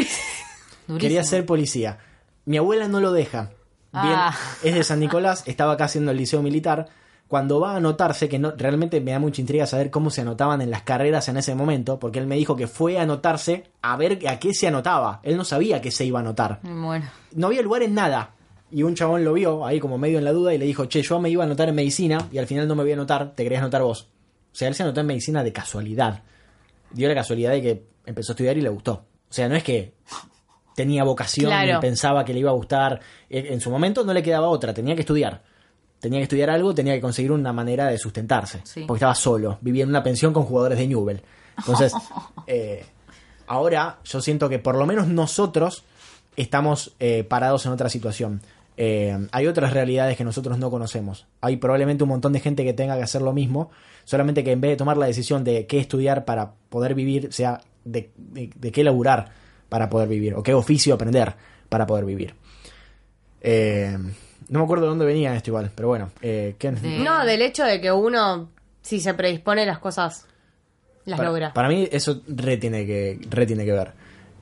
Quería 0.98 1.24
ser 1.24 1.46
policía. 1.46 1.98
Mi 2.44 2.58
abuela 2.58 2.88
no 2.88 3.00
lo 3.00 3.12
deja. 3.12 3.50
Bien, 3.92 4.14
Ah. 4.14 4.34
es 4.62 4.74
de 4.74 4.84
San 4.84 5.00
Nicolás, 5.00 5.42
estaba 5.46 5.72
acá 5.72 5.84
haciendo 5.84 6.10
el 6.10 6.16
liceo 6.16 6.42
militar. 6.42 6.88
Cuando 7.32 7.60
va 7.60 7.72
a 7.72 7.76
anotarse, 7.76 8.28
que 8.28 8.38
no, 8.38 8.50
realmente 8.50 9.00
me 9.00 9.12
da 9.12 9.18
mucha 9.18 9.40
intriga 9.40 9.64
saber 9.66 9.90
cómo 9.90 10.10
se 10.10 10.20
anotaban 10.20 10.60
en 10.60 10.70
las 10.70 10.82
carreras 10.82 11.30
en 11.30 11.38
ese 11.38 11.54
momento, 11.54 11.98
porque 11.98 12.18
él 12.18 12.26
me 12.26 12.36
dijo 12.36 12.56
que 12.56 12.66
fue 12.66 12.98
a 12.98 13.02
anotarse 13.04 13.64
a 13.80 13.96
ver 13.96 14.18
a 14.28 14.38
qué 14.38 14.52
se 14.52 14.68
anotaba. 14.68 15.20
Él 15.22 15.38
no 15.38 15.44
sabía 15.44 15.80
que 15.80 15.90
se 15.90 16.04
iba 16.04 16.18
a 16.18 16.20
anotar. 16.20 16.60
Bueno. 16.62 17.06
no 17.34 17.46
había 17.46 17.62
lugar 17.62 17.82
en 17.84 17.94
nada. 17.94 18.34
Y 18.70 18.82
un 18.82 18.94
chabón 18.94 19.24
lo 19.24 19.32
vio 19.32 19.64
ahí 19.64 19.80
como 19.80 19.96
medio 19.96 20.18
en 20.18 20.24
la 20.26 20.32
duda 20.32 20.52
y 20.52 20.58
le 20.58 20.66
dijo, 20.66 20.84
che, 20.84 21.00
yo 21.00 21.20
me 21.20 21.30
iba 21.30 21.42
a 21.42 21.46
anotar 21.46 21.70
en 21.70 21.74
medicina 21.74 22.28
y 22.30 22.36
al 22.36 22.46
final 22.46 22.68
no 22.68 22.74
me 22.74 22.82
voy 22.82 22.90
a 22.92 22.96
anotar, 22.96 23.34
te 23.34 23.44
querías 23.44 23.62
anotar 23.62 23.80
vos. 23.80 24.10
O 24.52 24.54
sea, 24.54 24.68
él 24.68 24.74
se 24.74 24.82
anotó 24.82 25.00
en 25.00 25.06
medicina 25.06 25.42
de 25.42 25.54
casualidad. 25.54 26.22
Dio 26.90 27.08
la 27.08 27.14
casualidad 27.14 27.52
de 27.52 27.62
que 27.62 27.86
empezó 28.04 28.32
a 28.32 28.34
estudiar 28.34 28.58
y 28.58 28.60
le 28.60 28.68
gustó. 28.68 28.92
O 28.92 29.32
sea, 29.32 29.48
no 29.48 29.56
es 29.56 29.64
que 29.64 29.94
tenía 30.76 31.02
vocación 31.04 31.46
Claro. 31.46 31.78
y 31.78 31.80
pensaba 31.80 32.26
que 32.26 32.34
le 32.34 32.40
iba 32.40 32.50
a 32.50 32.54
gustar. 32.54 33.00
Eh, 33.30 33.46
En 33.52 33.60
su 33.62 33.70
momento 33.70 34.04
no 34.04 34.12
le 34.12 34.22
quedaba 34.22 34.48
otra, 34.48 34.74
tenía 34.74 34.94
que 34.94 35.00
estudiar. 35.00 35.50
Tenía 36.02 36.18
que 36.18 36.24
estudiar 36.24 36.50
algo, 36.50 36.74
tenía 36.74 36.94
que 36.94 37.00
conseguir 37.00 37.30
una 37.32 37.52
manera 37.54 37.86
de 37.86 37.96
sustentarse. 37.96 38.60
Sí. 38.64 38.84
Porque 38.86 38.98
estaba 38.98 39.14
solo, 39.14 39.56
vivía 39.62 39.84
en 39.84 39.88
una 39.88 40.02
pensión 40.02 40.32
con 40.34 40.42
jugadores 40.42 40.76
de 40.78 40.88
Newell. 40.88 41.22
Entonces, 41.56 41.92
eh, 42.48 42.84
ahora 43.46 44.00
yo 44.04 44.20
siento 44.20 44.48
que 44.48 44.58
por 44.58 44.74
lo 44.76 44.84
menos 44.84 45.06
nosotros 45.06 45.84
estamos 46.36 46.94
eh, 46.98 47.22
parados 47.24 47.64
en 47.66 47.72
otra 47.72 47.88
situación. 47.88 48.42
Eh, 48.76 49.16
hay 49.30 49.46
otras 49.46 49.72
realidades 49.74 50.16
que 50.16 50.24
nosotros 50.24 50.58
no 50.58 50.70
conocemos. 50.70 51.26
Hay 51.40 51.56
probablemente 51.58 52.02
un 52.02 52.08
montón 52.10 52.32
de 52.32 52.40
gente 52.40 52.64
que 52.64 52.72
tenga 52.72 52.96
que 52.96 53.02
hacer 53.04 53.22
lo 53.22 53.32
mismo, 53.32 53.70
solamente 54.04 54.42
que 54.42 54.50
en 54.50 54.60
vez 54.60 54.72
de 54.72 54.76
tomar 54.78 54.96
la 54.96 55.06
decisión 55.06 55.44
de 55.44 55.66
qué 55.66 55.78
estudiar 55.78 56.24
para 56.24 56.52
poder 56.68 56.94
vivir, 56.96 57.32
sea 57.32 57.60
de, 57.84 58.10
de- 58.16 58.50
de 58.56 58.72
qué 58.72 58.82
laburar 58.82 59.30
para 59.68 59.88
poder 59.88 60.08
vivir, 60.08 60.34
o 60.34 60.42
qué 60.42 60.52
oficio 60.54 60.94
aprender 60.94 61.34
para 61.68 61.86
poder 61.86 62.04
vivir. 62.06 62.34
Eh, 63.40 63.96
no 64.52 64.58
me 64.60 64.64
acuerdo 64.64 64.84
de 64.84 64.90
dónde 64.90 65.04
venía 65.06 65.34
esto 65.34 65.50
igual, 65.50 65.70
pero 65.74 65.88
bueno. 65.88 66.10
Eh, 66.22 66.54
¿qué- 66.58 66.70
De- 66.70 66.98
No, 67.00 67.24
del 67.24 67.42
hecho 67.42 67.64
de 67.64 67.80
que 67.80 67.90
uno, 67.90 68.50
si 68.82 69.00
se 69.00 69.14
predispone, 69.14 69.66
las 69.66 69.78
cosas 69.78 70.26
las 71.04 71.16
para, 71.18 71.28
logra. 71.30 71.52
para 71.52 71.68
mí 71.68 71.88
eso 71.90 72.22
re 72.28 72.56
tiene 72.58 72.86
que, 72.86 73.18
re 73.28 73.46
tiene 73.46 73.64
que 73.64 73.72
ver. 73.72 73.92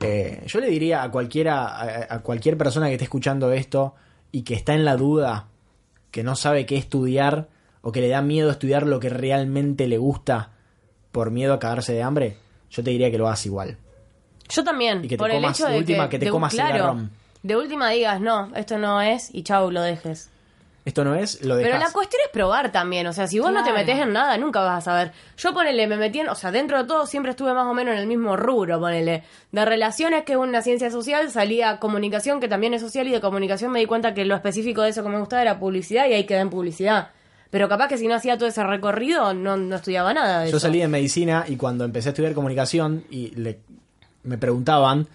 Eh, 0.01 0.43
yo 0.47 0.59
le 0.59 0.67
diría 0.67 1.03
a 1.03 1.11
cualquiera, 1.11 1.65
a, 1.67 2.15
a 2.15 2.19
cualquier 2.19 2.57
persona 2.57 2.87
que 2.87 2.93
esté 2.93 3.05
escuchando 3.05 3.51
esto 3.51 3.95
y 4.31 4.41
que 4.43 4.53
está 4.55 4.73
en 4.73 4.83
la 4.85 4.95
duda, 4.97 5.47
que 6.11 6.23
no 6.23 6.35
sabe 6.35 6.65
qué 6.65 6.77
estudiar 6.77 7.47
o 7.81 7.91
que 7.91 8.01
le 8.01 8.09
da 8.09 8.21
miedo 8.21 8.49
estudiar 8.51 8.85
lo 8.87 8.99
que 8.99 9.09
realmente 9.09 9.87
le 9.87 9.97
gusta 9.97 10.51
por 11.11 11.31
miedo 11.31 11.53
a 11.53 11.59
cagarse 11.59 11.93
de 11.93 12.03
hambre, 12.03 12.37
yo 12.69 12.83
te 12.83 12.89
diría 12.91 13.09
que 13.11 13.17
lo 13.17 13.27
hagas 13.27 13.45
igual. 13.45 13.77
Yo 14.49 14.63
también. 14.63 14.99
Y 14.99 15.07
que 15.07 15.15
te 15.15 15.17
por 15.17 15.29
el 15.31 15.37
comas- 15.41 15.59
hecho 15.59 15.69
de 15.69 15.77
última, 15.77 16.09
que 16.09 16.19
te 16.19 16.25
de- 16.25 16.31
comas 16.31 16.53
el 16.53 16.59
garrón. 16.59 17.11
De 17.43 17.55
última 17.55 17.89
digas, 17.89 18.21
no, 18.21 18.51
esto 18.55 18.77
no 18.77 19.01
es, 19.01 19.33
y 19.33 19.43
chau, 19.43 19.71
lo 19.71 19.81
dejes. 19.81 20.29
Esto 20.83 21.03
no 21.03 21.13
es, 21.13 21.43
lo 21.43 21.57
Pero 21.57 21.77
la 21.77 21.91
cuestión 21.91 22.21
es 22.25 22.31
probar 22.31 22.71
también, 22.71 23.05
o 23.05 23.13
sea, 23.13 23.27
si 23.27 23.39
vos 23.39 23.51
no 23.51 23.63
te 23.63 23.71
metés 23.71 23.99
en 23.99 24.13
nada, 24.13 24.35
nunca 24.37 24.61
vas 24.61 24.79
a 24.79 24.81
saber. 24.81 25.11
Yo 25.37 25.53
ponele, 25.53 25.85
me 25.85 25.95
metí 25.95 26.21
en, 26.21 26.29
o 26.29 26.33
sea, 26.33 26.51
dentro 26.51 26.79
de 26.79 26.85
todo 26.85 27.05
siempre 27.05 27.31
estuve 27.31 27.53
más 27.53 27.67
o 27.67 27.73
menos 27.75 27.93
en 27.93 27.99
el 27.99 28.07
mismo 28.07 28.35
rubro, 28.35 28.79
ponele. 28.79 29.23
De 29.51 29.65
relaciones, 29.65 30.23
que 30.23 30.33
es 30.33 30.39
una 30.39 30.63
ciencia 30.63 30.89
social, 30.89 31.29
salía 31.29 31.77
comunicación, 31.77 32.39
que 32.39 32.47
también 32.47 32.73
es 32.73 32.81
social, 32.81 33.07
y 33.07 33.11
de 33.11 33.21
comunicación 33.21 33.71
me 33.71 33.79
di 33.79 33.85
cuenta 33.85 34.15
que 34.15 34.25
lo 34.25 34.33
específico 34.33 34.81
de 34.81 34.89
eso 34.89 35.03
que 35.03 35.09
me 35.09 35.19
gustaba 35.19 35.43
era 35.43 35.59
publicidad, 35.59 36.07
y 36.07 36.13
ahí 36.13 36.25
quedé 36.25 36.39
en 36.39 36.49
publicidad. 36.49 37.09
Pero 37.51 37.69
capaz 37.69 37.87
que 37.87 37.99
si 37.99 38.07
no 38.07 38.15
hacía 38.15 38.37
todo 38.39 38.49
ese 38.49 38.63
recorrido, 38.63 39.35
no, 39.35 39.57
no 39.57 39.75
estudiaba 39.75 40.15
nada 40.15 40.39
de 40.41 40.49
Yo 40.49 40.57
eso. 40.57 40.65
salí 40.65 40.79
de 40.79 40.87
medicina 40.87 41.45
y 41.47 41.57
cuando 41.57 41.85
empecé 41.85 42.09
a 42.09 42.11
estudiar 42.11 42.33
comunicación 42.33 43.03
y 43.11 43.35
le, 43.35 43.59
me 44.23 44.39
preguntaban, 44.39 45.07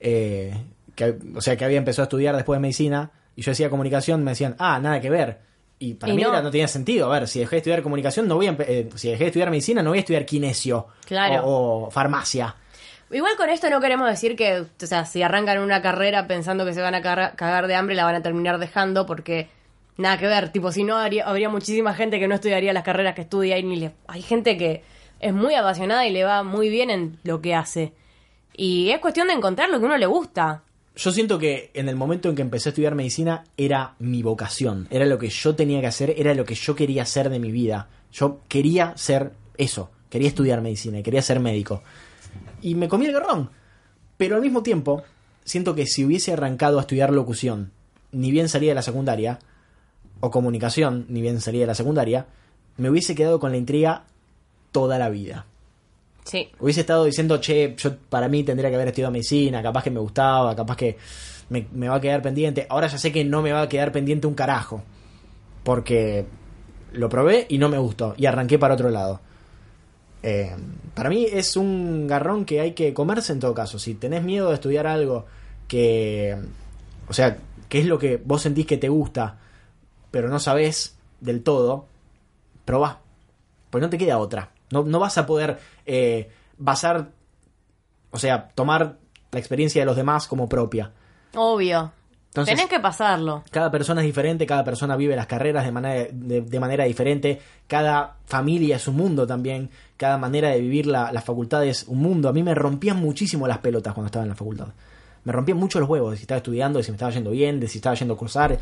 eh, 0.00 0.56
que, 0.94 1.16
o 1.36 1.40
sea, 1.40 1.56
que 1.56 1.64
había 1.64 1.78
empezado 1.78 2.02
a 2.02 2.06
estudiar 2.06 2.34
después 2.36 2.56
de 2.58 2.60
medicina 2.62 3.10
y 3.36 3.42
yo 3.42 3.50
decía 3.52 3.70
comunicación, 3.70 4.22
me 4.24 4.32
decían, 4.32 4.54
ah, 4.58 4.78
nada 4.80 5.00
que 5.00 5.10
ver. 5.10 5.38
Y 5.78 5.94
para 5.94 6.12
Y 6.12 6.16
mí 6.16 6.22
no. 6.22 6.30
era- 6.30 6.40
no 6.42 6.50
tenía 6.50 6.68
sentido. 6.68 7.12
A 7.12 7.18
ver, 7.18 7.28
si 7.28 7.40
dejé 7.40 7.56
de 7.56 7.58
estudiar 7.58 7.82
comunicación, 7.82 8.28
no 8.28 8.36
voy 8.36 8.46
a, 8.46 8.56
eh, 8.60 8.88
si 8.94 9.08
dejé 9.10 9.24
de 9.24 9.28
estudiar 9.28 9.50
medicina, 9.50 9.82
no 9.82 9.90
voy 9.90 9.98
a 9.98 10.00
estudiar 10.00 10.24
kinesio 10.24 10.86
Claro. 11.06 11.44
o, 11.44 11.86
o 11.86 11.90
farmacia. 11.90 12.54
Igual 13.10 13.36
con 13.36 13.48
esto 13.50 13.68
no 13.70 13.80
queremos 13.80 14.08
decir 14.08 14.34
que, 14.34 14.60
o 14.60 14.86
sea, 14.86 15.04
si 15.04 15.22
arrancan 15.22 15.58
una 15.58 15.82
carrera 15.82 16.26
pensando 16.26 16.64
que 16.64 16.72
se 16.74 16.80
van 16.80 16.94
a 16.94 17.02
cagar, 17.02 17.36
cagar 17.36 17.66
de 17.66 17.74
hambre, 17.74 17.94
la 17.94 18.04
van 18.04 18.14
a 18.14 18.22
terminar 18.22 18.58
dejando 18.58 19.04
porque 19.06 19.48
nada 19.98 20.16
que 20.18 20.26
ver. 20.26 20.50
Tipo, 20.50 20.72
si 20.72 20.84
no, 20.84 20.96
habría, 20.96 21.24
habría 21.28 21.48
muchísima 21.48 21.92
gente 21.94 22.18
que 22.18 22.26
no 22.28 22.34
estudiaría 22.34 22.72
las 22.72 22.82
carreras 22.82 23.14
que 23.14 23.20
estudia 23.22 23.58
y 23.58 23.62
ni 23.62 23.76
le... 23.76 23.92
Hay 24.08 24.22
gente 24.22 24.56
que 24.56 24.82
es 25.20 25.32
muy 25.32 25.54
apasionada 25.54 26.06
y 26.06 26.12
le 26.12 26.24
va 26.24 26.42
muy 26.42 26.68
bien 26.70 26.90
en 26.90 27.18
lo 27.24 27.40
que 27.40 27.54
hace. 27.54 27.92
Y 28.56 28.90
es 28.90 28.98
cuestión 29.00 29.28
de 29.28 29.34
encontrar 29.34 29.68
lo 29.68 29.78
que 29.78 29.84
uno 29.84 29.96
le 29.98 30.06
gusta. 30.06 30.62
Yo 30.96 31.10
siento 31.10 31.40
que 31.40 31.72
en 31.74 31.88
el 31.88 31.96
momento 31.96 32.28
en 32.28 32.36
que 32.36 32.42
empecé 32.42 32.68
a 32.68 32.70
estudiar 32.70 32.94
medicina 32.94 33.44
era 33.56 33.96
mi 33.98 34.22
vocación, 34.22 34.86
era 34.90 35.06
lo 35.06 35.18
que 35.18 35.28
yo 35.28 35.56
tenía 35.56 35.80
que 35.80 35.88
hacer, 35.88 36.14
era 36.16 36.34
lo 36.34 36.44
que 36.44 36.54
yo 36.54 36.76
quería 36.76 37.02
hacer 37.02 37.30
de 37.30 37.40
mi 37.40 37.50
vida. 37.50 37.88
Yo 38.12 38.40
quería 38.46 38.96
ser 38.96 39.32
eso, 39.56 39.90
quería 40.08 40.28
estudiar 40.28 40.60
medicina 40.60 41.00
y 41.00 41.02
quería 41.02 41.20
ser 41.20 41.40
médico. 41.40 41.82
Y 42.62 42.76
me 42.76 42.88
comí 42.88 43.06
el 43.06 43.12
garrón. 43.12 43.50
Pero 44.16 44.36
al 44.36 44.42
mismo 44.42 44.62
tiempo, 44.62 45.02
siento 45.44 45.74
que 45.74 45.86
si 45.86 46.04
hubiese 46.04 46.32
arrancado 46.32 46.78
a 46.78 46.82
estudiar 46.82 47.12
locución, 47.12 47.72
ni 48.12 48.30
bien 48.30 48.48
salía 48.48 48.70
de 48.70 48.76
la 48.76 48.82
secundaria, 48.82 49.40
o 50.20 50.30
comunicación, 50.30 51.06
ni 51.08 51.20
bien 51.20 51.40
salía 51.40 51.62
de 51.62 51.66
la 51.66 51.74
secundaria, 51.74 52.26
me 52.76 52.88
hubiese 52.88 53.16
quedado 53.16 53.40
con 53.40 53.50
la 53.50 53.58
intriga 53.58 54.04
toda 54.70 54.96
la 54.98 55.10
vida 55.10 55.44
Hubiese 56.58 56.80
estado 56.80 57.04
diciendo, 57.04 57.38
che, 57.38 57.74
yo 57.76 57.96
para 58.08 58.28
mí 58.28 58.42
tendría 58.44 58.70
que 58.70 58.76
haber 58.76 58.88
estudiado 58.88 59.12
medicina, 59.12 59.62
capaz 59.62 59.84
que 59.84 59.90
me 59.90 60.00
gustaba, 60.00 60.56
capaz 60.56 60.76
que 60.76 60.96
me, 61.50 61.66
me 61.72 61.88
va 61.88 61.96
a 61.96 62.00
quedar 62.00 62.22
pendiente. 62.22 62.66
Ahora 62.70 62.86
ya 62.86 62.98
sé 62.98 63.12
que 63.12 63.24
no 63.24 63.42
me 63.42 63.52
va 63.52 63.62
a 63.62 63.68
quedar 63.68 63.92
pendiente 63.92 64.26
un 64.26 64.34
carajo. 64.34 64.82
Porque 65.62 66.26
lo 66.92 67.08
probé 67.08 67.46
y 67.48 67.58
no 67.58 67.68
me 67.68 67.78
gustó. 67.78 68.14
Y 68.16 68.26
arranqué 68.26 68.58
para 68.58 68.74
otro 68.74 68.90
lado. 68.90 69.20
Eh, 70.22 70.56
para 70.94 71.10
mí 71.10 71.26
es 71.30 71.56
un 71.56 72.06
garrón 72.06 72.46
que 72.46 72.60
hay 72.60 72.72
que 72.72 72.94
comerse 72.94 73.32
en 73.32 73.40
todo 73.40 73.52
caso. 73.54 73.78
Si 73.78 73.94
tenés 73.94 74.22
miedo 74.22 74.48
de 74.48 74.54
estudiar 74.54 74.86
algo 74.86 75.26
que... 75.68 76.36
O 77.08 77.12
sea, 77.12 77.36
que 77.68 77.80
es 77.80 77.86
lo 77.86 77.98
que 77.98 78.16
vos 78.16 78.40
sentís 78.40 78.66
que 78.66 78.78
te 78.78 78.88
gusta, 78.88 79.38
pero 80.10 80.28
no 80.28 80.38
sabés 80.38 80.96
del 81.20 81.42
todo, 81.42 81.86
probá. 82.64 83.00
Pues 83.68 83.82
no 83.82 83.90
te 83.90 83.98
queda 83.98 84.18
otra. 84.18 84.50
No, 84.70 84.84
no 84.84 84.98
vas 84.98 85.18
a 85.18 85.26
poder 85.26 85.58
eh, 85.86 86.30
basar 86.58 87.08
o 88.10 88.18
sea, 88.18 88.48
tomar 88.54 88.96
la 89.32 89.38
experiencia 89.38 89.82
de 89.82 89.86
los 89.86 89.96
demás 89.96 90.28
como 90.28 90.48
propia. 90.48 90.92
Obvio. 91.34 91.92
Entonces- 92.28 92.54
Tenés 92.54 92.70
que 92.70 92.80
pasarlo. 92.80 93.42
Cada 93.50 93.70
persona 93.70 94.00
es 94.00 94.06
diferente, 94.06 94.46
cada 94.46 94.64
persona 94.64 94.96
vive 94.96 95.14
las 95.16 95.26
carreras 95.26 95.64
de 95.64 95.72
manera, 95.72 96.08
de, 96.12 96.40
de 96.42 96.60
manera 96.60 96.84
diferente, 96.84 97.40
cada 97.66 98.16
familia 98.26 98.76
es 98.76 98.86
un 98.88 98.96
mundo 98.96 99.26
también, 99.26 99.70
cada 99.96 100.18
manera 100.18 100.50
de 100.50 100.60
vivir 100.60 100.86
la, 100.86 101.12
la 101.12 101.20
facultad 101.22 101.64
es 101.64 101.84
un 101.88 101.98
mundo. 101.98 102.28
A 102.28 102.32
mí 102.32 102.42
me 102.42 102.54
rompían 102.54 102.96
muchísimo 102.98 103.46
las 103.48 103.58
pelotas 103.58 103.94
cuando 103.94 104.06
estaba 104.06 104.24
en 104.24 104.28
la 104.30 104.34
facultad. 104.36 104.68
Me 105.24 105.32
rompían 105.32 105.58
mucho 105.58 105.80
los 105.80 105.88
huevos 105.88 106.10
de 106.12 106.16
si 106.18 106.22
estaba 106.24 106.36
estudiando, 106.38 106.78
de 106.78 106.84
si 106.84 106.90
me 106.90 106.96
estaba 106.96 107.10
yendo 107.12 107.30
bien, 107.30 107.58
de 107.60 107.66
si 107.68 107.78
estaba 107.78 107.94
yendo 107.96 108.14
a 108.14 108.16
cursar. 108.16 108.58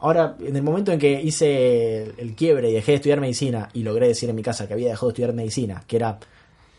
Ahora, 0.00 0.36
en 0.40 0.54
el 0.56 0.62
momento 0.62 0.92
en 0.92 0.98
que 0.98 1.20
hice 1.22 2.02
el, 2.04 2.14
el 2.18 2.34
quiebre 2.34 2.70
y 2.70 2.74
dejé 2.74 2.92
de 2.92 2.96
estudiar 2.96 3.20
medicina 3.20 3.68
y 3.72 3.82
logré 3.82 4.08
decir 4.08 4.28
en 4.30 4.36
mi 4.36 4.42
casa 4.42 4.66
que 4.66 4.74
había 4.74 4.88
dejado 4.88 5.08
de 5.08 5.12
estudiar 5.12 5.32
medicina, 5.34 5.82
que 5.86 5.96
era 5.96 6.18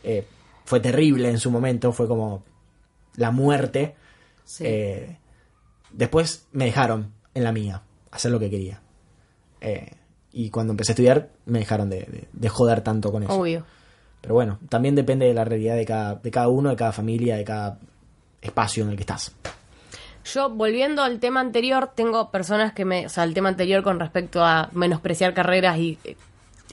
eh, 0.04 0.26
fue 0.66 0.80
terrible 0.80 1.30
en 1.30 1.40
su 1.40 1.50
momento, 1.52 1.92
fue 1.94 2.08
como 2.08 2.44
la 3.16 3.32
muerte. 3.32 3.96
Sí. 4.46 4.64
Eh, 4.66 5.18
después 5.92 6.48
me 6.52 6.66
dejaron 6.66 7.12
en 7.34 7.44
la 7.44 7.52
mía, 7.52 7.82
hacer 8.12 8.32
lo 8.32 8.40
que 8.40 8.50
quería. 8.50 8.82
Eh, 9.62 9.92
y 10.34 10.50
cuando 10.50 10.72
empecé 10.74 10.92
a 10.92 10.94
estudiar, 10.94 11.30
me 11.46 11.60
dejaron 11.60 11.90
de, 11.90 12.00
de- 12.02 12.28
de 12.32 12.50
joder 12.50 12.82
tanto 12.82 13.12
con 13.12 13.24
eso. 13.24 13.34
Obvio. 13.34 13.66
Pero 14.22 14.34
bueno, 14.34 14.60
también 14.70 14.94
depende 14.96 15.26
de 15.26 15.34
la 15.34 15.46
realidad 15.46 15.76
de 15.76 15.86
cada, 15.86 16.16
de 16.16 16.32
cada 16.32 16.48
uno, 16.50 16.70
de 16.70 16.76
cada 16.76 16.92
familia, 16.92 17.38
de 17.38 17.44
cada 17.44 17.80
espacio 18.42 18.84
en 18.84 18.90
el 18.92 18.96
que 18.96 19.04
estás. 19.04 19.34
Yo, 20.34 20.50
volviendo 20.50 21.04
al 21.04 21.20
tema 21.20 21.40
anterior, 21.40 21.92
tengo 21.96 22.32
personas 22.32 22.74
que 22.74 22.86
me. 22.86 23.06
O 23.06 23.10
sea, 23.10 23.24
el 23.24 23.34
tema 23.34 23.50
anterior 23.50 23.84
con 23.84 24.00
respecto 24.00 24.44
a 24.44 24.70
menospreciar 24.74 25.34
carreras 25.34 25.78
y 25.78 25.98
eh, 26.04 26.18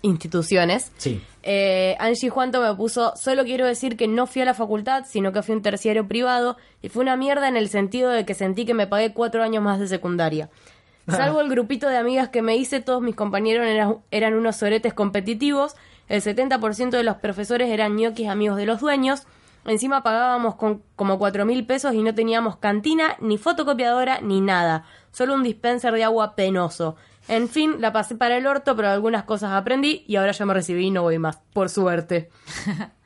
instituciones. 0.03 0.93
Sí. 0.97 1.23
Eh, 1.43 1.97
Angie 1.99 2.31
Juanto 2.31 2.61
me 2.61 2.75
puso, 2.75 3.13
solo 3.17 3.45
quiero 3.45 3.67
decir 3.67 3.97
que 3.97 4.09
no 4.09 4.27
fui 4.27 4.43
a 4.43 4.45
la 4.45 4.55
facultad, 4.55 5.05
sino 5.09 5.33
que 5.33 5.43
fui 5.43 5.55
un 5.55 5.63
terciario 5.63 6.07
privado 6.09 6.57
y 6.83 6.89
fue 6.89 7.03
una 7.03 7.17
mierda 7.17 7.49
en 7.49 7.57
el 7.57 7.69
sentido 7.69 8.11
de 8.11 8.25
que 8.25 8.35
sentí 8.35 8.65
que 8.65 8.75
me 8.75 8.87
pagué 8.87 9.13
cuatro 9.13 9.43
años 9.43 9.63
más 9.63 9.79
de 9.79 9.89
secundaria. 9.89 10.49
Salvo 11.09 11.41
el 11.41 11.51
grupito 11.51 11.89
de 11.89 11.99
amigas 11.99 12.31
que 12.31 12.43
me 12.43 12.57
hice, 12.57 12.81
todos 12.81 13.03
mis 13.03 13.15
compañeros 13.15 13.67
eran, 13.67 13.97
eran 14.11 14.35
unos 14.35 14.57
soretes 14.57 14.95
competitivos, 14.95 15.75
el 16.09 16.23
70% 16.23 16.91
de 16.91 17.03
los 17.03 17.17
profesores 17.17 17.71
eran 17.71 17.97
ñoquis 17.97 18.29
amigos 18.29 18.57
de 18.57 18.67
los 18.67 18.81
dueños, 18.81 19.25
encima 19.67 20.03
pagábamos 20.03 20.57
con 20.57 20.83
como 20.97 21.19
cuatro 21.19 21.45
mil 21.47 21.67
pesos 21.67 21.95
y 21.95 22.03
no 22.03 22.15
teníamos 22.15 22.57
cantina, 22.57 23.17
ni 23.21 23.39
fotocopiadora, 23.39 24.21
ni 24.21 24.41
nada, 24.41 24.85
solo 25.13 25.35
un 25.35 25.43
dispenser 25.43 25.95
de 25.95 26.05
agua 26.05 26.35
penoso. 26.35 26.97
En 27.27 27.49
fin, 27.49 27.77
la 27.81 27.93
pasé 27.93 28.17
para 28.17 28.37
el 28.37 28.47
orto, 28.47 28.77
pero 28.77 28.91
algunas 28.91 29.25
cosas 29.25 29.53
aprendí 29.53 30.05
y 30.07 30.17
ahora 30.17 30.33
ya 30.33 30.45
me 30.45 30.55
recibí 30.55 30.87
y 30.87 30.91
no 30.91 31.03
voy 31.03 31.19
más, 31.19 31.39
por 31.53 31.69
suerte. 31.71 32.31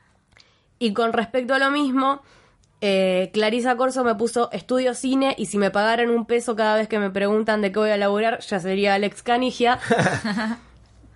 Y 0.79 0.93
con 0.93 1.11
respecto 1.11 1.53
a 1.53 1.59
lo 1.59 1.71
mismo, 1.71 2.21
eh, 2.79 3.29
Clarisa 3.33 3.75
Corso 3.75 4.05
me 4.05 4.15
puso 4.15 4.49
estudio 4.53 4.93
cine 4.93 5.35
y 5.37 5.47
si 5.47 5.57
me 5.57 5.71
pagaran 5.71 6.09
un 6.09 6.25
peso 6.25 6.55
cada 6.55 6.77
vez 6.77 6.87
que 6.87 6.99
me 6.99 7.09
preguntan 7.09 7.61
de 7.61 7.73
qué 7.73 7.79
voy 7.79 7.89
a 7.89 7.97
laburar, 7.97 8.39
ya 8.39 8.59
sería 8.59 8.93
Alex 8.93 9.21
Canigia. 9.21 9.79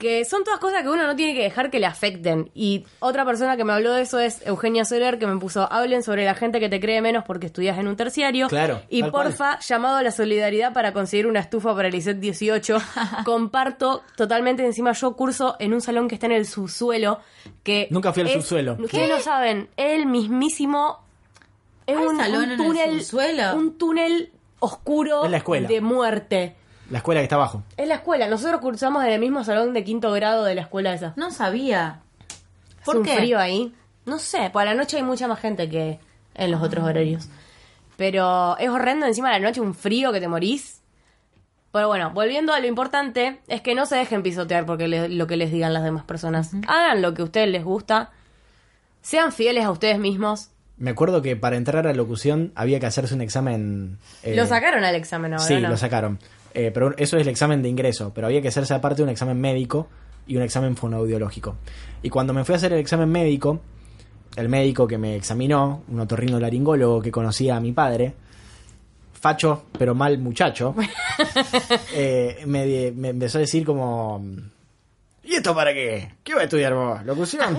que 0.04 0.24
son 0.26 0.44
todas 0.44 0.60
cosas 0.60 0.84
que 0.84 0.90
uno 0.90 1.08
no 1.08 1.16
tiene 1.16 1.34
que 1.34 1.42
dejar 1.42 1.72
que 1.72 1.80
le 1.80 1.88
afecten. 1.88 2.52
Y 2.54 2.86
otra 3.00 3.26
persona 3.26 3.58
que 3.58 3.64
me 3.64 3.74
habló 3.74 3.94
de 3.94 4.04
eso 4.04 4.20
es 4.20 4.46
Eugenia 4.46 4.86
Soler, 4.86 5.18
que 5.18 5.26
me 5.26 5.38
puso, 5.40 5.68
hablen 5.74 6.04
sobre 6.04 6.26
la 6.26 6.36
gente 6.36 6.60
que 6.60 6.70
te 6.70 6.80
cree 6.80 7.02
menos 7.02 7.24
porque 7.26 7.48
estudias 7.48 7.80
en 7.80 7.88
un 7.88 7.96
terciario. 7.96 8.48
Claro, 8.50 8.82
Y 8.90 9.00
cual. 9.02 9.12
porfa, 9.12 9.58
llamado 9.62 9.96
a 9.98 10.04
la 10.04 10.12
solidaridad 10.12 10.74
para 10.74 10.94
conseguir 10.94 11.26
una 11.26 11.40
estufa 11.40 11.74
para 11.76 11.88
el 11.88 11.96
ISET 11.96 12.20
18. 12.20 12.78
Comparto 13.26 14.04
totalmente, 14.16 14.64
encima 14.66 14.92
yo 14.92 15.16
curso 15.16 15.56
en 15.60 15.74
un 15.74 15.82
salón 15.82 16.08
que 16.08 16.16
está 16.16 16.28
en 16.28 16.34
el 16.34 16.46
subsuelo, 16.46 17.20
que... 17.64 17.88
Nunca 17.90 18.14
fui 18.14 18.22
al 18.22 18.28
es- 18.28 18.34
subsuelo. 18.34 18.78
Ustedes 18.80 19.10
no 19.10 19.20
saben, 19.20 19.70
el 19.78 20.06
mismísimo... 20.06 21.00
Es 21.88 21.98
¿Hay 21.98 22.04
un, 22.06 22.16
un 22.16 22.22
en 22.22 22.52
el 22.52 22.58
túnel, 22.58 23.00
subsuelo? 23.02 23.56
un 23.56 23.78
túnel 23.78 24.32
oscuro 24.60 25.26
Es 25.26 25.32
la 25.32 25.38
escuela. 25.38 25.68
de 25.68 25.82
muerte. 25.82 26.56
La 26.90 26.98
escuela 27.00 27.22
que 27.22 27.24
está 27.24 27.36
abajo. 27.36 27.64
Es 27.78 27.88
la 27.88 27.96
escuela. 27.96 28.28
Nosotros 28.28 28.60
cursamos 28.62 29.04
en 29.06 29.12
el 29.12 29.20
mismo 29.20 29.44
salón 29.44 29.74
de 29.74 29.84
quinto 29.84 30.12
grado 30.12 30.44
de 30.44 30.56
la 30.56 30.62
escuela 30.62 30.94
esa. 30.94 31.14
No 31.16 31.32
sabía. 31.32 32.02
¿Por 32.86 32.96
Hace 32.96 33.00
un 33.00 33.06
qué? 33.06 33.16
frío 33.18 33.40
ahí. 33.40 33.74
No 34.06 34.20
sé, 34.20 34.50
por 34.52 34.66
la 34.66 34.74
noche 34.74 34.98
hay 34.98 35.04
mucha 35.04 35.28
más 35.28 35.40
gente 35.40 35.70
que 35.70 36.00
en 36.36 36.52
los 36.52 36.62
otros 36.62 36.84
horarios. 36.86 37.30
Pero 37.96 38.58
es 38.58 38.70
horrendo 38.70 39.06
encima 39.06 39.32
de 39.34 39.40
la 39.40 39.48
noche, 39.48 39.62
un 39.62 39.74
frío 39.74 40.12
que 40.12 40.20
te 40.20 40.28
morís. 40.28 40.82
Pero 41.72 41.88
bueno, 41.88 42.12
volviendo 42.12 42.54
a 42.54 42.60
lo 42.60 42.68
importante, 42.68 43.40
es 43.48 43.62
que 43.62 43.74
no 43.76 43.86
se 43.86 43.96
dejen 43.96 44.22
pisotear 44.22 44.66
porque 44.66 44.88
le- 44.88 45.10
lo 45.10 45.26
que 45.26 45.38
les 45.38 45.52
digan 45.52 45.74
las 45.74 45.84
demás 45.84 46.04
personas. 46.04 46.52
Hagan 46.68 47.02
lo 47.02 47.14
que 47.14 47.22
a 47.22 47.26
ustedes 47.26 47.48
les 47.50 47.64
gusta. 47.64 48.12
Sean 49.02 49.32
fieles 49.32 49.64
a 49.66 49.72
ustedes 49.72 49.98
mismos. 50.00 50.50
Me 50.78 50.92
acuerdo 50.92 51.22
que 51.22 51.36
para 51.36 51.56
entrar 51.56 51.88
a 51.88 51.94
locución 51.94 52.52
había 52.56 52.80
que 52.80 52.86
hacerse 52.88 53.14
un 53.16 53.22
examen. 53.22 53.98
eh, 54.24 54.36
lo 54.36 54.46
sacaron 54.46 54.84
al 54.84 54.96
examen 54.96 55.34
ahora, 55.34 55.46
Sí, 55.46 55.56
¿no? 55.62 55.70
lo 55.70 55.78
sacaron. 55.78 56.20
Eh, 56.54 56.72
pero 56.74 56.96
eso 56.98 57.18
es 57.18 57.24
el 57.24 57.30
examen 57.30 57.62
de 57.62 57.70
ingreso. 57.70 58.12
Pero 58.14 58.28
había 58.28 58.42
que 58.42 58.48
hacerse 58.50 58.74
aparte 58.74 59.04
un 59.04 59.10
examen 59.10 59.40
médico 59.40 59.88
y 60.28 60.38
un 60.38 60.44
examen 60.44 60.76
fonoaudiológico. 60.76 61.58
Y 62.02 62.10
cuando 62.10 62.34
me 62.34 62.44
fui 62.44 62.54
a 62.54 62.58
hacer 62.58 62.74
el 62.74 62.80
examen 62.80 63.10
médico, 63.10 63.60
el 64.36 64.50
médico 64.50 64.88
que 64.88 64.98
me 64.98 65.16
examinó, 65.16 65.84
un 65.88 66.00
otorrino 66.00 66.40
laringólogo 66.40 67.02
que 67.02 67.12
conocía 67.12 67.56
a 67.56 67.60
mi 67.60 67.72
padre, 67.72 68.14
facho 69.14 69.66
pero 69.78 69.96
mal 69.96 70.18
muchacho, 70.18 70.76
eh, 71.94 72.44
me, 72.46 72.88
empezó 72.88 73.38
a 73.38 73.42
decir 73.42 73.66
como... 73.66 74.24
¿Y 75.24 75.36
esto 75.36 75.56
para 75.56 75.74
qué? 75.74 76.16
¿Qué 76.24 76.34
va 76.34 76.42
a 76.42 76.44
estudiar 76.44 76.74
vos? 76.74 77.04
¿Locución? 77.06 77.58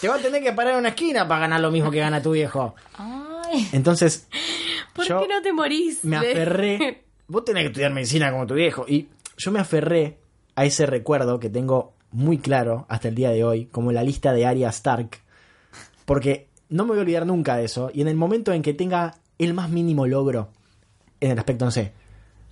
Te 0.00 0.08
va 0.08 0.16
a 0.16 0.18
tener 0.18 0.42
que 0.42 0.52
parar 0.52 0.74
en 0.74 0.80
una 0.80 0.90
esquina 0.90 1.26
para 1.26 1.40
ganar 1.40 1.60
lo 1.60 1.70
mismo 1.70 1.90
que 1.90 1.98
gana 1.98 2.22
tu 2.22 2.32
viejo. 2.32 2.74
Ay. 2.96 3.68
Entonces, 3.72 4.28
¿Por 4.92 5.06
yo 5.06 5.20
qué 5.20 5.28
no 5.28 5.42
te 5.42 5.52
morís? 5.52 6.04
me 6.04 6.16
aferré. 6.16 7.03
Vos 7.28 7.44
tenés 7.44 7.62
que 7.62 7.66
estudiar 7.68 7.92
medicina 7.92 8.30
como 8.30 8.46
tu 8.46 8.54
viejo. 8.54 8.84
Y 8.88 9.08
yo 9.36 9.50
me 9.50 9.60
aferré 9.60 10.18
a 10.56 10.64
ese 10.64 10.86
recuerdo 10.86 11.40
que 11.40 11.48
tengo 11.50 11.94
muy 12.12 12.38
claro 12.38 12.86
hasta 12.88 13.08
el 13.08 13.14
día 13.14 13.30
de 13.30 13.42
hoy, 13.44 13.66
como 13.66 13.92
la 13.92 14.02
lista 14.02 14.32
de 14.32 14.46
Arya 14.46 14.68
Stark. 14.68 15.18
Porque 16.04 16.48
no 16.68 16.84
me 16.84 16.90
voy 16.90 16.98
a 16.98 17.02
olvidar 17.02 17.26
nunca 17.26 17.56
de 17.56 17.64
eso. 17.64 17.90
Y 17.92 18.02
en 18.02 18.08
el 18.08 18.14
momento 18.16 18.52
en 18.52 18.62
que 18.62 18.74
tenga 18.74 19.14
el 19.38 19.54
más 19.54 19.70
mínimo 19.70 20.06
logro, 20.06 20.50
en 21.20 21.30
el 21.32 21.38
aspecto, 21.38 21.64
no 21.64 21.70
sé, 21.70 21.92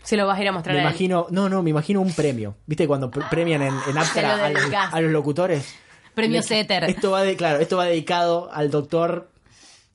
Se 0.02 0.16
lo 0.16 0.26
vas 0.26 0.38
a 0.38 0.42
ir 0.42 0.48
a 0.48 0.52
mostrar 0.52 0.74
me 0.74 0.80
a 0.80 0.82
él. 0.84 0.88
imagino, 0.88 1.26
no, 1.30 1.48
no, 1.48 1.62
me 1.62 1.70
imagino 1.70 2.00
un 2.00 2.12
premio. 2.12 2.56
¿Viste 2.66 2.88
cuando 2.88 3.10
pre- 3.10 3.24
premian 3.30 3.62
en, 3.62 3.74
en 3.88 3.98
Aptra 3.98 4.36
lo 4.36 4.44
a, 4.44 4.48
los, 4.50 4.60
dedicás. 4.62 4.94
a 4.94 5.00
los 5.00 5.12
locutores? 5.12 5.74
Premio 6.14 6.42
Setter. 6.42 6.84
Esto 6.84 7.10
va 7.12 7.22
de, 7.22 7.36
claro, 7.36 7.58
esto 7.60 7.76
va 7.76 7.84
dedicado 7.86 8.50
al 8.52 8.70
doctor 8.70 9.30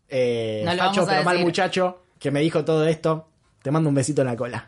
eh, 0.09 0.63
No 0.65 0.75
facho 0.77 1.05
pero 1.05 1.23
mal 1.23 1.39
muchacho 1.39 2.03
que 2.19 2.31
me 2.31 2.39
dijo 2.41 2.63
todo 2.63 2.87
esto. 2.87 3.27
Te 3.67 3.71
mando 3.71 3.89
un 3.89 3.95
besito 3.95 4.21
en 4.21 4.27
la 4.27 4.37
cola. 4.37 4.65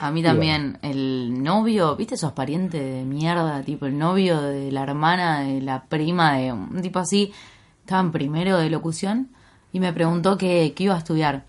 A 0.00 0.10
mí 0.10 0.22
también, 0.22 0.78
el 0.80 1.42
novio, 1.42 1.94
¿viste 1.94 2.14
esos 2.14 2.32
parientes 2.32 2.80
de 2.80 3.04
mierda? 3.04 3.60
Tipo, 3.60 3.84
el 3.84 3.98
novio 3.98 4.40
de 4.40 4.72
la 4.72 4.82
hermana 4.82 5.40
de 5.40 5.60
la 5.60 5.84
prima 5.84 6.38
de 6.38 6.50
un 6.50 6.80
tipo 6.80 7.00
así, 7.00 7.34
estaba 7.80 8.00
en 8.00 8.12
primero 8.12 8.56
de 8.56 8.70
locución 8.70 9.28
y 9.74 9.80
me 9.80 9.92
preguntó 9.92 10.38
qué, 10.38 10.72
qué 10.74 10.84
iba 10.84 10.94
a 10.94 10.98
estudiar. 11.00 11.44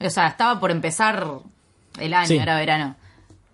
O 0.00 0.08
sea, 0.08 0.28
estaba 0.28 0.60
por 0.60 0.70
empezar 0.70 1.26
el 1.98 2.14
año, 2.14 2.28
Sí. 2.28 2.36
era 2.36 2.54
verano. 2.54 2.94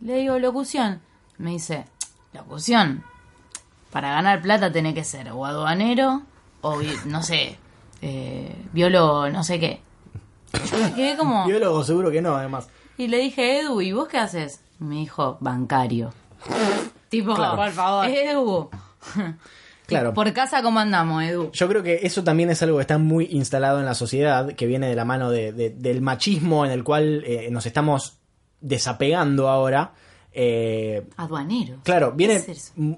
Le 0.02 0.16
digo, 0.18 0.38
locución. 0.38 1.00
Me 1.38 1.52
dice, 1.52 1.86
locución. 2.34 3.04
Para 3.90 4.10
ganar 4.10 4.42
plata 4.42 4.70
tenés 4.70 4.92
que 4.92 5.04
ser 5.04 5.30
o 5.32 5.46
aduanero 5.46 6.20
o, 6.60 6.76
no 7.06 7.22
sé, 7.22 7.56
eh, 8.02 8.54
biólogo, 8.74 9.30
no 9.30 9.44
sé 9.44 9.58
qué. 9.58 9.80
Yo 10.70 10.78
me 10.78 10.92
quedé 10.94 11.16
como... 11.16 11.44
Biólogo 11.46 11.84
seguro 11.84 12.10
que 12.10 12.22
no, 12.22 12.34
además. 12.36 12.68
Y 12.98 13.08
le 13.08 13.18
dije, 13.18 13.60
Edu, 13.60 13.80
¿y 13.80 13.92
vos 13.92 14.08
qué 14.08 14.18
haces? 14.18 14.60
Me 14.78 14.96
dijo, 14.96 15.36
bancario. 15.40 16.12
tipo, 17.08 17.34
Claro. 17.34 17.56
Por 17.56 17.70
favor. 17.70 18.06
Edu. 18.08 18.70
Claro. 19.86 20.12
Por 20.14 20.32
casa, 20.32 20.62
¿cómo 20.64 20.80
andamos, 20.80 21.22
Edu? 21.22 21.52
Yo 21.52 21.68
creo 21.68 21.80
que 21.80 22.00
eso 22.02 22.24
también 22.24 22.50
es 22.50 22.60
algo 22.60 22.78
que 22.78 22.80
está 22.80 22.98
muy 22.98 23.28
instalado 23.30 23.78
en 23.78 23.84
la 23.86 23.94
sociedad, 23.94 24.52
que 24.54 24.66
viene 24.66 24.88
de 24.88 24.96
la 24.96 25.04
mano 25.04 25.30
de- 25.30 25.52
de- 25.52 25.70
del 25.70 26.02
machismo 26.02 26.66
en 26.66 26.72
el 26.72 26.82
cual 26.82 27.22
eh, 27.24 27.48
nos 27.52 27.66
estamos 27.66 28.18
desapegando 28.60 29.48
ahora. 29.48 29.92
Eh, 30.32 31.06
Aduanero. 31.16 31.76
Claro, 31.84 32.10
viene, 32.16 32.42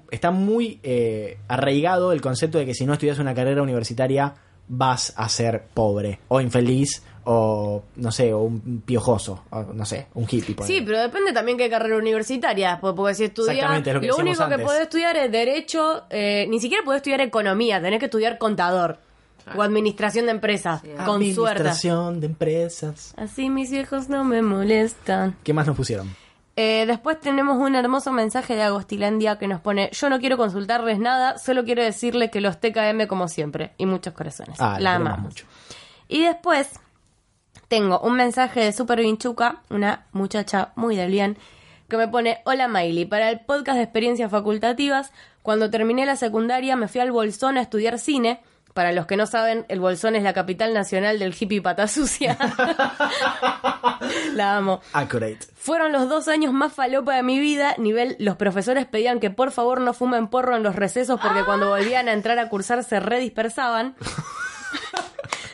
está 0.09 0.31
muy 0.31 0.79
eh, 0.81 1.37
arraigado 1.47 2.11
el 2.11 2.21
concepto 2.21 2.57
de 2.57 2.65
que 2.65 2.73
si 2.73 2.87
no 2.87 2.93
estudias 2.93 3.19
una 3.19 3.35
carrera 3.35 3.61
universitaria 3.61 4.33
vas 4.67 5.13
a 5.15 5.29
ser 5.29 5.67
pobre 5.73 6.19
o 6.27 6.41
infeliz 6.41 7.03
o 7.25 7.83
no 7.95 8.11
sé, 8.11 8.33
o 8.33 8.39
un 8.41 8.81
piojoso, 8.85 9.43
o 9.49 9.61
no 9.73 9.85
sé, 9.85 10.07
un 10.13 10.23
hippie. 10.29 10.55
ponele. 10.55 10.73
Sí, 10.75 10.83
pero 10.85 10.99
depende 10.99 11.33
también 11.33 11.57
qué 11.57 11.69
carrera 11.69 11.97
universitaria. 11.97 12.79
Porque, 12.81 12.95
porque 12.97 13.13
si 13.15 13.23
estudias. 13.25 13.77
Lo 13.77 13.83
que 14.01 14.07
lo 14.07 14.17
único 14.17 14.47
que 14.47 14.59
podés 14.59 14.81
estudiar 14.81 15.15
es 15.17 15.31
Derecho. 15.31 16.03
eh, 16.09 16.45
ni 16.49 16.59
siquiera 16.59 16.83
podés 16.83 16.97
estudiar 16.99 17.21
Economía. 17.21 17.81
Tenés 17.81 17.99
que 17.99 18.05
estudiar 18.05 18.37
Contador. 18.37 18.97
O 19.55 19.63
Administración 19.63 20.25
de 20.25 20.31
Empresas. 20.31 20.81
Con 20.81 21.23
suerte. 21.33 21.61
Administración 21.61 22.19
de 22.19 22.27
empresas. 22.27 23.13
Así 23.17 23.49
mis 23.49 23.71
viejos 23.71 24.07
no 24.07 24.23
me 24.23 24.43
molestan. 24.43 25.35
¿Qué 25.43 25.53
más 25.53 25.65
nos 25.65 25.75
pusieron? 25.75 26.13
Eh, 26.55 26.85
después 26.85 27.19
tenemos 27.19 27.57
un 27.57 27.73
hermoso 27.73 28.11
mensaje 28.11 28.53
de 28.55 28.61
Agostilandia 28.63 29.39
que 29.39 29.47
nos 29.47 29.59
pone: 29.61 29.89
Yo 29.93 30.09
no 30.09 30.19
quiero 30.19 30.37
consultarles 30.37 30.99
nada, 30.99 31.37
solo 31.39 31.63
quiero 31.63 31.81
decirles 31.81 32.29
que 32.29 32.41
los 32.41 32.59
TKM 32.59 33.07
como 33.07 33.27
siempre. 33.27 33.71
Y 33.77 33.85
muchos 33.87 34.13
corazones. 34.13 34.57
Ah, 34.59 34.77
La 34.79 34.95
amamos. 34.95 35.21
mucho. 35.21 35.45
Y 36.09 36.21
después 36.23 36.69
tengo 37.69 37.99
un 37.99 38.15
mensaje 38.17 38.61
de 38.61 38.73
Super 38.73 38.99
Vinchuca, 38.99 39.61
una 39.69 40.07
muchacha 40.11 40.73
muy 40.75 40.95
del 40.95 41.11
bien, 41.11 41.37
que 41.87 41.97
me 41.97 42.07
pone, 42.07 42.41
hola 42.43 42.67
Miley, 42.67 43.05
para 43.05 43.29
el 43.29 43.39
podcast 43.41 43.77
de 43.77 43.83
experiencias 43.83 44.29
facultativas, 44.29 45.11
cuando 45.43 45.69
terminé 45.69 46.05
la 46.05 46.15
secundaria 46.15 46.75
me 46.75 46.87
fui 46.87 46.99
al 46.99 47.11
Bolsón 47.11 47.57
a 47.57 47.61
estudiar 47.61 47.97
cine. 47.99 48.41
Para 48.73 48.91
los 48.91 49.07
que 49.07 49.17
no 49.17 49.25
saben, 49.25 49.65
el 49.67 49.79
Bolsón 49.79 50.15
es 50.15 50.23
la 50.23 50.33
capital 50.33 50.73
nacional 50.73 51.17
del 51.19 51.35
hippie 51.37 51.61
pata 51.61 51.87
sucia. 51.87 52.37
la 54.33 54.57
amo. 54.57 54.81
Accurate. 54.93 55.39
Fueron 55.55 55.91
los 55.91 56.07
dos 56.07 56.27
años 56.27 56.53
más 56.53 56.73
falopa 56.73 57.15
de 57.15 57.23
mi 57.23 57.39
vida. 57.39 57.75
Nivel, 57.77 58.15
los 58.19 58.35
profesores 58.37 58.85
pedían 58.85 59.19
que 59.19 59.31
por 59.31 59.51
favor 59.51 59.81
no 59.81 59.93
fumen 59.93 60.27
porro 60.27 60.55
en 60.55 60.63
los 60.63 60.75
recesos 60.75 61.19
porque 61.19 61.43
cuando 61.43 61.69
volvían 61.69 62.07
a 62.07 62.13
entrar 62.13 62.37
a 62.39 62.49
cursar 62.49 62.83
se 62.83 62.99
redispersaban. 62.99 63.95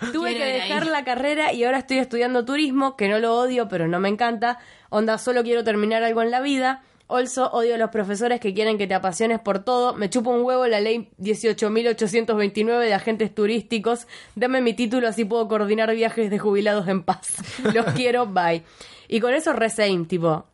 Tuve 0.14 0.34
que 0.34 0.38
Quiero 0.38 0.54
dejar 0.54 0.88
la 0.88 1.04
carrera 1.04 1.54
y 1.54 1.64
ahora 1.64 1.80
estoy 1.80 1.98
estudiando 1.98 2.46
turismo, 2.46 2.96
que 2.96 3.08
no 3.08 3.20
lo 3.20 3.38
odio, 3.38 3.68
pero 3.68 3.88
no 3.88 4.00
me 4.00 4.10
encanta. 4.10 4.60
Onda, 4.90 5.18
solo 5.18 5.44
quiero 5.44 5.64
terminar 5.64 6.04
algo 6.04 6.22
en 6.22 6.32
la 6.32 6.42
vida. 6.42 6.84
Also, 7.08 7.52
odio 7.52 7.76
a 7.76 7.78
los 7.78 7.92
profesores 7.92 8.40
que 8.40 8.54
quieren 8.56 8.80
que 8.80 8.88
te 8.88 8.96
apasiones 8.96 9.40
por 9.40 9.60
todo. 9.60 9.94
Me 9.94 10.10
chupo 10.10 10.32
un 10.32 10.44
huevo 10.44 10.66
la 10.66 10.80
ley 10.80 11.10
18.829 11.20 12.80
de 12.80 12.94
agentes 12.94 13.36
turísticos. 13.36 14.08
Dame 14.34 14.62
mi 14.62 14.74
título 14.74 15.08
así 15.08 15.24
puedo 15.24 15.48
coordinar 15.48 15.94
viajes 15.94 16.32
de 16.32 16.40
jubilados 16.40 16.88
en 16.88 17.04
paz. 17.04 17.36
Los 17.74 17.86
quiero, 17.94 18.26
bye. 18.26 18.64
Y 19.08 19.20
con 19.20 19.34
eso 19.36 19.54
re 19.54 19.70
same, 19.70 20.06
tipo. 20.06 20.46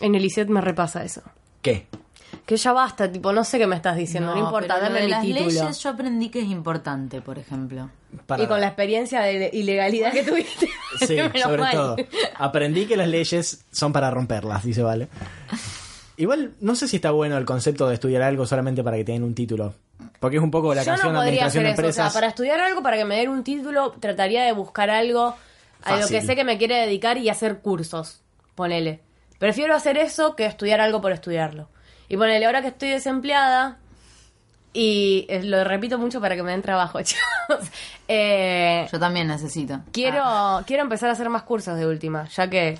En 0.00 0.14
el 0.14 0.24
ISET 0.24 0.48
me 0.48 0.60
repasa 0.60 1.04
eso. 1.04 1.22
¿Qué? 1.60 1.86
Que 2.50 2.56
ya 2.56 2.72
basta, 2.72 3.12
tipo, 3.12 3.32
no 3.32 3.44
sé 3.44 3.58
qué 3.58 3.68
me 3.68 3.76
estás 3.76 3.96
diciendo, 3.96 4.34
no, 4.34 4.40
importa, 4.40 4.74
pero 4.74 4.78
lo 4.80 4.84
dame 4.88 4.98
de 4.98 5.04
mi 5.04 5.10
las 5.12 5.22
título. 5.22 5.46
leyes 5.46 5.78
yo 5.78 5.88
aprendí 5.90 6.30
que 6.30 6.40
es 6.40 6.46
importante, 6.48 7.20
por 7.20 7.38
ejemplo. 7.38 7.88
Para- 8.26 8.42
Y 8.42 8.48
con 8.48 8.60
la 8.60 8.66
experiencia 8.66 9.20
de 9.20 9.50
ilegalidad 9.52 10.12
que 10.12 10.24
tuviste. 10.24 10.68
Sí, 11.06 11.16
sobre 11.40 11.62
mal. 11.62 11.72
todo. 11.72 11.96
Aprendí 12.34 12.86
que 12.86 12.96
las 12.96 13.06
leyes 13.06 13.64
son 13.70 13.92
para 13.92 14.10
romperlas, 14.10 14.64
dice 14.64 14.82
Vale. 14.82 15.06
Igual, 16.16 16.54
no 16.60 16.74
sé 16.74 16.88
si 16.88 16.96
está 16.96 17.12
bueno 17.12 17.38
el 17.38 17.44
concepto 17.44 17.86
de 17.88 17.94
estudiar 17.94 18.22
algo 18.22 18.44
solamente 18.46 18.82
para 18.82 18.96
que 18.96 19.04
tengan 19.04 19.22
un 19.22 19.34
título. 19.36 19.72
Porque 20.18 20.38
es 20.38 20.42
un 20.42 20.50
poco 20.50 20.74
la 20.74 20.82
Yo 20.82 20.86
canción 20.86 21.12
no 21.12 21.20
de 21.20 21.28
administración 21.28 21.66
hacer 21.66 21.76
de 21.76 21.82
eso. 21.82 21.88
O 21.88 21.92
sea, 21.92 22.02
empresas. 22.02 22.12
para 22.14 22.26
estudiar 22.26 22.58
algo, 22.58 22.82
para 22.82 22.96
que 22.96 23.04
me 23.04 23.16
den 23.16 23.28
un 23.28 23.44
título, 23.44 23.92
trataría 23.92 24.42
de 24.42 24.50
buscar 24.50 24.90
algo 24.90 25.36
a 25.84 25.96
lo 26.00 26.08
que 26.08 26.20
sé 26.20 26.34
que 26.34 26.42
me 26.42 26.58
quiere 26.58 26.74
dedicar 26.80 27.16
y 27.16 27.28
hacer 27.28 27.60
cursos. 27.60 28.22
Ponele. 28.56 29.00
Prefiero 29.38 29.72
hacer 29.74 29.96
eso 29.96 30.34
que 30.34 30.46
estudiar 30.46 30.80
algo 30.80 31.00
por 31.00 31.12
estudiarlo. 31.12 31.68
Y 32.10 32.16
ponele, 32.18 32.44
ahora 32.44 32.60
que 32.60 32.68
estoy 32.68 32.90
desempleada, 32.90 33.78
y 34.72 35.26
eh, 35.28 35.42
lo 35.42 35.64
repito 35.64 35.96
mucho 35.98 36.20
para 36.20 36.36
que 36.36 36.42
me 36.42 36.50
den 36.50 36.60
trabajo, 36.62 37.00
chicos. 37.02 37.70
Eh, 38.08 38.86
Yo 38.92 38.98
también 38.98 39.28
necesito. 39.28 39.80
quiero, 39.92 40.20
Ah, 40.22 40.62
quiero 40.66 40.82
empezar 40.82 41.08
a 41.08 41.12
hacer 41.12 41.28
más 41.30 41.44
cursos 41.44 41.78
de 41.78 41.86
última, 41.86 42.28
ya 42.28 42.50
que 42.50 42.78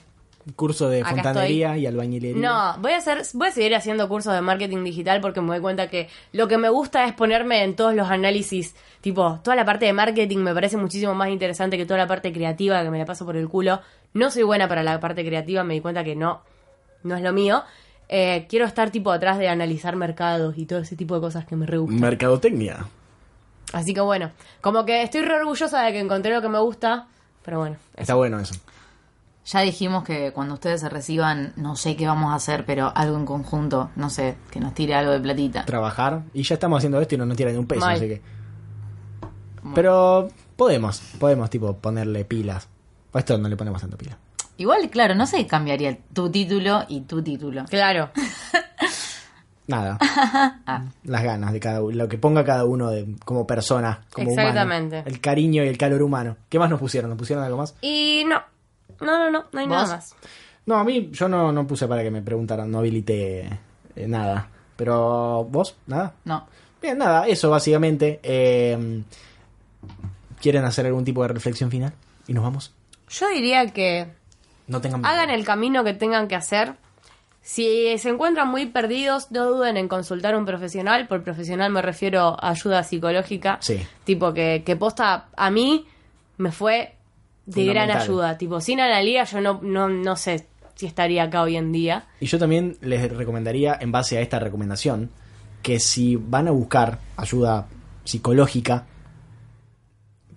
Curso 0.57 0.89
de 0.89 1.03
Acá 1.03 1.11
fontanería 1.11 1.76
y 1.76 1.87
albañilería. 1.87 2.41
No, 2.43 2.78
voy 2.81 2.93
a 2.93 2.97
hacer, 2.97 3.22
voy 3.35 3.49
a 3.49 3.53
seguir 3.53 3.74
haciendo 3.76 4.09
cursos 4.09 4.33
de 4.33 4.41
marketing 4.41 4.83
digital 4.85 5.20
porque 5.20 5.41
me 5.43 5.49
doy 5.49 5.61
cuenta 5.61 5.89
que 5.89 6.09
lo 6.33 6.49
que 6.49 6.57
me 6.57 6.70
gusta 6.70 7.05
es 7.05 7.12
ponerme 7.12 7.62
en 7.62 7.76
todos 7.76 7.95
los 7.95 8.11
análisis, 8.11 8.74
tipo, 9.03 9.39
toda 9.45 9.55
la 9.55 9.64
parte 9.66 9.85
de 9.85 9.93
marketing 9.93 10.39
me 10.39 10.55
parece 10.55 10.76
muchísimo 10.78 11.14
más 11.14 11.28
interesante 11.28 11.76
que 11.76 11.85
toda 11.87 11.99
la 11.99 12.07
parte 12.07 12.33
creativa 12.33 12.83
que 12.83 12.91
me 12.91 12.99
la 12.99 13.05
paso 13.05 13.26
por 13.26 13.37
el 13.37 13.49
culo. 13.49 13.81
No 14.14 14.31
soy 14.31 14.43
buena 14.43 14.66
para 14.66 14.83
la 14.83 14.99
parte 14.99 15.24
creativa, 15.24 15.62
me 15.62 15.74
di 15.74 15.81
cuenta 15.83 16.03
que 16.03 16.16
no, 16.16 16.41
no 17.05 17.14
es 17.16 17.22
lo 17.22 17.33
mío. 17.33 17.62
Eh, 18.12 18.46
quiero 18.48 18.66
estar 18.66 18.90
tipo 18.90 19.12
atrás 19.12 19.38
de 19.38 19.48
analizar 19.48 19.94
mercados 19.94 20.58
y 20.58 20.66
todo 20.66 20.80
ese 20.80 20.96
tipo 20.96 21.14
de 21.14 21.20
cosas 21.20 21.44
que 21.44 21.54
me 21.54 21.64
re 21.64 21.78
gustan. 21.78 22.00
Mercadotecnia. 22.00 22.86
Así 23.72 23.94
que 23.94 24.00
bueno, 24.00 24.32
como 24.61 24.84
que 24.84 25.04
estoy 25.04 25.22
re 25.22 25.34
orgullosa 25.34 25.80
de 25.82 25.92
que 25.92 26.00
encontré 26.00 26.34
lo 26.34 26.42
que 26.42 26.48
me 26.48 26.58
gusta, 26.58 27.06
pero 27.44 27.61
bueno. 27.61 27.76
Está 27.96 28.14
bueno 28.16 28.40
eso. 28.40 28.56
Ya 29.46 29.61
dijimos 29.61 30.02
que 30.02 30.32
cuando 30.32 30.54
ustedes 30.54 30.80
se 30.80 30.88
reciban, 30.88 31.52
no 31.54 31.76
sé 31.76 31.94
qué 31.94 32.08
vamos 32.08 32.32
a 32.32 32.34
hacer, 32.34 32.66
pero 32.66 32.92
algo 32.96 33.16
en 33.16 33.26
conjunto, 33.26 33.90
no 33.94 34.11
sé, 34.11 34.36
que 34.50 34.58
nos 34.58 34.74
tire 34.74 34.94
algo 34.94 35.12
de 35.12 35.20
platita. 35.20 35.64
Trabajar. 35.64 36.24
Y 36.34 36.42
ya 36.42 36.54
estamos 36.54 36.78
haciendo 36.78 37.00
esto 37.00 37.14
y 37.14 37.18
no 37.18 37.26
nos 37.26 37.36
tiran 37.36 37.52
ni 37.52 37.61
un 37.61 37.66
peso, 37.68 37.80
Mal. 37.80 37.94
así 37.94 38.08
que. 38.08 38.22
Pero 39.72 40.28
podemos, 40.56 40.98
podemos, 41.20 41.48
tipo, 41.48 41.76
ponerle 41.76 42.24
pilas. 42.24 42.66
O 43.12 43.18
esto 43.20 43.38
no 43.38 43.48
le 43.48 43.56
ponemos 43.56 43.80
tanto 43.80 43.96
pila. 43.96 44.18
Igual, 44.61 44.90
claro, 44.90 45.14
no 45.14 45.24
sé 45.26 45.38
qué 45.38 45.46
cambiaría 45.46 45.96
tu 46.12 46.30
título 46.30 46.84
y 46.86 47.00
tu 47.00 47.22
título. 47.22 47.64
Claro. 47.64 48.11
Nada. 49.66 49.96
Ah, 50.66 50.84
Las 51.04 51.22
ganas 51.24 51.52
de 51.52 51.58
cada 51.61 51.82
uno, 51.82 51.96
lo 51.96 52.08
que 52.08 52.18
ponga 52.18 52.44
cada 52.44 52.66
uno 52.66 52.90
de, 52.90 53.16
como 53.24 53.46
persona, 53.46 54.02
como 54.12 54.30
humano. 54.32 54.48
Exactamente. 54.48 55.02
El 55.06 55.18
cariño 55.20 55.64
y 55.64 55.68
el 55.68 55.78
calor 55.78 56.02
humano. 56.02 56.36
¿Qué 56.50 56.58
más 56.58 56.68
nos 56.68 56.78
pusieron? 56.78 57.08
¿Nos 57.08 57.18
pusieron 57.18 57.42
algo 57.42 57.56
más? 57.56 57.74
Y 57.80 58.22
no, 58.26 58.42
no, 59.00 59.18
no, 59.18 59.30
no, 59.30 59.44
no 59.50 59.61
hay 59.61 59.66
nada 59.66 59.86
más. 59.86 60.14
No, 60.66 60.76
a 60.76 60.84
mí 60.84 61.08
yo 61.11 61.26
no, 61.26 61.50
no 61.52 61.66
puse 61.66 61.88
para 61.88 62.02
que 62.02 62.11
me 62.11 62.20
preguntaran, 62.20 62.70
no 62.70 62.80
habilité 62.80 63.48
eh, 63.96 64.06
nada. 64.06 64.46
Pero 64.76 65.44
vos, 65.44 65.74
nada. 65.86 66.12
no. 66.24 66.46
Bien, 66.82 66.98
nada, 66.98 67.26
eso 67.26 67.48
básicamente. 67.48 68.20
Eh, 68.22 69.02
¿Quieren 70.40 70.64
hacer 70.64 70.84
algún 70.84 71.04
tipo 71.04 71.22
de 71.22 71.28
reflexión 71.28 71.70
final? 71.70 71.94
Y 72.28 72.34
nos 72.34 72.44
vamos. 72.44 72.74
Yo 73.08 73.28
diría 73.30 73.66
que 73.72 74.19
No 74.70 74.80
tengan 74.80 75.00
miedo. 75.00 75.12
hagan 75.12 75.30
el 75.30 75.44
camino 75.44 75.84
que 75.84 75.92
tengan 75.94 76.28
que 76.28 76.36
hacer. 76.36 76.74
Si 77.42 77.98
se 77.98 78.08
encuentran 78.08 78.48
muy 78.48 78.66
perdidos, 78.66 79.30
no 79.30 79.46
duden 79.46 79.76
en 79.76 79.88
consultar 79.88 80.34
a 80.34 80.38
un 80.38 80.44
profesional. 80.44 81.08
Por 81.08 81.22
profesional 81.22 81.72
me 81.72 81.82
refiero 81.82 82.36
a 82.40 82.50
ayuda 82.50 82.82
psicológica. 82.82 83.58
Sí. 83.60 83.80
Tipo 84.04 84.32
que, 84.32 84.62
que 84.64 84.76
posta 84.76 85.28
a 85.36 85.50
mí 85.50 85.86
me 86.36 86.52
fue 86.52 86.94
de 87.46 87.64
gran 87.66 87.90
ayuda. 87.90 88.38
Tipo, 88.38 88.60
sin 88.60 88.80
Analia 88.80 89.24
yo 89.24 89.40
no, 89.40 89.60
no, 89.62 89.88
no 89.88 90.16
sé 90.16 90.46
si 90.74 90.86
estaría 90.86 91.24
acá 91.24 91.42
hoy 91.42 91.56
en 91.56 91.72
día. 91.72 92.06
Y 92.20 92.26
yo 92.26 92.38
también 92.38 92.76
les 92.80 93.10
recomendaría, 93.10 93.76
en 93.80 93.92
base 93.92 94.16
a 94.16 94.20
esta 94.20 94.38
recomendación, 94.38 95.10
que 95.62 95.78
si 95.80 96.16
van 96.16 96.48
a 96.48 96.52
buscar 96.52 96.98
ayuda 97.16 97.66
psicológica, 98.04 98.86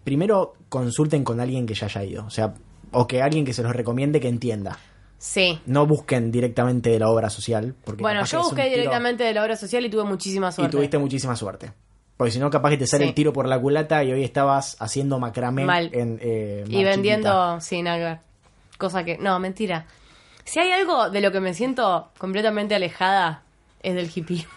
primero 0.03 0.55
consulten 0.69 1.23
con 1.23 1.39
alguien 1.39 1.65
que 1.65 1.73
ya 1.73 1.85
haya 1.85 2.03
ido. 2.03 2.25
O 2.25 2.29
sea, 2.29 2.53
o 2.93 3.07
que 3.07 3.21
alguien 3.21 3.45
que 3.45 3.53
se 3.53 3.63
los 3.63 3.75
recomiende 3.75 4.19
que 4.19 4.27
entienda. 4.29 4.77
Sí. 5.17 5.59
No 5.65 5.85
busquen 5.87 6.31
directamente 6.31 6.89
de 6.89 6.99
la 6.99 7.09
obra 7.09 7.29
social. 7.29 7.73
Porque 7.85 8.01
Bueno, 8.01 8.21
que 8.23 8.27
yo 8.29 8.39
busqué 8.43 8.63
tiro- 8.63 8.75
directamente 8.75 9.23
de 9.23 9.33
la 9.33 9.43
obra 9.43 9.55
social 9.55 9.85
y 9.85 9.89
tuve 9.89 10.03
muchísima 10.03 10.49
Y 10.49 10.51
suerte. 10.51 10.71
tuviste 10.77 10.97
muchísima 10.97 11.35
suerte. 11.35 11.71
Porque 12.17 12.31
si 12.31 12.39
no, 12.39 12.49
capaz 12.49 12.71
que 12.71 12.77
te 12.77 12.87
sale 12.87 13.05
Sí. 13.05 13.09
el 13.09 13.15
tiro 13.15 13.33
por 13.33 13.47
la 13.47 13.59
culata 13.59 14.03
y 14.03 14.11
hoy 14.11 14.23
estabas 14.23 14.75
haciendo 14.79 15.19
macramé 15.19 15.65
Mal. 15.65 15.89
en 15.93 16.19
eh, 16.21 16.63
Y 16.67 16.83
vendiendo 16.83 17.59
sin 17.61 17.85
ver. 17.85 18.19
Cosa 18.77 19.03
que. 19.03 19.17
No, 19.17 19.39
mentira. 19.39 19.85
Si 20.43 20.59
hay 20.59 20.71
algo 20.73 21.09
de 21.09 21.21
lo 21.21 21.31
que 21.31 21.39
me 21.39 21.53
siento 21.53 22.09
completamente 22.17 22.75
alejada, 22.75 23.43
es 23.81 23.95
del 23.95 24.11
hipismo. 24.13 24.51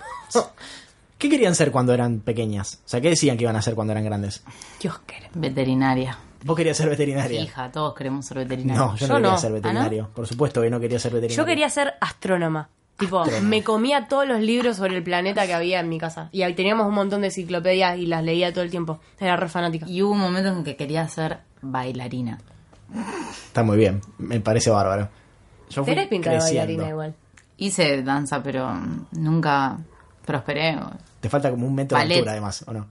¿Qué 1.18 1.30
querían 1.30 1.54
ser 1.54 1.70
cuando 1.70 1.94
eran 1.94 2.20
pequeñas? 2.20 2.80
O 2.84 2.88
sea, 2.88 3.00
¿qué 3.00 3.08
decían 3.08 3.36
que 3.38 3.44
iban 3.44 3.56
a 3.56 3.62
ser 3.62 3.74
cuando 3.74 3.92
eran 3.92 4.04
grandes? 4.04 4.42
Dios 4.80 4.98
quiere. 5.06 5.30
Veterinaria. 5.34 6.18
Vos 6.44 6.56
querías 6.56 6.76
ser 6.76 6.88
veterinaria. 6.88 7.40
Hija, 7.40 7.70
todos 7.72 7.94
queremos 7.94 8.24
ser 8.26 8.38
veterinarios. 8.38 8.78
No, 8.86 8.96
yo, 8.96 9.06
Yo 9.06 9.14
no 9.14 9.14
quería 9.18 9.30
no. 9.32 9.38
ser 9.38 9.48
¿Ah, 9.48 9.50
no? 9.50 9.54
veterinario. 9.56 10.10
Por 10.14 10.26
supuesto 10.26 10.62
que 10.62 10.70
no 10.70 10.78
quería 10.80 10.98
ser 10.98 11.12
veterinario. 11.12 11.42
Yo 11.42 11.46
quería 11.46 11.68
ser 11.70 11.94
astrónoma. 12.00 12.68
Tipo, 12.98 13.24
me 13.42 13.62
comía 13.62 14.08
todos 14.08 14.26
los 14.26 14.40
libros 14.40 14.76
sobre 14.78 14.96
el 14.96 15.02
planeta 15.02 15.46
que 15.46 15.52
había 15.52 15.80
en 15.80 15.88
mi 15.88 15.98
casa. 15.98 16.28
Y 16.32 16.42
ahí 16.42 16.54
teníamos 16.54 16.86
un 16.86 16.94
montón 16.94 17.20
de 17.20 17.26
enciclopedias 17.26 17.98
y 17.98 18.06
las 18.06 18.24
leía 18.24 18.52
todo 18.54 18.64
el 18.64 18.70
tiempo. 18.70 19.00
Era 19.20 19.36
re 19.36 19.48
fanática. 19.50 19.86
Y 19.88 20.02
hubo 20.02 20.12
un 20.12 20.20
momento 20.20 20.48
en 20.50 20.64
que 20.64 20.76
quería 20.76 21.06
ser 21.08 21.40
bailarina. 21.60 22.38
Está 23.46 23.62
muy 23.62 23.76
bien, 23.76 24.00
me 24.18 24.40
parece 24.40 24.70
bárbaro. 24.70 25.08
Yo 25.68 25.84
fui 25.84 25.92
Tenés 25.94 26.08
pinta 26.08 26.30
de 26.30 26.36
creciendo. 26.38 26.60
bailarina 26.62 26.88
igual. 26.88 27.14
Hice 27.58 28.02
danza, 28.02 28.42
pero 28.42 28.72
nunca 29.12 29.76
prosperé. 30.24 30.78
Te 31.20 31.28
falta 31.28 31.50
como 31.50 31.66
un 31.66 31.74
metro 31.74 31.98
de 31.98 32.04
Ballet. 32.04 32.14
altura, 32.16 32.32
además, 32.32 32.64
¿o 32.66 32.72
no? 32.72 32.86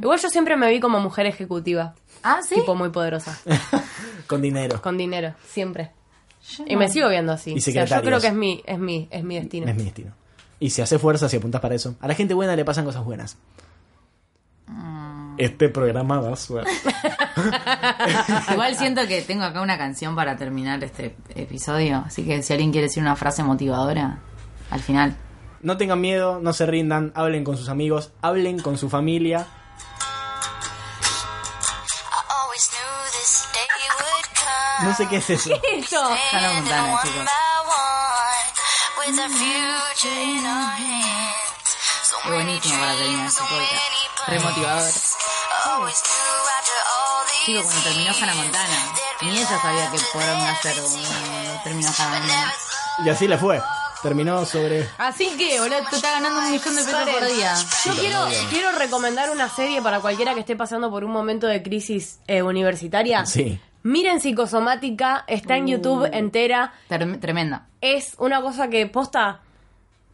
Igual 0.00 0.18
yo 0.18 0.28
siempre 0.30 0.56
me 0.56 0.70
vi 0.70 0.80
como 0.80 1.00
mujer 1.00 1.26
ejecutiva. 1.26 1.94
Ah, 2.22 2.40
sí. 2.46 2.56
Tipo 2.56 2.74
muy 2.74 2.90
poderosa. 2.90 3.38
Con 4.26 4.42
dinero. 4.42 4.80
con 4.80 4.96
dinero. 4.96 5.34
Siempre. 5.48 5.90
Yo 6.56 6.64
Y 6.66 6.74
no. 6.74 6.78
me 6.78 6.88
sigo 6.88 7.08
viendo 7.08 7.32
así. 7.32 7.52
Y 7.54 7.58
O 7.58 7.60
sea, 7.60 7.84
yo 7.84 8.02
creo 8.02 8.20
que 8.20 8.28
es 8.28 8.34
mi, 8.34 8.62
es 8.64 8.78
mi, 8.78 9.08
es 9.10 9.24
mi 9.24 9.34
destino. 9.38 9.66
Es 9.68 9.76
mi 9.76 9.84
destino. 9.84 10.12
Y 10.60 10.70
si 10.70 10.82
hace 10.82 10.98
fuerza, 10.98 11.28
si 11.28 11.36
apuntas 11.38 11.60
para 11.60 11.74
eso. 11.74 11.96
A 12.00 12.06
la 12.08 12.14
gente 12.14 12.32
buena 12.34 12.54
le 12.54 12.64
pasan 12.64 12.84
cosas 12.84 13.04
buenas. 13.04 13.36
Mm. 14.66 15.34
Este 15.38 15.68
programa 15.68 16.20
da 16.20 16.36
suerte. 16.36 16.70
Igual 18.52 18.76
siento 18.76 19.06
que 19.06 19.22
tengo 19.22 19.44
acá 19.44 19.60
una 19.62 19.78
canción 19.78 20.14
para 20.14 20.36
terminar 20.36 20.82
este 20.84 21.16
episodio. 21.34 22.04
Así 22.06 22.24
que 22.24 22.42
si 22.42 22.52
alguien 22.52 22.70
quiere 22.72 22.86
decir 22.88 23.02
una 23.02 23.16
frase 23.16 23.42
motivadora, 23.42 24.18
al 24.70 24.80
final. 24.80 25.16
No 25.62 25.76
tengan 25.76 26.00
miedo, 26.00 26.40
no 26.40 26.52
se 26.52 26.66
rindan, 26.66 27.12
hablen 27.14 27.44
con 27.44 27.56
sus 27.56 27.68
amigos, 27.68 28.12
hablen 28.22 28.60
con 28.60 28.78
su 28.78 28.88
familia. 28.88 29.46
No 34.82 34.94
sé 34.94 35.06
qué 35.08 35.16
es 35.16 35.30
eso. 35.30 35.50
Esto. 35.74 36.02
Hannah 36.32 36.52
Montana, 36.54 36.92
one 36.92 37.02
chicos. 37.02 37.24
by 37.24 37.30
one, 37.66 39.08
with 39.08 39.18
our 39.20 39.28
future 39.28 40.20
in 40.22 40.46
our 40.46 40.70
hands. 40.72 41.36
So 42.04 42.16
Qué 42.22 42.30
buenísimo 42.30 42.78
para 42.80 42.94
terminar 42.96 43.26
este 43.26 43.40
podcast. 43.42 44.28
Re 44.28 44.38
motivador. 44.40 44.92
Always 45.64 46.02
knew 46.02 46.40
after 46.58 46.80
all 46.96 47.26
Chicos, 47.44 47.64
cuando 47.64 47.82
terminó 47.82 48.12
Hannah 48.12 48.34
Montana, 48.34 48.76
ni 49.22 49.30
ella 49.30 49.60
sabía 49.60 49.90
que 49.90 49.98
podían 50.12 50.40
hacer 50.40 50.80
un 50.80 51.62
terminó 51.64 51.90
Hannah 51.98 52.18
Montana. 52.18 52.54
Y 53.04 53.08
así 53.08 53.28
le 53.28 53.38
fue. 53.38 53.62
Terminó 54.02 54.46
sobre. 54.46 54.88
Así 54.96 55.36
que, 55.36 55.60
boludo, 55.60 55.76
te 55.90 55.96
está 55.96 56.12
ganando 56.12 56.38
un 56.40 56.50
millón 56.50 56.74
de 56.74 56.84
pesos 56.84 57.08
por 57.10 57.26
día. 57.26 57.54
Yo 57.84 57.92
quiero, 57.96 58.28
quiero 58.48 58.72
recomendar 58.72 59.30
una 59.30 59.48
serie 59.50 59.82
para 59.82 60.00
cualquiera 60.00 60.32
que 60.32 60.40
esté 60.40 60.56
pasando 60.56 60.90
por 60.90 61.04
un 61.04 61.10
momento 61.10 61.46
de 61.46 61.62
crisis 61.62 62.18
eh, 62.26 62.40
universitaria. 62.42 63.26
Sí. 63.26 63.60
Miren 63.82 64.20
Psicosomática, 64.20 65.24
está 65.26 65.56
en 65.56 65.66
YouTube 65.68 66.08
entera. 66.12 66.72
Ter- 66.88 67.18
tremenda. 67.18 67.66
Es 67.80 68.14
una 68.18 68.42
cosa 68.42 68.68
que 68.68 68.86
posta, 68.86 69.40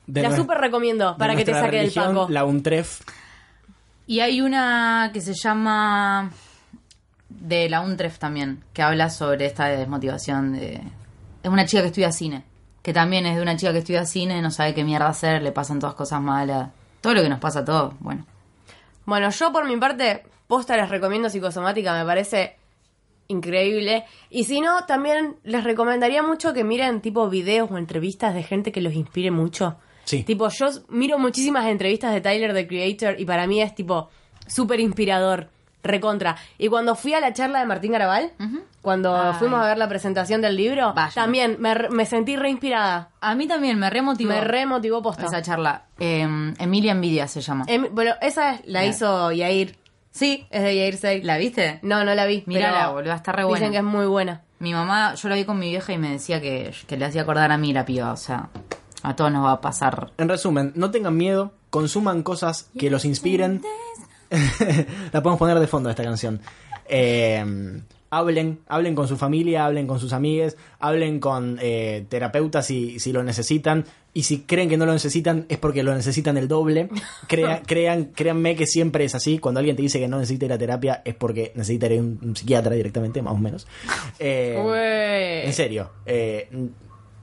De 0.06 0.22
la 0.22 0.34
súper 0.36 0.58
recomiendo 0.58 1.16
para 1.16 1.34
que 1.34 1.44
te 1.44 1.52
saque 1.52 1.78
del 1.78 1.92
paco. 1.92 2.26
La 2.30 2.44
UNTREF. 2.44 3.00
Y 4.06 4.20
hay 4.20 4.40
una 4.40 5.10
que 5.12 5.20
se 5.20 5.34
llama 5.34 6.30
de 7.28 7.68
la 7.68 7.80
UNTREF 7.80 8.18
también, 8.18 8.62
que 8.72 8.82
habla 8.82 9.10
sobre 9.10 9.46
esta 9.46 9.66
desmotivación 9.66 10.52
de... 10.52 10.80
Es 11.42 11.50
una 11.50 11.66
chica 11.66 11.82
que 11.82 11.88
estudia 11.88 12.12
cine, 12.12 12.44
que 12.82 12.92
también 12.92 13.26
es 13.26 13.34
de 13.34 13.42
una 13.42 13.56
chica 13.56 13.72
que 13.72 13.78
estudia 13.78 14.04
cine, 14.06 14.40
no 14.42 14.52
sabe 14.52 14.74
qué 14.74 14.84
mierda 14.84 15.08
hacer, 15.08 15.42
le 15.42 15.50
pasan 15.50 15.80
todas 15.80 15.96
cosas 15.96 16.20
malas. 16.20 16.70
Todo 17.00 17.14
lo 17.14 17.22
que 17.22 17.28
nos 17.28 17.40
pasa 17.40 17.60
a 17.60 17.64
todos, 17.64 17.94
bueno. 17.98 18.24
Bueno, 19.06 19.30
yo 19.30 19.52
por 19.52 19.66
mi 19.66 19.76
parte, 19.76 20.22
posta 20.46 20.76
les 20.76 20.88
recomiendo 20.88 21.28
Psicosomática, 21.28 21.92
me 21.94 22.04
parece 22.04 22.56
increíble. 23.28 24.04
Y 24.30 24.44
si 24.44 24.60
no, 24.60 24.84
también 24.86 25.36
les 25.44 25.64
recomendaría 25.64 26.22
mucho 26.22 26.52
que 26.52 26.64
miren 26.64 27.00
tipo 27.00 27.28
videos 27.28 27.70
o 27.70 27.78
entrevistas 27.78 28.34
de 28.34 28.42
gente 28.42 28.72
que 28.72 28.80
los 28.80 28.94
inspire 28.94 29.30
mucho. 29.30 29.76
Sí. 30.04 30.22
Tipo, 30.22 30.48
yo 30.48 30.66
miro 30.88 31.18
muchísimas 31.18 31.66
entrevistas 31.66 32.14
de 32.14 32.20
Tyler, 32.20 32.54
the 32.54 32.66
Creator, 32.68 33.20
y 33.20 33.24
para 33.24 33.46
mí 33.46 33.60
es 33.60 33.74
tipo 33.74 34.08
súper 34.46 34.78
inspirador, 34.78 35.48
recontra. 35.82 36.36
Y 36.58 36.68
cuando 36.68 36.94
fui 36.94 37.12
a 37.14 37.20
la 37.20 37.32
charla 37.32 37.58
de 37.60 37.66
Martín 37.66 37.90
Garabal, 37.92 38.32
cuando 38.82 39.16
Ay. 39.16 39.34
fuimos 39.38 39.60
a 39.60 39.66
ver 39.66 39.78
la 39.78 39.88
presentación 39.88 40.40
del 40.42 40.56
libro, 40.56 40.94
también 41.14 41.56
me, 41.58 41.74
re- 41.74 41.90
me 41.90 42.06
sentí 42.06 42.36
reinspirada. 42.36 43.10
A 43.20 43.34
mí 43.34 43.48
también 43.48 43.78
me 43.80 43.90
remotivó 43.90 44.30
Me 44.30 44.40
remotivó 44.42 45.02
posta. 45.02 45.26
esa 45.26 45.42
charla. 45.42 45.86
Eh, 45.98 46.22
Emilia 46.60 46.92
Envidia 46.92 47.26
se 47.26 47.40
llama. 47.40 47.64
Em- 47.66 47.88
bueno, 47.92 48.12
esa 48.20 48.60
la 48.66 48.82
La- 48.82 48.86
hizo 48.86 49.32
Yair. 49.32 49.76
Sí, 50.16 50.46
es 50.50 50.62
de 50.62 50.74
Yair 50.74 50.96
Sey. 50.96 51.20
¿La 51.20 51.36
viste? 51.36 51.78
No, 51.82 52.02
no 52.02 52.14
la 52.14 52.24
vi. 52.24 52.42
Mírala, 52.46 52.78
pero 52.78 52.92
boluda, 52.94 53.16
está 53.16 53.32
re 53.32 53.42
Dicen 53.42 53.50
buena. 53.50 53.70
que 53.70 53.76
es 53.76 53.82
muy 53.84 54.06
buena. 54.06 54.42
Mi 54.60 54.72
mamá, 54.72 55.14
yo 55.14 55.28
la 55.28 55.34
vi 55.34 55.44
con 55.44 55.58
mi 55.58 55.68
vieja 55.68 55.92
y 55.92 55.98
me 55.98 56.10
decía 56.12 56.40
que, 56.40 56.72
que 56.86 56.96
le 56.96 57.04
hacía 57.04 57.20
acordar 57.20 57.52
a 57.52 57.58
mí 57.58 57.74
la 57.74 57.84
piba, 57.84 58.12
o 58.12 58.16
sea, 58.16 58.48
a 59.02 59.14
todos 59.14 59.30
nos 59.30 59.44
va 59.44 59.52
a 59.52 59.60
pasar. 59.60 60.12
En 60.16 60.30
resumen, 60.30 60.72
no 60.74 60.90
tengan 60.90 61.14
miedo, 61.18 61.52
consuman 61.68 62.22
cosas 62.22 62.70
que 62.78 62.88
los 62.88 63.04
inspiren. 63.04 63.60
la 65.12 65.22
podemos 65.22 65.38
poner 65.38 65.60
de 65.60 65.66
fondo 65.66 65.90
esta 65.90 66.02
canción. 66.02 66.40
Eh, 66.88 67.82
hablen, 68.10 68.60
hablen 68.68 68.94
con 68.94 69.08
su 69.08 69.16
familia, 69.16 69.66
hablen 69.66 69.86
con 69.86 69.98
sus 70.00 70.12
amigues, 70.12 70.56
hablen 70.78 71.20
con 71.20 71.58
eh, 71.60 72.04
terapeutas 72.08 72.66
si, 72.66 72.98
si 73.00 73.12
lo 73.12 73.22
necesitan. 73.22 73.84
Y 74.14 74.22
si 74.22 74.40
creen 74.40 74.70
que 74.70 74.78
no 74.78 74.86
lo 74.86 74.94
necesitan, 74.94 75.44
es 75.50 75.58
porque 75.58 75.82
lo 75.82 75.94
necesitan 75.94 76.38
el 76.38 76.48
doble. 76.48 76.88
Crea- 77.28 77.60
crean, 77.66 78.06
créanme 78.14 78.56
que 78.56 78.66
siempre 78.66 79.04
es 79.04 79.14
así. 79.14 79.38
Cuando 79.38 79.58
alguien 79.60 79.76
te 79.76 79.82
dice 79.82 80.00
que 80.00 80.08
no 80.08 80.18
necesita 80.18 80.46
ir 80.46 80.52
a 80.54 80.58
terapia, 80.58 81.02
es 81.04 81.14
porque 81.14 81.52
necesita 81.54 81.86
ir 81.86 81.98
a 81.98 82.02
un, 82.02 82.18
un 82.22 82.34
psiquiatra 82.36 82.74
directamente, 82.74 83.20
más 83.20 83.34
o 83.34 83.38
menos. 83.38 83.66
Eh, 84.18 84.54
en 85.46 85.52
serio, 85.52 85.90
eh, 86.06 86.48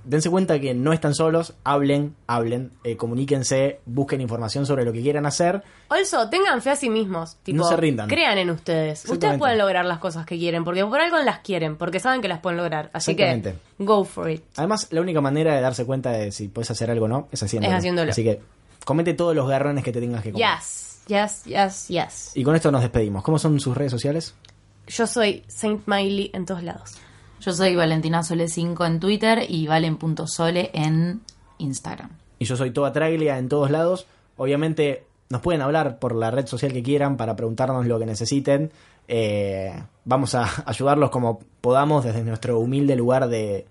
dense 0.06 0.30
cuenta 0.30 0.60
que 0.60 0.74
no 0.74 0.94
están 0.94 1.16
solos, 1.16 1.54
hablen, 1.64 2.16
hablen, 2.28 2.72
eh, 2.84 2.98
comuníquense, 2.98 3.80
busquen 3.86 4.22
información 4.22 4.66
sobre 4.66 4.86
lo 4.86 4.94
que 4.94 5.02
quieran 5.02 5.26
hacer. 5.26 5.64
Also, 5.90 6.30
tengan 6.30 6.62
fe 6.62 6.72
a 6.72 6.76
sí 6.76 6.90
mismos. 6.90 7.38
Tipo, 7.44 7.58
No 7.58 7.64
se 7.66 7.78
rindan. 7.78 8.10
Crean 8.10 8.38
en 8.38 8.50
ustedes. 8.50 9.08
Ustedes 9.10 9.38
pueden 9.38 9.58
lograr 9.58 9.86
las 9.86 10.00
cosas 10.00 10.26
que 10.26 10.38
quieren, 10.38 10.64
porque 10.64 10.86
por 10.86 11.00
algo 11.00 11.18
las 11.20 11.40
quieren, 11.40 11.76
porque 11.78 12.00
saben 12.00 12.22
que 12.22 12.28
las 12.28 12.40
pueden 12.40 12.58
lograr. 12.58 12.90
Así 12.94 13.16
que, 13.16 13.56
go 13.80 14.04
for 14.04 14.30
it. 14.30 14.44
Además, 14.56 14.88
la 14.92 15.02
única 15.02 15.22
manera 15.22 15.56
de 15.56 15.62
darse 15.62 15.86
cuenta 15.86 16.12
de 16.12 16.32
si 16.32 16.48
puedes 16.48 16.70
hacer 16.72 16.90
algo 16.92 17.06
o 17.06 17.10
no 17.10 17.28
es 17.32 17.42
haciéndolo. 17.44 17.74
Es 17.74 17.78
haciéndolo. 17.80 18.12
Así 18.12 18.24
que 18.24 18.42
comete 18.86 19.14
todos 19.14 19.36
los 19.36 19.48
garrones 19.48 19.84
que 19.84 19.92
te 19.92 20.00
tengas 20.00 20.24
que 20.24 20.32
comer. 20.32 20.48
Yes, 20.58 21.02
yes, 21.08 21.44
yes, 21.46 21.88
yes. 21.88 22.32
Y 22.36 22.44
con 22.44 22.56
esto 22.56 22.72
nos 22.72 22.82
despedimos. 22.82 23.24
¿Cómo 23.24 23.40
son 23.40 23.60
sus 23.60 23.76
redes 23.76 23.92
sociales? 23.92 24.36
Yo 24.88 25.08
soy 25.08 25.44
Saint 25.48 25.88
Miley 25.88 26.32
en 26.34 26.46
todos 26.46 26.62
lados. 26.64 26.96
Yo 27.44 27.52
soy 27.54 27.76
Valentina 27.76 28.22
Sole5 28.22 28.86
en 28.88 29.00
Twitter 29.00 29.44
y 29.48 29.68
valen.sole 29.68 30.72
en 30.74 31.22
Instagram. 31.58 32.10
Y 32.40 32.46
yo 32.46 32.56
soy 32.56 32.72
Toba 32.72 32.92
Traglia 32.94 33.38
en 33.38 33.50
todos 33.50 33.70
lados. 33.72 34.08
Obviamente 34.38 35.06
nos 35.30 35.42
pueden 35.42 35.62
hablar 35.62 36.00
por 36.00 36.16
la 36.16 36.32
red 36.32 36.46
social 36.48 36.72
que 36.74 36.84
quieran 36.84 37.18
para 37.18 37.36
preguntarnos 37.36 37.86
lo 37.86 38.00
que 38.00 38.06
necesiten. 38.06 38.72
Eh, 39.08 39.74
vamos 40.06 40.36
a 40.36 40.48
ayudarlos 40.66 41.10
como 41.10 41.40
podamos 41.62 42.06
desde 42.06 42.24
nuestro 42.24 42.60
humilde 42.60 42.96
lugar 42.96 43.28
de, 43.28 43.66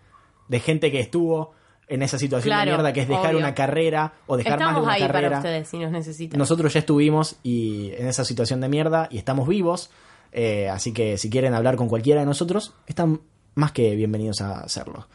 de 0.49 0.61
gente 0.61 0.91
que 0.91 1.01
estuvo 1.01 1.53
en 1.89 2.03
esa 2.03 2.19
situación 2.19 2.51
Claro, 2.51 2.71
de 2.71 2.77
mierda 2.77 2.93
que 2.93 3.01
es 3.03 3.09
dejar 3.09 3.29
obvio. 3.29 3.39
una 3.39 3.55
carrera 3.55 4.13
o 4.27 4.37
dejar 4.37 4.59
más 4.61 4.75
de 4.77 4.81
una 4.83 4.93
ahí 4.93 5.01
carrera. 5.03 5.29
para 5.29 5.39
ustedes 5.39 5.69
si 5.69 5.79
nos 5.79 5.91
necesitan. 5.91 6.39
Nosotros 6.39 6.73
ya 6.73 6.81
estuvimos 6.81 7.37
y 7.43 7.93
en 7.97 8.07
esa 8.07 8.25
situación 8.25 8.61
de 8.61 8.69
mierda 8.69 9.09
y 9.11 9.19
estamos 9.19 9.47
vivos. 9.49 9.91
eh, 10.33 10.69
así 10.71 10.93
que 10.93 11.19
si 11.19 11.29
quieren 11.29 11.53
hablar 11.55 11.77
con 11.77 11.89
cualquiera 11.89 12.21
de 12.21 12.27
nosotros, 12.27 12.73
están 12.87 13.21
más 13.55 13.73
que 13.73 13.95
bienvenidos 13.97 14.41
a 14.41 14.61
hacerlo. 14.61 15.07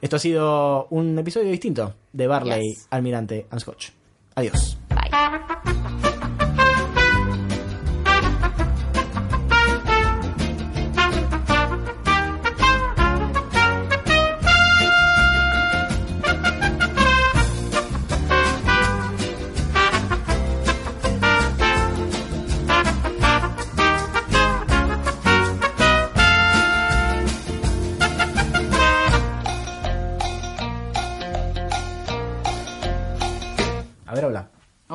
Esto 0.00 0.16
ha 0.16 0.18
sido 0.18 0.86
un 0.90 1.18
episodio 1.18 1.50
distinto 1.50 1.94
de 2.12 2.26
Barley, 2.26 2.68
Yes. 2.74 2.86
Almirante 2.90 3.46
and 3.50 3.60
Scotch. 3.60 3.90
Adiós. 4.34 4.78
A 4.90 6.09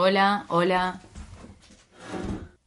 Hola, 0.07 0.45
hola. 0.49 1.01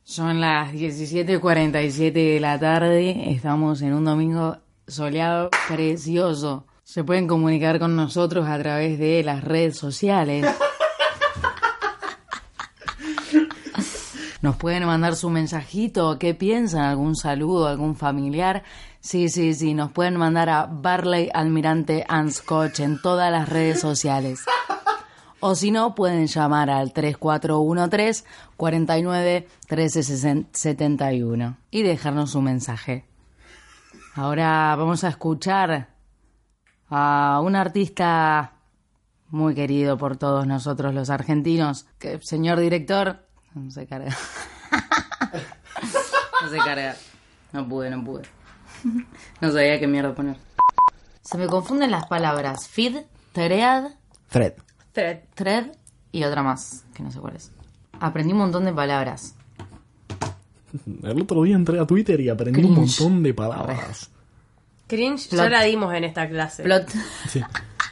Son 0.02 0.40
las 0.40 0.72
17.47 0.72 2.12
de 2.12 2.40
la 2.40 2.58
tarde. 2.58 3.30
Estamos 3.30 3.80
en 3.82 3.94
un 3.94 4.04
domingo 4.04 4.56
soleado 4.88 5.48
precioso. 5.68 6.66
Se 6.82 7.04
pueden 7.04 7.28
comunicar 7.28 7.78
con 7.78 7.94
nosotros 7.94 8.48
a 8.48 8.58
través 8.58 8.98
de 8.98 9.22
las 9.22 9.44
redes 9.44 9.78
sociales. 9.78 10.44
Nos 14.42 14.56
pueden 14.56 14.84
mandar 14.86 15.14
su 15.14 15.30
mensajito, 15.30 16.18
qué 16.18 16.34
piensan, 16.34 16.80
algún 16.80 17.14
saludo, 17.14 17.68
algún 17.68 17.94
familiar. 17.94 18.64
Sí, 18.98 19.28
sí, 19.28 19.54
sí, 19.54 19.74
nos 19.74 19.92
pueden 19.92 20.16
mandar 20.16 20.48
a 20.48 20.66
Barley 20.66 21.30
Almirante 21.32 22.04
and 22.08 22.32
Scotch 22.32 22.80
en 22.80 23.00
todas 23.00 23.30
las 23.30 23.48
redes 23.48 23.78
sociales. 23.78 24.40
O 25.40 25.54
si 25.54 25.70
no, 25.70 25.94
pueden 25.94 26.26
llamar 26.26 26.68
al 26.68 26.92
3413 26.92 28.24
49 28.56 29.48
13 29.68 30.46
71 30.52 31.56
y 31.70 31.82
dejarnos 31.82 32.34
un 32.34 32.44
mensaje. 32.44 33.04
Ahora 34.14 34.74
vamos 34.76 35.04
a 35.04 35.08
escuchar 35.08 35.90
a 36.90 37.40
un 37.42 37.54
artista 37.54 38.54
muy 39.28 39.54
querido 39.54 39.96
por 39.96 40.16
todos 40.16 40.46
nosotros 40.46 40.92
los 40.92 41.08
argentinos. 41.08 41.86
Que, 41.98 42.18
señor 42.20 42.58
director, 42.58 43.24
no 43.54 43.70
se 43.70 43.86
carga. 43.86 44.16
no 46.42 46.48
se 46.50 46.56
carga. 46.58 46.96
No 47.52 47.68
pude, 47.68 47.90
no 47.90 48.04
pude. 48.04 48.22
No 49.40 49.52
sabía 49.52 49.78
qué 49.78 49.86
mierda 49.86 50.14
poner. 50.14 50.36
Se 51.22 51.38
me 51.38 51.46
confunden 51.46 51.90
las 51.92 52.06
palabras. 52.06 52.68
Feed, 52.68 53.02
thread, 53.32 53.92
Fred. 54.28 54.54
Thread. 54.92 55.18
thread 55.34 55.66
y 56.12 56.24
otra 56.24 56.42
más, 56.42 56.84
que 56.94 57.02
no 57.02 57.10
sé 57.10 57.20
cuál 57.20 57.36
es. 57.36 57.50
Aprendí 58.00 58.32
un 58.32 58.38
montón 58.38 58.64
de 58.64 58.72
palabras. 58.72 59.34
El 61.02 61.22
otro 61.22 61.42
día 61.42 61.56
entré 61.56 61.78
a 61.80 61.86
Twitter 61.86 62.20
y 62.20 62.28
aprendí 62.28 62.62
un 62.64 62.74
montón 62.74 63.22
de 63.22 63.34
palabras. 63.34 64.10
Cringe 64.86 65.28
ya 65.30 65.48
la 65.48 65.62
dimos 65.62 65.92
en 65.94 66.04
esta 66.04 66.28
clase. 66.28 66.62
Plot, 66.62 66.88
Sí. 67.28 67.42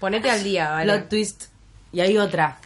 Ponete 0.01 0.31
al 0.31 0.43
día, 0.43 0.71
¿vale? 0.71 0.93
plot 0.93 1.09
twist. 1.09 1.45
Y 1.93 2.01
hay 2.01 2.17
otra. 2.19 2.59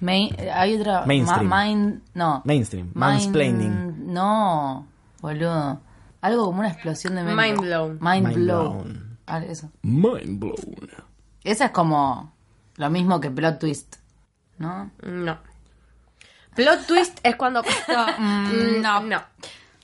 Main- 0.00 0.34
hay 0.52 0.74
otra. 0.76 1.04
Mainstream. 1.06 1.46
ma- 1.46 1.64
mind, 1.64 2.00
no. 2.14 2.42
Mainstream. 2.44 2.86
Mind- 2.88 2.96
Mansplaining. 2.96 4.12
No, 4.12 4.86
boludo. 5.20 5.80
Algo 6.20 6.44
como 6.46 6.60
una 6.60 6.68
explosión 6.68 7.14
de 7.16 7.22
mente. 7.24 7.42
Mind 7.42 7.60
blown. 7.60 7.98
Mind, 8.00 8.26
Mind 8.28 8.34
blown. 8.44 8.82
blown. 8.82 9.18
Ah, 9.26 9.38
eso. 9.44 9.70
Mind 9.82 10.38
blown. 10.40 10.88
Esa 11.44 11.66
es 11.66 11.70
como 11.72 12.32
lo 12.76 12.90
mismo 12.90 13.20
que 13.20 13.30
plot 13.30 13.58
twist. 13.58 13.96
¿No? 14.58 14.90
No. 15.02 15.38
Plot 16.54 16.86
twist 16.86 17.18
es 17.22 17.36
cuando... 17.36 17.62
mm, 18.18 18.80
no. 18.80 19.00
no. 19.02 19.22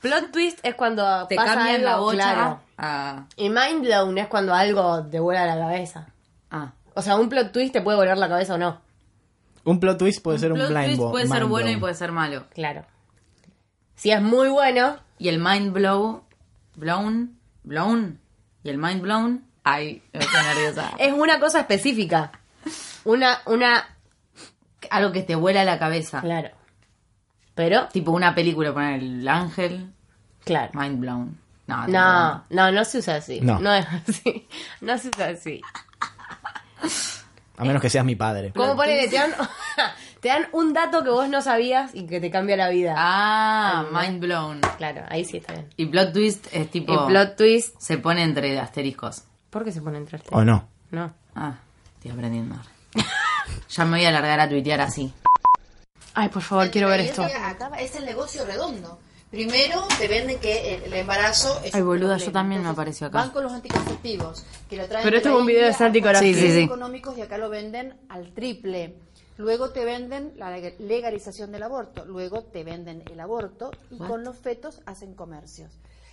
Plot 0.01 0.31
twist 0.31 0.61
es 0.63 0.75
cuando 0.75 1.27
Te 1.27 1.35
pasa 1.37 1.55
cambian 1.55 1.77
algo, 1.77 1.89
la 1.89 1.97
bocha. 1.97 2.61
claro. 2.77 3.27
Y 3.37 3.49
mind 3.49 3.83
blown 3.83 4.19
es 4.19 4.29
cuando 4.29 4.55
algo 4.55 5.05
te 5.07 5.19
vuela 5.19 5.47
la 5.47 5.57
cabeza. 5.59 6.07
Ah. 6.51 6.73
O 6.95 7.03
sea, 7.03 7.17
un 7.17 7.29
plot 7.29 7.53
twist 7.53 7.73
te 7.73 7.81
puede 7.83 7.97
volar 7.97 8.17
la 8.19 8.29
cabeza 8.29 8.55
o 8.55 8.59
no. 8.59 8.81
Un 9.65 9.81
plot 9.81 9.99
twist 9.99 10.23
puede 10.23 10.39
ser 10.39 10.53
un 10.53 10.59
plot 10.59 10.71
blind 10.71 10.97
twist 10.97 11.11
puede 11.11 11.27
ser 11.27 11.45
bueno 11.47 11.71
y 11.71 11.77
puede 11.77 11.95
ser 11.95 12.13
malo. 12.13 12.45
Claro. 12.55 12.85
Si 13.97 14.11
es 14.13 14.23
muy 14.23 14.49
bueno, 14.49 14.97
Y 15.19 15.29
el 15.29 15.41
mind 15.41 15.73
blow, 15.73 16.23
blown, 16.77 17.37
blown, 17.65 18.21
y 18.63 18.71
el 18.71 18.79
mind 18.79 19.03
blown, 19.03 19.45
ay, 19.65 20.01
me 20.13 20.21
estoy 20.21 20.43
nerviosa. 20.43 20.93
es 20.99 21.13
una 21.13 21.41
cosa 21.41 21.59
específica. 21.59 22.31
Una, 23.09 23.39
una, 23.47 23.97
Algo 24.91 25.13
que 25.13 25.23
te 25.23 25.35
vuela 25.35 25.65
la 25.65 25.79
cabeza. 25.79 26.21
claro. 26.21 26.51
Pero, 27.55 27.89
Tipo 27.89 28.13
una 28.13 28.35
película, 28.35 28.73
poner 28.75 29.01
el 29.01 29.27
ángel, 29.27 29.91
claro. 30.45 30.71
mind 30.75 31.01
blown. 31.01 31.39
No, 31.67 31.89
No, 31.89 32.45
no, 32.51 32.71
no 32.71 32.85
se 32.85 32.99
usa 32.99 33.17
así. 33.17 33.41
No. 33.41 33.59
No 33.61 33.73
es 33.75 33.87
así. 33.87 34.47
No 34.83 34.99
se 34.99 35.09
usa 35.09 35.29
así. 35.29 35.63
A 37.57 37.65
menos 37.65 37.81
que 37.81 37.89
seas 37.89 38.05
mi 38.05 38.15
padre. 38.15 38.53
¿Cómo 38.55 38.77
ponele? 38.77 39.09
Te 39.09 39.17
dan, 39.17 39.33
te 40.21 40.29
dan 40.29 40.47
un 40.53 40.75
dato 40.75 41.03
que 41.03 41.09
vos 41.11 41.31
no 41.31 41.41
sabías 41.41 41.95
y 41.95 42.07
que 42.07 42.21
te 42.21 42.31
cambia 42.31 42.59
la 42.59 42.69
vida. 42.69 42.95
Ah, 42.97 43.87
mind 43.91 44.21
blown. 44.21 44.61
Claro, 44.77 45.05
ahí 45.09 45.25
sí 45.25 45.39
está 45.39 45.55
bien. 45.55 45.69
Y 45.79 45.87
plot 45.87 46.13
twist 46.13 46.47
es 46.53 46.71
tipo. 46.71 46.93
El 46.93 47.07
plot 47.07 47.37
twist. 47.37 47.75
Se 47.81 47.97
pone 47.97 48.23
entre 48.23 48.61
asteriscos. 48.61 49.25
¿Por 49.49 49.65
qué 49.65 49.73
se 49.73 49.81
pone 49.81 49.97
entre 49.97 50.21
¿O 50.31 50.45
no? 50.45 50.69
No. 50.91 51.13
Ah, 51.35 51.55
estoy 51.97 52.11
aprendiendo. 52.13 52.55
ya 53.69 53.85
me 53.85 53.99
voy 53.99 54.07
a 54.07 54.11
largar 54.11 54.41
a 54.41 54.49
tuitear 54.49 54.81
así. 54.81 55.13
Ay, 56.15 56.29
por 56.29 56.43
favor, 56.43 56.71
quiero 56.71 56.89
ver 56.89 57.01
esto. 57.01 57.23
acaba- 57.23 57.79
es 57.81 57.95
el 57.97 58.05
negocio 58.05 58.45
redondo. 58.45 58.99
Primero 59.31 59.87
te 59.99 60.09
venden 60.09 60.39
que 60.39 60.75
el, 60.77 60.85
el 60.85 60.93
embarazo 60.95 61.61
es 61.63 61.75
Ay, 61.75 61.83
boluda, 61.83 62.17
yo 62.17 62.33
también 62.33 62.63
me 62.63 62.71
apareció 62.71 63.09
acá. 63.09 63.19
Van 63.19 63.31
con 63.31 63.45
los 63.45 63.53
anticonceptivos. 63.53 64.45
Que 64.71 64.77
lo 64.77 64.87
traen 64.87 65.05
Pero 65.05 65.17
esto 65.19 65.29
es 65.29 65.35
un 65.35 65.47
video 65.47 65.67
de 65.67 65.75
Santi. 65.75 66.03
Sí, 66.19 66.35
sí, 66.35 66.51
sí. 66.51 66.63
económicos 66.63 67.17
y 67.19 67.21
acá 67.21 67.37
lo 67.37 67.51
venden 67.51 67.95
al 68.09 68.33
triple. 68.33 68.97
Luego 69.37 69.71
te 69.71 69.85
venden 69.85 70.33
la 70.37 70.51
legalización 70.51 71.53
del 71.53 71.63
aborto. 71.63 72.05
Luego 72.07 72.43
te 72.43 72.65
venden 72.65 73.05
el 73.13 73.21
aborto 73.21 73.71
y 73.91 73.99
con 73.99 74.25
los 74.25 74.37
fetos 74.37 74.81
hacen 74.87 75.15
comercios. 75.15 75.71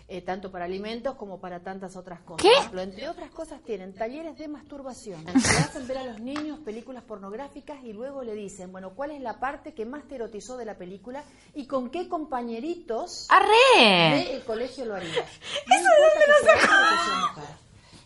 Eh, 0.07 0.21
tanto 0.21 0.51
para 0.51 0.65
alimentos 0.65 1.15
como 1.15 1.39
para 1.39 1.61
tantas 1.61 1.95
otras 1.95 2.19
cosas. 2.21 2.43
¿Qué? 2.43 2.79
Entre 2.79 3.09
otras 3.09 3.31
cosas 3.31 3.59
tienen 3.63 3.91
talleres 3.95 4.37
de 4.37 4.47
masturbación. 4.47 5.25
Le 5.25 5.31
hacen 5.33 5.87
ver 5.87 5.97
a 5.97 6.03
los 6.03 6.19
niños 6.19 6.59
películas 6.59 7.03
pornográficas 7.03 7.83
y 7.83 7.91
luego 7.91 8.21
le 8.21 8.35
dicen, 8.35 8.71
bueno, 8.71 8.91
¿cuál 8.91 9.09
es 9.09 9.21
la 9.21 9.39
parte 9.39 9.73
que 9.73 9.83
más 9.83 10.07
te 10.07 10.13
erotizó 10.15 10.57
de 10.57 10.65
la 10.65 10.75
película 10.75 11.23
y 11.55 11.65
con 11.65 11.89
qué 11.89 12.07
compañeritos 12.07 13.25
¡Arre! 13.29 14.25
del 14.31 14.43
colegio 14.43 14.85
lo 14.85 14.93
harías? 14.93 15.15
No 15.67 15.75
importa 15.75 16.19
que 16.19 16.45
sea 16.45 16.53
hombre 16.53 16.75
o 16.75 16.89
que 16.89 17.03
sea 17.05 17.27
mujer. 17.31 17.55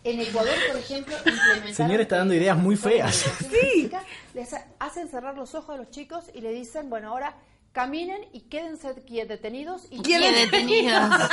En 0.06 0.20
Ecuador, 0.22 0.56
por 0.72 0.78
ejemplo, 0.80 1.16
implementaron... 1.18 1.74
Señor 1.76 2.00
está 2.00 2.18
dando 2.20 2.34
ideas 2.34 2.58
muy 2.58 2.78
feas. 2.78 3.16
Sí. 3.50 3.92
Les 4.34 4.54
ha- 4.54 4.66
hacen 4.80 5.10
cerrar 5.10 5.36
los 5.36 5.54
ojos 5.56 5.76
a 5.76 5.78
los 5.78 5.92
chicos 5.92 6.24
y 6.34 6.40
le 6.40 6.54
dicen, 6.54 6.90
bueno, 6.90 7.10
ahora 7.10 7.36
caminen 7.72 8.22
y 8.34 8.42
quédense 8.42 8.94
detenidos 8.94 9.84
y 9.90 10.02
¿Quién 10.02 10.22
detenidos? 10.22 11.10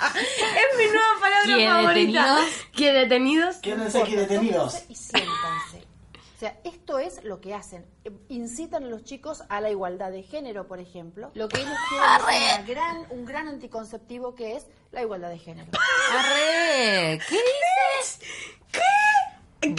Es 0.00 0.78
mi 0.78 0.84
nueva 0.86 1.20
palabra 1.20 1.44
¿Quién 1.56 1.70
favorita. 1.70 2.36
detenidos? 2.36 2.66
¿Quién 2.72 2.94
detenidos? 2.94 3.56
Quédense 3.56 4.02
aquí 4.02 4.14
detenidos. 4.16 4.84
y 4.88 4.94
siéntanse. 4.94 5.88
O 6.36 6.38
sea, 6.38 6.56
esto 6.62 7.00
es 7.00 7.24
lo 7.24 7.40
que 7.40 7.52
hacen. 7.52 7.84
Incitan 8.28 8.84
a 8.84 8.86
los 8.86 9.02
chicos 9.04 9.42
a 9.48 9.60
la 9.60 9.70
igualdad 9.70 10.12
de 10.12 10.22
género, 10.22 10.68
por 10.68 10.78
ejemplo. 10.78 11.32
Lo 11.34 11.48
que 11.48 11.60
ellos 11.60 11.76
quieren 11.88 12.08
es 12.30 12.58
una 12.58 12.62
gran, 12.62 13.06
un 13.10 13.24
gran 13.24 13.48
anticonceptivo 13.48 14.36
que 14.36 14.54
es 14.56 14.66
la 14.92 15.02
igualdad 15.02 15.30
de 15.30 15.38
género. 15.38 15.72
¡Arre! 16.12 17.18
¿Qué 17.28 17.34
dices? 17.34 18.20
¿Qué? 18.70 19.74